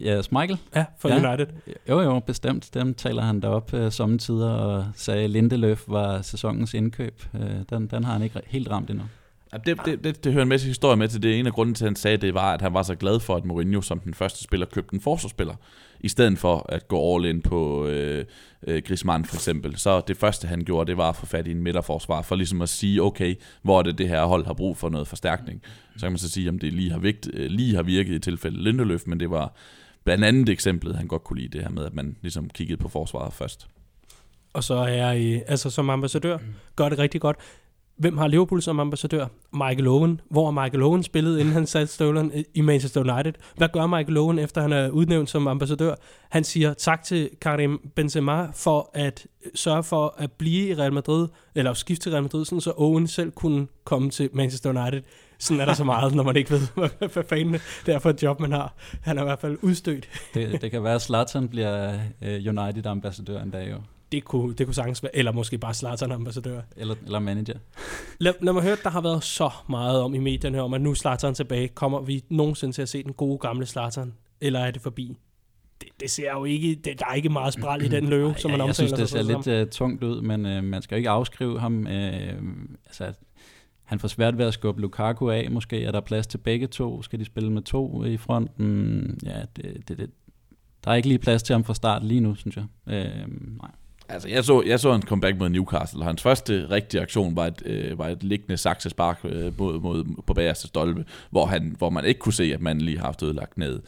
Ja, 0.00 0.22
Michael. 0.30 0.58
Ja, 0.74 0.84
for 0.98 1.08
ja. 1.08 1.28
United. 1.28 1.46
Jo, 1.88 2.00
jo, 2.00 2.20
bestemt. 2.20 2.74
Dem 2.74 2.94
taler 2.94 3.22
han 3.22 3.40
derop 3.40 3.72
uh, 3.72 3.90
sommetider 3.90 4.50
og 4.50 4.86
sagde, 4.94 5.24
at 5.24 5.30
Lindeløf 5.30 5.84
var 5.86 6.22
sæsonens 6.22 6.74
indkøb. 6.74 7.22
Uh, 7.34 7.40
den, 7.70 7.86
den 7.86 8.04
har 8.04 8.12
han 8.12 8.22
ikke 8.22 8.40
helt 8.46 8.70
ramt 8.70 8.90
endnu. 8.90 9.04
Ja, 9.52 9.58
det, 9.66 9.80
det, 9.84 10.04
det, 10.04 10.24
det 10.24 10.32
hører 10.32 10.42
en 10.42 10.48
masse 10.48 10.66
historie 10.66 10.96
med 10.96 11.08
til 11.08 11.22
det. 11.22 11.38
En 11.38 11.46
af 11.46 11.52
grunden 11.52 11.74
til, 11.74 11.84
at 11.84 11.88
han 11.88 11.96
sagde 11.96 12.16
det, 12.16 12.34
var, 12.34 12.54
at 12.54 12.62
han 12.62 12.74
var 12.74 12.82
så 12.82 12.94
glad 12.94 13.20
for, 13.20 13.36
at 13.36 13.44
Mourinho 13.44 13.80
som 13.80 14.00
den 14.00 14.14
første 14.14 14.44
spiller 14.44 14.66
købte 14.66 14.94
en 14.94 15.00
forsvarsspiller, 15.00 15.54
i 16.00 16.08
stedet 16.08 16.38
for 16.38 16.66
at 16.68 16.88
gå 16.88 17.14
all 17.14 17.24
in 17.24 17.42
på 17.42 17.86
øh, 17.86 18.24
øh, 18.66 18.82
Griezmann 18.86 19.24
for 19.24 19.36
eksempel. 19.36 19.76
Så 19.76 20.00
det 20.08 20.16
første, 20.16 20.48
han 20.48 20.64
gjorde, 20.64 20.88
det 20.90 20.96
var 20.96 21.08
at 21.08 21.16
få 21.16 21.26
fat 21.26 21.46
i 21.46 21.50
en 21.50 21.62
midterforsvar, 21.62 22.22
for 22.22 22.36
ligesom 22.36 22.62
at 22.62 22.68
sige, 22.68 23.02
okay, 23.02 23.34
hvor 23.62 23.78
er 23.78 23.82
det, 23.82 23.98
det 23.98 24.08
her 24.08 24.24
hold 24.24 24.46
har 24.46 24.54
brug 24.54 24.76
for 24.76 24.88
noget 24.88 25.08
forstærkning. 25.08 25.62
Så 25.96 26.00
kan 26.00 26.12
man 26.12 26.18
så 26.18 26.30
sige, 26.30 26.48
om 26.48 26.58
det 26.58 26.72
lige 26.72 26.90
har, 26.90 26.98
vigt, 26.98 27.28
øh, 27.32 27.50
lige 27.50 27.74
har 27.74 27.82
virket 27.82 28.14
i 28.14 28.18
tilfælde 28.18 28.62
Lindeløf, 28.62 29.02
men 29.06 29.20
det 29.20 29.30
var 29.30 29.54
blandt 30.04 30.24
andet 30.24 30.48
eksemplet, 30.48 30.96
han 30.96 31.06
godt 31.06 31.24
kunne 31.24 31.40
lide 31.40 31.58
det 31.58 31.62
her 31.62 31.70
med, 31.70 31.84
at 31.84 31.94
man 31.94 32.16
ligesom 32.22 32.50
kiggede 32.50 32.76
på 32.76 32.88
forsvaret 32.88 33.32
først. 33.32 33.68
Og 34.52 34.64
så 34.64 34.74
er 34.74 34.88
jeg, 34.88 35.42
altså 35.46 35.70
som 35.70 35.90
ambassadør, 35.90 36.38
gør 36.76 36.88
det 36.88 36.98
rigtig 36.98 37.20
godt. 37.20 37.36
Hvem 37.96 38.18
har 38.18 38.28
Liverpool 38.28 38.62
som 38.62 38.80
ambassadør? 38.80 39.26
Michael 39.52 39.88
Owen. 39.88 40.20
Hvor 40.30 40.50
har 40.50 40.62
Michael 40.62 40.82
Owen 40.82 41.02
spillet, 41.02 41.38
inden 41.38 41.54
han 41.54 41.66
satte 41.66 41.92
støvlerne 41.92 42.44
i 42.54 42.60
Manchester 42.60 43.00
United? 43.00 43.32
Hvad 43.56 43.68
gør 43.72 43.86
Michael 43.86 44.16
Owen, 44.16 44.38
efter 44.38 44.60
han 44.60 44.72
er 44.72 44.90
udnævnt 44.90 45.30
som 45.30 45.46
ambassadør? 45.46 45.94
Han 46.30 46.44
siger 46.44 46.74
tak 46.74 47.02
til 47.02 47.30
Karim 47.40 47.90
Benzema 47.96 48.46
for 48.54 48.90
at 48.94 49.26
sørge 49.54 49.82
for 49.82 50.14
at 50.18 50.32
blive 50.32 50.68
i 50.68 50.74
Real 50.74 50.92
Madrid, 50.92 51.28
eller 51.54 51.74
skifte 51.74 52.02
til 52.02 52.12
Real 52.12 52.22
Madrid, 52.22 52.44
sådan 52.44 52.60
så 52.60 52.72
Owen 52.76 53.06
selv 53.06 53.30
kunne 53.30 53.66
komme 53.84 54.10
til 54.10 54.30
Manchester 54.32 54.82
United. 54.82 55.02
Sådan 55.38 55.60
er 55.60 55.64
der 55.64 55.74
så 55.74 55.84
meget, 55.94 56.14
når 56.14 56.22
man 56.22 56.36
ikke 56.36 56.50
ved, 56.50 56.60
hvad, 56.98 57.08
hvad 57.12 57.24
fanden 57.24 57.60
det 57.86 57.94
er 57.94 57.98
for 57.98 58.10
et 58.10 58.22
job, 58.22 58.40
man 58.40 58.52
har. 58.52 58.74
Han 59.02 59.18
er 59.18 59.22
i 59.22 59.24
hvert 59.24 59.40
fald 59.40 59.58
udstødt. 59.62 60.08
Det, 60.34 60.62
det 60.62 60.70
kan 60.70 60.84
være, 60.84 60.94
at 60.94 61.02
Zlatan 61.02 61.48
bliver 61.48 61.94
uh, 61.94 62.28
United-ambassadør 62.28 63.42
en 63.42 63.50
dag 63.50 63.70
jo. 63.70 63.76
Det 64.12 64.24
kunne, 64.24 64.54
det 64.54 64.66
kunne 64.66 64.74
sagtens 64.74 65.02
være, 65.02 65.16
eller 65.16 65.32
måske 65.32 65.58
bare 65.58 65.74
Zlatan 65.74 66.12
ambassadør. 66.12 66.60
Eller, 66.76 66.94
eller 67.04 67.18
manager. 67.18 67.58
Lad, 68.20 68.32
lad 68.40 68.52
mig 68.52 68.62
høre, 68.62 68.76
der 68.82 68.90
har 68.90 69.00
været 69.00 69.24
så 69.24 69.50
meget 69.68 70.02
om 70.02 70.14
i 70.14 70.18
medierne 70.18 70.62
om, 70.62 70.74
at 70.74 70.80
nu 70.80 70.94
Zlatan 70.94 71.34
tilbage. 71.34 71.68
Kommer 71.68 72.00
vi 72.00 72.24
nogensinde 72.28 72.74
til 72.74 72.82
at 72.82 72.88
se 72.88 73.02
den 73.02 73.12
gode 73.12 73.38
gamle 73.38 73.66
Zlatan? 73.66 74.14
Eller 74.40 74.60
er 74.60 74.70
det 74.70 74.82
forbi? 74.82 75.16
Det, 75.80 75.88
det 76.00 76.10
ser 76.10 76.32
jo 76.32 76.44
ikke, 76.44 76.74
det, 76.74 77.00
der 77.00 77.06
er 77.06 77.14
ikke 77.14 77.28
meget 77.28 77.54
spral 77.54 77.82
i 77.82 77.88
den 77.88 78.08
løve, 78.14 78.34
som 78.36 78.50
man 78.50 78.60
jeg 78.60 78.64
omtaler 78.64 78.88
synes, 78.88 78.92
det 78.92 79.08
ser 79.08 79.22
lidt 79.22 79.62
uh, 79.62 79.70
tungt 79.70 80.04
ud, 80.04 80.22
men 80.22 80.46
uh, 80.46 80.64
man 80.64 80.82
skal 80.82 80.94
jo 80.94 80.96
ikke 80.96 81.10
afskrive 81.10 81.60
ham. 81.60 81.78
Uh, 81.78 81.92
altså, 82.86 83.12
han 83.84 83.98
får 83.98 84.08
svært 84.08 84.38
ved 84.38 84.46
at 84.46 84.54
skubbe 84.54 84.80
Lukaku 84.80 85.30
af, 85.30 85.50
måske 85.50 85.84
er 85.84 85.92
der 85.92 86.00
plads 86.00 86.26
til 86.26 86.38
begge 86.38 86.66
to. 86.66 87.02
Skal 87.02 87.18
de 87.18 87.24
spille 87.24 87.52
med 87.52 87.62
to 87.62 88.04
i 88.04 88.16
fronten? 88.16 89.18
Ja, 89.24 89.40
det, 89.56 89.88
det, 89.88 89.98
det. 89.98 90.10
der 90.84 90.90
er 90.90 90.94
ikke 90.94 91.08
lige 91.08 91.18
plads 91.18 91.42
til 91.42 91.52
ham 91.52 91.64
fra 91.64 91.74
start 91.74 92.04
lige 92.04 92.20
nu, 92.20 92.34
synes 92.34 92.56
jeg. 92.56 92.64
Uh, 92.86 93.56
nej. 93.58 93.70
Altså, 94.08 94.28
jeg 94.28 94.44
så, 94.44 94.62
jeg 94.66 94.80
så 94.80 94.92
hans 94.92 95.04
comeback 95.04 95.38
mod 95.38 95.48
Newcastle, 95.48 96.00
og 96.00 96.06
hans 96.06 96.22
første 96.22 96.70
rigtige 96.70 97.00
aktion 97.00 97.36
var 97.36 97.46
et, 97.46 97.62
øh, 97.64 97.98
var 97.98 98.08
et 98.08 98.22
liggende 98.22 98.56
saksespark 98.56 99.20
øh, 99.24 99.58
mod, 99.58 99.80
mod, 99.80 100.04
på 100.26 100.34
bagerste 100.34 100.68
stolpe, 100.68 101.04
hvor, 101.30 101.46
han, 101.46 101.74
hvor 101.78 101.90
man 101.90 102.04
ikke 102.04 102.20
kunne 102.20 102.32
se, 102.32 102.54
at 102.54 102.60
man 102.60 102.80
lige 102.80 102.98
har 102.98 103.04
haft 103.04 103.22
ødelagt 103.22 103.58
ned. 103.58 103.82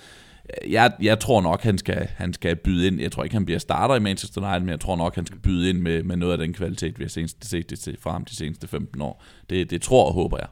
Jeg, 0.69 0.93
jeg 1.03 1.21
tror 1.21 1.41
nok, 1.41 1.63
han 1.63 1.79
skal, 1.79 2.09
han 2.17 2.33
skal 2.33 2.57
byde 2.57 2.87
ind. 2.87 3.01
Jeg 3.01 3.13
tror 3.13 3.25
ikke, 3.25 3.35
han 3.35 3.45
bliver 3.45 3.59
starter 3.59 3.95
i 3.95 4.01
Manchester 4.01 4.41
United, 4.41 4.61
men 4.61 4.69
jeg 4.69 4.81
tror 4.81 4.97
nok, 4.97 5.15
han 5.15 5.27
skal 5.27 5.39
byde 5.39 5.71
ind 5.71 5.79
med, 5.79 6.03
med 6.03 6.17
noget 6.17 6.33
af 6.33 6.39
den 6.39 6.53
kvalitet, 6.53 6.99
vi 6.99 7.05
har 7.05 7.09
set, 7.09 7.35
set 7.43 7.71
det 7.71 7.97
fra 8.01 8.13
ham 8.13 8.25
de 8.25 8.37
seneste 8.37 8.69
15 8.69 9.01
år. 9.03 9.25
Det, 9.51 9.71
det 9.71 9.83
tror 9.83 10.07
og 10.07 10.15
håber 10.15 10.39
jeg. 10.39 10.49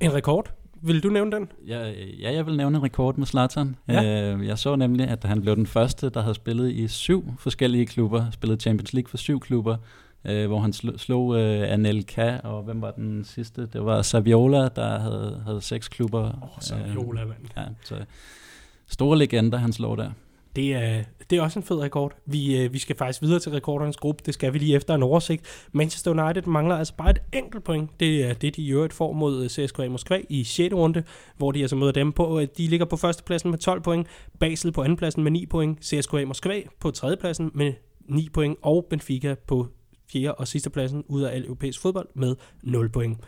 En 0.00 0.14
rekord? 0.14 0.57
Vil 0.82 1.02
du 1.02 1.08
nævne 1.08 1.32
den? 1.32 1.48
Ja, 1.66 1.92
ja, 2.20 2.32
jeg 2.32 2.46
vil 2.46 2.56
nævne 2.56 2.76
en 2.76 2.82
rekord 2.82 3.16
med 3.16 3.26
Zlatan. 3.26 3.76
Ja. 3.88 4.32
Øh, 4.34 4.46
jeg 4.46 4.58
så 4.58 4.76
nemlig, 4.76 5.08
at 5.08 5.24
han 5.24 5.40
blev 5.40 5.56
den 5.56 5.66
første, 5.66 6.10
der 6.10 6.20
havde 6.20 6.34
spillet 6.34 6.70
i 6.72 6.88
syv 6.88 7.34
forskellige 7.38 7.86
klubber, 7.86 8.30
spillet 8.30 8.62
Champions 8.62 8.92
League 8.92 9.08
for 9.08 9.16
syv 9.16 9.40
klubber, 9.40 9.76
øh, 10.24 10.46
hvor 10.46 10.60
han 10.60 10.72
slog, 10.72 11.00
slog 11.00 11.36
øh, 11.36 11.72
Anelka, 11.72 12.38
og 12.38 12.62
hvem 12.62 12.82
var 12.82 12.90
den 12.90 13.24
sidste? 13.24 13.66
Det 13.66 13.84
var 13.84 14.02
Saviola, 14.02 14.68
der 14.68 14.98
havde, 14.98 15.42
havde 15.46 15.60
seks 15.60 15.88
klubber. 15.88 16.20
Åh, 16.20 16.42
oh, 16.42 16.48
Saviola, 16.60 17.24
mand. 17.24 17.38
Ja, 17.56 17.62
så 17.84 17.94
store 18.86 19.18
legender, 19.18 19.58
han 19.58 19.72
slår 19.72 19.96
der. 19.96 20.10
Det 20.58 20.74
er, 20.74 21.04
det 21.30 21.38
er 21.38 21.42
også 21.42 21.58
en 21.58 21.62
fed 21.62 21.80
rekord. 21.80 22.12
Vi, 22.26 22.62
øh, 22.62 22.72
vi 22.72 22.78
skal 22.78 22.96
faktisk 22.96 23.22
videre 23.22 23.38
til 23.38 23.52
rekordernes 23.52 23.96
gruppe. 23.96 24.22
Det 24.26 24.34
skal 24.34 24.52
vi 24.52 24.58
lige 24.58 24.76
efter 24.76 24.94
en 24.94 25.02
oversigt. 25.02 25.68
Manchester 25.72 26.10
United 26.10 26.42
mangler 26.42 26.76
altså 26.76 26.94
bare 26.96 27.10
et 27.10 27.22
enkelt 27.32 27.64
point. 27.64 27.90
Det 28.00 28.24
er 28.24 28.34
det, 28.34 28.56
de 28.56 28.62
i 28.62 28.72
øvrigt 28.72 28.92
får 28.92 29.12
mod 29.12 29.42
øh, 29.42 29.48
CSKA 29.48 29.88
Moskva 29.88 30.20
i 30.28 30.44
6. 30.44 30.74
runde, 30.74 31.02
hvor 31.36 31.52
de 31.52 31.60
altså 31.60 31.76
møder 31.76 31.92
dem 31.92 32.12
på. 32.12 32.40
Øh, 32.40 32.48
de 32.56 32.66
ligger 32.66 32.86
på 32.86 32.96
førstepladsen 32.96 33.50
med 33.50 33.58
12 33.58 33.80
point, 33.80 34.06
Basel 34.40 34.72
på 34.72 34.82
andenpladsen 34.82 35.22
med 35.22 35.30
9 35.30 35.46
point, 35.46 35.84
CSKA 35.84 36.24
Moskva 36.24 36.62
på 36.80 36.90
tredjepladsen 36.90 37.50
med 37.54 37.72
9 38.08 38.28
point, 38.28 38.58
og 38.62 38.86
Benfica 38.90 39.34
på 39.46 39.66
fjerde 40.12 40.34
og 40.34 40.48
sidste 40.48 40.70
pladsen 40.70 41.04
ud 41.08 41.22
af 41.22 41.34
al 41.34 41.44
europæisk 41.44 41.80
fodbold 41.80 42.08
med 42.14 42.36
0 42.62 42.88
point. 42.88 43.18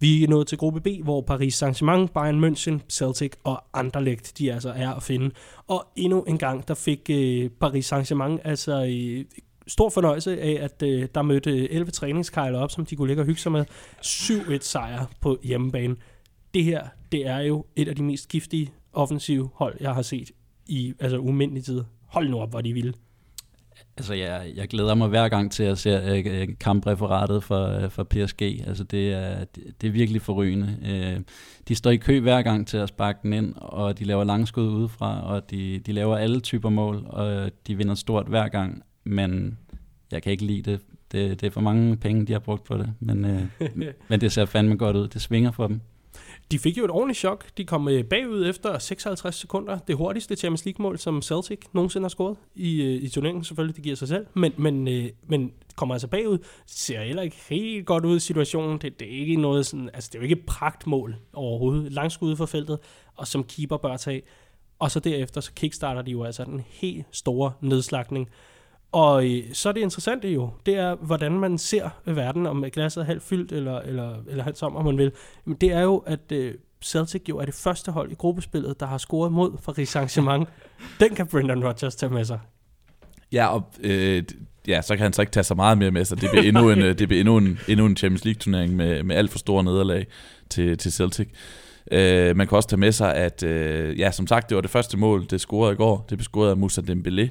Vi 0.00 0.24
er 0.24 0.28
nået 0.28 0.46
til 0.46 0.58
gruppe 0.58 0.80
B, 0.80 0.86
hvor 1.02 1.20
Paris 1.20 1.62
Saint-Germain, 1.62 2.06
Bayern 2.06 2.44
München, 2.44 2.80
Celtic 2.88 3.32
og 3.44 3.64
Anderlecht, 3.72 4.38
de 4.38 4.52
altså 4.52 4.70
er 4.70 4.90
at 4.90 5.02
finde. 5.02 5.30
Og 5.66 5.86
endnu 5.96 6.22
en 6.22 6.38
gang, 6.38 6.68
der 6.68 6.74
fik 6.74 7.10
øh, 7.10 7.50
Paris 7.50 7.92
Saint-Germain 7.92 8.38
altså 8.44 8.84
øh, 8.84 9.24
stor 9.66 9.88
fornøjelse 9.90 10.40
af, 10.40 10.58
at 10.64 10.82
øh, 10.82 11.08
der 11.14 11.22
mødte 11.22 11.50
øh, 11.50 11.68
11 11.70 11.90
træningskejler 11.90 12.58
op, 12.58 12.70
som 12.70 12.86
de 12.86 12.96
kunne 12.96 13.08
ligge 13.08 13.22
og 13.22 13.26
hygge 13.26 13.40
sig 13.40 13.52
med. 13.52 13.64
7-1 14.04 14.58
sejr 14.60 15.06
på 15.20 15.38
hjemmebane. 15.42 15.96
Det 16.54 16.64
her, 16.64 16.86
det 17.12 17.26
er 17.26 17.38
jo 17.38 17.64
et 17.76 17.88
af 17.88 17.96
de 17.96 18.02
mest 18.02 18.28
giftige 18.28 18.72
offensive 18.92 19.50
hold, 19.54 19.76
jeg 19.80 19.94
har 19.94 20.02
set 20.02 20.30
i 20.66 20.94
altså 21.00 21.18
umindelig 21.18 21.64
tid. 21.64 21.84
Hold 22.06 22.28
nu 22.28 22.40
op, 22.40 22.50
hvor 22.50 22.60
de 22.60 22.72
vilde. 22.72 22.92
Altså, 23.98 24.14
jeg, 24.14 24.52
jeg 24.56 24.68
glæder 24.68 24.94
mig 24.94 25.08
hver 25.08 25.28
gang 25.28 25.52
til 25.52 25.62
at 25.62 25.78
se 25.78 25.90
øh, 25.90 26.48
kampreferatet 26.60 27.44
for, 27.44 27.66
øh, 27.66 27.90
for 27.90 28.04
PSG. 28.04 28.42
Altså, 28.42 28.84
det 28.84 29.12
er, 29.12 29.44
det, 29.44 29.64
det 29.80 29.86
er 29.86 29.90
virkelig 29.90 30.22
forrygende. 30.22 30.76
Øh, 30.86 31.20
de 31.68 31.74
står 31.74 31.90
i 31.90 31.96
kø 31.96 32.20
hver 32.20 32.42
gang 32.42 32.66
til 32.66 32.76
at 32.76 32.88
sparke 32.88 33.18
den 33.22 33.32
ind, 33.32 33.54
og 33.56 33.98
de 33.98 34.04
laver 34.04 34.24
langskud 34.24 34.68
udefra, 34.68 35.26
og 35.26 35.50
de, 35.50 35.78
de 35.78 35.92
laver 35.92 36.16
alle 36.16 36.40
typer 36.40 36.68
mål, 36.68 37.06
og 37.06 37.50
de 37.66 37.76
vinder 37.76 37.94
stort 37.94 38.26
hver 38.26 38.48
gang. 38.48 38.82
Men 39.04 39.58
jeg 40.12 40.22
kan 40.22 40.32
ikke 40.32 40.44
lide 40.44 40.70
det. 40.70 40.80
Det, 41.12 41.40
det 41.40 41.46
er 41.46 41.50
for 41.50 41.60
mange 41.60 41.96
penge, 41.96 42.26
de 42.26 42.32
har 42.32 42.40
brugt 42.40 42.64
på 42.64 42.78
det. 42.78 42.92
Men, 43.00 43.24
øh, 43.24 43.42
men 44.08 44.20
det 44.20 44.32
ser 44.32 44.44
fandme 44.44 44.76
godt 44.76 44.96
ud. 44.96 45.08
Det 45.08 45.22
svinger 45.22 45.50
for 45.50 45.66
dem. 45.66 45.80
De 46.50 46.58
fik 46.58 46.78
jo 46.78 46.84
et 46.84 46.90
ordentligt 46.90 47.18
chok. 47.18 47.46
De 47.56 47.64
kom 47.64 47.88
øh, 47.88 48.04
bagud 48.04 48.46
efter 48.46 48.78
56 48.78 49.34
sekunder. 49.34 49.78
Det 49.78 49.96
hurtigste 49.96 50.36
Champions 50.36 50.64
League-mål, 50.64 50.98
som 50.98 51.22
Celtic 51.22 51.58
nogensinde 51.72 52.04
har 52.04 52.08
scoret 52.08 52.36
i, 52.54 52.82
øh, 52.82 53.02
i 53.02 53.08
turneringen. 53.08 53.44
Selvfølgelig, 53.44 53.76
det 53.76 53.84
giver 53.84 53.96
sig 53.96 54.08
selv. 54.08 54.26
Men, 54.34 54.52
men, 54.56 54.88
øh, 54.88 55.08
men 55.26 55.52
kommer 55.76 55.94
altså 55.94 56.08
bagud. 56.08 56.38
Ser 56.66 57.02
heller 57.02 57.22
ikke 57.22 57.36
helt 57.48 57.86
godt 57.86 58.04
ud 58.04 58.16
i 58.16 58.20
situationen. 58.20 58.78
Det, 58.78 59.00
det 59.00 59.08
er 59.08 59.20
ikke 59.20 59.36
noget 59.36 59.66
sådan, 59.66 59.90
altså 59.94 60.10
det 60.12 60.18
er 60.18 60.20
jo 60.20 60.22
ikke 60.22 60.36
et 60.36 60.46
pragtmål 60.46 61.16
overhovedet. 61.32 61.92
Langskud 61.92 62.36
for 62.36 62.46
feltet, 62.46 62.78
og 63.16 63.26
som 63.26 63.44
keeper 63.44 63.76
bør 63.76 63.96
tage. 63.96 64.22
Og 64.78 64.90
så 64.90 65.00
derefter, 65.00 65.40
så 65.40 65.52
kickstarter 65.52 66.02
de 66.02 66.10
jo 66.10 66.24
altså 66.24 66.44
den 66.44 66.64
helt 66.68 67.06
store 67.12 67.52
nedslagning. 67.60 68.28
Og 68.92 69.26
øh, 69.26 69.42
så 69.52 69.68
er 69.68 69.72
det 69.72 69.80
interessante 69.80 70.28
jo, 70.28 70.50
det 70.66 70.74
er, 70.74 70.94
hvordan 70.94 71.32
man 71.32 71.58
ser 71.58 71.88
verden, 72.04 72.46
om 72.46 72.64
glasset 72.72 73.00
er 73.00 73.04
halvt 73.04 73.22
fyldt, 73.22 73.52
eller, 73.52 73.80
eller, 73.80 74.16
eller 74.28 74.44
halvt 74.44 74.56
tom, 74.56 74.76
om 74.76 74.84
man 74.84 74.98
vil. 74.98 75.12
Men 75.44 75.56
det 75.56 75.72
er 75.72 75.80
jo, 75.80 75.96
at 75.96 76.32
øh, 76.32 76.54
Celtic 76.84 77.22
jo 77.28 77.38
er 77.38 77.44
det 77.44 77.54
første 77.54 77.92
hold 77.92 78.12
i 78.12 78.14
gruppespillet, 78.14 78.80
der 78.80 78.86
har 78.86 78.98
scoret 78.98 79.32
mod 79.32 79.52
Paris 79.64 79.96
Saint-Germain. 79.96 80.44
Den 81.00 81.14
kan 81.14 81.26
Brendan 81.26 81.64
Rodgers 81.64 81.96
tage 81.96 82.12
med 82.12 82.24
sig. 82.24 82.40
Ja, 83.32 83.46
og 83.46 83.62
øh, 83.80 84.22
ja, 84.68 84.82
så 84.82 84.96
kan 84.96 85.02
han 85.02 85.12
så 85.12 85.22
ikke 85.22 85.32
tage 85.32 85.44
så 85.44 85.54
meget 85.54 85.78
mere 85.78 85.90
med 85.90 86.04
sig. 86.04 86.20
Det 86.20 86.30
bliver 86.30 86.44
endnu 86.44 86.70
en, 86.70 86.78
det 86.98 87.08
bliver 87.08 87.20
endnu 87.20 87.36
en, 87.36 87.58
endnu 87.68 87.86
en 87.86 87.96
Champions 87.96 88.24
League-turnering 88.24 88.76
med, 88.76 89.02
med 89.02 89.16
alt 89.16 89.30
for 89.30 89.38
store 89.38 89.64
nederlag 89.64 90.06
til, 90.50 90.78
til 90.78 90.92
Celtic. 90.92 91.28
Øh, 91.92 92.36
man 92.36 92.46
kan 92.46 92.56
også 92.56 92.68
tage 92.68 92.80
med 92.80 92.92
sig, 92.92 93.14
at 93.14 93.42
øh, 93.42 93.98
ja, 93.98 94.10
som 94.10 94.26
sagt, 94.26 94.48
det 94.48 94.54
var 94.54 94.60
det 94.60 94.70
første 94.70 94.96
mål, 94.96 95.26
det 95.30 95.40
scorede 95.40 95.72
i 95.72 95.76
går. 95.76 96.06
Det 96.08 96.18
blev 96.18 96.24
scoret 96.24 96.50
af 96.50 96.56
Moussa 96.56 96.80
Dembélé. 96.80 97.28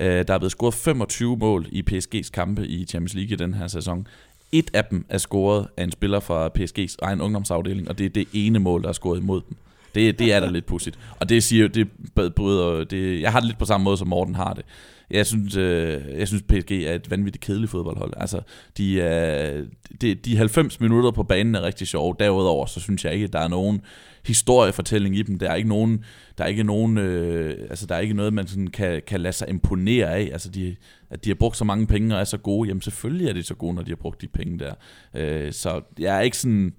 Øh, 0.00 0.24
der 0.28 0.34
er 0.34 0.38
blevet 0.38 0.52
scoret 0.52 0.74
25 0.74 1.36
mål 1.36 1.66
i 1.72 1.82
PSG's 1.90 2.30
kampe 2.30 2.66
i 2.66 2.84
Champions 2.84 3.14
League 3.14 3.32
i 3.32 3.36
den 3.36 3.54
her 3.54 3.66
sæson. 3.66 4.06
Et 4.52 4.70
af 4.74 4.84
dem 4.84 5.06
er 5.08 5.18
scoret 5.18 5.68
af 5.76 5.84
en 5.84 5.92
spiller 5.92 6.20
fra 6.20 6.50
PSG's 6.58 6.96
egen 7.02 7.20
ungdomsafdeling, 7.20 7.88
og 7.88 7.98
det 7.98 8.06
er 8.06 8.10
det 8.10 8.28
ene 8.32 8.58
mål, 8.58 8.82
der 8.82 8.88
er 8.88 8.92
scoret 8.92 9.18
imod 9.18 9.40
dem. 9.48 9.56
Det, 9.94 10.18
det 10.18 10.32
er 10.32 10.40
da 10.40 10.46
lidt 10.46 10.66
pudsigt. 10.66 10.98
Og 11.20 11.28
det 11.28 11.42
siger 11.42 11.68
det 11.68 11.88
bryder, 12.36 12.84
det, 12.84 13.20
jeg 13.20 13.32
har 13.32 13.40
det 13.40 13.46
lidt 13.46 13.58
på 13.58 13.64
samme 13.64 13.84
måde, 13.84 13.96
som 13.96 14.08
Morten 14.08 14.34
har 14.34 14.54
det. 14.54 14.64
Jeg 15.12 15.26
synes, 15.26 15.56
øh, 15.56 16.00
jeg 16.18 16.28
synes 16.28 16.42
PSG 16.42 16.72
er 16.72 16.94
et 16.94 17.10
vanvittigt 17.10 17.44
kedeligt 17.44 17.70
fodboldhold. 17.70 18.12
Altså, 18.16 18.40
de, 18.76 19.00
er, 19.00 19.62
de, 20.00 20.14
de 20.14 20.36
90 20.36 20.80
minutter 20.80 21.10
på 21.10 21.22
banen 21.22 21.54
er 21.54 21.62
rigtig 21.62 21.86
sjove. 21.86 22.14
Derudover, 22.18 22.66
så 22.66 22.80
synes 22.80 23.04
jeg 23.04 23.14
ikke, 23.14 23.24
at 23.24 23.32
der 23.32 23.38
er 23.38 23.48
nogen 23.48 23.80
historiefortælling 24.26 25.16
i 25.16 25.22
dem. 25.22 25.38
Der 25.38 25.50
er 25.50 25.54
ikke 25.54 25.68
nogen, 25.68 26.04
der 26.38 26.44
er 26.44 26.48
ikke 26.48 26.62
nogen, 26.62 26.98
øh, 26.98 27.66
altså 27.70 27.86
der 27.86 27.94
er 27.94 28.00
ikke 28.00 28.14
noget, 28.14 28.32
man 28.32 28.46
sådan 28.46 28.66
kan, 28.66 29.02
kan 29.06 29.20
lade 29.20 29.32
sig 29.32 29.48
imponere 29.48 30.14
af. 30.14 30.28
Altså, 30.32 30.48
de, 30.48 30.76
at 31.10 31.24
de 31.24 31.30
har 31.30 31.34
brugt 31.34 31.56
så 31.56 31.64
mange 31.64 31.86
penge 31.86 32.14
og 32.14 32.20
er 32.20 32.24
så 32.24 32.38
gode. 32.38 32.68
Jamen, 32.68 32.82
selvfølgelig 32.82 33.28
er 33.28 33.32
de 33.32 33.42
så 33.42 33.54
gode, 33.54 33.74
når 33.74 33.82
de 33.82 33.90
har 33.90 33.96
brugt 33.96 34.20
de 34.20 34.28
penge 34.28 34.58
der. 34.58 34.74
Øh, 35.14 35.52
så 35.52 35.80
jeg 35.98 36.16
er 36.16 36.20
ikke 36.20 36.38
sådan 36.38 36.72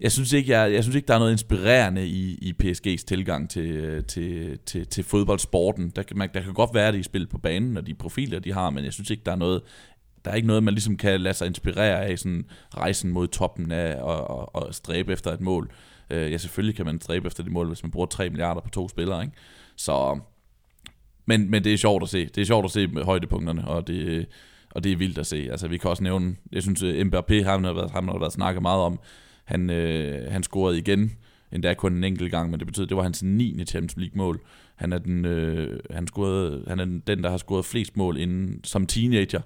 jeg 0.00 0.12
synes 0.12 0.32
ikke, 0.32 0.52
jeg, 0.52 0.72
jeg 0.72 0.82
synes 0.82 0.96
ikke, 0.96 1.08
der 1.08 1.14
er 1.14 1.18
noget 1.18 1.32
inspirerende 1.32 2.06
i, 2.06 2.34
i 2.34 2.54
PSG's 2.62 3.04
tilgang 3.04 3.50
til, 3.50 3.70
øh, 3.70 4.04
til, 4.04 4.58
til, 4.66 4.86
til 4.86 5.04
fodboldsporten. 5.04 5.90
Der 5.96 6.02
kan, 6.02 6.18
man, 6.18 6.30
der 6.34 6.40
kan 6.40 6.54
godt 6.54 6.74
være, 6.74 6.88
at 6.88 6.94
de 6.94 7.02
spiller 7.02 7.28
på 7.28 7.38
banen, 7.38 7.76
og 7.76 7.86
de 7.86 7.94
profiler, 7.94 8.38
de 8.38 8.52
har, 8.52 8.70
men 8.70 8.84
jeg 8.84 8.92
synes 8.92 9.10
ikke, 9.10 9.22
der 9.26 9.32
er 9.32 9.36
noget, 9.36 9.62
der 10.24 10.30
er 10.30 10.34
ikke 10.34 10.48
noget, 10.48 10.62
man 10.62 10.74
ligesom 10.74 10.96
kan 10.96 11.20
lade 11.20 11.34
sig 11.34 11.46
inspirere 11.46 12.06
af, 12.06 12.18
sådan 12.18 12.44
rejsen 12.76 13.10
mod 13.10 13.28
toppen 13.28 13.72
af 13.72 14.02
og, 14.02 14.30
og, 14.30 14.56
og 14.56 14.74
stræbe 14.74 15.12
efter 15.12 15.32
et 15.32 15.40
mål. 15.40 15.70
Øh, 16.10 16.32
ja, 16.32 16.36
selvfølgelig 16.36 16.76
kan 16.76 16.86
man 16.86 17.00
stræbe 17.00 17.26
efter 17.26 17.42
det 17.42 17.52
mål, 17.52 17.66
hvis 17.66 17.82
man 17.82 17.90
bruger 17.90 18.06
3 18.06 18.30
milliarder 18.30 18.60
på 18.60 18.70
to 18.70 18.88
spillere, 18.88 19.22
ikke? 19.22 19.36
Så, 19.76 20.20
men, 21.26 21.50
men 21.50 21.64
det 21.64 21.72
er 21.72 21.76
sjovt 21.76 22.02
at 22.02 22.08
se. 22.08 22.26
Det 22.26 22.38
er 22.38 22.44
sjovt 22.44 22.64
at 22.64 22.70
se 22.70 22.86
med 22.86 23.04
højdepunkterne, 23.04 23.68
og 23.68 23.86
det, 23.86 24.26
og 24.70 24.84
det 24.84 24.92
er 24.92 24.96
vildt 24.96 25.18
at 25.18 25.26
se. 25.26 25.48
Altså, 25.50 25.68
vi 25.68 25.78
kan 25.78 25.90
også 25.90 26.02
nævne, 26.02 26.36
jeg 26.52 26.62
synes, 26.62 26.82
øh, 26.82 27.06
Mbappé, 27.06 27.44
ham 27.44 27.64
har 27.64 27.72
været, 27.72 27.90
ham 27.90 28.08
har 28.08 28.18
været 28.18 28.32
snakket 28.32 28.62
meget 28.62 28.80
om, 28.80 29.00
han, 29.48 29.70
øh, 29.70 30.32
han 30.32 30.42
scorede 30.42 30.78
igen, 30.78 31.12
endda 31.52 31.74
kun 31.74 31.96
en 31.96 32.04
enkelt 32.04 32.30
gang, 32.30 32.50
men 32.50 32.60
det 32.60 32.66
betyder, 32.66 32.86
det 32.86 32.96
var 32.96 33.02
hans 33.02 33.22
9. 33.22 33.64
Champions 33.66 33.96
League-mål. 33.96 34.40
Han 34.76 34.92
er, 34.92 34.98
den, 34.98 35.24
øh, 35.24 35.80
han, 35.90 36.06
scorede, 36.06 36.64
han 36.66 36.80
er 36.80 36.84
den, 36.84 37.22
der 37.22 37.30
har 37.30 37.36
scoret 37.36 37.64
flest 37.64 37.96
mål 37.96 38.16
inden, 38.16 38.64
som 38.64 38.86
teenager, 38.86 39.40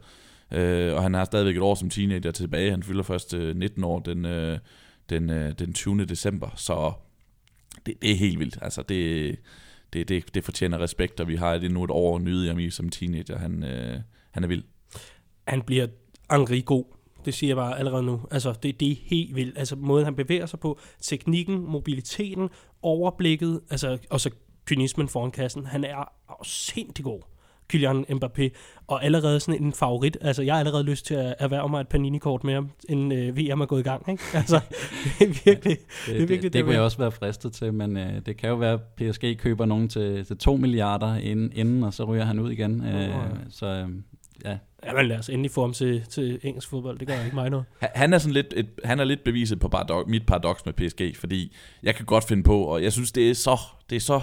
øh, 0.50 0.94
og 0.94 1.02
han 1.02 1.14
har 1.14 1.24
stadigvæk 1.24 1.56
et 1.56 1.62
år 1.62 1.74
som 1.74 1.90
teenager 1.90 2.30
tilbage. 2.30 2.70
Han 2.70 2.82
fylder 2.82 3.02
først 3.02 3.34
øh, 3.34 3.56
19 3.56 3.84
år 3.84 3.98
den, 3.98 4.24
øh, 4.24 4.58
den, 5.10 5.30
øh, 5.30 5.52
den 5.58 5.72
20. 5.72 6.04
december, 6.04 6.50
så 6.56 6.92
det, 7.86 8.02
det 8.02 8.10
er 8.10 8.16
helt 8.16 8.38
vildt. 8.38 8.58
Altså, 8.62 8.82
det, 8.82 9.36
det, 9.92 10.08
det, 10.08 10.34
det 10.34 10.44
fortjener 10.44 10.80
respekt, 10.80 11.20
og 11.20 11.28
vi 11.28 11.36
har 11.36 11.58
det 11.58 11.70
nu 11.70 11.84
et 11.84 11.90
år 11.90 12.16
at 12.16 12.22
nyde 12.22 12.48
ham 12.48 12.58
i 12.58 12.70
som 12.70 12.88
teenager. 12.88 13.38
Han, 13.38 13.64
øh, 13.64 14.00
han 14.30 14.44
er 14.44 14.48
vild. 14.48 14.64
Han 15.48 15.62
bliver 15.62 15.86
Henri 16.30 16.62
god. 16.66 16.84
Det 17.24 17.34
siger 17.34 17.48
jeg 17.48 17.56
bare 17.56 17.78
allerede 17.78 18.02
nu. 18.02 18.20
Altså, 18.30 18.52
det, 18.62 18.80
det 18.80 18.90
er 18.90 18.96
helt 19.04 19.36
vildt. 19.36 19.58
Altså, 19.58 19.76
måden 19.76 20.04
han 20.04 20.14
bevæger 20.14 20.46
sig 20.46 20.60
på, 20.60 20.78
teknikken, 21.00 21.64
mobiliteten, 21.70 22.48
overblikket, 22.82 23.60
altså, 23.70 23.98
og 24.10 24.20
så 24.20 24.30
kynismen 24.64 25.08
foran 25.08 25.30
kassen. 25.30 25.66
Han 25.66 25.84
er 25.84 26.12
sindssygt 26.44 27.04
god. 27.04 27.20
Kylian 27.68 28.04
Mbappé, 28.08 28.48
og 28.86 29.04
allerede 29.04 29.40
sådan 29.40 29.62
en 29.62 29.72
favorit. 29.72 30.16
Altså, 30.20 30.42
jeg 30.42 30.54
har 30.54 30.58
allerede 30.58 30.84
lyst 30.84 31.06
til 31.06 31.14
at 31.14 31.34
erhverve 31.38 31.68
mig 31.68 31.80
et 31.80 31.88
Panini-kort 31.88 32.44
med 32.44 32.54
ham, 32.54 32.70
inden 32.88 33.12
øh, 33.12 33.36
VM 33.36 33.60
er 33.60 33.66
gået 33.66 33.80
i 33.80 33.82
gang. 33.82 34.08
Ikke? 34.08 34.22
Altså, 34.34 34.60
det 35.18 35.28
er 35.28 35.42
virkelig 35.44 35.62
det, 35.64 35.78
det, 36.06 36.14
er 36.14 36.18
virkelig 36.18 36.28
det, 36.28 36.42
det, 36.42 36.52
det 36.52 36.64
kunne 36.64 36.74
jeg 36.74 36.82
også 36.82 36.98
være 36.98 37.12
fristet 37.12 37.52
til, 37.52 37.74
men 37.74 37.96
øh, 37.96 38.12
det 38.26 38.36
kan 38.36 38.48
jo 38.48 38.56
være, 38.56 38.72
at 38.72 38.80
PSG 38.80 39.38
køber 39.38 39.64
nogen 39.64 39.88
til, 39.88 40.24
til 40.24 40.36
2 40.36 40.56
milliarder 40.56 41.16
inden, 41.16 41.52
inden, 41.54 41.82
og 41.82 41.94
så 41.94 42.04
ryger 42.04 42.24
han 42.24 42.38
ud 42.38 42.50
igen. 42.50 42.84
Øh, 42.84 42.94
oh, 42.94 43.00
ja. 43.00 43.20
Så 43.50 43.66
øh, 43.66 43.88
ja, 44.44 44.58
men 44.94 45.06
lad 45.06 45.18
os 45.18 45.28
endelig 45.28 45.50
få 45.50 45.60
ham 45.60 45.72
til, 45.72 46.04
til 46.10 46.40
engelsk 46.42 46.68
fodbold. 46.68 46.98
Det 46.98 47.08
gør 47.08 47.24
ikke 47.24 47.36
mig 47.36 47.50
noget. 47.50 47.64
Han 47.80 48.12
er, 48.12 48.18
sådan 48.18 48.32
lidt, 48.32 48.54
et, 48.56 48.68
han 48.84 49.00
er 49.00 49.04
lidt 49.04 49.24
beviset 49.24 49.60
på 49.60 49.68
paradox, 49.68 50.06
mit 50.06 50.26
paradoks 50.26 50.66
med 50.66 50.72
PSG, 50.72 51.16
fordi 51.16 51.56
jeg 51.82 51.94
kan 51.94 52.06
godt 52.06 52.24
finde 52.24 52.42
på, 52.42 52.62
og 52.62 52.82
jeg 52.82 52.92
synes, 52.92 53.12
det 53.12 53.30
er 53.30 53.34
så, 53.34 53.58
det 53.90 53.96
er 53.96 54.00
så, 54.00 54.20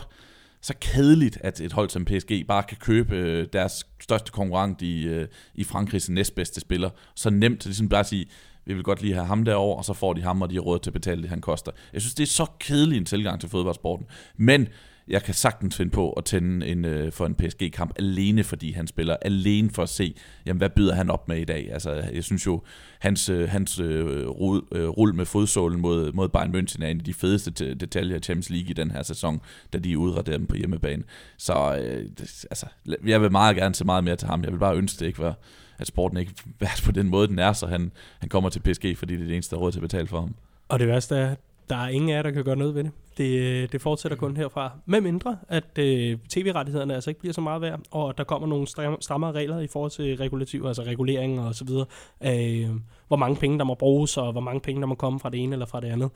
så 0.61 0.73
kedeligt, 0.81 1.37
at 1.41 1.61
et 1.61 1.73
hold 1.73 1.89
som 1.89 2.05
PSG 2.05 2.45
bare 2.47 2.63
kan 2.63 2.77
købe 2.77 3.15
øh, 3.15 3.47
deres 3.53 3.87
største 4.01 4.31
konkurrent 4.31 4.81
i, 4.81 5.07
øh, 5.07 5.27
i 5.55 5.63
Frankrigs 5.63 6.09
næstbedste 6.09 6.59
spiller. 6.59 6.89
Så 7.15 7.29
nemt, 7.29 7.65
ligesom 7.65 7.89
bare 7.89 7.99
at 7.99 8.05
sige, 8.05 8.25
vi 8.65 8.73
vil 8.73 8.83
godt 8.83 9.01
lige 9.01 9.13
have 9.13 9.25
ham 9.25 9.45
derover, 9.45 9.77
og 9.77 9.85
så 9.85 9.93
får 9.93 10.13
de 10.13 10.21
ham, 10.21 10.41
og 10.41 10.49
de 10.49 10.55
har 10.55 10.61
råd 10.61 10.79
til 10.79 10.89
at 10.89 10.93
betale 10.93 11.21
det, 11.21 11.29
han 11.29 11.41
koster. 11.41 11.71
Jeg 11.93 12.01
synes, 12.01 12.15
det 12.15 12.23
er 12.23 12.27
så 12.27 12.45
kedelig 12.59 12.97
en 12.97 13.05
tilgang 13.05 13.39
til 13.39 13.49
fodboldsporten. 13.49 14.05
Men 14.37 14.67
jeg 15.09 15.23
kan 15.23 15.33
sagtens 15.33 15.77
finde 15.77 15.91
på 15.91 16.11
at 16.11 16.25
tænde 16.25 16.67
en, 16.67 16.85
øh, 16.85 17.11
for 17.11 17.25
en 17.25 17.35
PSG-kamp 17.35 17.93
alene, 17.99 18.43
fordi 18.43 18.71
han 18.71 18.87
spiller, 18.87 19.15
alene 19.21 19.69
for 19.69 19.83
at 19.83 19.89
se, 19.89 20.15
jamen, 20.45 20.57
hvad 20.57 20.69
byder 20.69 20.95
han 20.95 21.09
op 21.09 21.27
med 21.27 21.37
i 21.37 21.45
dag. 21.45 21.69
Altså, 21.71 21.91
jeg 22.13 22.23
synes 22.23 22.45
jo, 22.45 22.61
hans, 22.99 23.29
øh, 23.29 23.49
hans 23.49 23.79
øh, 23.79 24.27
rull, 24.27 24.61
øh, 24.71 24.87
rull 24.87 25.15
med 25.15 25.25
fodsålen 25.25 25.81
mod, 25.81 26.11
mod 26.11 26.29
Bayern 26.29 26.55
München 26.55 26.83
er 26.83 26.87
en 26.87 26.99
af 26.99 27.03
de 27.03 27.13
fedeste 27.13 27.73
detaljer 27.73 28.17
i 28.17 28.19
Champions 28.19 28.49
League 28.49 28.69
i 28.69 28.73
den 28.73 28.91
her 28.91 29.03
sæson, 29.03 29.41
da 29.73 29.77
de 29.77 29.97
udraderer 29.97 30.37
dem 30.37 30.47
på 30.47 30.55
hjemmebane. 30.55 31.03
Så 31.37 31.77
øh, 31.81 32.05
det, 32.17 32.45
altså, 32.51 32.65
jeg 33.05 33.21
vil 33.21 33.31
meget 33.31 33.55
gerne 33.55 33.75
se 33.75 33.85
meget 33.85 34.03
mere 34.03 34.15
til 34.15 34.27
ham. 34.27 34.43
Jeg 34.43 34.51
vil 34.51 34.59
bare 34.59 34.75
ønske 34.75 34.99
det 34.99 35.05
ikke 35.05 35.19
var, 35.19 35.35
at 35.77 35.87
sporten 35.87 36.17
ikke 36.17 36.33
var 36.59 36.79
på 36.85 36.91
den 36.91 37.09
måde, 37.09 37.27
den 37.27 37.39
er, 37.39 37.53
så 37.53 37.67
han, 37.67 37.91
han 38.19 38.29
kommer 38.29 38.49
til 38.49 38.59
PSG, 38.59 38.97
fordi 38.97 39.13
det 39.13 39.21
er 39.21 39.25
det 39.25 39.33
eneste, 39.33 39.55
der 39.55 39.61
er 39.61 39.65
råd 39.65 39.71
til 39.71 39.79
at 39.79 39.81
betale 39.81 40.07
for 40.07 40.19
ham. 40.19 40.35
Og 40.67 40.79
det 40.79 40.87
værste 40.87 41.15
er, 41.15 41.31
at 41.31 41.39
der 41.69 41.75
er 41.75 41.87
ingen 41.87 42.09
af 42.09 42.13
jer, 42.15 42.21
der 42.21 42.31
kan 42.31 42.43
gøre 42.43 42.55
noget 42.55 42.75
ved 42.75 42.83
det. 42.83 42.91
Det, 43.17 43.71
det 43.71 43.81
fortsætter 43.81 44.17
kun 44.17 44.37
herfra. 44.37 44.71
Med 44.85 45.01
mindre, 45.01 45.37
at 45.47 45.77
øh, 45.79 46.17
tv-rettighederne 46.29 46.95
altså 46.95 47.09
ikke 47.09 47.19
bliver 47.19 47.33
så 47.33 47.41
meget 47.41 47.61
værd, 47.61 47.79
og 47.91 48.17
der 48.17 48.23
kommer 48.23 48.47
nogle 48.47 48.67
strammere 49.01 49.31
regler 49.31 49.59
i 49.59 49.67
forhold 49.67 49.91
til 49.91 50.17
regulativ, 50.17 50.65
altså 50.67 50.83
regulering 50.83 51.39
og 51.39 51.55
så 51.55 51.65
videre, 51.65 51.85
øh, 52.21 52.69
hvor 53.07 53.17
mange 53.17 53.35
penge 53.35 53.57
der 53.57 53.63
må 53.63 53.75
bruges, 53.75 54.17
og 54.17 54.31
hvor 54.31 54.41
mange 54.41 54.61
penge 54.61 54.81
der 54.81 54.87
må 54.87 54.95
komme 54.95 55.19
fra 55.19 55.29
det 55.29 55.43
ene 55.43 55.55
eller 55.55 55.65
fra 55.65 55.79
det 55.79 55.87
andet. 55.87 56.09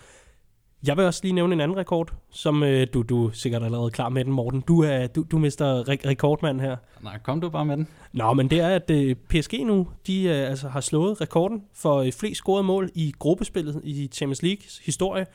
Jeg 0.87 0.97
vil 0.97 1.05
også 1.05 1.19
lige 1.23 1.33
nævne 1.33 1.53
en 1.53 1.61
anden 1.61 1.77
rekord, 1.77 2.13
som 2.31 2.63
øh, 2.63 2.87
du, 2.93 3.01
du 3.01 3.27
er 3.27 3.31
sikkert 3.31 3.63
allerede 3.63 3.91
klar 3.91 4.09
med 4.09 4.25
den, 4.25 4.33
Morten. 4.33 4.61
Du 4.61 4.81
er 4.83 5.07
du, 5.07 5.25
du 5.31 5.37
mister 5.37 5.83
re- 5.83 6.07
rekordmand 6.09 6.61
her. 6.61 6.77
Nej, 7.01 7.19
kom 7.19 7.41
du 7.41 7.49
bare 7.49 7.65
med 7.65 7.77
den. 7.77 7.87
Nå, 8.13 8.33
men 8.33 8.49
det 8.49 8.59
er, 8.59 8.67
at 8.67 8.89
øh, 8.91 9.15
PSG 9.15 9.53
nu, 9.65 9.87
de 10.07 10.23
øh, 10.23 10.49
altså, 10.49 10.67
har 10.67 10.81
slået 10.81 11.21
rekorden 11.21 11.63
for 11.73 11.95
øh, 11.95 12.11
flest 12.11 12.37
scorede 12.37 12.63
mål 12.63 12.89
i 12.95 13.13
gruppespillet 13.19 13.81
i 13.83 14.07
Champions 14.13 14.41
Leagues 14.41 14.77
historie. 14.77 15.25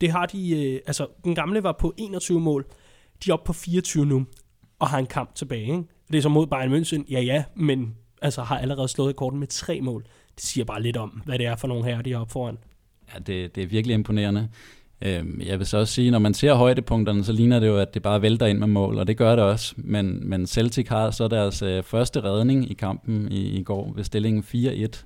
Det 0.00 0.10
har 0.10 0.26
de, 0.26 0.66
øh, 0.66 0.80
altså 0.86 1.06
den 1.24 1.34
gamle 1.34 1.62
var 1.62 1.72
på 1.72 1.94
21 1.96 2.40
mål, 2.40 2.66
de 3.24 3.30
er 3.30 3.34
oppe 3.34 3.46
på 3.46 3.52
24 3.52 4.06
nu, 4.06 4.26
og 4.78 4.88
har 4.88 4.98
en 4.98 5.06
kamp 5.06 5.34
tilbage. 5.34 5.62
Ikke? 5.62 5.84
Det 6.12 6.18
er 6.18 6.22
så 6.22 6.28
mod 6.28 6.46
Bayern 6.46 6.74
München, 6.74 7.04
ja 7.10 7.20
ja, 7.20 7.44
men 7.56 7.96
altså 8.22 8.42
har 8.42 8.58
allerede 8.58 8.88
slået 8.88 9.08
rekorden 9.08 9.40
med 9.40 9.46
tre 9.46 9.80
mål. 9.80 10.02
Det 10.34 10.44
siger 10.44 10.64
bare 10.64 10.82
lidt 10.82 10.96
om, 10.96 11.22
hvad 11.24 11.38
det 11.38 11.46
er 11.46 11.56
for 11.56 11.68
nogle 11.68 11.84
her, 11.84 12.02
de 12.02 12.12
er 12.12 12.18
oppe 12.18 12.32
foran. 12.32 12.58
Ja, 13.14 13.18
det, 13.18 13.54
det 13.54 13.62
er 13.62 13.66
virkelig 13.66 13.94
imponerende. 13.94 14.48
Øhm, 15.04 15.40
jeg 15.46 15.58
vil 15.58 15.66
så 15.66 15.78
også 15.78 15.94
sige, 15.94 16.10
når 16.10 16.18
man 16.18 16.34
ser 16.34 16.54
højdepunkterne, 16.54 17.24
så 17.24 17.32
ligner 17.32 17.60
det 17.60 17.66
jo, 17.66 17.78
at 17.78 17.94
det 17.94 18.02
bare 18.02 18.22
vælter 18.22 18.46
ind 18.46 18.58
med 18.58 18.66
mål, 18.66 18.98
og 18.98 19.06
det 19.06 19.16
gør 19.16 19.36
det 19.36 19.44
også. 19.44 19.74
Men, 19.76 20.28
men 20.28 20.46
Celtic 20.46 20.88
har 20.88 21.10
så 21.10 21.28
deres 21.28 21.62
øh, 21.62 21.82
første 21.82 22.20
redning 22.24 22.70
i 22.70 22.74
kampen 22.74 23.32
i, 23.32 23.40
i 23.40 23.62
går 23.62 23.92
ved 23.96 24.04
stillingen 24.04 24.44
4-1. 24.54 25.04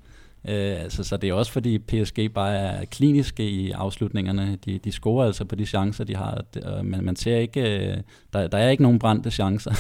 Øh, 0.48 0.82
altså, 0.82 1.04
så 1.04 1.16
det 1.16 1.28
er 1.28 1.34
også 1.34 1.52
fordi 1.52 1.78
PSG 1.78 2.30
bare 2.34 2.56
er 2.56 2.84
kliniske 2.84 3.50
i 3.50 3.70
afslutningerne. 3.70 4.58
De, 4.64 4.78
de 4.78 4.92
scorer 4.92 5.26
altså 5.26 5.44
på 5.44 5.54
de 5.54 5.66
chancer, 5.66 6.04
de 6.04 6.16
har, 6.16 6.44
men 6.82 7.04
man 7.04 7.16
ser 7.16 7.36
ikke, 7.36 7.60
øh, 7.60 7.96
der, 8.32 8.46
der 8.46 8.58
er 8.58 8.70
ikke 8.70 8.82
nogen 8.82 8.98
brændte 8.98 9.30
chancer. 9.30 9.74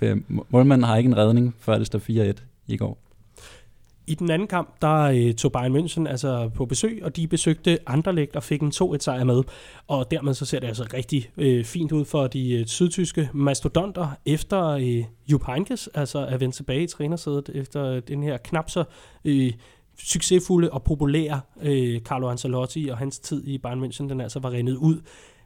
Målmanden 0.50 0.84
har 0.84 0.96
ikke 0.96 1.08
en 1.08 1.16
redning, 1.16 1.54
før 1.60 1.78
det 1.78 1.86
står 1.86 2.32
4-1 2.32 2.42
i 2.66 2.76
går. 2.76 3.05
I 4.08 4.14
den 4.14 4.30
anden 4.30 4.48
kamp, 4.48 4.82
der 4.82 5.02
øh, 5.02 5.34
tog 5.34 5.52
Bayern 5.52 5.76
München 5.76 6.08
altså 6.08 6.50
på 6.54 6.66
besøg, 6.66 7.00
og 7.02 7.16
de 7.16 7.28
besøgte 7.28 7.78
Anderlecht 7.86 8.36
og 8.36 8.42
fik 8.42 8.62
en 8.62 8.72
2-1 8.74 8.98
sejr 8.98 9.24
med. 9.24 9.42
Og 9.86 10.10
dermed 10.10 10.34
så 10.34 10.44
ser 10.44 10.60
det 10.60 10.66
altså 10.66 10.88
rigtig 10.94 11.30
øh, 11.36 11.64
fint 11.64 11.92
ud 11.92 12.04
for 12.04 12.26
de 12.26 12.52
øh, 12.52 12.66
sydtyske 12.66 13.30
mastodonter, 13.32 14.08
efter 14.26 14.66
øh, 14.68 15.04
Jupp 15.28 15.44
Heynckes 15.46 15.88
altså 15.94 16.18
er 16.18 16.36
vendt 16.36 16.54
tilbage 16.54 16.82
i 16.82 16.86
trænersædet, 16.86 17.50
efter 17.54 18.00
den 18.00 18.22
her 18.22 18.36
knap 18.36 18.70
så 18.70 18.84
øh, 19.24 19.52
succesfulde 19.98 20.70
og 20.70 20.82
populære 20.82 21.40
øh, 21.62 22.00
Carlo 22.00 22.28
Ancelotti 22.28 22.88
og 22.88 22.98
hans 22.98 23.18
tid 23.18 23.46
i 23.46 23.58
Bayern 23.58 23.84
München, 23.84 24.08
den 24.08 24.20
altså 24.20 24.40
var 24.40 24.50
rendet 24.50 24.76
ud. 24.76 25.00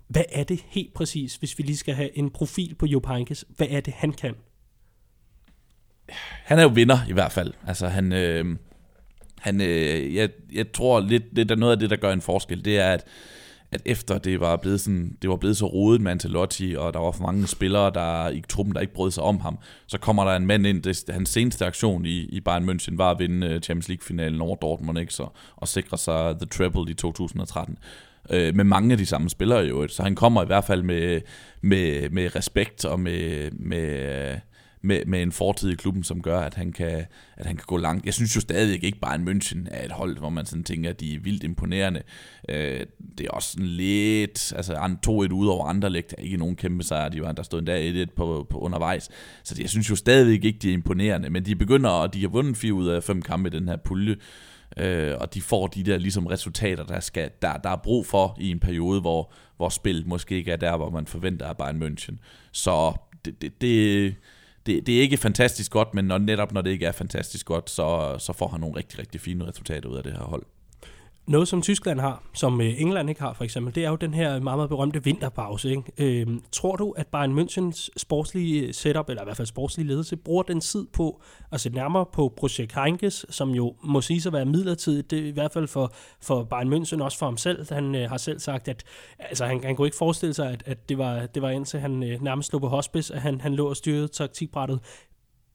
Hvad 0.09 0.25
er 0.33 0.45
det 0.45 0.65
helt 0.67 0.95
præcis, 0.95 1.37
hvis 1.37 1.59
vi 1.59 1.63
lige 1.63 1.77
skal 1.77 1.95
have 1.95 2.19
en 2.19 2.31
profil 2.31 2.75
på 2.75 2.87
Jupp 2.87 3.07
Heynckes? 3.07 3.45
Hvad 3.57 3.67
er 3.71 3.81
det, 3.81 3.95
han 3.95 4.13
kan? 4.13 4.35
Han 6.45 6.59
er 6.59 6.63
jo 6.63 6.69
vinder 6.69 6.99
i 7.09 7.13
hvert 7.13 7.33
fald. 7.33 7.53
Altså 7.67 7.89
han, 7.89 8.13
øh, 8.13 8.57
han 9.41 9.61
øh, 9.61 10.15
jeg, 10.15 10.29
jeg 10.53 10.73
tror 10.73 11.01
lidt, 11.01 11.37
det 11.37 11.51
er 11.51 11.57
noget 11.57 11.73
af 11.73 11.79
det, 11.79 11.91
der 11.91 11.97
gør 11.97 12.13
en 12.13 12.21
forskel, 12.21 12.65
det 12.65 12.79
er, 12.79 12.93
at, 12.93 13.05
at 13.73 13.83
efter 13.85 14.19
det 14.19 14.41
var 14.41 14.57
blevet 14.57 14.81
sådan, 14.81 15.17
det 15.23 15.31
var 15.31 15.37
blevet 15.37 15.57
så 15.57 15.67
rodet 15.67 16.01
med 16.01 16.11
Ancelotti, 16.11 16.75
og 16.79 16.95
der 16.95 17.01
var 17.01 17.11
for 17.11 17.23
mange 17.23 17.47
spillere 17.47 17.91
der 17.95 18.29
i 18.29 18.43
truppen, 18.49 18.75
der 18.75 18.81
ikke 18.81 18.95
brød 18.95 19.11
sig 19.11 19.23
om 19.23 19.41
ham, 19.41 19.59
så 19.87 19.99
kommer 19.99 20.25
der 20.25 20.37
en 20.37 20.47
mand 20.47 20.67
ind, 20.67 20.83
det, 20.83 21.05
hans 21.09 21.29
seneste 21.29 21.67
aktion 21.67 22.07
i, 22.07 22.19
i 22.19 22.41
Bayern 22.41 22.69
München 22.69 22.97
var 22.97 23.11
at 23.11 23.19
vinde 23.19 23.47
øh, 23.47 23.61
Champions 23.61 23.89
League-finalen 23.89 24.41
over 24.41 24.57
Dortmund, 24.57 24.99
ikke? 24.99 25.15
Så, 25.15 25.27
og 25.57 25.69
sikre 25.69 25.99
sig 25.99 26.37
The 26.41 26.47
Treble 26.47 26.91
i 26.91 26.95
2013 26.95 27.79
øh, 28.31 28.57
med 28.57 28.65
mange 28.65 28.93
af 28.93 28.99
de 28.99 29.07
samme 29.07 29.31
spillere 29.31 29.61
jo, 29.61 29.89
så 29.89 30.03
han 30.03 30.15
kommer 30.15 30.43
i 30.43 30.47
hvert 30.47 30.65
fald 30.65 30.83
med, 30.83 31.21
med, 31.61 32.11
med 32.11 32.37
respekt 32.37 32.85
og 32.85 33.01
med, 33.01 33.51
med, 33.51 34.37
med, 34.83 35.05
med 35.07 35.23
en 35.23 35.33
fortid 35.33 35.71
i 35.71 35.75
klubben, 35.75 36.05
som 36.05 36.23
gør, 36.23 36.41
at 36.41 36.55
han, 36.55 36.73
kan, 36.73 37.07
at 37.37 37.47
han 37.47 37.57
kan 37.57 37.65
gå 37.67 37.77
langt. 37.77 38.07
Jeg 38.07 38.15
synes 38.15 38.37
jo 38.37 38.41
stadig 38.41 38.85
ikke 38.85 38.99
bare 38.99 39.15
en 39.15 39.29
München 39.29 39.67
er 39.71 39.85
et 39.85 39.91
hold, 39.91 40.19
hvor 40.19 40.29
man 40.29 40.47
sådan 40.47 40.65
tænker, 40.65 40.91
at 40.91 41.01
de 41.01 41.15
er 41.15 41.19
vildt 41.19 41.45
imponerende. 41.45 42.03
Øh, 42.49 42.87
det 43.19 43.27
er 43.27 43.31
også 43.31 43.53
sådan 43.53 43.67
lidt, 43.67 44.53
altså 44.57 44.73
2-1 45.07 45.11
ud 45.11 45.47
over 45.47 45.67
Anderlecht 45.67 46.15
er 46.19 46.23
ikke 46.23 46.37
nogen 46.37 46.57
kæmpe 46.57 46.85
sejr, 46.85 47.09
de 47.09 47.23
var, 47.23 47.33
der 47.33 47.43
stod 47.43 47.59
endda 47.59 48.05
1-1 48.05 48.07
på, 48.17 48.47
på 48.51 48.59
undervejs. 48.59 49.09
Så 49.45 49.57
jeg 49.61 49.71
synes 49.71 49.91
jo 49.91 49.97
stadig 49.97 50.33
ikke, 50.33 50.59
de 50.63 50.69
er 50.69 50.75
imponerende, 50.75 51.31
men 51.31 51.45
de 51.45 51.57
begynder, 51.57 51.91
og 51.91 52.15
de 52.15 52.21
har 52.21 52.29
vundet 52.29 52.57
fire 52.57 52.75
ud 52.75 52.89
af 52.89 53.03
fem 53.03 53.23
kampe 53.23 53.49
i 53.49 53.53
den 53.53 53.69
her 53.69 53.77
pulje, 53.77 54.17
øh, 54.77 55.15
og 55.21 55.35
de 55.35 55.41
får 55.41 55.67
de 55.67 55.83
der 55.83 55.99
ligesom 55.99 56.27
resultater, 56.27 56.85
der, 56.85 57.01
skal, 57.01 57.31
der, 57.43 57.57
der 57.57 57.71
er 57.71 57.77
brug 57.77 58.07
for 58.07 58.37
i 58.41 58.51
en 58.51 58.61
periode, 58.61 59.01
hvor, 59.01 59.33
hvor 59.57 59.69
spillet 59.69 60.07
måske 60.07 60.37
ikke 60.37 60.53
er 60.53 60.57
der, 60.57 60.77
hvor 60.77 60.91
man 60.91 61.07
forventer 61.07 61.47
af 61.47 61.57
Bayern 61.57 61.83
München. 61.83 62.17
Så 62.53 62.93
det, 63.25 63.43
det, 63.43 63.61
det 63.61 64.15
det, 64.67 64.87
det 64.87 64.99
er 64.99 65.01
ikke 65.01 65.17
fantastisk 65.17 65.73
godt, 65.73 65.95
men 65.95 66.05
når, 66.05 66.19
netop 66.19 66.53
når 66.53 66.63
det 66.63 66.71
ikke 66.71 66.87
er 66.87 66.93
fantastisk 66.93 67.47
godt, 67.47 67.71
så, 67.71 68.17
så 68.19 68.33
får 68.33 68.49
han 68.49 68.61
nogle 68.61 68.77
rigtig, 68.77 68.99
rigtig 68.99 69.21
fine 69.21 69.47
resultater 69.47 69.89
ud 69.89 69.97
af 69.97 70.03
det 70.03 70.13
her 70.13 70.25
hold. 70.25 70.43
Noget, 71.31 71.49
som 71.49 71.63
Tyskland 71.63 72.01
har, 72.01 72.23
som 72.35 72.61
øh, 72.61 72.81
England 72.81 73.09
ikke 73.09 73.21
har 73.21 73.33
for 73.33 73.45
eksempel, 73.45 73.75
det 73.75 73.85
er 73.85 73.91
jo 73.91 73.97
den 73.97 74.15
her 74.15 74.41
meget, 74.41 74.59
meget 74.59 74.69
berømte 74.69 75.05
vinterpause. 75.05 75.71
Ikke? 75.71 75.83
Øhm, 75.99 76.43
tror 76.53 76.77
du, 76.77 76.91
at 76.91 77.07
Bayern 77.07 77.39
Münchens 77.39 77.89
sportslige 77.97 78.67
øh, 78.67 78.75
setup, 78.75 79.09
eller 79.09 79.23
i 79.23 79.25
hvert 79.25 79.37
fald 79.37 79.47
sportslige 79.47 79.87
ledelse, 79.89 80.17
bruger 80.17 80.43
den 80.43 80.61
tid 80.61 80.87
på 80.93 81.23
at 81.53 81.61
se 81.61 81.71
nærmere 81.71 82.07
på 82.13 82.35
projekt 82.37 82.75
Heinkes, 82.75 83.27
som 83.29 83.51
jo 83.51 83.75
må 83.85 84.01
sige 84.01 84.23
at 84.27 84.33
være 84.33 84.45
midlertidigt, 84.45 85.11
det 85.11 85.19
er 85.19 85.27
i 85.27 85.31
hvert 85.31 85.53
fald 85.53 85.69
for, 85.69 85.93
for 86.23 86.45
Bayern 86.45 86.73
München, 86.73 87.03
også 87.03 87.19
for 87.19 87.27
ham 87.27 87.37
selv. 87.37 87.73
Han 87.73 87.95
øh, 87.95 88.11
har 88.11 88.17
selv 88.17 88.39
sagt, 88.39 88.69
at 88.69 88.85
altså, 89.19 89.47
han, 89.47 89.65
han 89.65 89.77
kunne 89.77 89.87
ikke 89.87 89.97
forestille 89.97 90.35
sig, 90.35 90.51
at, 90.51 90.63
at 90.67 90.89
det, 90.89 90.99
var, 90.99 91.27
det 91.27 91.43
var 91.43 91.51
indtil 91.51 91.81
han 91.81 92.03
øh, 92.03 92.23
nærmest 92.23 92.53
lå 92.53 92.59
på 92.59 92.69
hospice, 92.69 93.15
at 93.15 93.21
han, 93.21 93.41
han 93.41 93.55
lå 93.55 93.69
og 93.69 93.77
styrede 93.77 94.09
taktikbrættet. 94.09 94.81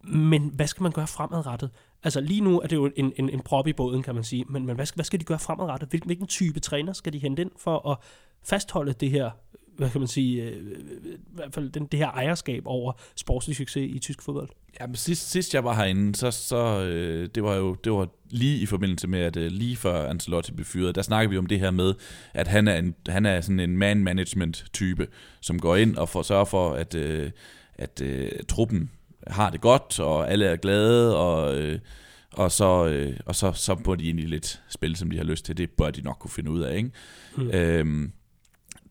Men 0.03 0.51
hvad 0.53 0.67
skal 0.67 0.83
man 0.83 0.91
gøre 0.91 1.07
fremadrettet? 1.07 1.69
Altså 2.05 2.21
lige 2.21 2.41
nu 2.41 2.59
er 2.59 2.67
det 2.67 2.75
jo 2.75 2.91
en, 2.95 3.13
en, 3.15 3.29
en 3.29 3.39
prop 3.39 3.67
i 3.67 3.73
båden, 3.73 4.03
kan 4.03 4.15
man 4.15 4.23
sige. 4.23 4.45
Men, 4.49 4.65
men 4.65 4.75
hvad, 4.75 4.85
skal, 4.85 4.95
hvad 4.95 5.05
skal 5.05 5.19
de 5.19 5.25
gøre 5.25 5.39
fremadrettet? 5.39 5.89
Hvilken, 5.89 6.07
hvilken 6.07 6.27
type 6.27 6.59
træner 6.59 6.93
skal 6.93 7.13
de 7.13 7.19
hente 7.19 7.41
ind 7.41 7.51
for 7.57 7.89
at 7.91 7.97
fastholde 8.43 8.93
det 8.93 9.11
her, 9.11 9.31
hvad 9.77 9.89
kan 9.89 10.01
man 10.01 10.07
sige, 10.07 10.43
øh, 10.43 10.57
øh 10.57 11.13
i 11.13 11.35
hvert 11.35 11.53
fald 11.53 11.69
den, 11.69 11.85
det 11.85 11.99
her 11.99 12.07
ejerskab 12.07 12.63
over 12.65 12.93
sportslig 13.15 13.55
succes 13.55 13.95
i 13.95 13.99
tysk 13.99 14.21
fodbold? 14.21 14.49
Jamen, 14.81 14.95
sidst, 14.95 15.31
sidst 15.31 15.53
jeg 15.53 15.63
var 15.63 15.73
herinde, 15.73 16.15
så, 16.15 16.31
så 16.31 16.81
øh, 16.81 17.29
det 17.35 17.43
var 17.43 17.55
jo 17.55 17.73
det 17.73 17.91
var 17.91 18.07
lige 18.29 18.59
i 18.59 18.65
forbindelse 18.65 19.07
med, 19.07 19.19
at 19.19 19.37
øh, 19.37 19.51
lige 19.51 19.75
før 19.75 20.09
Ancelotti 20.09 20.51
blev 20.51 20.65
fyret, 20.65 20.95
der 20.95 21.01
snakkede 21.01 21.31
vi 21.31 21.37
om 21.37 21.45
det 21.45 21.59
her 21.59 21.71
med, 21.71 21.93
at 22.33 22.47
han 22.47 22.67
er, 22.67 22.77
en, 22.77 22.95
han 23.07 23.25
er 23.25 23.41
sådan 23.41 23.59
en 23.59 23.77
man-management-type, 23.77 25.07
som 25.41 25.59
går 25.59 25.75
ind 25.75 25.95
og 25.95 26.09
får 26.09 26.21
sørger 26.21 26.45
for, 26.45 26.73
at, 26.73 26.95
øh, 26.95 27.31
at 27.75 28.01
øh, 28.01 28.31
truppen 28.47 28.91
har 29.27 29.49
det 29.49 29.61
godt, 29.61 29.99
og 29.99 30.31
alle 30.31 30.45
er 30.45 30.55
glade, 30.55 31.17
og, 31.17 31.57
øh, 31.57 31.79
og, 32.31 32.51
så, 32.51 32.85
øh, 32.85 33.17
og 33.25 33.35
så, 33.35 33.51
så 33.51 33.77
må 33.85 33.95
de 33.95 34.05
egentlig 34.05 34.29
lidt 34.29 34.61
spille, 34.69 34.95
som 34.95 35.09
de 35.09 35.17
har 35.17 35.23
lyst 35.23 35.45
til. 35.45 35.57
Det 35.57 35.69
bør 35.69 35.91
de 35.91 36.01
nok 36.01 36.17
kunne 36.19 36.31
finde 36.31 36.51
ud 36.51 36.61
af, 36.61 36.77
ikke? 36.77 36.91
Mm. 37.37 37.49
Øhm, 37.49 38.11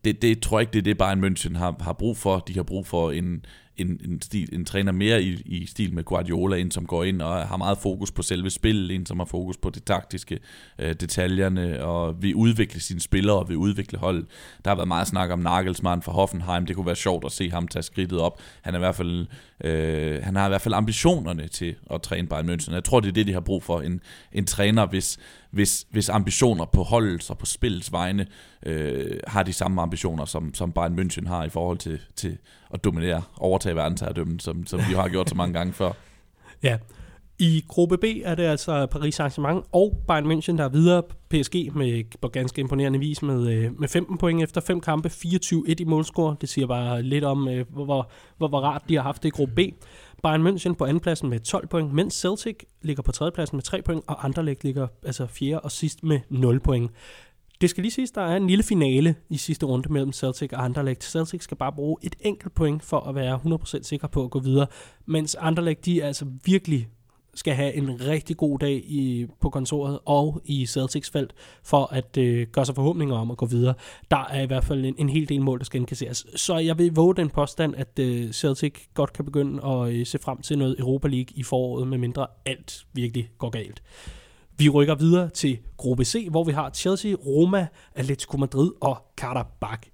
det, 0.05 0.21
det 0.21 0.41
tror 0.41 0.59
jeg 0.59 0.61
ikke, 0.61 0.73
det 0.73 0.79
er 0.79 0.83
det, 0.83 0.97
Bayern 0.97 1.23
München 1.23 1.57
har, 1.57 1.75
har 1.79 1.93
brug 1.93 2.17
for. 2.17 2.39
De 2.39 2.53
har 2.53 2.63
brug 2.63 2.87
for 2.87 3.11
en, 3.11 3.45
en, 3.77 3.99
en, 4.05 4.21
stil, 4.21 4.49
en 4.53 4.65
træner 4.65 4.91
mere 4.91 5.23
i, 5.23 5.41
i 5.45 5.65
stil 5.65 5.93
med 5.93 6.03
Guardiola, 6.03 6.57
en 6.57 6.71
som 6.71 6.85
går 6.85 7.03
ind 7.03 7.21
og 7.21 7.47
har 7.47 7.57
meget 7.57 7.77
fokus 7.77 8.11
på 8.11 8.21
selve 8.21 8.49
spillet, 8.49 8.95
en 8.95 9.05
som 9.05 9.19
har 9.19 9.25
fokus 9.25 9.57
på 9.57 9.69
det 9.69 9.83
taktiske, 9.83 10.39
øh, 10.79 10.93
detaljerne, 10.93 11.83
og 11.83 12.21
vil 12.21 12.35
udvikle 12.35 12.79
sine 12.79 12.99
spillere 12.99 13.35
og 13.35 13.49
vil 13.49 13.57
udvikle 13.57 13.99
holdet. 13.99 14.25
Der 14.65 14.71
har 14.71 14.75
været 14.75 14.87
meget 14.87 15.07
snak 15.07 15.29
om 15.29 15.39
Nagelsmann 15.39 16.01
fra 16.01 16.11
Hoffenheim, 16.11 16.65
det 16.65 16.75
kunne 16.75 16.85
være 16.85 16.95
sjovt 16.95 17.25
at 17.25 17.31
se 17.31 17.51
ham 17.51 17.67
tage 17.67 17.83
skridtet 17.83 18.19
op. 18.19 18.41
Han, 18.61 18.73
er 18.73 18.77
i 18.77 18.79
hvert 18.79 18.95
fald, 18.95 19.27
øh, 19.63 20.23
han 20.23 20.35
har 20.35 20.45
i 20.45 20.49
hvert 20.49 20.61
fald 20.61 20.73
ambitionerne 20.73 21.47
til 21.47 21.75
at 21.91 22.01
træne 22.01 22.27
Bayern 22.27 22.49
München. 22.49 22.73
Jeg 22.73 22.83
tror, 22.83 22.99
det 22.99 23.07
er 23.07 23.13
det, 23.13 23.27
de 23.27 23.33
har 23.33 23.39
brug 23.39 23.63
for, 23.63 23.81
en, 23.81 24.01
en 24.33 24.45
træner, 24.45 24.85
hvis, 24.85 25.17
hvis, 25.51 25.85
hvis 25.89 26.09
ambitioner 26.09 26.65
på 26.65 26.83
holdet 26.83 27.29
og 27.29 27.37
på 27.37 27.45
spillets 27.45 27.91
vegne 27.91 28.27
øh, 28.65 29.19
har 29.27 29.43
de 29.43 29.53
samme 29.53 29.81
ambitioner, 29.81 30.25
som, 30.25 30.53
som 30.53 30.71
Bayern 30.71 30.99
München 30.99 31.27
har 31.27 31.43
i 31.43 31.49
forhold 31.49 31.77
til, 31.77 31.99
til 32.15 32.37
at 32.75 32.83
dominere, 32.83 33.21
overtage 33.37 33.75
verdensherredømmen, 33.75 34.39
som, 34.39 34.65
som 34.65 34.79
vi 34.89 34.93
har 34.93 35.07
gjort 35.09 35.29
så 35.29 35.35
mange 35.35 35.53
gange 35.53 35.73
før. 35.73 35.91
Ja, 36.63 36.77
i 37.39 37.65
gruppe 37.67 37.97
B 37.97 38.03
er 38.23 38.35
det 38.35 38.43
altså 38.43 38.85
Paris 38.85 39.19
Saint-Germain 39.19 39.69
og 39.71 40.03
Bayern 40.07 40.31
München, 40.31 40.57
der 40.57 40.63
er 40.63 40.69
videre. 40.69 41.03
PSG 41.29 41.75
med 41.75 42.03
på 42.21 42.27
ganske 42.27 42.61
imponerende 42.61 42.99
vis 42.99 43.21
med, 43.21 43.47
øh, 43.47 43.79
med 43.79 43.87
15 43.87 44.17
point 44.17 44.43
efter 44.43 44.61
fem 44.61 44.81
kampe, 44.81 45.09
24-1 45.09 45.73
i 45.79 45.83
målscore. 45.83 46.35
Det 46.41 46.49
siger 46.49 46.67
bare 46.67 47.01
lidt 47.01 47.23
om, 47.23 47.47
øh, 47.47 47.65
hvor, 47.69 47.85
hvor, 47.85 48.09
hvor, 48.37 48.47
hvor 48.47 48.59
rart 48.59 48.81
de 48.89 48.95
har 48.95 49.01
haft 49.01 49.23
det 49.23 49.29
i 49.29 49.31
gruppe 49.31 49.55
B. 49.55 49.59
Bayern 50.23 50.47
München 50.47 50.73
på 50.73 50.85
andenpladsen 50.85 51.29
med 51.29 51.39
12 51.39 51.67
point, 51.67 51.93
mens 51.93 52.13
Celtic 52.13 52.55
ligger 52.81 53.03
på 53.03 53.11
tredjepladsen 53.11 53.55
med 53.55 53.63
3 53.63 53.81
point, 53.81 54.03
og 54.07 54.25
Anderlecht 54.25 54.63
ligger 54.63 54.87
altså 55.03 55.27
fjerde 55.27 55.59
og 55.59 55.71
sidst 55.71 56.03
med 56.03 56.19
0 56.29 56.59
point. 56.59 56.91
Det 57.65 57.69
skal 57.69 57.81
lige 57.81 57.91
siges, 57.91 58.11
der 58.11 58.21
er 58.21 58.37
en 58.37 58.47
lille 58.47 58.63
finale 58.63 59.15
i 59.29 59.37
sidste 59.37 59.65
runde 59.65 59.93
mellem 59.93 60.11
Celtic 60.11 60.53
og 60.53 60.63
Anderlecht. 60.63 61.03
Celtic 61.03 61.43
skal 61.43 61.57
bare 61.57 61.71
bruge 61.71 61.97
et 62.01 62.15
enkelt 62.19 62.53
point 62.53 62.83
for 62.83 62.99
at 62.99 63.15
være 63.15 63.39
100% 63.45 63.83
sikker 63.83 64.07
på 64.07 64.23
at 64.23 64.31
gå 64.31 64.39
videre, 64.39 64.67
mens 65.05 65.35
Anderlecht 65.35 65.85
de 65.85 66.03
altså 66.03 66.25
virkelig 66.45 66.87
skal 67.33 67.53
have 67.53 67.73
en 67.73 68.07
rigtig 68.07 68.37
god 68.37 68.59
dag 68.59 68.83
i, 68.85 69.27
på 69.41 69.49
kontoret 69.49 69.99
og 70.05 70.41
i 70.45 70.65
Celtics 70.65 71.09
felt, 71.09 71.33
for 71.63 71.93
at 71.93 72.17
øh, 72.17 72.47
gøre 72.47 72.65
sig 72.65 72.75
forhåbninger 72.75 73.15
om 73.15 73.31
at 73.31 73.37
gå 73.37 73.45
videre. 73.45 73.73
Der 74.11 74.25
er 74.29 74.41
i 74.41 74.45
hvert 74.45 74.63
fald 74.63 74.85
en, 74.85 74.95
en 74.97 75.09
hel 75.09 75.29
del 75.29 75.41
mål, 75.41 75.59
der 75.59 75.65
skal 75.65 75.79
indkasseres. 75.79 76.25
Så 76.35 76.57
jeg 76.57 76.77
vil 76.77 76.91
våge 76.95 77.15
den 77.15 77.29
påstand, 77.29 77.75
at 77.75 77.99
øh, 77.99 78.31
Celtic 78.31 78.73
godt 78.93 79.13
kan 79.13 79.25
begynde 79.25 79.65
at 79.65 79.93
øh, 79.93 80.05
se 80.05 80.19
frem 80.19 80.41
til 80.41 80.57
noget 80.57 80.79
Europa 80.79 81.07
League 81.07 81.35
i 81.35 81.43
foråret, 81.43 81.87
medmindre 81.87 82.27
alt 82.45 82.85
virkelig 82.93 83.29
går 83.37 83.49
galt. 83.49 83.81
Vi 84.57 84.69
rykker 84.69 84.95
videre 84.95 85.29
til 85.29 85.59
gruppe 85.77 86.05
C, 86.05 86.27
hvor 86.29 86.43
vi 86.43 86.51
har 86.51 86.69
Chelsea, 86.69 87.13
Roma, 87.13 87.67
Atletico 87.95 88.37
Madrid 88.37 88.71
og 88.81 88.97
Karabakh. 89.17 89.89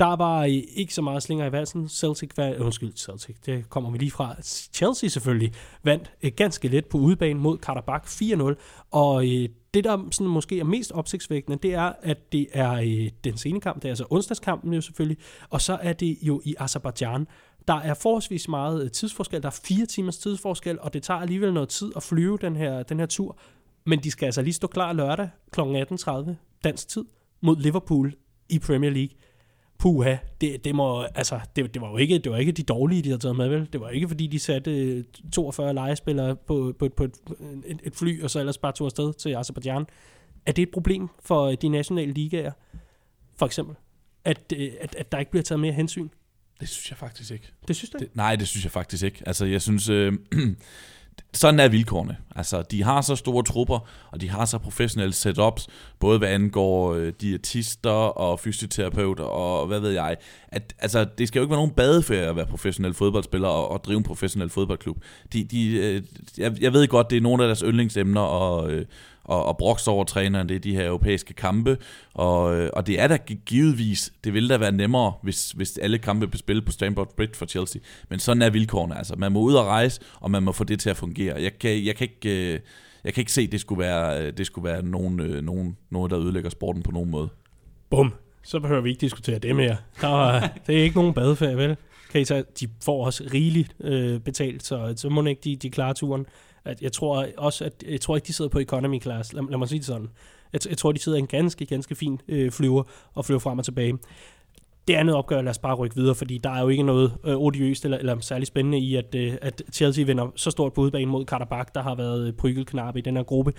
Der 0.00 0.16
var 0.16 0.44
øh, 0.44 0.62
ikke 0.74 0.94
så 0.94 1.02
meget 1.02 1.22
slinger 1.22 1.46
i 1.46 1.52
valsen. 1.52 1.88
Celtic 1.88 2.30
var, 2.36 2.48
øh, 2.48 2.60
undskyld, 2.60 2.92
Celtic, 2.96 3.36
det 3.46 3.70
kommer 3.70 3.90
vi 3.90 3.98
lige 3.98 4.10
fra. 4.10 4.36
Chelsea 4.72 5.08
selvfølgelig 5.08 5.52
vandt 5.82 6.12
øh, 6.22 6.32
ganske 6.36 6.68
let 6.68 6.86
på 6.86 6.98
udebane 6.98 7.40
mod 7.40 7.58
Karabakh 7.58 8.04
4-0, 8.04 8.54
og 8.90 9.24
det, 9.74 9.84
der 9.84 10.08
sådan 10.10 10.26
måske 10.26 10.60
er 10.60 10.64
mest 10.64 10.92
opsigtsvækkende, 10.92 11.58
det 11.62 11.74
er, 11.74 11.92
at 12.02 12.32
det 12.32 12.46
er 12.52 13.08
den 13.24 13.36
sene 13.36 13.60
kamp, 13.60 13.76
det 13.76 13.84
er 13.84 13.92
altså 13.92 14.06
onsdagskampen 14.10 14.72
jo 14.72 14.80
selvfølgelig, 14.80 15.18
og 15.50 15.60
så 15.60 15.78
er 15.82 15.92
det 15.92 16.18
jo 16.22 16.42
i 16.44 16.54
Azerbaijan. 16.58 17.26
Der 17.68 17.74
er 17.74 17.94
forholdsvis 17.94 18.48
meget 18.48 18.92
tidsforskel, 18.92 19.42
der 19.42 19.48
er 19.48 19.60
fire 19.64 19.86
timers 19.86 20.18
tidsforskel, 20.18 20.80
og 20.80 20.94
det 20.94 21.02
tager 21.02 21.20
alligevel 21.20 21.52
noget 21.52 21.68
tid 21.68 21.92
at 21.96 22.02
flyve 22.02 22.38
den 22.40 22.56
her, 22.56 22.82
den 22.82 22.98
her 22.98 23.06
tur, 23.06 23.38
men 23.86 23.98
de 23.98 24.10
skal 24.10 24.26
altså 24.26 24.42
lige 24.42 24.54
stå 24.54 24.66
klar 24.66 24.92
lørdag 24.92 25.28
kl. 25.52 25.60
18.30 25.60 26.30
dansk 26.64 26.88
tid 26.88 27.04
mod 27.40 27.56
Liverpool 27.56 28.14
i 28.48 28.58
Premier 28.58 28.90
League 28.90 29.16
puha, 29.78 30.16
det, 30.40 30.64
det, 30.64 30.74
må, 30.74 31.02
altså, 31.02 31.40
det, 31.56 31.74
det, 31.74 31.82
var 31.82 31.90
jo 31.90 31.96
ikke, 31.96 32.18
det 32.18 32.32
var 32.32 32.38
ikke 32.38 32.52
de 32.52 32.62
dårlige, 32.62 33.02
de 33.02 33.08
havde 33.08 33.22
taget 33.22 33.36
med, 33.36 33.48
vel? 33.48 33.68
Det 33.72 33.80
var 33.80 33.88
ikke, 33.88 34.08
fordi 34.08 34.26
de 34.26 34.38
satte 34.38 35.04
42 35.32 35.74
legespillere 35.74 36.36
på, 36.36 36.74
på, 36.78 36.88
på 36.96 37.04
et, 37.04 37.14
et, 37.66 37.80
et 37.82 37.96
fly, 37.96 38.22
og 38.22 38.30
så 38.30 38.38
ellers 38.38 38.58
bare 38.58 38.72
tog 38.72 38.84
afsted 38.84 39.12
til 39.12 39.36
Azerbaijan. 39.36 39.86
Er 40.46 40.52
det 40.52 40.62
et 40.62 40.70
problem 40.70 41.08
for 41.20 41.50
de 41.50 41.68
nationale 41.68 42.12
ligaer, 42.12 42.52
for 43.36 43.46
eksempel? 43.46 43.76
At, 44.24 44.52
at, 44.80 44.94
at 44.94 45.12
der 45.12 45.18
ikke 45.18 45.30
bliver 45.30 45.42
taget 45.42 45.60
mere 45.60 45.72
hensyn? 45.72 46.08
Det 46.60 46.68
synes 46.68 46.90
jeg 46.90 46.98
faktisk 46.98 47.30
ikke. 47.30 47.52
Det 47.68 47.76
synes 47.76 47.90
du 47.90 47.98
det, 47.98 48.08
Nej, 48.14 48.36
det 48.36 48.48
synes 48.48 48.64
jeg 48.64 48.72
faktisk 48.72 49.04
ikke. 49.04 49.22
Altså, 49.26 49.44
jeg 49.44 49.62
synes... 49.62 49.88
Øh, 49.88 50.12
sådan 51.34 51.60
er 51.60 51.68
vilkårene. 51.68 52.16
Altså, 52.36 52.62
de 52.62 52.82
har 52.82 53.00
så 53.00 53.16
store 53.16 53.44
trupper, 53.44 53.88
og 54.10 54.20
de 54.20 54.30
har 54.30 54.44
så 54.44 54.58
professionelle 54.58 55.12
setups, 55.12 55.66
både 55.98 56.18
hvad 56.18 56.28
angår 56.28 56.94
øh, 56.94 57.12
diætister 57.20 57.90
og 57.90 58.40
fysioterapeuter 58.40 59.24
og 59.24 59.66
hvad 59.66 59.80
ved 59.80 59.90
jeg. 59.90 60.16
At, 60.48 60.74
altså, 60.78 61.06
det 61.18 61.28
skal 61.28 61.38
jo 61.38 61.44
ikke 61.44 61.50
være 61.50 61.58
nogen 61.58 61.70
badeferie 61.70 62.26
at 62.26 62.36
være 62.36 62.46
professionel 62.46 62.94
fodboldspiller 62.94 63.48
og, 63.48 63.70
og 63.70 63.84
drive 63.84 63.96
en 63.96 64.02
professionel 64.02 64.48
fodboldklub. 64.50 64.96
De, 65.32 65.44
de, 65.44 65.76
øh, 65.76 66.02
jeg, 66.38 66.62
jeg 66.62 66.72
ved 66.72 66.88
godt, 66.88 67.10
det 67.10 67.16
er 67.16 67.20
nogle 67.20 67.42
af 67.42 67.48
deres 67.48 67.60
yndlingsemner, 67.60 68.20
og, 68.20 68.70
øh, 68.70 68.86
og, 69.26 69.44
og 69.46 69.56
brokse 69.56 69.90
over 69.90 70.04
træneren, 70.04 70.48
det 70.48 70.54
er 70.54 70.60
de 70.60 70.74
her 70.74 70.86
europæiske 70.86 71.34
kampe, 71.34 71.78
og, 72.14 72.56
øh, 72.56 72.70
og 72.72 72.86
det 72.86 73.00
er 73.00 73.08
da 73.08 73.18
givetvis, 73.46 74.12
det 74.24 74.34
ville 74.34 74.48
da 74.48 74.56
være 74.56 74.72
nemmere, 74.72 75.12
hvis, 75.22 75.50
hvis 75.50 75.78
alle 75.78 75.98
kampe 75.98 76.26
blev 76.26 76.38
spillet 76.38 76.64
på 76.64 76.72
Stamford 76.72 77.16
Bridge 77.16 77.34
for 77.34 77.46
Chelsea, 77.46 77.80
men 78.08 78.18
sådan 78.18 78.42
er 78.42 78.50
vilkårene, 78.50 78.98
altså 78.98 79.14
man 79.16 79.32
må 79.32 79.40
ud 79.40 79.54
og 79.54 79.66
rejse, 79.66 80.00
og 80.20 80.30
man 80.30 80.42
må 80.42 80.52
få 80.52 80.64
det 80.64 80.80
til 80.80 80.90
at 80.90 80.96
fungere. 80.96 81.42
Jeg 81.42 81.58
kan, 81.58 81.84
jeg 81.84 81.96
kan 81.96 82.08
ikke... 82.14 82.54
Øh, 82.54 82.60
jeg 83.04 83.14
kan 83.14 83.20
ikke 83.20 83.32
se, 83.32 83.42
at 83.42 83.52
det 83.52 83.60
skulle 83.60 83.78
være, 83.78 84.22
øh, 84.22 84.32
det 84.36 84.46
skulle 84.46 84.70
være 84.70 84.82
nogen, 84.82 85.16
nogen, 85.44 85.76
noget, 85.90 86.10
der 86.10 86.20
ødelægger 86.20 86.50
sporten 86.50 86.82
på 86.82 86.90
nogen 86.90 87.10
måde. 87.10 87.28
Bum. 87.90 88.12
Så 88.42 88.60
behøver 88.60 88.80
vi 88.80 88.90
ikke 88.90 89.00
diskutere 89.00 89.38
det 89.38 89.56
mere. 89.56 89.76
Der 90.00 90.28
er, 90.28 90.48
det 90.66 90.78
er 90.78 90.82
ikke 90.82 90.96
nogen 90.96 91.14
badeferie, 91.14 91.56
vel? 91.56 91.76
Kan 92.12 92.20
I 92.20 92.24
tage, 92.24 92.44
de 92.60 92.68
får 92.84 93.06
også 93.06 93.24
rigeligt 93.34 93.76
øh, 93.80 94.20
betalt, 94.20 94.64
så, 94.64 94.94
så 94.96 95.08
må 95.08 95.24
ikke 95.24 95.40
de, 95.44 95.56
de 95.56 95.70
klare 95.70 95.94
turen. 95.94 96.26
At 96.66 96.82
jeg 96.82 96.92
tror 96.92 97.26
også, 97.36 97.64
at 97.64 97.84
jeg 97.88 98.00
tror 98.00 98.16
ikke, 98.16 98.26
de 98.26 98.32
sidder 98.32 98.48
på 98.48 98.58
economy 98.58 99.02
class. 99.02 99.32
Lad, 99.32 99.42
lad 99.50 99.58
mig 99.58 99.68
sige 99.68 99.78
det 99.78 99.86
sådan. 99.86 100.08
Jeg, 100.52 100.60
jeg 100.68 100.78
tror, 100.78 100.92
de 100.92 100.98
sidder 100.98 101.18
i 101.18 101.20
en 101.20 101.26
ganske, 101.26 101.66
ganske 101.66 101.94
fin 101.94 102.20
øh, 102.28 102.50
flyver 102.50 102.82
og 103.14 103.24
flyver 103.24 103.38
frem 103.38 103.58
og 103.58 103.64
tilbage. 103.64 103.98
Det 104.88 104.94
andet 104.94 105.14
opgør, 105.14 105.42
lad 105.42 105.50
os 105.50 105.58
bare 105.58 105.74
rykke 105.74 105.96
videre, 105.96 106.14
fordi 106.14 106.38
der 106.38 106.50
er 106.50 106.60
jo 106.60 106.68
ikke 106.68 106.82
noget 106.82 107.12
øh, 107.24 107.36
odiøst 107.36 107.84
eller, 107.84 107.98
eller 107.98 108.20
særlig 108.20 108.46
spændende 108.46 108.78
i, 108.78 108.96
at, 108.96 109.14
øh, 109.14 109.34
at 109.42 109.62
Chelsea 109.72 110.04
vinder 110.04 110.32
så 110.36 110.50
stort 110.50 110.72
på 110.72 110.80
udebane 110.80 111.06
mod 111.06 111.24
Karabakh, 111.24 111.70
der 111.74 111.82
har 111.82 111.94
været 111.94 112.26
øh, 112.26 112.32
prygelknappe 112.32 112.98
i 112.98 113.02
den 113.02 113.16
her 113.16 113.22
gruppe. 113.22 113.52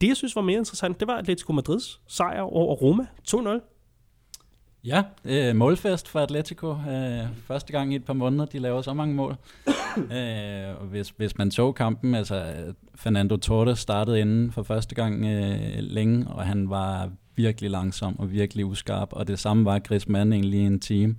Det, 0.00 0.08
jeg 0.08 0.16
synes 0.16 0.36
var 0.36 0.42
mere 0.42 0.58
interessant, 0.58 1.00
det 1.00 1.08
var 1.08 1.14
Atletico 1.14 1.52
Madrids 1.52 2.00
sejr 2.06 2.40
over 2.40 2.74
Roma 2.74 3.06
2-0. 3.30 3.73
Ja, 4.86 5.02
øh, 5.24 5.56
målfest 5.56 6.08
for 6.08 6.20
Atletico. 6.20 6.70
Øh, 6.70 7.26
første 7.46 7.72
gang 7.72 7.92
i 7.92 7.96
et 7.96 8.04
par 8.04 8.12
måneder, 8.12 8.44
de 8.44 8.58
laver 8.58 8.82
så 8.82 8.94
mange 8.94 9.14
mål. 9.14 9.36
øh, 10.16 10.80
og 10.80 10.86
hvis, 10.86 11.08
hvis 11.16 11.38
man 11.38 11.50
så 11.50 11.72
kampen, 11.72 12.14
altså 12.14 12.44
Fernando 12.94 13.36
Torres 13.36 13.78
startede 13.78 14.20
inden 14.20 14.52
for 14.52 14.62
første 14.62 14.94
gang 14.94 15.24
øh, 15.24 15.78
længe, 15.78 16.26
og 16.28 16.46
han 16.46 16.70
var 16.70 17.10
virkelig 17.36 17.70
langsom 17.70 18.18
og 18.18 18.32
virkelig 18.32 18.66
uskarp, 18.66 19.08
og 19.12 19.28
det 19.28 19.38
samme 19.38 19.64
var 19.64 19.78
Griezmann 19.78 20.32
egentlig 20.32 20.60
i 20.60 20.64
en 20.64 20.80
team. 20.80 21.16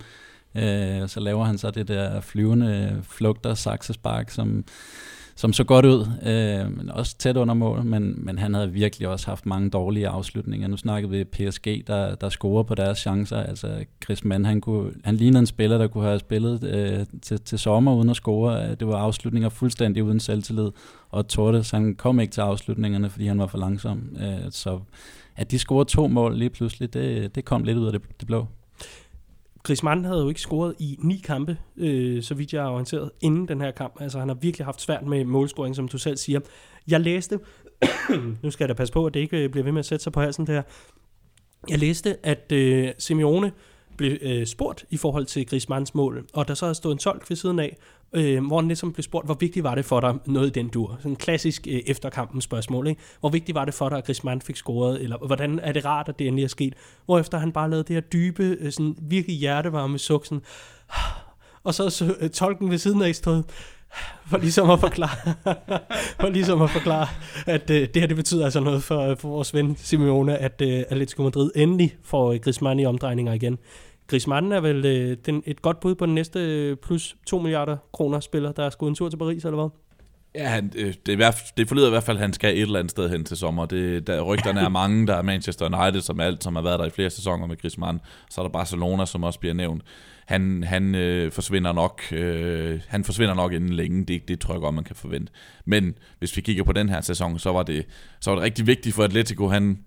Øh, 0.54 1.08
så 1.08 1.20
laver 1.20 1.44
han 1.44 1.58
så 1.58 1.70
det 1.70 1.88
der 1.88 2.20
flyvende 2.20 3.00
flugter 3.02 3.54
saksespark, 3.54 4.30
som 4.30 4.64
som 5.36 5.52
så 5.52 5.64
godt 5.64 5.86
ud, 5.86 6.06
øh, 6.22 6.76
men 6.76 6.90
også 6.90 7.16
tæt 7.18 7.36
under 7.36 7.54
mål, 7.54 7.84
men, 7.84 8.14
men 8.16 8.38
han 8.38 8.54
havde 8.54 8.72
virkelig 8.72 9.08
også 9.08 9.26
haft 9.26 9.46
mange 9.46 9.70
dårlige 9.70 10.08
afslutninger. 10.08 10.68
Nu 10.68 10.76
snakkede 10.76 11.12
vi 11.12 11.24
PSG, 11.24 11.86
der, 11.86 12.14
der 12.14 12.28
scorer 12.28 12.62
på 12.62 12.74
deres 12.74 12.98
chancer. 12.98 13.36
Altså 13.36 13.84
Chris 14.04 14.24
Mann, 14.24 14.44
han, 14.44 14.60
kunne, 14.60 14.92
han 15.04 15.16
lignede 15.16 15.38
en 15.38 15.46
spiller, 15.46 15.78
der 15.78 15.86
kunne 15.86 16.04
have 16.04 16.18
spillet 16.18 16.64
øh, 16.64 17.06
til, 17.22 17.40
til 17.40 17.58
sommer 17.58 17.94
uden 17.94 18.10
at 18.10 18.16
score. 18.16 18.74
Det 18.74 18.86
var 18.86 18.96
afslutninger 18.96 19.48
fuldstændig 19.48 20.04
uden 20.04 20.20
selvtillid, 20.20 20.70
og 21.08 21.28
Tortes, 21.28 21.70
han 21.70 21.94
kom 21.94 22.20
ikke 22.20 22.32
til 22.32 22.40
afslutningerne, 22.40 23.10
fordi 23.10 23.26
han 23.26 23.38
var 23.38 23.46
for 23.46 23.58
langsom. 23.58 24.16
Øh, 24.20 24.50
så 24.50 24.80
at 25.36 25.50
de 25.50 25.58
scorede 25.58 25.90
to 25.90 26.06
mål 26.06 26.38
lige 26.38 26.50
pludselig, 26.50 26.94
det, 26.94 27.34
det 27.34 27.44
kom 27.44 27.64
lidt 27.64 27.78
ud 27.78 27.86
af 27.86 27.92
det, 27.92 28.02
det 28.20 28.26
blå. 28.26 28.46
Griezmann 29.66 30.04
havde 30.04 30.22
jo 30.22 30.28
ikke 30.28 30.40
scoret 30.40 30.74
i 30.78 30.96
ni 30.98 31.22
kampe, 31.24 31.58
øh, 31.76 32.22
så 32.22 32.34
vidt 32.34 32.52
jeg 32.52 32.64
er 32.64 32.68
orienteret, 32.70 33.10
inden 33.20 33.48
den 33.48 33.60
her 33.60 33.70
kamp. 33.70 34.00
Altså 34.00 34.18
han 34.18 34.28
har 34.28 34.34
virkelig 34.34 34.64
haft 34.64 34.80
svært 34.80 35.06
med 35.06 35.24
målscoring, 35.24 35.76
som 35.76 35.88
du 35.88 35.98
selv 35.98 36.16
siger. 36.16 36.40
Jeg 36.88 37.00
læste, 37.00 37.38
nu 38.42 38.50
skal 38.50 38.64
jeg 38.64 38.68
da 38.68 38.74
passe 38.74 38.92
på, 38.92 39.06
at 39.06 39.14
det 39.14 39.20
ikke 39.20 39.48
bliver 39.48 39.64
ved 39.64 39.72
med 39.72 39.78
at 39.78 39.86
sætte 39.86 40.02
sig 40.02 40.12
på 40.12 40.20
halsen 40.20 40.46
der. 40.46 40.62
Jeg 41.68 41.78
læste, 41.78 42.26
at 42.26 42.52
øh, 42.52 42.88
Simeone 42.98 43.52
blev 43.96 44.18
øh, 44.22 44.46
spurgt 44.46 44.84
i 44.90 44.96
forhold 44.96 45.26
til 45.26 45.46
Griezmanns 45.46 45.94
mål, 45.94 46.26
og 46.32 46.48
der 46.48 46.54
så 46.54 46.64
havde 46.64 46.74
stået 46.74 46.92
en 46.92 46.98
tolk 46.98 47.30
ved 47.30 47.36
siden 47.36 47.58
af, 47.58 47.76
øh, 48.12 48.46
hvor 48.46 48.56
han 48.56 48.68
ligesom 48.68 48.92
blev 48.92 49.02
spurgt, 49.02 49.26
hvor 49.26 49.36
vigtigt 49.40 49.64
var 49.64 49.74
det 49.74 49.84
for 49.84 50.00
dig, 50.00 50.14
noget 50.26 50.46
i 50.46 50.50
den 50.50 50.68
dur. 50.68 50.96
Sådan 50.98 51.12
en 51.12 51.16
klassisk 51.16 51.66
øh, 51.70 51.80
efterkampen 51.86 52.40
spørgsmål, 52.40 52.86
ikke? 52.86 53.00
Hvor 53.20 53.28
vigtigt 53.28 53.54
var 53.54 53.64
det 53.64 53.74
for 53.74 53.88
dig, 53.88 53.98
at 53.98 54.04
Griezmann 54.04 54.40
fik 54.40 54.56
scoret, 54.56 55.02
eller 55.02 55.26
hvordan 55.26 55.58
er 55.58 55.72
det 55.72 55.84
rart, 55.84 56.08
at 56.08 56.18
det 56.18 56.26
endelig 56.26 56.44
er 56.44 56.48
sket? 56.48 56.74
Hvorefter 57.04 57.38
han 57.38 57.52
bare 57.52 57.70
lavede 57.70 57.84
det 57.84 57.96
her 57.96 58.00
dybe, 58.00 58.56
øh, 58.60 58.72
sådan 58.72 58.96
virkelig 59.02 59.36
hjertevarme 59.36 59.98
suk, 59.98 60.26
sådan, 60.26 60.42
og 61.64 61.74
så, 61.74 61.90
så 61.90 62.14
øh, 62.20 62.30
tolken 62.30 62.70
ved 62.70 62.78
siden 62.78 63.02
af 63.02 63.14
stod, 63.14 63.42
for 64.26 64.38
ligesom 64.38 64.70
at 64.70 64.80
forklare, 64.80 65.34
for 66.20 66.28
ligesom 66.28 66.62
at 66.62 66.70
forklare 66.70 67.06
at 67.46 67.70
øh, 67.70 67.80
det 67.80 67.96
her 67.96 68.06
det 68.06 68.16
betyder 68.16 68.44
altså 68.44 68.60
noget 68.60 68.82
for, 68.82 69.00
øh, 69.00 69.16
for 69.16 69.28
vores 69.28 69.54
ven 69.54 69.76
Simeone, 69.76 70.38
at 70.38 70.62
øh, 70.62 70.84
Atletico 70.88 71.22
Madrid 71.22 71.50
endelig 71.56 71.96
får 72.04 72.32
øh, 72.32 72.38
Griezmann 72.38 72.80
i 72.80 72.86
omdrejninger 72.86 73.32
igen. 73.32 73.58
Griezmann 74.06 74.52
er 74.52 74.60
vel 74.60 74.84
øh, 74.84 75.16
den, 75.26 75.42
et 75.46 75.62
godt 75.62 75.80
bud 75.80 75.94
på 75.94 76.06
den 76.06 76.14
næste 76.14 76.38
øh, 76.40 76.76
plus 76.76 77.16
2 77.26 77.38
milliarder 77.38 77.76
kroner 77.92 78.20
spiller, 78.20 78.52
der 78.52 78.64
er 78.64 78.70
skudt 78.70 78.88
en 78.88 78.94
tur 78.94 79.08
til 79.08 79.16
Paris, 79.16 79.44
eller 79.44 79.56
hvad? 79.56 79.68
Ja, 80.34 80.48
han, 80.48 80.72
øh, 80.76 80.94
det, 81.06 81.12
er, 81.12 81.16
hvert, 81.16 81.36
det 81.56 81.68
forlyder 81.68 81.86
i 81.86 81.90
hvert 81.90 82.02
fald, 82.02 82.16
at 82.16 82.20
han 82.20 82.32
skal 82.32 82.54
et 82.54 82.62
eller 82.62 82.78
andet 82.78 82.90
sted 82.90 83.10
hen 83.10 83.24
til 83.24 83.36
sommer. 83.36 83.66
Det, 83.66 84.06
der, 84.06 84.20
rygterne 84.20 84.60
er 84.60 84.68
mange, 84.68 85.06
der 85.06 85.14
er 85.14 85.22
Manchester 85.22 85.84
United, 85.84 86.00
som 86.00 86.20
alt, 86.20 86.44
som 86.44 86.56
har 86.56 86.62
været 86.62 86.78
der 86.78 86.86
i 86.86 86.90
flere 86.90 87.10
sæsoner 87.10 87.46
med 87.46 87.56
Griezmann. 87.56 88.00
Så 88.30 88.40
er 88.40 88.44
der 88.44 88.52
Barcelona, 88.52 89.06
som 89.06 89.24
også 89.24 89.40
bliver 89.40 89.54
nævnt. 89.54 89.82
Han, 90.26 90.64
han 90.64 90.94
øh, 90.94 91.32
forsvinder 91.32 91.72
nok 91.72 92.02
øh, 92.12 92.80
han 92.88 93.04
forsvinder 93.04 93.34
nok 93.34 93.52
inden 93.52 93.72
længe, 93.72 94.04
det, 94.04 94.28
det 94.28 94.40
tror 94.40 94.54
jeg 94.54 94.60
godt, 94.60 94.74
man 94.74 94.84
kan 94.84 94.96
forvente. 94.96 95.32
Men 95.64 95.94
hvis 96.18 96.36
vi 96.36 96.40
kigger 96.40 96.64
på 96.64 96.72
den 96.72 96.88
her 96.88 97.00
sæson, 97.00 97.38
så 97.38 97.52
var 97.52 97.62
det, 97.62 97.86
så 98.20 98.30
var 98.30 98.34
det 98.34 98.44
rigtig 98.44 98.66
vigtigt 98.66 98.94
for 98.94 99.04
Atletico, 99.04 99.48
han, 99.48 99.78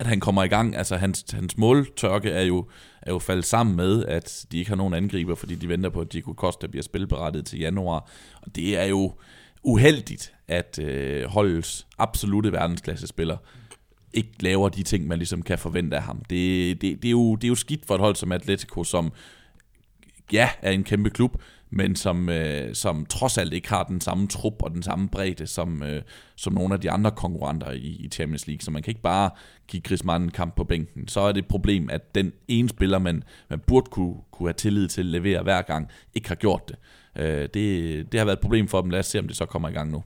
at 0.00 0.06
han 0.06 0.20
kommer 0.20 0.42
i 0.42 0.48
gang. 0.48 0.76
Altså 0.76 0.96
hans, 0.96 1.24
hans 1.32 1.58
måltørke 1.58 2.30
er 2.30 2.42
jo, 2.42 2.68
er 3.02 3.12
jo 3.12 3.18
faldet 3.18 3.44
sammen 3.44 3.76
med, 3.76 4.04
at 4.04 4.46
de 4.52 4.58
ikke 4.58 4.70
har 4.70 4.76
nogen 4.76 4.94
angriber, 4.94 5.34
fordi 5.34 5.54
de 5.54 5.68
venter 5.68 5.90
på, 5.90 6.00
at 6.00 6.12
Diego 6.12 6.32
Costa 6.32 6.66
bliver 6.66 6.82
spilberettet 6.82 7.46
til 7.46 7.58
januar. 7.58 8.10
Og 8.42 8.56
det 8.56 8.78
er 8.78 8.84
jo 8.84 9.14
uheldigt, 9.62 10.32
at 10.48 10.78
øh, 10.78 11.24
holdets 11.24 11.86
absolute 11.98 12.52
verdensklasse 12.52 13.06
spiller 13.06 13.36
ikke 14.12 14.32
laver 14.40 14.68
de 14.68 14.82
ting, 14.82 15.06
man 15.06 15.18
ligesom 15.18 15.42
kan 15.42 15.58
forvente 15.58 15.96
af 15.96 16.02
ham. 16.02 16.18
Det, 16.18 16.80
det, 16.82 17.02
det, 17.02 17.08
er, 17.08 17.12
jo, 17.12 17.36
det 17.36 17.44
er 17.44 17.48
jo 17.48 17.54
skidt 17.54 17.86
for 17.86 17.94
et 17.94 18.00
hold 18.00 18.16
som 18.16 18.32
Atletico, 18.32 18.84
som 18.84 19.12
ja, 20.32 20.50
er 20.62 20.70
en 20.70 20.84
kæmpe 20.84 21.10
klub, 21.10 21.42
men 21.70 21.96
som, 21.96 22.28
øh, 22.28 22.74
som 22.74 23.06
trods 23.06 23.38
alt 23.38 23.52
ikke 23.52 23.68
har 23.68 23.82
den 23.82 24.00
samme 24.00 24.28
trup 24.28 24.62
og 24.62 24.70
den 24.70 24.82
samme 24.82 25.08
bredde 25.08 25.46
som, 25.46 25.82
øh, 25.82 26.02
som 26.36 26.52
nogle 26.52 26.74
af 26.74 26.80
de 26.80 26.90
andre 26.90 27.10
konkurrenter 27.10 27.70
i, 27.70 27.78
i 27.78 28.08
Champions 28.12 28.46
League. 28.46 28.60
Så 28.60 28.70
man 28.70 28.82
kan 28.82 28.90
ikke 28.90 29.02
bare 29.02 29.30
give 29.68 29.82
Griezmann 29.82 30.24
en 30.24 30.30
kamp 30.30 30.56
på 30.56 30.64
bænken. 30.64 31.08
Så 31.08 31.20
er 31.20 31.32
det 31.32 31.38
et 31.38 31.48
problem, 31.48 31.90
at 31.90 32.14
den 32.14 32.32
ene 32.48 32.68
spiller, 32.68 32.98
man, 32.98 33.22
man 33.50 33.58
burde 33.66 33.90
kunne, 33.90 34.14
kunne 34.30 34.48
have 34.48 34.54
tillid 34.54 34.88
til 34.88 35.00
at 35.00 35.06
levere 35.06 35.42
hver 35.42 35.62
gang, 35.62 35.88
ikke 36.14 36.28
har 36.28 36.34
gjort 36.34 36.62
det. 36.68 36.76
Øh, 37.16 37.48
det. 37.54 38.12
Det 38.12 38.20
har 38.20 38.24
været 38.24 38.36
et 38.36 38.42
problem 38.42 38.68
for 38.68 38.80
dem. 38.80 38.90
Lad 38.90 38.98
os 38.98 39.06
se, 39.06 39.18
om 39.18 39.26
det 39.26 39.36
så 39.36 39.46
kommer 39.46 39.68
i 39.68 39.72
gang 39.72 39.90
nu. 39.90 40.02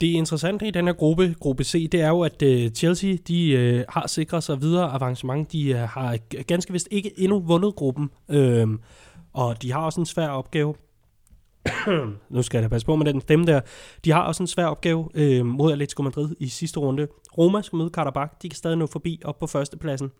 Det 0.00 0.06
interessante 0.06 0.68
i 0.68 0.70
den 0.70 0.86
her 0.86 0.92
gruppe, 0.92 1.34
gruppe 1.40 1.64
C, 1.64 1.88
det 1.90 2.00
er 2.00 2.08
jo, 2.08 2.20
at 2.20 2.42
øh, 2.42 2.70
Chelsea 2.70 3.16
de, 3.28 3.50
øh, 3.50 3.84
har 3.88 4.06
sikret 4.06 4.42
sig 4.42 4.60
videre 4.60 4.92
avancement. 4.92 5.52
De 5.52 5.68
øh, 5.68 5.76
har 5.76 6.18
ganske 6.42 6.72
vist 6.72 6.88
ikke 6.90 7.12
endnu 7.16 7.40
vundet 7.40 7.74
gruppen. 7.74 8.10
Øh, 8.28 8.68
og 9.36 9.62
de 9.62 9.72
har 9.72 9.80
også 9.80 10.00
en 10.00 10.06
svær 10.06 10.28
opgave. 10.28 10.74
nu 12.30 12.42
skal 12.42 12.60
jeg 12.60 12.70
passe 12.70 12.86
på 12.86 12.96
med 12.96 13.06
den 13.06 13.20
stemme 13.20 13.46
der. 13.46 13.60
De 14.04 14.12
har 14.12 14.22
også 14.22 14.42
en 14.42 14.46
svær 14.46 14.66
opgave 14.66 15.08
øh, 15.14 15.46
mod 15.46 15.72
Atletico 15.72 16.02
Madrid 16.02 16.36
i 16.40 16.48
sidste 16.48 16.80
runde. 16.80 17.08
Roma 17.38 17.62
skal 17.62 17.76
møde 17.76 17.90
Karabakh. 17.90 18.32
De 18.42 18.48
kan 18.48 18.56
stadig 18.56 18.78
nå 18.78 18.86
forbi 18.86 19.20
op 19.24 19.38
på 19.38 19.46
førstepladsen. 19.46 20.10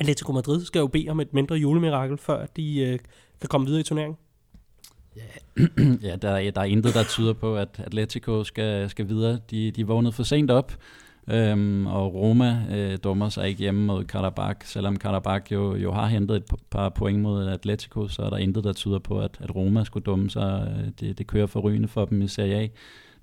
Atletico 0.00 0.32
Madrid 0.32 0.64
skal 0.64 0.78
jo 0.78 0.86
bede 0.86 1.08
om 1.08 1.20
et 1.20 1.34
mindre 1.34 1.56
julemirakel, 1.56 2.18
før 2.18 2.46
de 2.46 2.78
øh, 2.78 2.98
kan 3.40 3.48
komme 3.48 3.66
videre 3.66 3.80
i 3.80 3.84
turneringen. 3.84 4.18
Ja, 5.16 5.62
ja 6.08 6.16
der, 6.16 6.50
der 6.50 6.60
er 6.60 6.64
intet, 6.64 6.94
der 6.94 7.04
tyder 7.04 7.32
på, 7.32 7.56
at 7.56 7.80
Atletico 7.84 8.44
skal, 8.44 8.90
skal 8.90 9.08
videre. 9.08 9.38
De, 9.50 9.70
de 9.70 9.86
vågnede 9.86 10.12
for 10.12 10.22
sent 10.22 10.50
op. 10.50 10.72
Øhm, 11.30 11.86
og 11.86 12.14
Roma 12.14 12.62
øh, 12.70 12.98
dummer 13.04 13.28
sig 13.28 13.48
ikke 13.48 13.58
hjemme 13.58 13.86
mod 13.86 14.04
Karabakh, 14.04 14.66
selvom 14.66 14.96
Karabakh 14.96 15.52
jo, 15.52 15.76
jo 15.76 15.92
har 15.92 16.06
hentet 16.06 16.36
et 16.36 16.44
par 16.70 16.88
point 16.88 17.20
mod 17.20 17.48
Atletico, 17.48 18.08
så 18.08 18.22
er 18.22 18.30
der 18.30 18.36
intet, 18.36 18.64
der 18.64 18.72
tyder 18.72 18.98
på, 18.98 19.20
at, 19.20 19.38
at 19.40 19.56
Roma 19.56 19.84
skulle 19.84 20.04
dumme 20.04 20.30
sig. 20.30 20.76
Øh, 20.78 20.90
det, 21.00 21.18
det 21.18 21.26
kører 21.26 21.46
for 21.46 21.60
rygende 21.60 21.88
for 21.88 22.04
dem 22.04 22.22
i 22.22 22.28
Serie 22.28 22.56
A. 22.56 22.68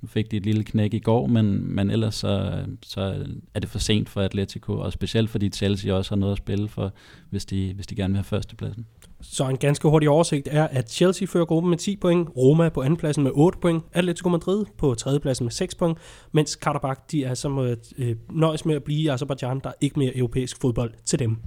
Nu 0.01 0.07
fik 0.07 0.31
de 0.31 0.37
et 0.37 0.45
lille 0.45 0.63
knæk 0.63 0.93
i 0.93 0.99
går, 0.99 1.27
men, 1.27 1.75
men 1.75 1.91
ellers 1.91 2.15
så, 2.15 2.63
så 2.83 3.25
er 3.53 3.59
det 3.59 3.69
for 3.69 3.79
sent 3.79 4.09
for 4.09 4.21
Atletico, 4.21 4.73
og 4.73 4.93
specielt 4.93 5.29
fordi 5.29 5.49
Chelsea 5.49 5.93
også 5.93 6.11
har 6.11 6.15
noget 6.15 6.31
at 6.31 6.37
spille 6.37 6.67
for, 6.67 6.93
hvis 7.29 7.45
de, 7.45 7.73
hvis 7.73 7.87
de 7.87 7.95
gerne 7.95 8.11
vil 8.11 8.17
have 8.17 8.23
førstepladsen. 8.23 8.85
Så 9.21 9.49
en 9.49 9.57
ganske 9.57 9.87
hurtig 9.87 10.09
oversigt 10.09 10.47
er, 10.51 10.67
at 10.67 10.91
Chelsea 10.91 11.27
fører 11.27 11.45
gruppen 11.45 11.69
med 11.69 11.77
10 11.77 11.95
point, 11.95 12.29
Roma 12.37 12.69
på 12.69 12.81
andenpladsen 12.81 13.23
med 13.23 13.31
8 13.33 13.59
point, 13.59 13.83
Atletico 13.93 14.29
Madrid 14.29 14.65
på 14.77 14.95
tredjepladsen 14.95 15.43
med 15.43 15.51
6 15.51 15.75
point, 15.75 15.97
mens 16.31 16.55
Karabakh 16.55 17.01
de 17.11 17.23
er 17.23 17.33
så 17.33 17.49
må, 17.49 17.75
øh, 17.97 18.15
nøjes 18.31 18.65
med 18.65 18.75
at 18.75 18.83
blive 18.83 18.99
i 18.99 19.07
Azerbaijan, 19.07 19.59
der 19.59 19.69
er 19.69 19.73
ikke 19.81 19.99
mere 19.99 20.17
europæisk 20.17 20.61
fodbold 20.61 20.93
til 21.05 21.19
dem. 21.19 21.37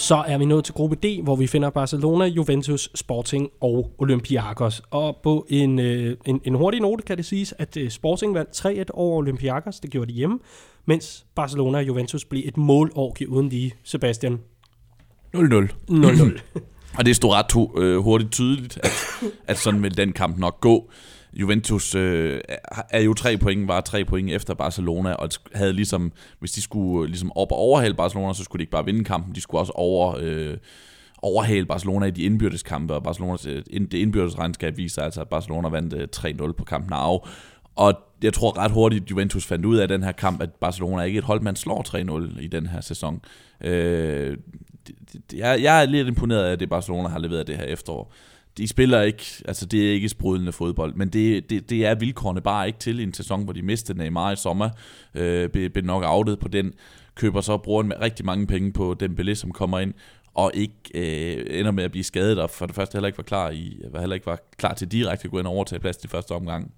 Så 0.00 0.24
er 0.26 0.38
vi 0.38 0.44
nået 0.44 0.64
til 0.64 0.74
gruppe 0.74 0.96
D, 0.96 1.22
hvor 1.22 1.36
vi 1.36 1.46
finder 1.46 1.70
Barcelona, 1.70 2.24
Juventus, 2.24 2.90
Sporting 2.94 3.50
og 3.60 3.90
Olympiakos. 3.98 4.82
Og 4.90 5.16
på 5.22 5.46
en, 5.48 5.78
øh, 5.78 6.16
en, 6.26 6.40
en 6.44 6.54
hurtig 6.54 6.80
note 6.80 7.02
kan 7.02 7.16
det 7.16 7.24
siges, 7.24 7.54
at 7.58 7.76
øh, 7.76 7.90
Sporting 7.90 8.34
vandt 8.34 8.66
3-1 8.66 8.84
over 8.94 9.16
Olympiakos. 9.16 9.80
Det 9.80 9.90
gjorde 9.90 10.12
de 10.12 10.16
hjemme 10.16 10.38
mens 10.86 11.26
Barcelona 11.34 11.78
og 11.78 11.86
Juventus 11.86 12.24
blev 12.24 12.42
et 12.44 12.56
målorgie 12.56 13.28
uden 13.28 13.48
lige 13.48 13.74
Sebastian. 13.84 14.40
0-0. 15.36 15.68
0-0. 15.90 16.40
og 16.98 17.06
det 17.06 17.16
stod 17.16 17.30
ret 17.30 17.46
to, 17.46 17.80
øh, 17.80 17.98
hurtigt 17.98 18.32
tydeligt, 18.32 18.78
at, 18.82 18.92
at 19.46 19.58
sådan 19.58 19.82
vil 19.82 19.96
den 19.96 20.12
kamp 20.12 20.38
nok 20.38 20.60
gå. 20.60 20.90
Juventus 21.32 21.94
øh, 21.94 22.40
er 22.90 23.00
jo 23.00 23.14
tre 23.14 23.36
point, 23.36 23.68
var 23.68 23.80
tre 23.80 24.04
point 24.04 24.30
efter 24.30 24.54
Barcelona, 24.54 25.12
og 25.12 25.28
havde 25.54 25.72
ligesom, 25.72 26.12
hvis 26.38 26.52
de 26.52 26.62
skulle 26.62 27.04
øh, 27.04 27.08
ligesom 27.08 27.32
op 27.36 27.52
og 27.52 27.58
overhale 27.58 27.94
Barcelona, 27.94 28.32
så 28.32 28.44
skulle 28.44 28.60
de 28.60 28.62
ikke 28.62 28.70
bare 28.70 28.84
vinde 28.84 29.04
kampen, 29.04 29.34
de 29.34 29.40
skulle 29.40 29.60
også 29.60 29.72
over, 29.74 30.16
øh, 30.20 30.56
overhale 31.22 31.66
Barcelona 31.66 32.06
i 32.06 32.10
de 32.10 32.22
indbyrdes 32.22 32.62
kampe, 32.62 32.94
og 32.94 33.02
Barcelonas, 33.02 33.46
øh, 33.46 33.62
det 33.72 33.94
indbyrdes 33.94 34.38
regnskab 34.38 34.76
viser 34.76 35.02
altså, 35.02 35.20
at 35.20 35.28
Barcelona 35.28 35.68
vandt 35.68 35.94
øh, 35.94 36.08
3-0 36.16 36.52
på 36.52 36.64
kampen 36.64 36.92
af. 36.92 37.18
Og 37.76 37.94
jeg 38.22 38.32
tror 38.32 38.58
ret 38.58 38.70
hurtigt, 38.70 39.10
Juventus 39.10 39.46
fandt 39.46 39.64
ud 39.64 39.76
af 39.76 39.88
den 39.88 40.02
her 40.02 40.12
kamp, 40.12 40.42
at 40.42 40.50
Barcelona 40.50 41.02
ikke 41.02 41.18
et 41.18 41.24
hold, 41.24 41.40
man 41.40 41.56
slår 41.56 41.82
3-0 42.36 42.40
i 42.40 42.46
den 42.46 42.66
her 42.66 42.80
sæson. 42.80 43.20
Øh, 43.60 44.36
jeg, 45.32 45.62
jeg 45.62 45.82
er 45.82 45.86
lidt 45.86 46.08
imponeret 46.08 46.44
af, 46.44 46.52
at 46.52 46.60
det 46.60 46.68
Barcelona 46.68 47.08
har 47.08 47.18
leveret 47.18 47.46
det 47.46 47.56
her 47.56 47.64
efterår. 47.64 48.12
De 48.60 48.68
spiller 48.68 49.02
ikke, 49.02 49.24
altså 49.44 49.66
det 49.66 49.88
er 49.88 49.92
ikke 49.92 50.08
sprudlende 50.08 50.52
fodbold, 50.52 50.94
men 50.94 51.08
det, 51.08 51.50
det, 51.50 51.70
det 51.70 51.86
er 51.86 51.94
vilkårene 51.94 52.40
bare 52.40 52.66
ikke 52.66 52.78
til 52.78 53.00
i 53.00 53.02
en 53.02 53.14
sæson, 53.14 53.44
hvor 53.44 53.52
de 53.52 53.62
mistede 53.62 53.98
Neymar 53.98 54.32
i 54.32 54.36
sommer, 54.36 54.70
øh, 55.14 55.48
blev, 55.48 55.70
blev 55.70 55.84
nok 55.84 56.02
outet 56.06 56.38
på 56.38 56.48
den, 56.48 56.72
køber 57.14 57.40
så 57.40 57.52
og 57.52 57.62
bruger 57.62 57.82
en, 57.82 58.00
rigtig 58.00 58.26
mange 58.26 58.46
penge 58.46 58.72
på 58.72 58.94
den 59.00 59.16
billet, 59.16 59.38
som 59.38 59.52
kommer 59.52 59.78
ind, 59.78 59.94
og 60.34 60.50
ikke 60.54 60.74
øh, 60.94 61.58
ender 61.58 61.70
med 61.70 61.84
at 61.84 61.90
blive 61.90 62.04
skadet, 62.04 62.40
og 62.40 62.50
for 62.50 62.66
det 62.66 62.74
første 62.74 62.96
heller 62.96 63.06
ikke 63.06 63.18
var 63.18 63.24
klar, 63.24 63.50
i, 63.50 63.82
heller 63.98 64.14
ikke 64.14 64.26
var 64.26 64.38
klar 64.56 64.74
til 64.74 64.92
direkte 64.92 65.24
at 65.24 65.30
gå 65.30 65.38
ind 65.38 65.46
og 65.46 65.52
overtage 65.52 65.80
plads 65.80 66.04
i 66.04 66.08
første 66.08 66.32
omgang. 66.32 66.72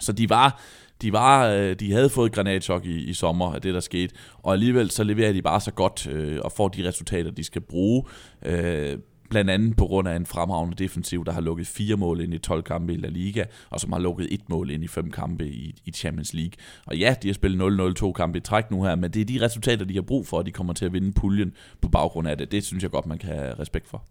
Så 0.00 0.12
de 0.12 0.30
var, 0.30 0.62
de, 1.02 1.12
var, 1.12 1.48
øh, 1.48 1.74
de 1.74 1.92
havde 1.92 2.10
fået 2.10 2.32
granatchok 2.32 2.86
i, 2.86 3.04
i 3.04 3.14
sommer 3.14 3.54
af 3.54 3.62
det, 3.62 3.74
der 3.74 3.80
skete, 3.80 4.14
og 4.38 4.52
alligevel 4.52 4.90
så 4.90 5.04
leverer 5.04 5.32
de 5.32 5.42
bare 5.42 5.60
så 5.60 5.70
godt 5.70 6.06
øh, 6.06 6.38
og 6.44 6.52
får 6.52 6.68
de 6.68 6.88
resultater, 6.88 7.30
de 7.30 7.44
skal 7.44 7.60
bruge. 7.60 8.04
Øh, 8.42 8.98
blandt 9.30 9.50
andet 9.50 9.76
på 9.76 9.86
grund 9.86 10.08
af 10.08 10.16
en 10.16 10.26
fremragende 10.26 10.76
defensiv, 10.76 11.24
der 11.24 11.32
har 11.32 11.40
lukket 11.40 11.66
fire 11.66 11.96
mål 11.96 12.20
ind 12.20 12.34
i 12.34 12.38
12 12.38 12.62
kampe 12.62 12.92
i 12.92 12.96
La 12.96 13.08
Liga, 13.08 13.44
og 13.70 13.80
som 13.80 13.92
har 13.92 13.98
lukket 13.98 14.34
et 14.34 14.48
mål 14.48 14.70
ind 14.70 14.84
i 14.84 14.88
fem 14.88 15.10
kampe 15.10 15.48
i, 15.48 15.74
i 15.84 15.90
Champions 15.92 16.34
League. 16.34 16.52
Og 16.86 16.96
ja, 16.96 17.14
de 17.22 17.28
har 17.28 17.34
spillet 17.34 17.90
0-0 17.90 17.92
to 17.94 18.12
kampe 18.12 18.38
i 18.38 18.40
træk 18.40 18.70
nu 18.70 18.82
her, 18.82 18.96
men 18.96 19.10
det 19.10 19.20
er 19.20 19.24
de 19.24 19.44
resultater, 19.44 19.84
de 19.84 19.94
har 19.94 20.02
brug 20.02 20.26
for, 20.26 20.36
og 20.36 20.46
de 20.46 20.50
kommer 20.50 20.72
til 20.72 20.84
at 20.84 20.92
vinde 20.92 21.12
puljen 21.12 21.52
på 21.80 21.88
baggrund 21.88 22.28
af 22.28 22.38
det. 22.38 22.52
Det 22.52 22.64
synes 22.64 22.82
jeg 22.82 22.90
godt, 22.90 23.06
man 23.06 23.18
kan 23.18 23.28
have 23.34 23.58
respekt 23.58 23.88
for. 23.88 24.04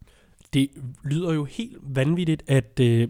det 0.54 0.70
lyder 1.04 1.34
jo 1.34 1.44
helt 1.44 1.78
vanvittigt, 1.82 2.44
at 2.48 2.80
øh, 2.82 3.08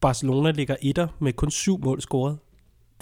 Barcelona 0.00 0.50
ligger 0.50 0.76
etter 0.82 1.08
med 1.18 1.32
kun 1.32 1.50
syv 1.50 1.84
mål 1.84 2.00
scoret. 2.00 2.38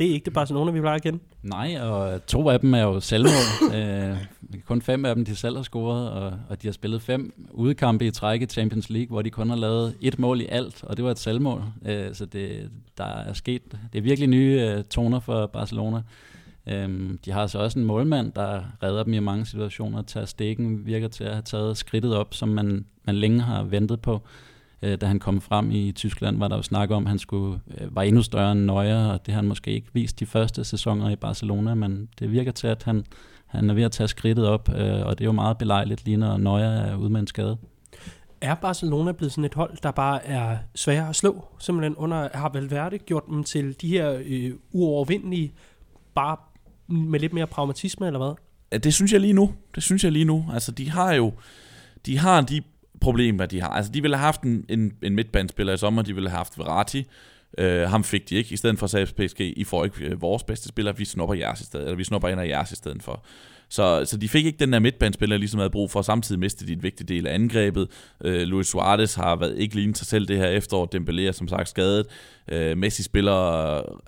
Det 0.01 0.11
er 0.11 0.15
ikke 0.15 0.25
det 0.25 0.33
Barcelona, 0.33 0.71
vi 0.71 0.81
plejer 0.81 0.97
at 0.97 1.03
kende. 1.03 1.19
Nej, 1.43 1.79
og 1.81 2.27
to 2.27 2.49
af 2.49 2.61
dem 2.61 2.75
er 2.75 2.83
jo 2.83 3.01
selvmål. 3.01 3.33
øh, 3.77 4.17
kun 4.65 4.83
fem 4.83 5.05
af 5.05 5.15
dem, 5.15 5.25
de 5.25 5.37
selv 5.37 5.57
har 5.57 5.63
scoret, 5.63 6.11
og, 6.11 6.33
og 6.49 6.63
de 6.63 6.67
har 6.67 6.73
spillet 6.73 7.03
fem 7.03 7.47
udekampe 7.51 8.07
i 8.07 8.11
træk 8.11 8.43
i 8.43 8.47
Champions 8.47 8.91
League, 8.91 9.09
hvor 9.09 9.23
de 9.23 9.31
kun 9.31 9.49
har 9.49 9.57
lavet 9.57 9.97
et 10.01 10.19
mål 10.19 10.41
i 10.41 10.47
alt, 10.49 10.85
og 10.85 10.97
det 10.97 11.05
var 11.05 11.11
et 11.11 11.19
selvmål. 11.19 11.63
Øh, 11.87 12.15
så 12.15 12.27
det, 12.27 12.71
der 12.99 13.05
er 13.05 13.33
sket, 13.33 13.63
det 13.93 13.99
er 13.99 14.03
virkelig 14.03 14.29
nye 14.29 14.61
øh, 14.61 14.85
toner 14.85 15.21
for 15.21 15.47
Barcelona. 15.47 16.03
Øhm, 16.67 17.19
de 17.25 17.33
har 17.33 17.47
så 17.47 17.59
også 17.59 17.79
en 17.79 17.85
målmand, 17.85 18.33
der 18.33 18.63
redder 18.83 19.03
dem 19.03 19.13
i 19.13 19.19
mange 19.19 19.47
situationer. 19.47 20.03
Ter 20.03 20.25
Stegen 20.25 20.87
virker 20.87 21.09
til 21.09 21.25
at 21.25 21.33
have 21.33 21.43
taget 21.43 21.77
skridtet 21.77 22.15
op, 22.17 22.35
som 22.35 22.49
man, 22.49 22.85
man 23.05 23.15
længe 23.15 23.41
har 23.41 23.63
ventet 23.63 24.01
på. 24.01 24.23
Øh, 24.83 25.01
da 25.01 25.07
han 25.07 25.19
kom 25.19 25.41
frem 25.41 25.71
i 25.71 25.93
Tyskland, 25.93 26.39
var 26.39 26.49
der 26.49 26.57
jo 26.57 26.63
snak 26.63 26.91
om, 26.91 27.03
at 27.03 27.09
han 27.09 27.19
skulle, 27.19 27.61
øh, 27.79 27.97
var 27.97 28.03
endnu 28.03 28.23
større 28.23 28.53
end 28.53 28.61
Neuer, 28.61 29.07
og 29.07 29.27
det 29.27 29.35
har 29.35 29.41
han 29.41 29.49
måske 29.49 29.71
ikke 29.71 29.89
vist 29.93 30.21
de 30.21 30.27
første 30.27 30.65
sæsoner 30.65 31.11
i 31.11 31.17
Barcelona, 31.17 31.75
men 31.75 32.09
det 32.19 32.33
virker 32.33 32.53
til, 32.53 32.67
at 32.67 32.83
han, 32.83 33.05
han 33.47 33.71
er 33.71 33.75
ved 33.75 33.83
at 33.83 33.93
tage 33.93 34.09
skridtet 34.09 34.47
op, 34.47 34.69
øh, 34.69 35.07
og 35.07 35.19
det 35.19 35.25
er 35.25 35.29
jo 35.29 35.33
meget 35.33 35.59
belejligt 35.59 36.05
lige 36.05 36.17
når 36.17 36.37
Neuer 36.37 36.69
er 36.69 36.97
ude 36.97 37.11
med 37.11 37.21
en 37.21 37.27
skade. 37.27 37.57
Er 38.41 38.55
Barcelona 38.55 39.13
blevet 39.13 39.33
sådan 39.33 39.45
et 39.45 39.55
hold, 39.55 39.77
der 39.83 39.91
bare 39.91 40.27
er 40.27 40.59
svære 40.75 41.09
at 41.09 41.17
slå? 41.17 41.45
Simpelthen 41.59 41.97
under, 41.97 42.29
har 42.35 42.49
Valverde 42.49 42.99
gjort 42.99 43.27
dem 43.27 43.45
til 43.45 43.81
de 43.81 43.89
her 43.89 44.21
øh, 44.25 44.53
uovervindelige, 44.73 45.53
bare 46.15 46.37
med 46.89 47.21
lidt 47.21 47.33
mere 47.33 47.47
pragmatisme, 47.47 48.07
eller 48.07 48.19
hvad? 48.19 48.35
Ja, 48.73 48.79
det 48.79 48.95
synes 48.95 49.13
jeg 49.13 49.21
lige 49.21 49.33
nu. 49.33 49.55
Det 49.75 49.83
synes 49.83 50.05
jeg 50.05 50.13
lige 50.13 50.25
nu. 50.25 50.45
Altså, 50.53 50.73
de 50.73 50.91
har 50.91 51.13
jo 51.13 51.33
de 52.07 52.19
har 52.19 52.41
de 52.41 52.63
problemer, 53.01 53.47
de 53.47 53.61
har. 53.61 53.69
Altså, 53.69 53.93
de 53.93 54.03
ville 54.03 54.17
have 54.17 54.25
haft 54.25 54.43
en, 54.43 54.65
en, 54.69 54.93
en 55.03 55.15
midtbanespiller 55.15 55.73
i 55.73 55.77
sommer, 55.77 56.03
de 56.03 56.15
ville 56.15 56.29
have 56.31 56.37
haft 56.37 56.59
Verratti. 56.59 57.07
Uh, 57.61 57.67
ham 57.67 58.05
fik 58.05 58.29
de 58.29 58.35
ikke. 58.35 58.53
I 58.53 58.57
stedet 58.57 58.79
for 58.79 58.87
sagde 58.87 59.07
PSG, 59.07 59.41
I 59.41 59.65
får 59.65 59.85
ikke 59.85 60.05
øh, 60.05 60.23
vores 60.23 60.43
bedste 60.43 60.69
spiller, 60.69 60.93
vi 60.93 61.05
snupper 61.05 61.35
jeres 61.35 61.61
i 61.61 61.65
stedet, 61.65 61.87
eller 61.87 61.97
vi 61.97 62.05
snupper 62.05 62.29
en 62.29 62.39
af 62.39 62.49
jeres 62.49 62.73
i 62.73 62.77
stedet 62.77 63.03
for. 63.03 63.25
Så, 63.69 64.05
så 64.05 64.17
de 64.17 64.29
fik 64.29 64.47
ikke 64.47 64.59
den 64.59 64.73
der 64.73 64.79
midtbanespiller, 64.79 65.37
ligesom 65.37 65.59
havde 65.59 65.71
brug 65.71 65.91
for. 65.91 66.03
Samtidig 66.03 66.39
mistede 66.39 66.69
de 66.69 66.73
en 66.73 66.83
vigtig 66.83 67.09
del 67.09 67.27
af 67.27 67.35
angrebet. 67.35 67.89
Uh, 68.25 68.31
Luis 68.33 68.67
Suarez 68.67 69.15
har 69.15 69.37
været 69.37 69.59
ikke 69.59 69.75
lignet 69.75 69.99
sig 69.99 70.07
selv 70.07 70.29
det 70.29 70.37
her 70.37 70.47
efterår. 70.47 70.89
Dembélé 70.95 71.21
er 71.21 71.33
som 71.33 71.49
sagt 71.49 71.69
skadet. 71.69 72.07
Uh, 72.53 72.79
Messi 72.79 73.03
spiller, 73.03 73.33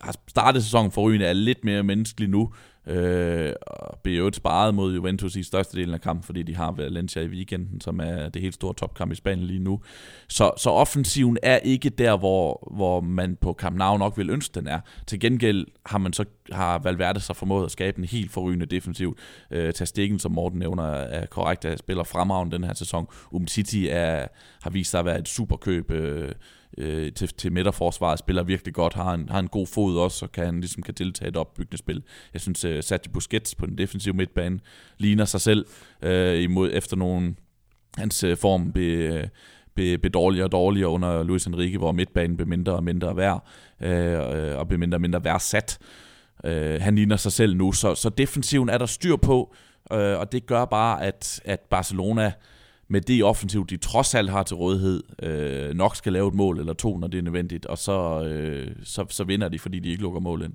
har 0.05 0.15
startet 0.29 0.63
sæsonen 0.63 0.93
for 0.93 1.11
er 1.25 1.33
lidt 1.33 1.65
mere 1.65 1.83
menneskelig 1.83 2.29
nu. 2.29 2.53
Øh, 2.87 3.53
og 3.63 3.99
blev 4.03 4.19
jo 4.19 4.31
sparet 4.33 4.75
mod 4.75 4.95
Juventus 4.95 5.37
i 5.37 5.43
størstedelen 5.43 5.95
af 5.95 6.01
kampen, 6.01 6.23
fordi 6.23 6.43
de 6.43 6.57
har 6.57 6.73
Valencia 6.73 7.23
i 7.23 7.27
weekenden, 7.27 7.81
som 7.81 8.01
er 8.01 8.29
det 8.29 8.43
helt 8.43 8.55
store 8.55 8.75
topkamp 8.75 9.13
i 9.13 9.15
Spanien 9.15 9.47
lige 9.47 9.59
nu. 9.59 9.81
Så, 10.29 10.51
så 10.59 10.71
offensiven 10.71 11.39
er 11.43 11.57
ikke 11.57 11.91
der, 11.91 12.17
hvor, 12.17 12.69
hvor 12.77 13.01
man 13.01 13.37
på 13.41 13.53
Camp 13.53 13.77
Nou 13.77 13.99
nok 13.99 14.19
vil 14.19 14.31
ønske, 14.31 14.55
den 14.55 14.67
er. 14.67 14.81
Til 15.07 15.21
gengæld 15.21 15.67
har 15.87 15.99
man 15.99 16.13
så 16.13 16.25
har 16.53 16.79
Valverde 16.79 17.21
så 17.21 17.35
formået 17.35 17.65
at 17.65 17.71
skabe 17.71 17.99
en 17.99 18.05
helt 18.05 18.33
forrygende 18.33 18.67
defensiv. 18.67 19.17
Øh, 19.51 19.73
Stikken, 19.85 20.19
som 20.19 20.33
Morten 20.33 20.59
nævner, 20.59 20.85
er 20.85 21.27
korrekt, 21.27 21.65
at 21.65 21.79
spiller 21.79 22.05
fremragende 22.05 22.57
den 22.57 22.65
her 22.65 22.75
sæson. 22.75 23.07
Umtiti 23.31 23.89
er, 23.89 24.27
har 24.63 24.71
vist 24.71 24.91
sig 24.91 25.01
at 25.01 25.07
være 25.07 25.19
et 25.19 25.29
superkøb. 25.29 25.91
Øh, 25.91 26.33
øh, 26.79 27.13
til, 27.13 27.29
til 27.29 27.53
midterforsvaret, 27.53 28.19
spiller 28.19 28.43
virkelig 28.43 28.75
godt, 28.75 28.95
har 28.95 29.15
en, 29.15 29.29
har 29.29 29.39
en 29.39 29.49
god 29.49 29.67
fod 29.67 29.99
også, 29.99 30.19
så 30.19 30.27
kan 30.27 30.45
han 30.45 30.61
ligesom 30.61 30.83
kan 30.83 30.95
deltage 30.95 31.27
i 31.27 31.29
et 31.29 31.37
opbyggende 31.37 31.79
spil. 31.79 32.03
Jeg 32.33 32.41
synes, 32.41 32.65
øh, 32.65 32.83
Sergio 32.83 33.13
Busquets 33.13 33.55
på 33.55 33.67
den 33.67 33.79
defensive 33.79 34.15
midtbane 34.15 34.61
ligner 34.99 35.25
sig 35.25 35.41
selv 35.41 35.67
øh, 36.03 36.43
imod 36.43 36.71
efter 36.73 36.97
nogle 36.97 37.35
hans 37.99 38.25
øh, 38.25 38.37
form 38.37 38.73
blev, 38.73 39.11
øh, 39.11 39.25
blev, 39.75 39.99
blev 39.99 40.11
dårligere 40.11 40.47
og 40.47 40.53
dårligere 40.53 40.89
under 40.89 41.23
Luis 41.23 41.47
Enrique, 41.47 41.79
hvor 41.79 41.93
midtbanen 41.93 42.37
blev 42.37 42.49
mindre 42.49 42.73
og 42.73 42.85
mindre 42.85 43.17
værd, 43.17 43.47
øh, 43.81 44.13
øh 44.13 44.59
og 44.59 44.69
blev 44.69 44.81
mindre 44.81 44.97
og 44.97 45.01
mindre 45.01 45.25
værdsat. 45.25 45.79
Øh, 46.45 46.81
han 46.81 46.95
ligner 46.95 47.17
sig 47.17 47.33
selv 47.33 47.57
nu, 47.57 47.73
så, 47.73 47.95
så 47.95 48.09
defensiven 48.09 48.69
er 48.69 48.79
der 48.79 48.87
styr 48.87 49.17
på, 49.17 49.55
øh, 49.93 50.19
og 50.19 50.33
det 50.33 50.47
gør 50.47 50.65
bare, 50.65 51.03
at, 51.03 51.41
at 51.45 51.61
Barcelona 51.61 52.33
med 52.93 53.01
det 53.01 53.25
offensiv, 53.25 53.67
de 53.67 53.77
trods 53.77 54.15
alt 54.15 54.31
har 54.31 54.43
til 54.43 54.57
rådighed, 54.57 55.03
øh, 55.23 55.75
nok 55.75 55.97
skal 55.97 56.13
lave 56.13 56.29
et 56.29 56.35
mål 56.35 56.59
eller 56.59 56.73
to, 56.73 56.97
når 56.97 57.09
det 57.09 57.19
er 57.19 57.23
nødvendigt, 57.23 57.67
og 57.67 57.79
så, 57.79 58.25
øh, 58.25 58.71
så, 58.85 59.07
så 59.09 59.25
vinder 59.25 59.49
de, 59.49 59.59
fordi 59.59 59.79
de 59.79 59.89
ikke 59.91 60.03
lukker 60.03 60.21
mål 60.21 60.43
ind. 60.43 60.53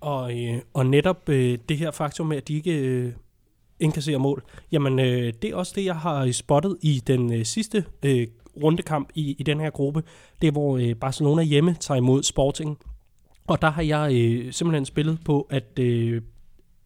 Og, 0.00 0.38
øh, 0.38 0.60
og 0.74 0.86
netop 0.86 1.28
øh, 1.28 1.58
det 1.68 1.78
her 1.78 1.90
faktum 1.90 2.26
med, 2.26 2.36
at 2.36 2.48
de 2.48 2.54
ikke 2.54 2.78
øh, 2.78 3.12
indkasserer 3.80 4.18
mål, 4.18 4.42
jamen 4.72 4.98
øh, 4.98 5.32
det 5.42 5.50
er 5.50 5.56
også 5.56 5.72
det, 5.76 5.84
jeg 5.84 5.96
har 5.96 6.32
spottet 6.32 6.76
i 6.82 7.02
den 7.06 7.32
øh, 7.32 7.44
sidste 7.44 7.84
øh, 8.02 8.26
rundekamp 8.62 9.08
i, 9.14 9.36
i 9.38 9.42
den 9.42 9.60
her 9.60 9.70
gruppe. 9.70 10.02
Det 10.40 10.46
er, 10.46 10.52
hvor 10.52 10.78
øh, 10.78 10.94
Barcelona 10.94 11.42
hjemme 11.42 11.76
tager 11.80 11.98
imod 11.98 12.22
Sporting. 12.22 12.78
Og 13.46 13.62
der 13.62 13.70
har 13.70 13.82
jeg 13.82 14.14
øh, 14.14 14.52
simpelthen 14.52 14.84
spillet 14.84 15.18
på, 15.24 15.46
at 15.50 15.78
øh, 15.78 16.22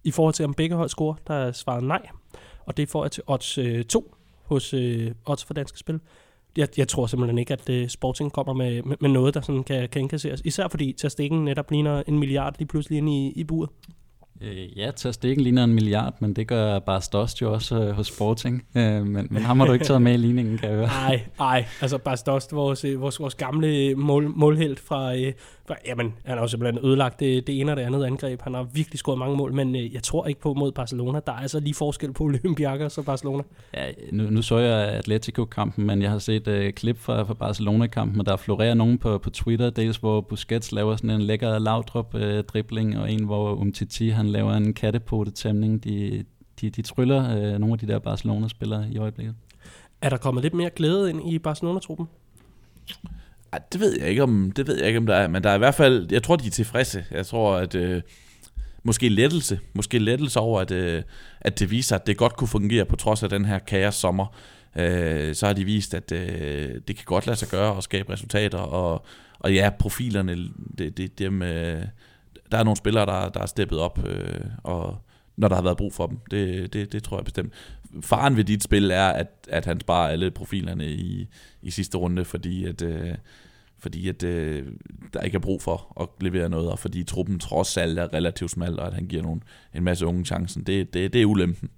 i 0.04 0.10
forhold 0.10 0.34
til 0.34 0.44
om 0.44 0.54
begge 0.54 0.76
hold 0.76 0.88
scorer, 0.88 1.14
der 1.26 1.34
er 1.34 1.52
svaret 1.52 1.84
nej. 1.84 2.06
Og 2.66 2.76
det 2.76 2.88
får 2.88 3.04
jeg 3.04 3.12
til 3.12 3.22
odds 3.26 3.58
øh, 3.58 3.84
2 3.84 4.14
hos 4.42 4.74
øh, 4.74 5.10
odds 5.26 5.44
for 5.44 5.54
danske 5.54 5.78
spil. 5.78 6.00
Jeg, 6.56 6.68
jeg 6.78 6.88
tror 6.88 7.06
simpelthen 7.06 7.38
ikke, 7.38 7.52
at 7.52 7.70
øh, 7.70 7.88
Sporting 7.88 8.32
kommer 8.32 8.52
med, 8.52 8.82
med, 8.82 8.96
med 9.00 9.10
noget, 9.10 9.34
der 9.34 9.40
sådan 9.40 9.64
kan, 9.64 9.88
kan 9.88 10.00
indkasseres. 10.00 10.42
Især 10.44 10.68
fordi 10.68 10.92
Terstegen 10.92 11.44
netop 11.44 11.70
ligner 11.70 12.02
en 12.06 12.18
milliard 12.18 12.54
lige 12.58 12.68
pludselig 12.68 12.98
ind 12.98 13.08
i, 13.08 13.32
i 13.36 13.44
buret. 13.44 13.70
Øh, 14.44 14.78
ja, 14.78 14.90
Ter 14.96 15.12
Stegen 15.12 15.40
ligner 15.40 15.64
en 15.64 15.74
milliard, 15.74 16.14
men 16.20 16.32
det 16.32 16.48
gør 16.48 16.78
bare 16.78 17.02
Stost 17.02 17.42
jo 17.42 17.52
også 17.52 17.80
øh, 17.80 17.90
hos 17.90 18.06
Sporting. 18.06 18.64
Øh, 18.74 19.06
men, 19.06 19.28
men 19.30 19.42
ham 19.42 19.60
har 19.60 19.66
du 19.66 19.72
ikke 19.72 19.84
taget 19.84 20.02
med 20.02 20.14
i 20.14 20.16
ligningen, 20.16 20.58
kan 20.58 20.68
jeg 20.68 20.76
høre. 20.76 20.86
Nej, 20.86 21.22
nej. 21.38 21.64
Altså 21.80 21.98
bare 21.98 22.16
Stost, 22.16 22.52
vores, 22.52 22.84
øh, 22.84 23.00
vores, 23.00 23.20
vores 23.20 23.34
gamle 23.34 23.94
mål, 23.94 24.28
målhelt 24.36 24.80
fra, 24.80 25.16
øh, 25.16 25.32
fra... 25.66 25.74
Jamen, 25.86 26.14
han 26.24 26.34
har 26.34 26.44
jo 26.44 26.48
simpelthen 26.48 26.86
ødelagt 26.86 27.20
det, 27.20 27.46
det 27.46 27.60
ene 27.60 27.72
og 27.72 27.76
det 27.76 27.82
andet 27.82 28.04
angreb. 28.04 28.42
Han 28.42 28.54
har 28.54 28.62
virkelig 28.62 28.98
scoret 28.98 29.18
mange 29.18 29.36
mål, 29.36 29.52
men 29.52 29.76
øh, 29.76 29.94
jeg 29.94 30.02
tror 30.02 30.26
ikke 30.26 30.40
på 30.40 30.54
mod 30.54 30.72
Barcelona. 30.72 31.20
Der 31.26 31.32
er 31.32 31.36
altså 31.36 31.60
lige 31.60 31.74
forskel 31.74 32.12
på 32.12 32.24
Olympiakos 32.32 32.98
og 32.98 33.04
Barcelona. 33.04 33.42
Ja, 33.74 33.84
nu, 34.12 34.30
nu 34.30 34.42
så 34.42 34.58
jeg 34.58 34.88
Atletico-kampen, 34.88 35.86
men 35.86 36.02
jeg 36.02 36.10
har 36.10 36.18
set 36.18 36.48
øh, 36.48 36.72
klip 36.72 36.98
fra, 36.98 37.22
fra 37.22 37.34
Barcelona-kampen, 37.34 38.20
og 38.20 38.26
der 38.26 38.36
florerer 38.36 38.74
nogen 38.74 38.98
på, 38.98 39.18
på 39.18 39.30
Twitter, 39.30 39.70
dels 39.70 39.96
hvor 39.96 40.20
Busquets 40.20 40.72
laver 40.72 40.96
sådan 40.96 41.10
en 41.10 41.22
lækker 41.22 41.58
lavdrop-dribling, 41.58 42.94
øh, 42.94 43.00
og 43.00 43.12
en 43.12 43.24
hvor 43.24 43.54
Umtiti 43.54 44.08
han 44.08 44.31
laver 44.32 44.54
en 44.54 44.74
kattepotetæmning. 44.74 45.84
De, 45.84 46.24
de, 46.60 46.70
de 46.70 46.82
tryller 46.82 47.36
øh, 47.36 47.58
nogle 47.58 47.72
af 47.72 47.78
de 47.78 47.86
der 47.86 47.98
Barcelona-spillere 47.98 48.88
i 48.90 48.98
øjeblikket. 48.98 49.34
Er 50.00 50.08
der 50.08 50.16
kommet 50.16 50.42
lidt 50.42 50.54
mere 50.54 50.70
glæde 50.70 51.10
ind 51.10 51.32
i 51.32 51.38
Barcelona-truppen? 51.38 52.06
Ej, 53.52 53.60
det 53.72 53.80
ved 53.80 53.98
jeg 54.00 54.08
ikke 54.08 54.22
om, 54.22 54.52
det 54.56 54.66
ved 54.66 54.78
jeg 54.78 54.86
ikke 54.86 54.98
om 54.98 55.06
der 55.06 55.14
er, 55.14 55.28
men 55.28 55.44
der 55.44 55.50
er 55.50 55.54
i 55.54 55.58
hvert 55.58 55.74
fald, 55.74 56.08
jeg 56.10 56.22
tror 56.22 56.36
de 56.36 56.46
er 56.46 56.50
tilfredse. 56.50 57.04
Jeg 57.10 57.26
tror 57.26 57.56
at 57.56 57.74
øh, 57.74 58.02
måske 58.82 59.08
lettelse, 59.08 59.60
måske 59.74 59.98
lettelse 59.98 60.40
over 60.40 60.60
at 60.60 60.70
øh, 60.70 61.02
at 61.40 61.58
det 61.58 61.70
viser 61.70 61.96
at 61.96 62.06
det 62.06 62.16
godt 62.16 62.36
kunne 62.36 62.48
fungere 62.48 62.84
på 62.84 62.96
trods 62.96 63.22
af 63.22 63.28
den 63.28 63.44
her 63.44 63.58
kaos 63.58 63.94
sommer. 63.94 64.26
Øh, 64.76 65.34
så 65.34 65.46
har 65.46 65.52
de 65.52 65.64
vist 65.64 65.94
at 65.94 66.12
øh, 66.12 66.80
det 66.88 66.96
kan 66.96 67.04
godt 67.04 67.26
lade 67.26 67.38
sig 67.38 67.48
gøre 67.48 67.72
og 67.72 67.82
skabe 67.82 68.12
resultater 68.12 68.58
og 68.58 69.04
og 69.38 69.54
ja, 69.54 69.70
profilerne 69.78 70.36
det, 70.78 70.96
det 70.96 71.18
dem 71.18 71.42
øh, 71.42 71.82
der 72.52 72.58
er 72.58 72.64
nogle 72.64 72.76
spillere, 72.76 73.06
der, 73.06 73.28
der 73.28 73.40
er 73.40 73.46
steppet 73.46 73.78
op, 73.78 73.98
øh, 74.06 74.40
og 74.62 74.96
når 75.36 75.48
der 75.48 75.54
har 75.54 75.62
været 75.62 75.76
brug 75.76 75.92
for 75.92 76.06
dem. 76.06 76.18
Det, 76.30 76.72
det, 76.72 76.92
det 76.92 77.02
tror 77.02 77.16
jeg 77.16 77.24
bestemt. 77.24 77.52
Faren 78.00 78.36
ved 78.36 78.44
dit 78.44 78.62
spil 78.62 78.90
er, 78.90 79.08
at, 79.08 79.28
at 79.48 79.64
han 79.64 79.80
sparer 79.80 80.08
alle 80.08 80.30
profilerne 80.30 80.86
i, 80.86 81.28
i 81.62 81.70
sidste 81.70 81.98
runde, 81.98 82.24
fordi 82.24 82.64
at, 82.64 82.82
øh, 82.82 83.14
fordi 83.78 84.08
at 84.08 84.22
øh, 84.22 84.66
der 85.14 85.20
ikke 85.20 85.34
er 85.34 85.40
brug 85.40 85.62
for 85.62 86.00
at 86.00 86.08
levere 86.24 86.48
noget, 86.48 86.70
og 86.70 86.78
fordi 86.78 87.04
truppen 87.04 87.38
trods 87.38 87.76
alt 87.76 87.98
er 87.98 88.14
relativt 88.14 88.50
smal, 88.50 88.80
og 88.80 88.86
at 88.86 88.94
han 88.94 89.06
giver 89.06 89.22
nogle, 89.22 89.40
en 89.74 89.84
masse 89.84 90.06
unge 90.06 90.24
chancen. 90.24 90.62
Det, 90.62 90.94
det, 90.94 91.12
det 91.12 91.22
er 91.22 91.26
ulempen. 91.26 91.70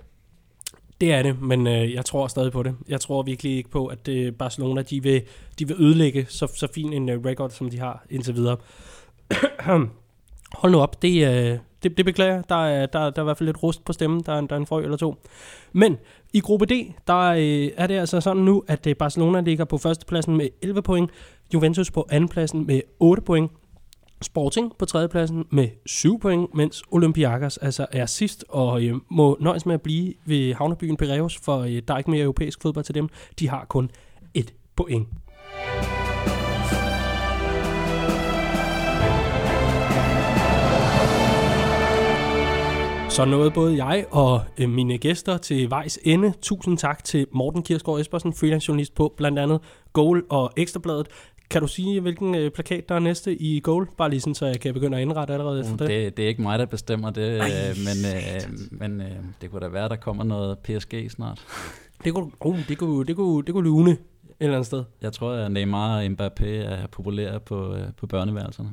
Det 1.01 1.13
er 1.13 1.23
det, 1.23 1.43
men 1.43 1.67
øh, 1.67 1.93
jeg 1.93 2.05
tror 2.05 2.27
stadig 2.27 2.53
på 2.53 2.63
det. 2.63 2.77
Jeg 2.89 3.01
tror 3.01 3.23
virkelig 3.23 3.57
ikke 3.57 3.71
på, 3.71 3.87
at 3.87 4.09
øh, 4.09 4.33
Barcelona 4.33 4.83
de 4.83 5.03
vil, 5.03 5.23
de 5.59 5.69
vil 5.69 5.77
ødelægge 5.81 6.27
så, 6.29 6.47
så 6.55 6.69
fin 6.75 6.93
en 6.93 7.09
øh, 7.09 7.25
record, 7.25 7.51
som 7.51 7.71
de 7.71 7.79
har 7.79 8.07
indtil 8.11 8.35
videre. 8.35 8.57
Hold 10.55 10.73
nu 10.73 10.81
op, 10.81 11.03
det, 11.03 11.27
øh, 11.27 11.59
det, 11.83 11.97
det 11.97 12.05
beklager 12.05 12.43
der 12.43 12.67
er, 12.67 12.87
der, 12.87 13.11
der 13.11 13.19
er 13.19 13.23
i 13.23 13.25
hvert 13.25 13.39
fald 13.39 13.49
lidt 13.49 13.63
rust 13.63 13.85
på 13.85 13.93
stemmen, 13.93 14.23
der 14.27 14.33
er, 14.33 14.41
der 14.41 14.57
er 14.57 14.61
en 14.61 14.67
frø 14.67 14.83
eller 14.83 14.97
to. 14.97 15.17
Men 15.73 15.97
i 16.33 16.41
gruppe 16.41 16.67
D, 16.67 16.73
der 17.07 17.19
øh, 17.19 17.71
er 17.77 17.87
det 17.87 17.99
altså 17.99 18.21
sådan 18.21 18.43
nu, 18.43 18.65
at 18.69 18.87
øh, 18.87 18.97
Barcelona 18.97 19.41
ligger 19.41 19.65
på 19.65 19.79
førstepladsen 19.79 20.37
med 20.37 20.49
11 20.63 20.83
point, 20.83 21.11
Juventus 21.55 21.91
på 21.91 22.07
andenpladsen 22.11 22.67
med 22.67 22.81
8 23.01 23.23
point, 23.23 23.51
Sporting 24.23 24.73
på 24.79 24.85
tredjepladsen 24.85 25.45
med 25.51 25.69
7 25.87 26.21
point, 26.21 26.55
mens 26.55 26.83
Olympiakos 26.91 27.57
altså 27.57 27.87
er 27.93 28.07
sidst 28.07 28.45
og 28.49 28.85
øh, 28.85 28.95
må 29.09 29.37
nøjes 29.41 29.67
med 29.67 29.75
at 29.75 29.83
blive 29.83 30.15
ved 30.25 30.55
havnebyen 30.55 30.97
Piraeus, 30.97 31.39
for 31.39 31.59
øh, 31.59 31.83
der 31.89 31.95
er 31.95 31.99
ikke 31.99 32.11
mere 32.11 32.23
europæisk 32.23 32.63
fodbold 32.63 32.85
til 32.85 32.95
dem. 32.95 33.09
De 33.39 33.49
har 33.49 33.65
kun 33.65 33.91
et 34.35 34.55
point. 34.77 35.09
Så 43.15 43.25
nåede 43.25 43.51
både 43.51 43.85
jeg 43.85 44.07
og 44.11 44.43
øh, 44.59 44.69
mine 44.69 44.99
gæster 44.99 45.37
til 45.37 45.71
vejs 45.71 45.99
ende. 46.05 46.33
Tusind 46.43 46.79
tak 46.79 47.05
til 47.05 47.27
Morten 47.33 47.63
Kirsgaard 47.63 48.01
Espersen, 48.01 48.33
freelance 48.33 48.69
journalist 48.69 48.95
på 48.95 49.15
blandt 49.17 49.39
andet 49.39 49.61
Goal 49.93 50.23
og 50.31 50.53
Ekstrabladet. 50.57 51.07
Kan 51.51 51.61
du 51.61 51.67
sige, 51.67 52.01
hvilken 52.01 52.35
øh, 52.35 52.51
plakat, 52.51 52.89
der 52.89 52.95
er 52.95 52.99
næste 52.99 53.35
i 53.43 53.61
Goal? 53.61 53.87
Bare 53.99 54.11
lige 54.11 54.21
sådan, 54.21 54.35
så 54.35 54.47
jeg 54.47 54.61
kan 54.61 54.75
begynde 54.75 54.97
at 54.97 55.03
indrette 55.03 55.33
allerede 55.33 55.61
efter 55.61 55.77
det. 55.77 55.89
Det, 55.89 56.17
det 56.17 56.25
er 56.25 56.29
ikke 56.29 56.43
mig, 56.43 56.59
der 56.59 56.67
bestemmer 56.67 57.11
det, 57.11 57.35
øh, 57.35 57.77
men, 57.77 58.15
øh, 58.15 58.59
men 58.71 59.01
øh, 59.01 59.17
det 59.41 59.51
kunne 59.51 59.61
da 59.61 59.69
være, 59.69 59.89
der 59.89 59.97
kommer 59.97 60.25
noget 60.25 60.59
PSG 60.59 61.11
snart. 61.11 61.47
Det 62.05 62.15
kunne, 62.15 62.31
uh, 62.41 62.69
det 62.69 62.79
kunne, 62.79 63.07
det 63.07 63.17
kunne, 63.17 63.45
det 63.45 63.55
kunne 63.55 63.65
lune 63.65 63.91
et 63.91 63.99
eller 64.41 64.55
andet 64.55 64.67
sted. 64.67 64.85
Jeg 65.03 65.13
tror, 65.13 65.33
at 65.33 65.53
Neymar 65.53 65.97
og 65.97 66.05
Mbappé 66.05 66.47
er 66.47 66.87
populære 66.87 67.41
på, 67.41 67.77
på 67.97 68.07
børneværelserne. 68.07 68.71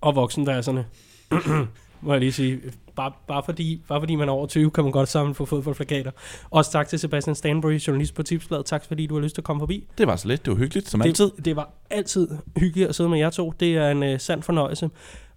Og 0.00 0.16
voksenværelserne. 0.16 0.86
må 2.02 2.12
jeg 2.12 2.20
lige 2.20 2.32
sige. 2.32 2.60
Bare, 2.96 3.12
bare, 3.28 3.42
fordi, 3.44 3.82
bare 3.88 4.00
fordi 4.00 4.14
man 4.14 4.28
er 4.28 4.32
over 4.32 4.46
20, 4.46 4.70
kan 4.70 4.84
man 4.84 4.92
godt 4.92 5.08
samle 5.08 5.34
på 5.34 5.46
fodboldplakater. 5.46 6.10
Også 6.50 6.72
tak 6.72 6.88
til 6.88 6.98
Sebastian 6.98 7.36
Stanbury, 7.36 7.78
journalist 7.78 8.14
på 8.14 8.22
Tipsbladet. 8.22 8.66
Tak 8.66 8.84
fordi 8.84 9.06
du 9.06 9.14
har 9.14 9.22
lyst 9.22 9.34
til 9.34 9.40
at 9.40 9.44
komme 9.44 9.60
forbi. 9.60 9.88
Det 9.98 10.06
var 10.06 10.16
så 10.16 10.28
let, 10.28 10.44
det 10.44 10.50
var 10.50 10.58
hyggeligt, 10.58 10.88
som 10.88 11.02
altid. 11.02 11.30
Det, 11.36 11.44
det 11.44 11.56
var 11.56 11.70
altid 11.90 12.28
hyggeligt 12.56 12.88
at 12.88 12.94
sidde 12.94 13.10
med 13.10 13.18
jer 13.18 13.30
to. 13.30 13.52
Det 13.60 13.76
er 13.76 13.90
en 13.90 14.02
uh, 14.02 14.18
sand 14.18 14.42
fornøjelse. 14.42 14.90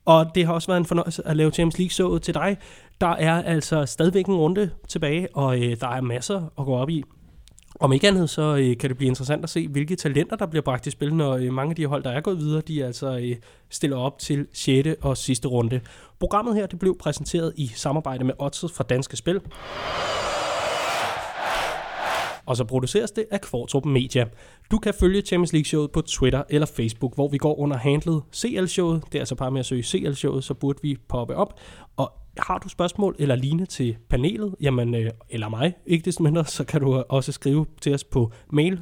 Og 0.06 0.32
det 0.36 0.46
har 0.46 0.54
også 0.54 0.68
været 0.68 0.80
en 0.80 0.86
fornøjelse 0.86 1.28
at 1.28 1.38
lave 1.38 1.52
Champions 1.52 1.78
League-showet 1.80 2.22
til 2.22 2.34
dig. 2.34 2.58
Der 3.02 3.08
er 3.08 3.44
altså 3.44 3.86
stadigvæk 3.86 4.26
en 4.26 4.36
runde 4.36 4.70
tilbage, 4.88 5.28
og 5.36 5.64
øh, 5.64 5.78
der 5.80 5.88
er 5.88 6.02
masser 6.02 6.42
at 6.60 6.66
gå 6.66 6.76
op 6.76 6.90
i. 6.90 7.04
Om 7.80 7.94
ikke 7.94 8.08
andet, 8.08 8.30
så 8.30 8.56
øh, 8.56 8.78
kan 8.78 8.90
det 8.90 8.98
blive 8.98 9.08
interessant 9.08 9.44
at 9.44 9.50
se, 9.50 9.68
hvilke 9.68 9.96
talenter, 9.96 10.36
der 10.36 10.46
bliver 10.46 10.62
bragt 10.64 10.88
i 10.88 10.92
spil, 10.92 11.16
når 11.16 11.34
øh, 11.34 11.54
mange 11.54 11.70
af 11.70 11.76
de 11.76 11.86
hold, 11.86 12.04
der 12.04 12.10
er 12.12 12.22
gået 12.22 12.38
videre, 12.38 12.62
de 12.62 12.86
altså 12.86 13.18
øh, 13.18 13.36
stiller 13.70 13.98
op 13.98 14.20
til 14.20 14.48
6. 14.54 14.90
og 15.02 15.18
sidste 15.18 15.48
runde. 15.48 15.82
Programmet 16.20 16.56
her 16.56 16.66
det 16.66 16.80
blev 16.80 16.98
præsenteret 16.98 17.54
i 17.56 17.68
samarbejde 17.68 18.24
med 18.24 18.34
Odds 18.40 18.60
fra 18.74 18.84
Danske 18.84 19.18
Spil. 19.18 19.42
Og 22.46 22.58
så 22.58 22.64
produceres 22.64 23.12
det 23.12 23.26
af 23.32 23.42
Kvartrup 23.42 23.86
Media. 23.86 24.26
Du 24.72 24.78
kan 24.78 24.94
følge 24.94 25.22
Champions 25.22 25.54
League-showet 25.54 25.92
på 25.92 26.02
Twitter 26.02 26.44
eller 26.50 26.66
Facebook, 26.66 27.16
hvor 27.16 27.28
vi 27.28 27.38
går 27.38 27.60
under 27.60 27.78
handlet 27.78 28.22
CL-showet. 28.36 29.04
Det 29.06 29.16
er 29.16 29.20
altså 29.20 29.36
bare 29.36 29.52
med 29.52 29.60
at 29.60 29.66
søge 29.66 29.84
CL-showet, 29.84 30.44
så 30.44 30.54
burde 30.54 30.80
vi 30.82 30.98
poppe 31.08 31.36
op. 31.36 31.60
Og 31.98 32.12
har 32.38 32.58
du 32.58 32.70
spørgsmål 32.70 33.16
eller 33.20 33.36
lignende 33.36 33.66
til 33.66 33.98
panelet, 34.10 34.56
jamen, 34.62 34.96
øh, 34.96 35.12
eller 35.30 35.50
mig, 35.50 35.74
ikke 35.86 36.06
desto 36.06 36.24
mindre, 36.24 36.46
så 36.46 36.64
kan 36.64 36.82
du 36.82 37.04
også 37.10 37.32
skrive 37.32 37.66
til 37.82 37.94
os 37.94 38.04
på 38.04 38.32
mail 38.52 38.80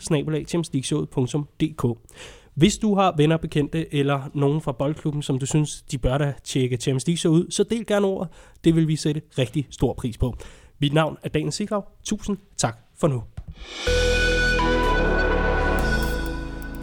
Hvis 2.54 2.78
du 2.78 2.96
har 2.96 3.14
venner, 3.18 3.38
bekendte 3.38 3.94
eller 3.94 4.30
nogen 4.34 4.62
fra 4.62 4.72
boldklubben, 4.72 5.22
som 5.22 5.40
du 5.40 5.46
synes, 5.46 5.82
de 5.82 5.98
bør 5.98 6.18
da 6.18 6.34
tjekke 6.44 6.78
Champions 6.78 7.08
League 7.08 7.32
ud, 7.32 7.52
så 7.52 7.64
del 7.64 7.86
gerne 7.86 8.08
ordet. 8.08 8.32
Det 8.64 8.76
vil 8.76 8.88
vi 8.88 8.96
sætte 8.96 9.22
rigtig 9.38 9.68
stor 9.70 9.94
pris 9.94 10.18
på. 10.18 10.36
Mit 10.82 10.94
navn 10.94 11.18
er 11.24 11.30
Daniel 11.30 11.52
Siglaug. 11.52 11.86
Tusind 12.04 12.38
tak 12.58 12.78
for 13.00 13.08
nu. 13.08 13.24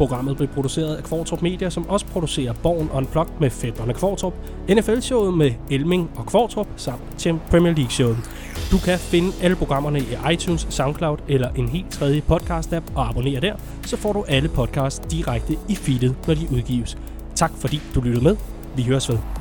Programmet 0.00 0.36
blev 0.36 0.48
produceret 0.48 0.96
af 0.96 1.04
Kvartrup 1.04 1.42
Media, 1.42 1.70
som 1.70 1.88
også 1.88 2.06
producerer 2.06 2.52
Born 2.62 2.90
Unplugged 2.94 3.32
med 3.40 3.50
fætterne 3.50 3.94
Kvartrup, 3.94 4.34
NFL-showet 4.68 5.34
med 5.34 5.52
Elming 5.70 6.10
og 6.16 6.26
Kvartrup, 6.26 6.66
samt 7.16 7.42
Premier 7.50 7.74
League-showet. 7.74 8.16
Du 8.70 8.78
kan 8.78 8.98
finde 8.98 9.32
alle 9.42 9.56
programmerne 9.56 10.00
i 10.00 10.32
iTunes, 10.32 10.66
SoundCloud 10.70 11.18
eller 11.28 11.50
en 11.50 11.68
helt 11.68 11.90
tredje 11.90 12.22
podcast-app 12.30 12.92
og 12.94 13.08
abonnere 13.08 13.40
der, 13.40 13.54
så 13.86 13.96
får 13.96 14.12
du 14.12 14.24
alle 14.28 14.48
podcasts 14.48 15.06
direkte 15.10 15.56
i 15.68 15.74
feedet, 15.74 16.16
når 16.26 16.34
de 16.34 16.48
udgives. 16.52 16.98
Tak 17.34 17.50
fordi 17.56 17.80
du 17.94 18.00
lyttede 18.00 18.24
med. 18.24 18.36
Vi 18.76 18.82
høres 18.82 19.08
ved. 19.08 19.39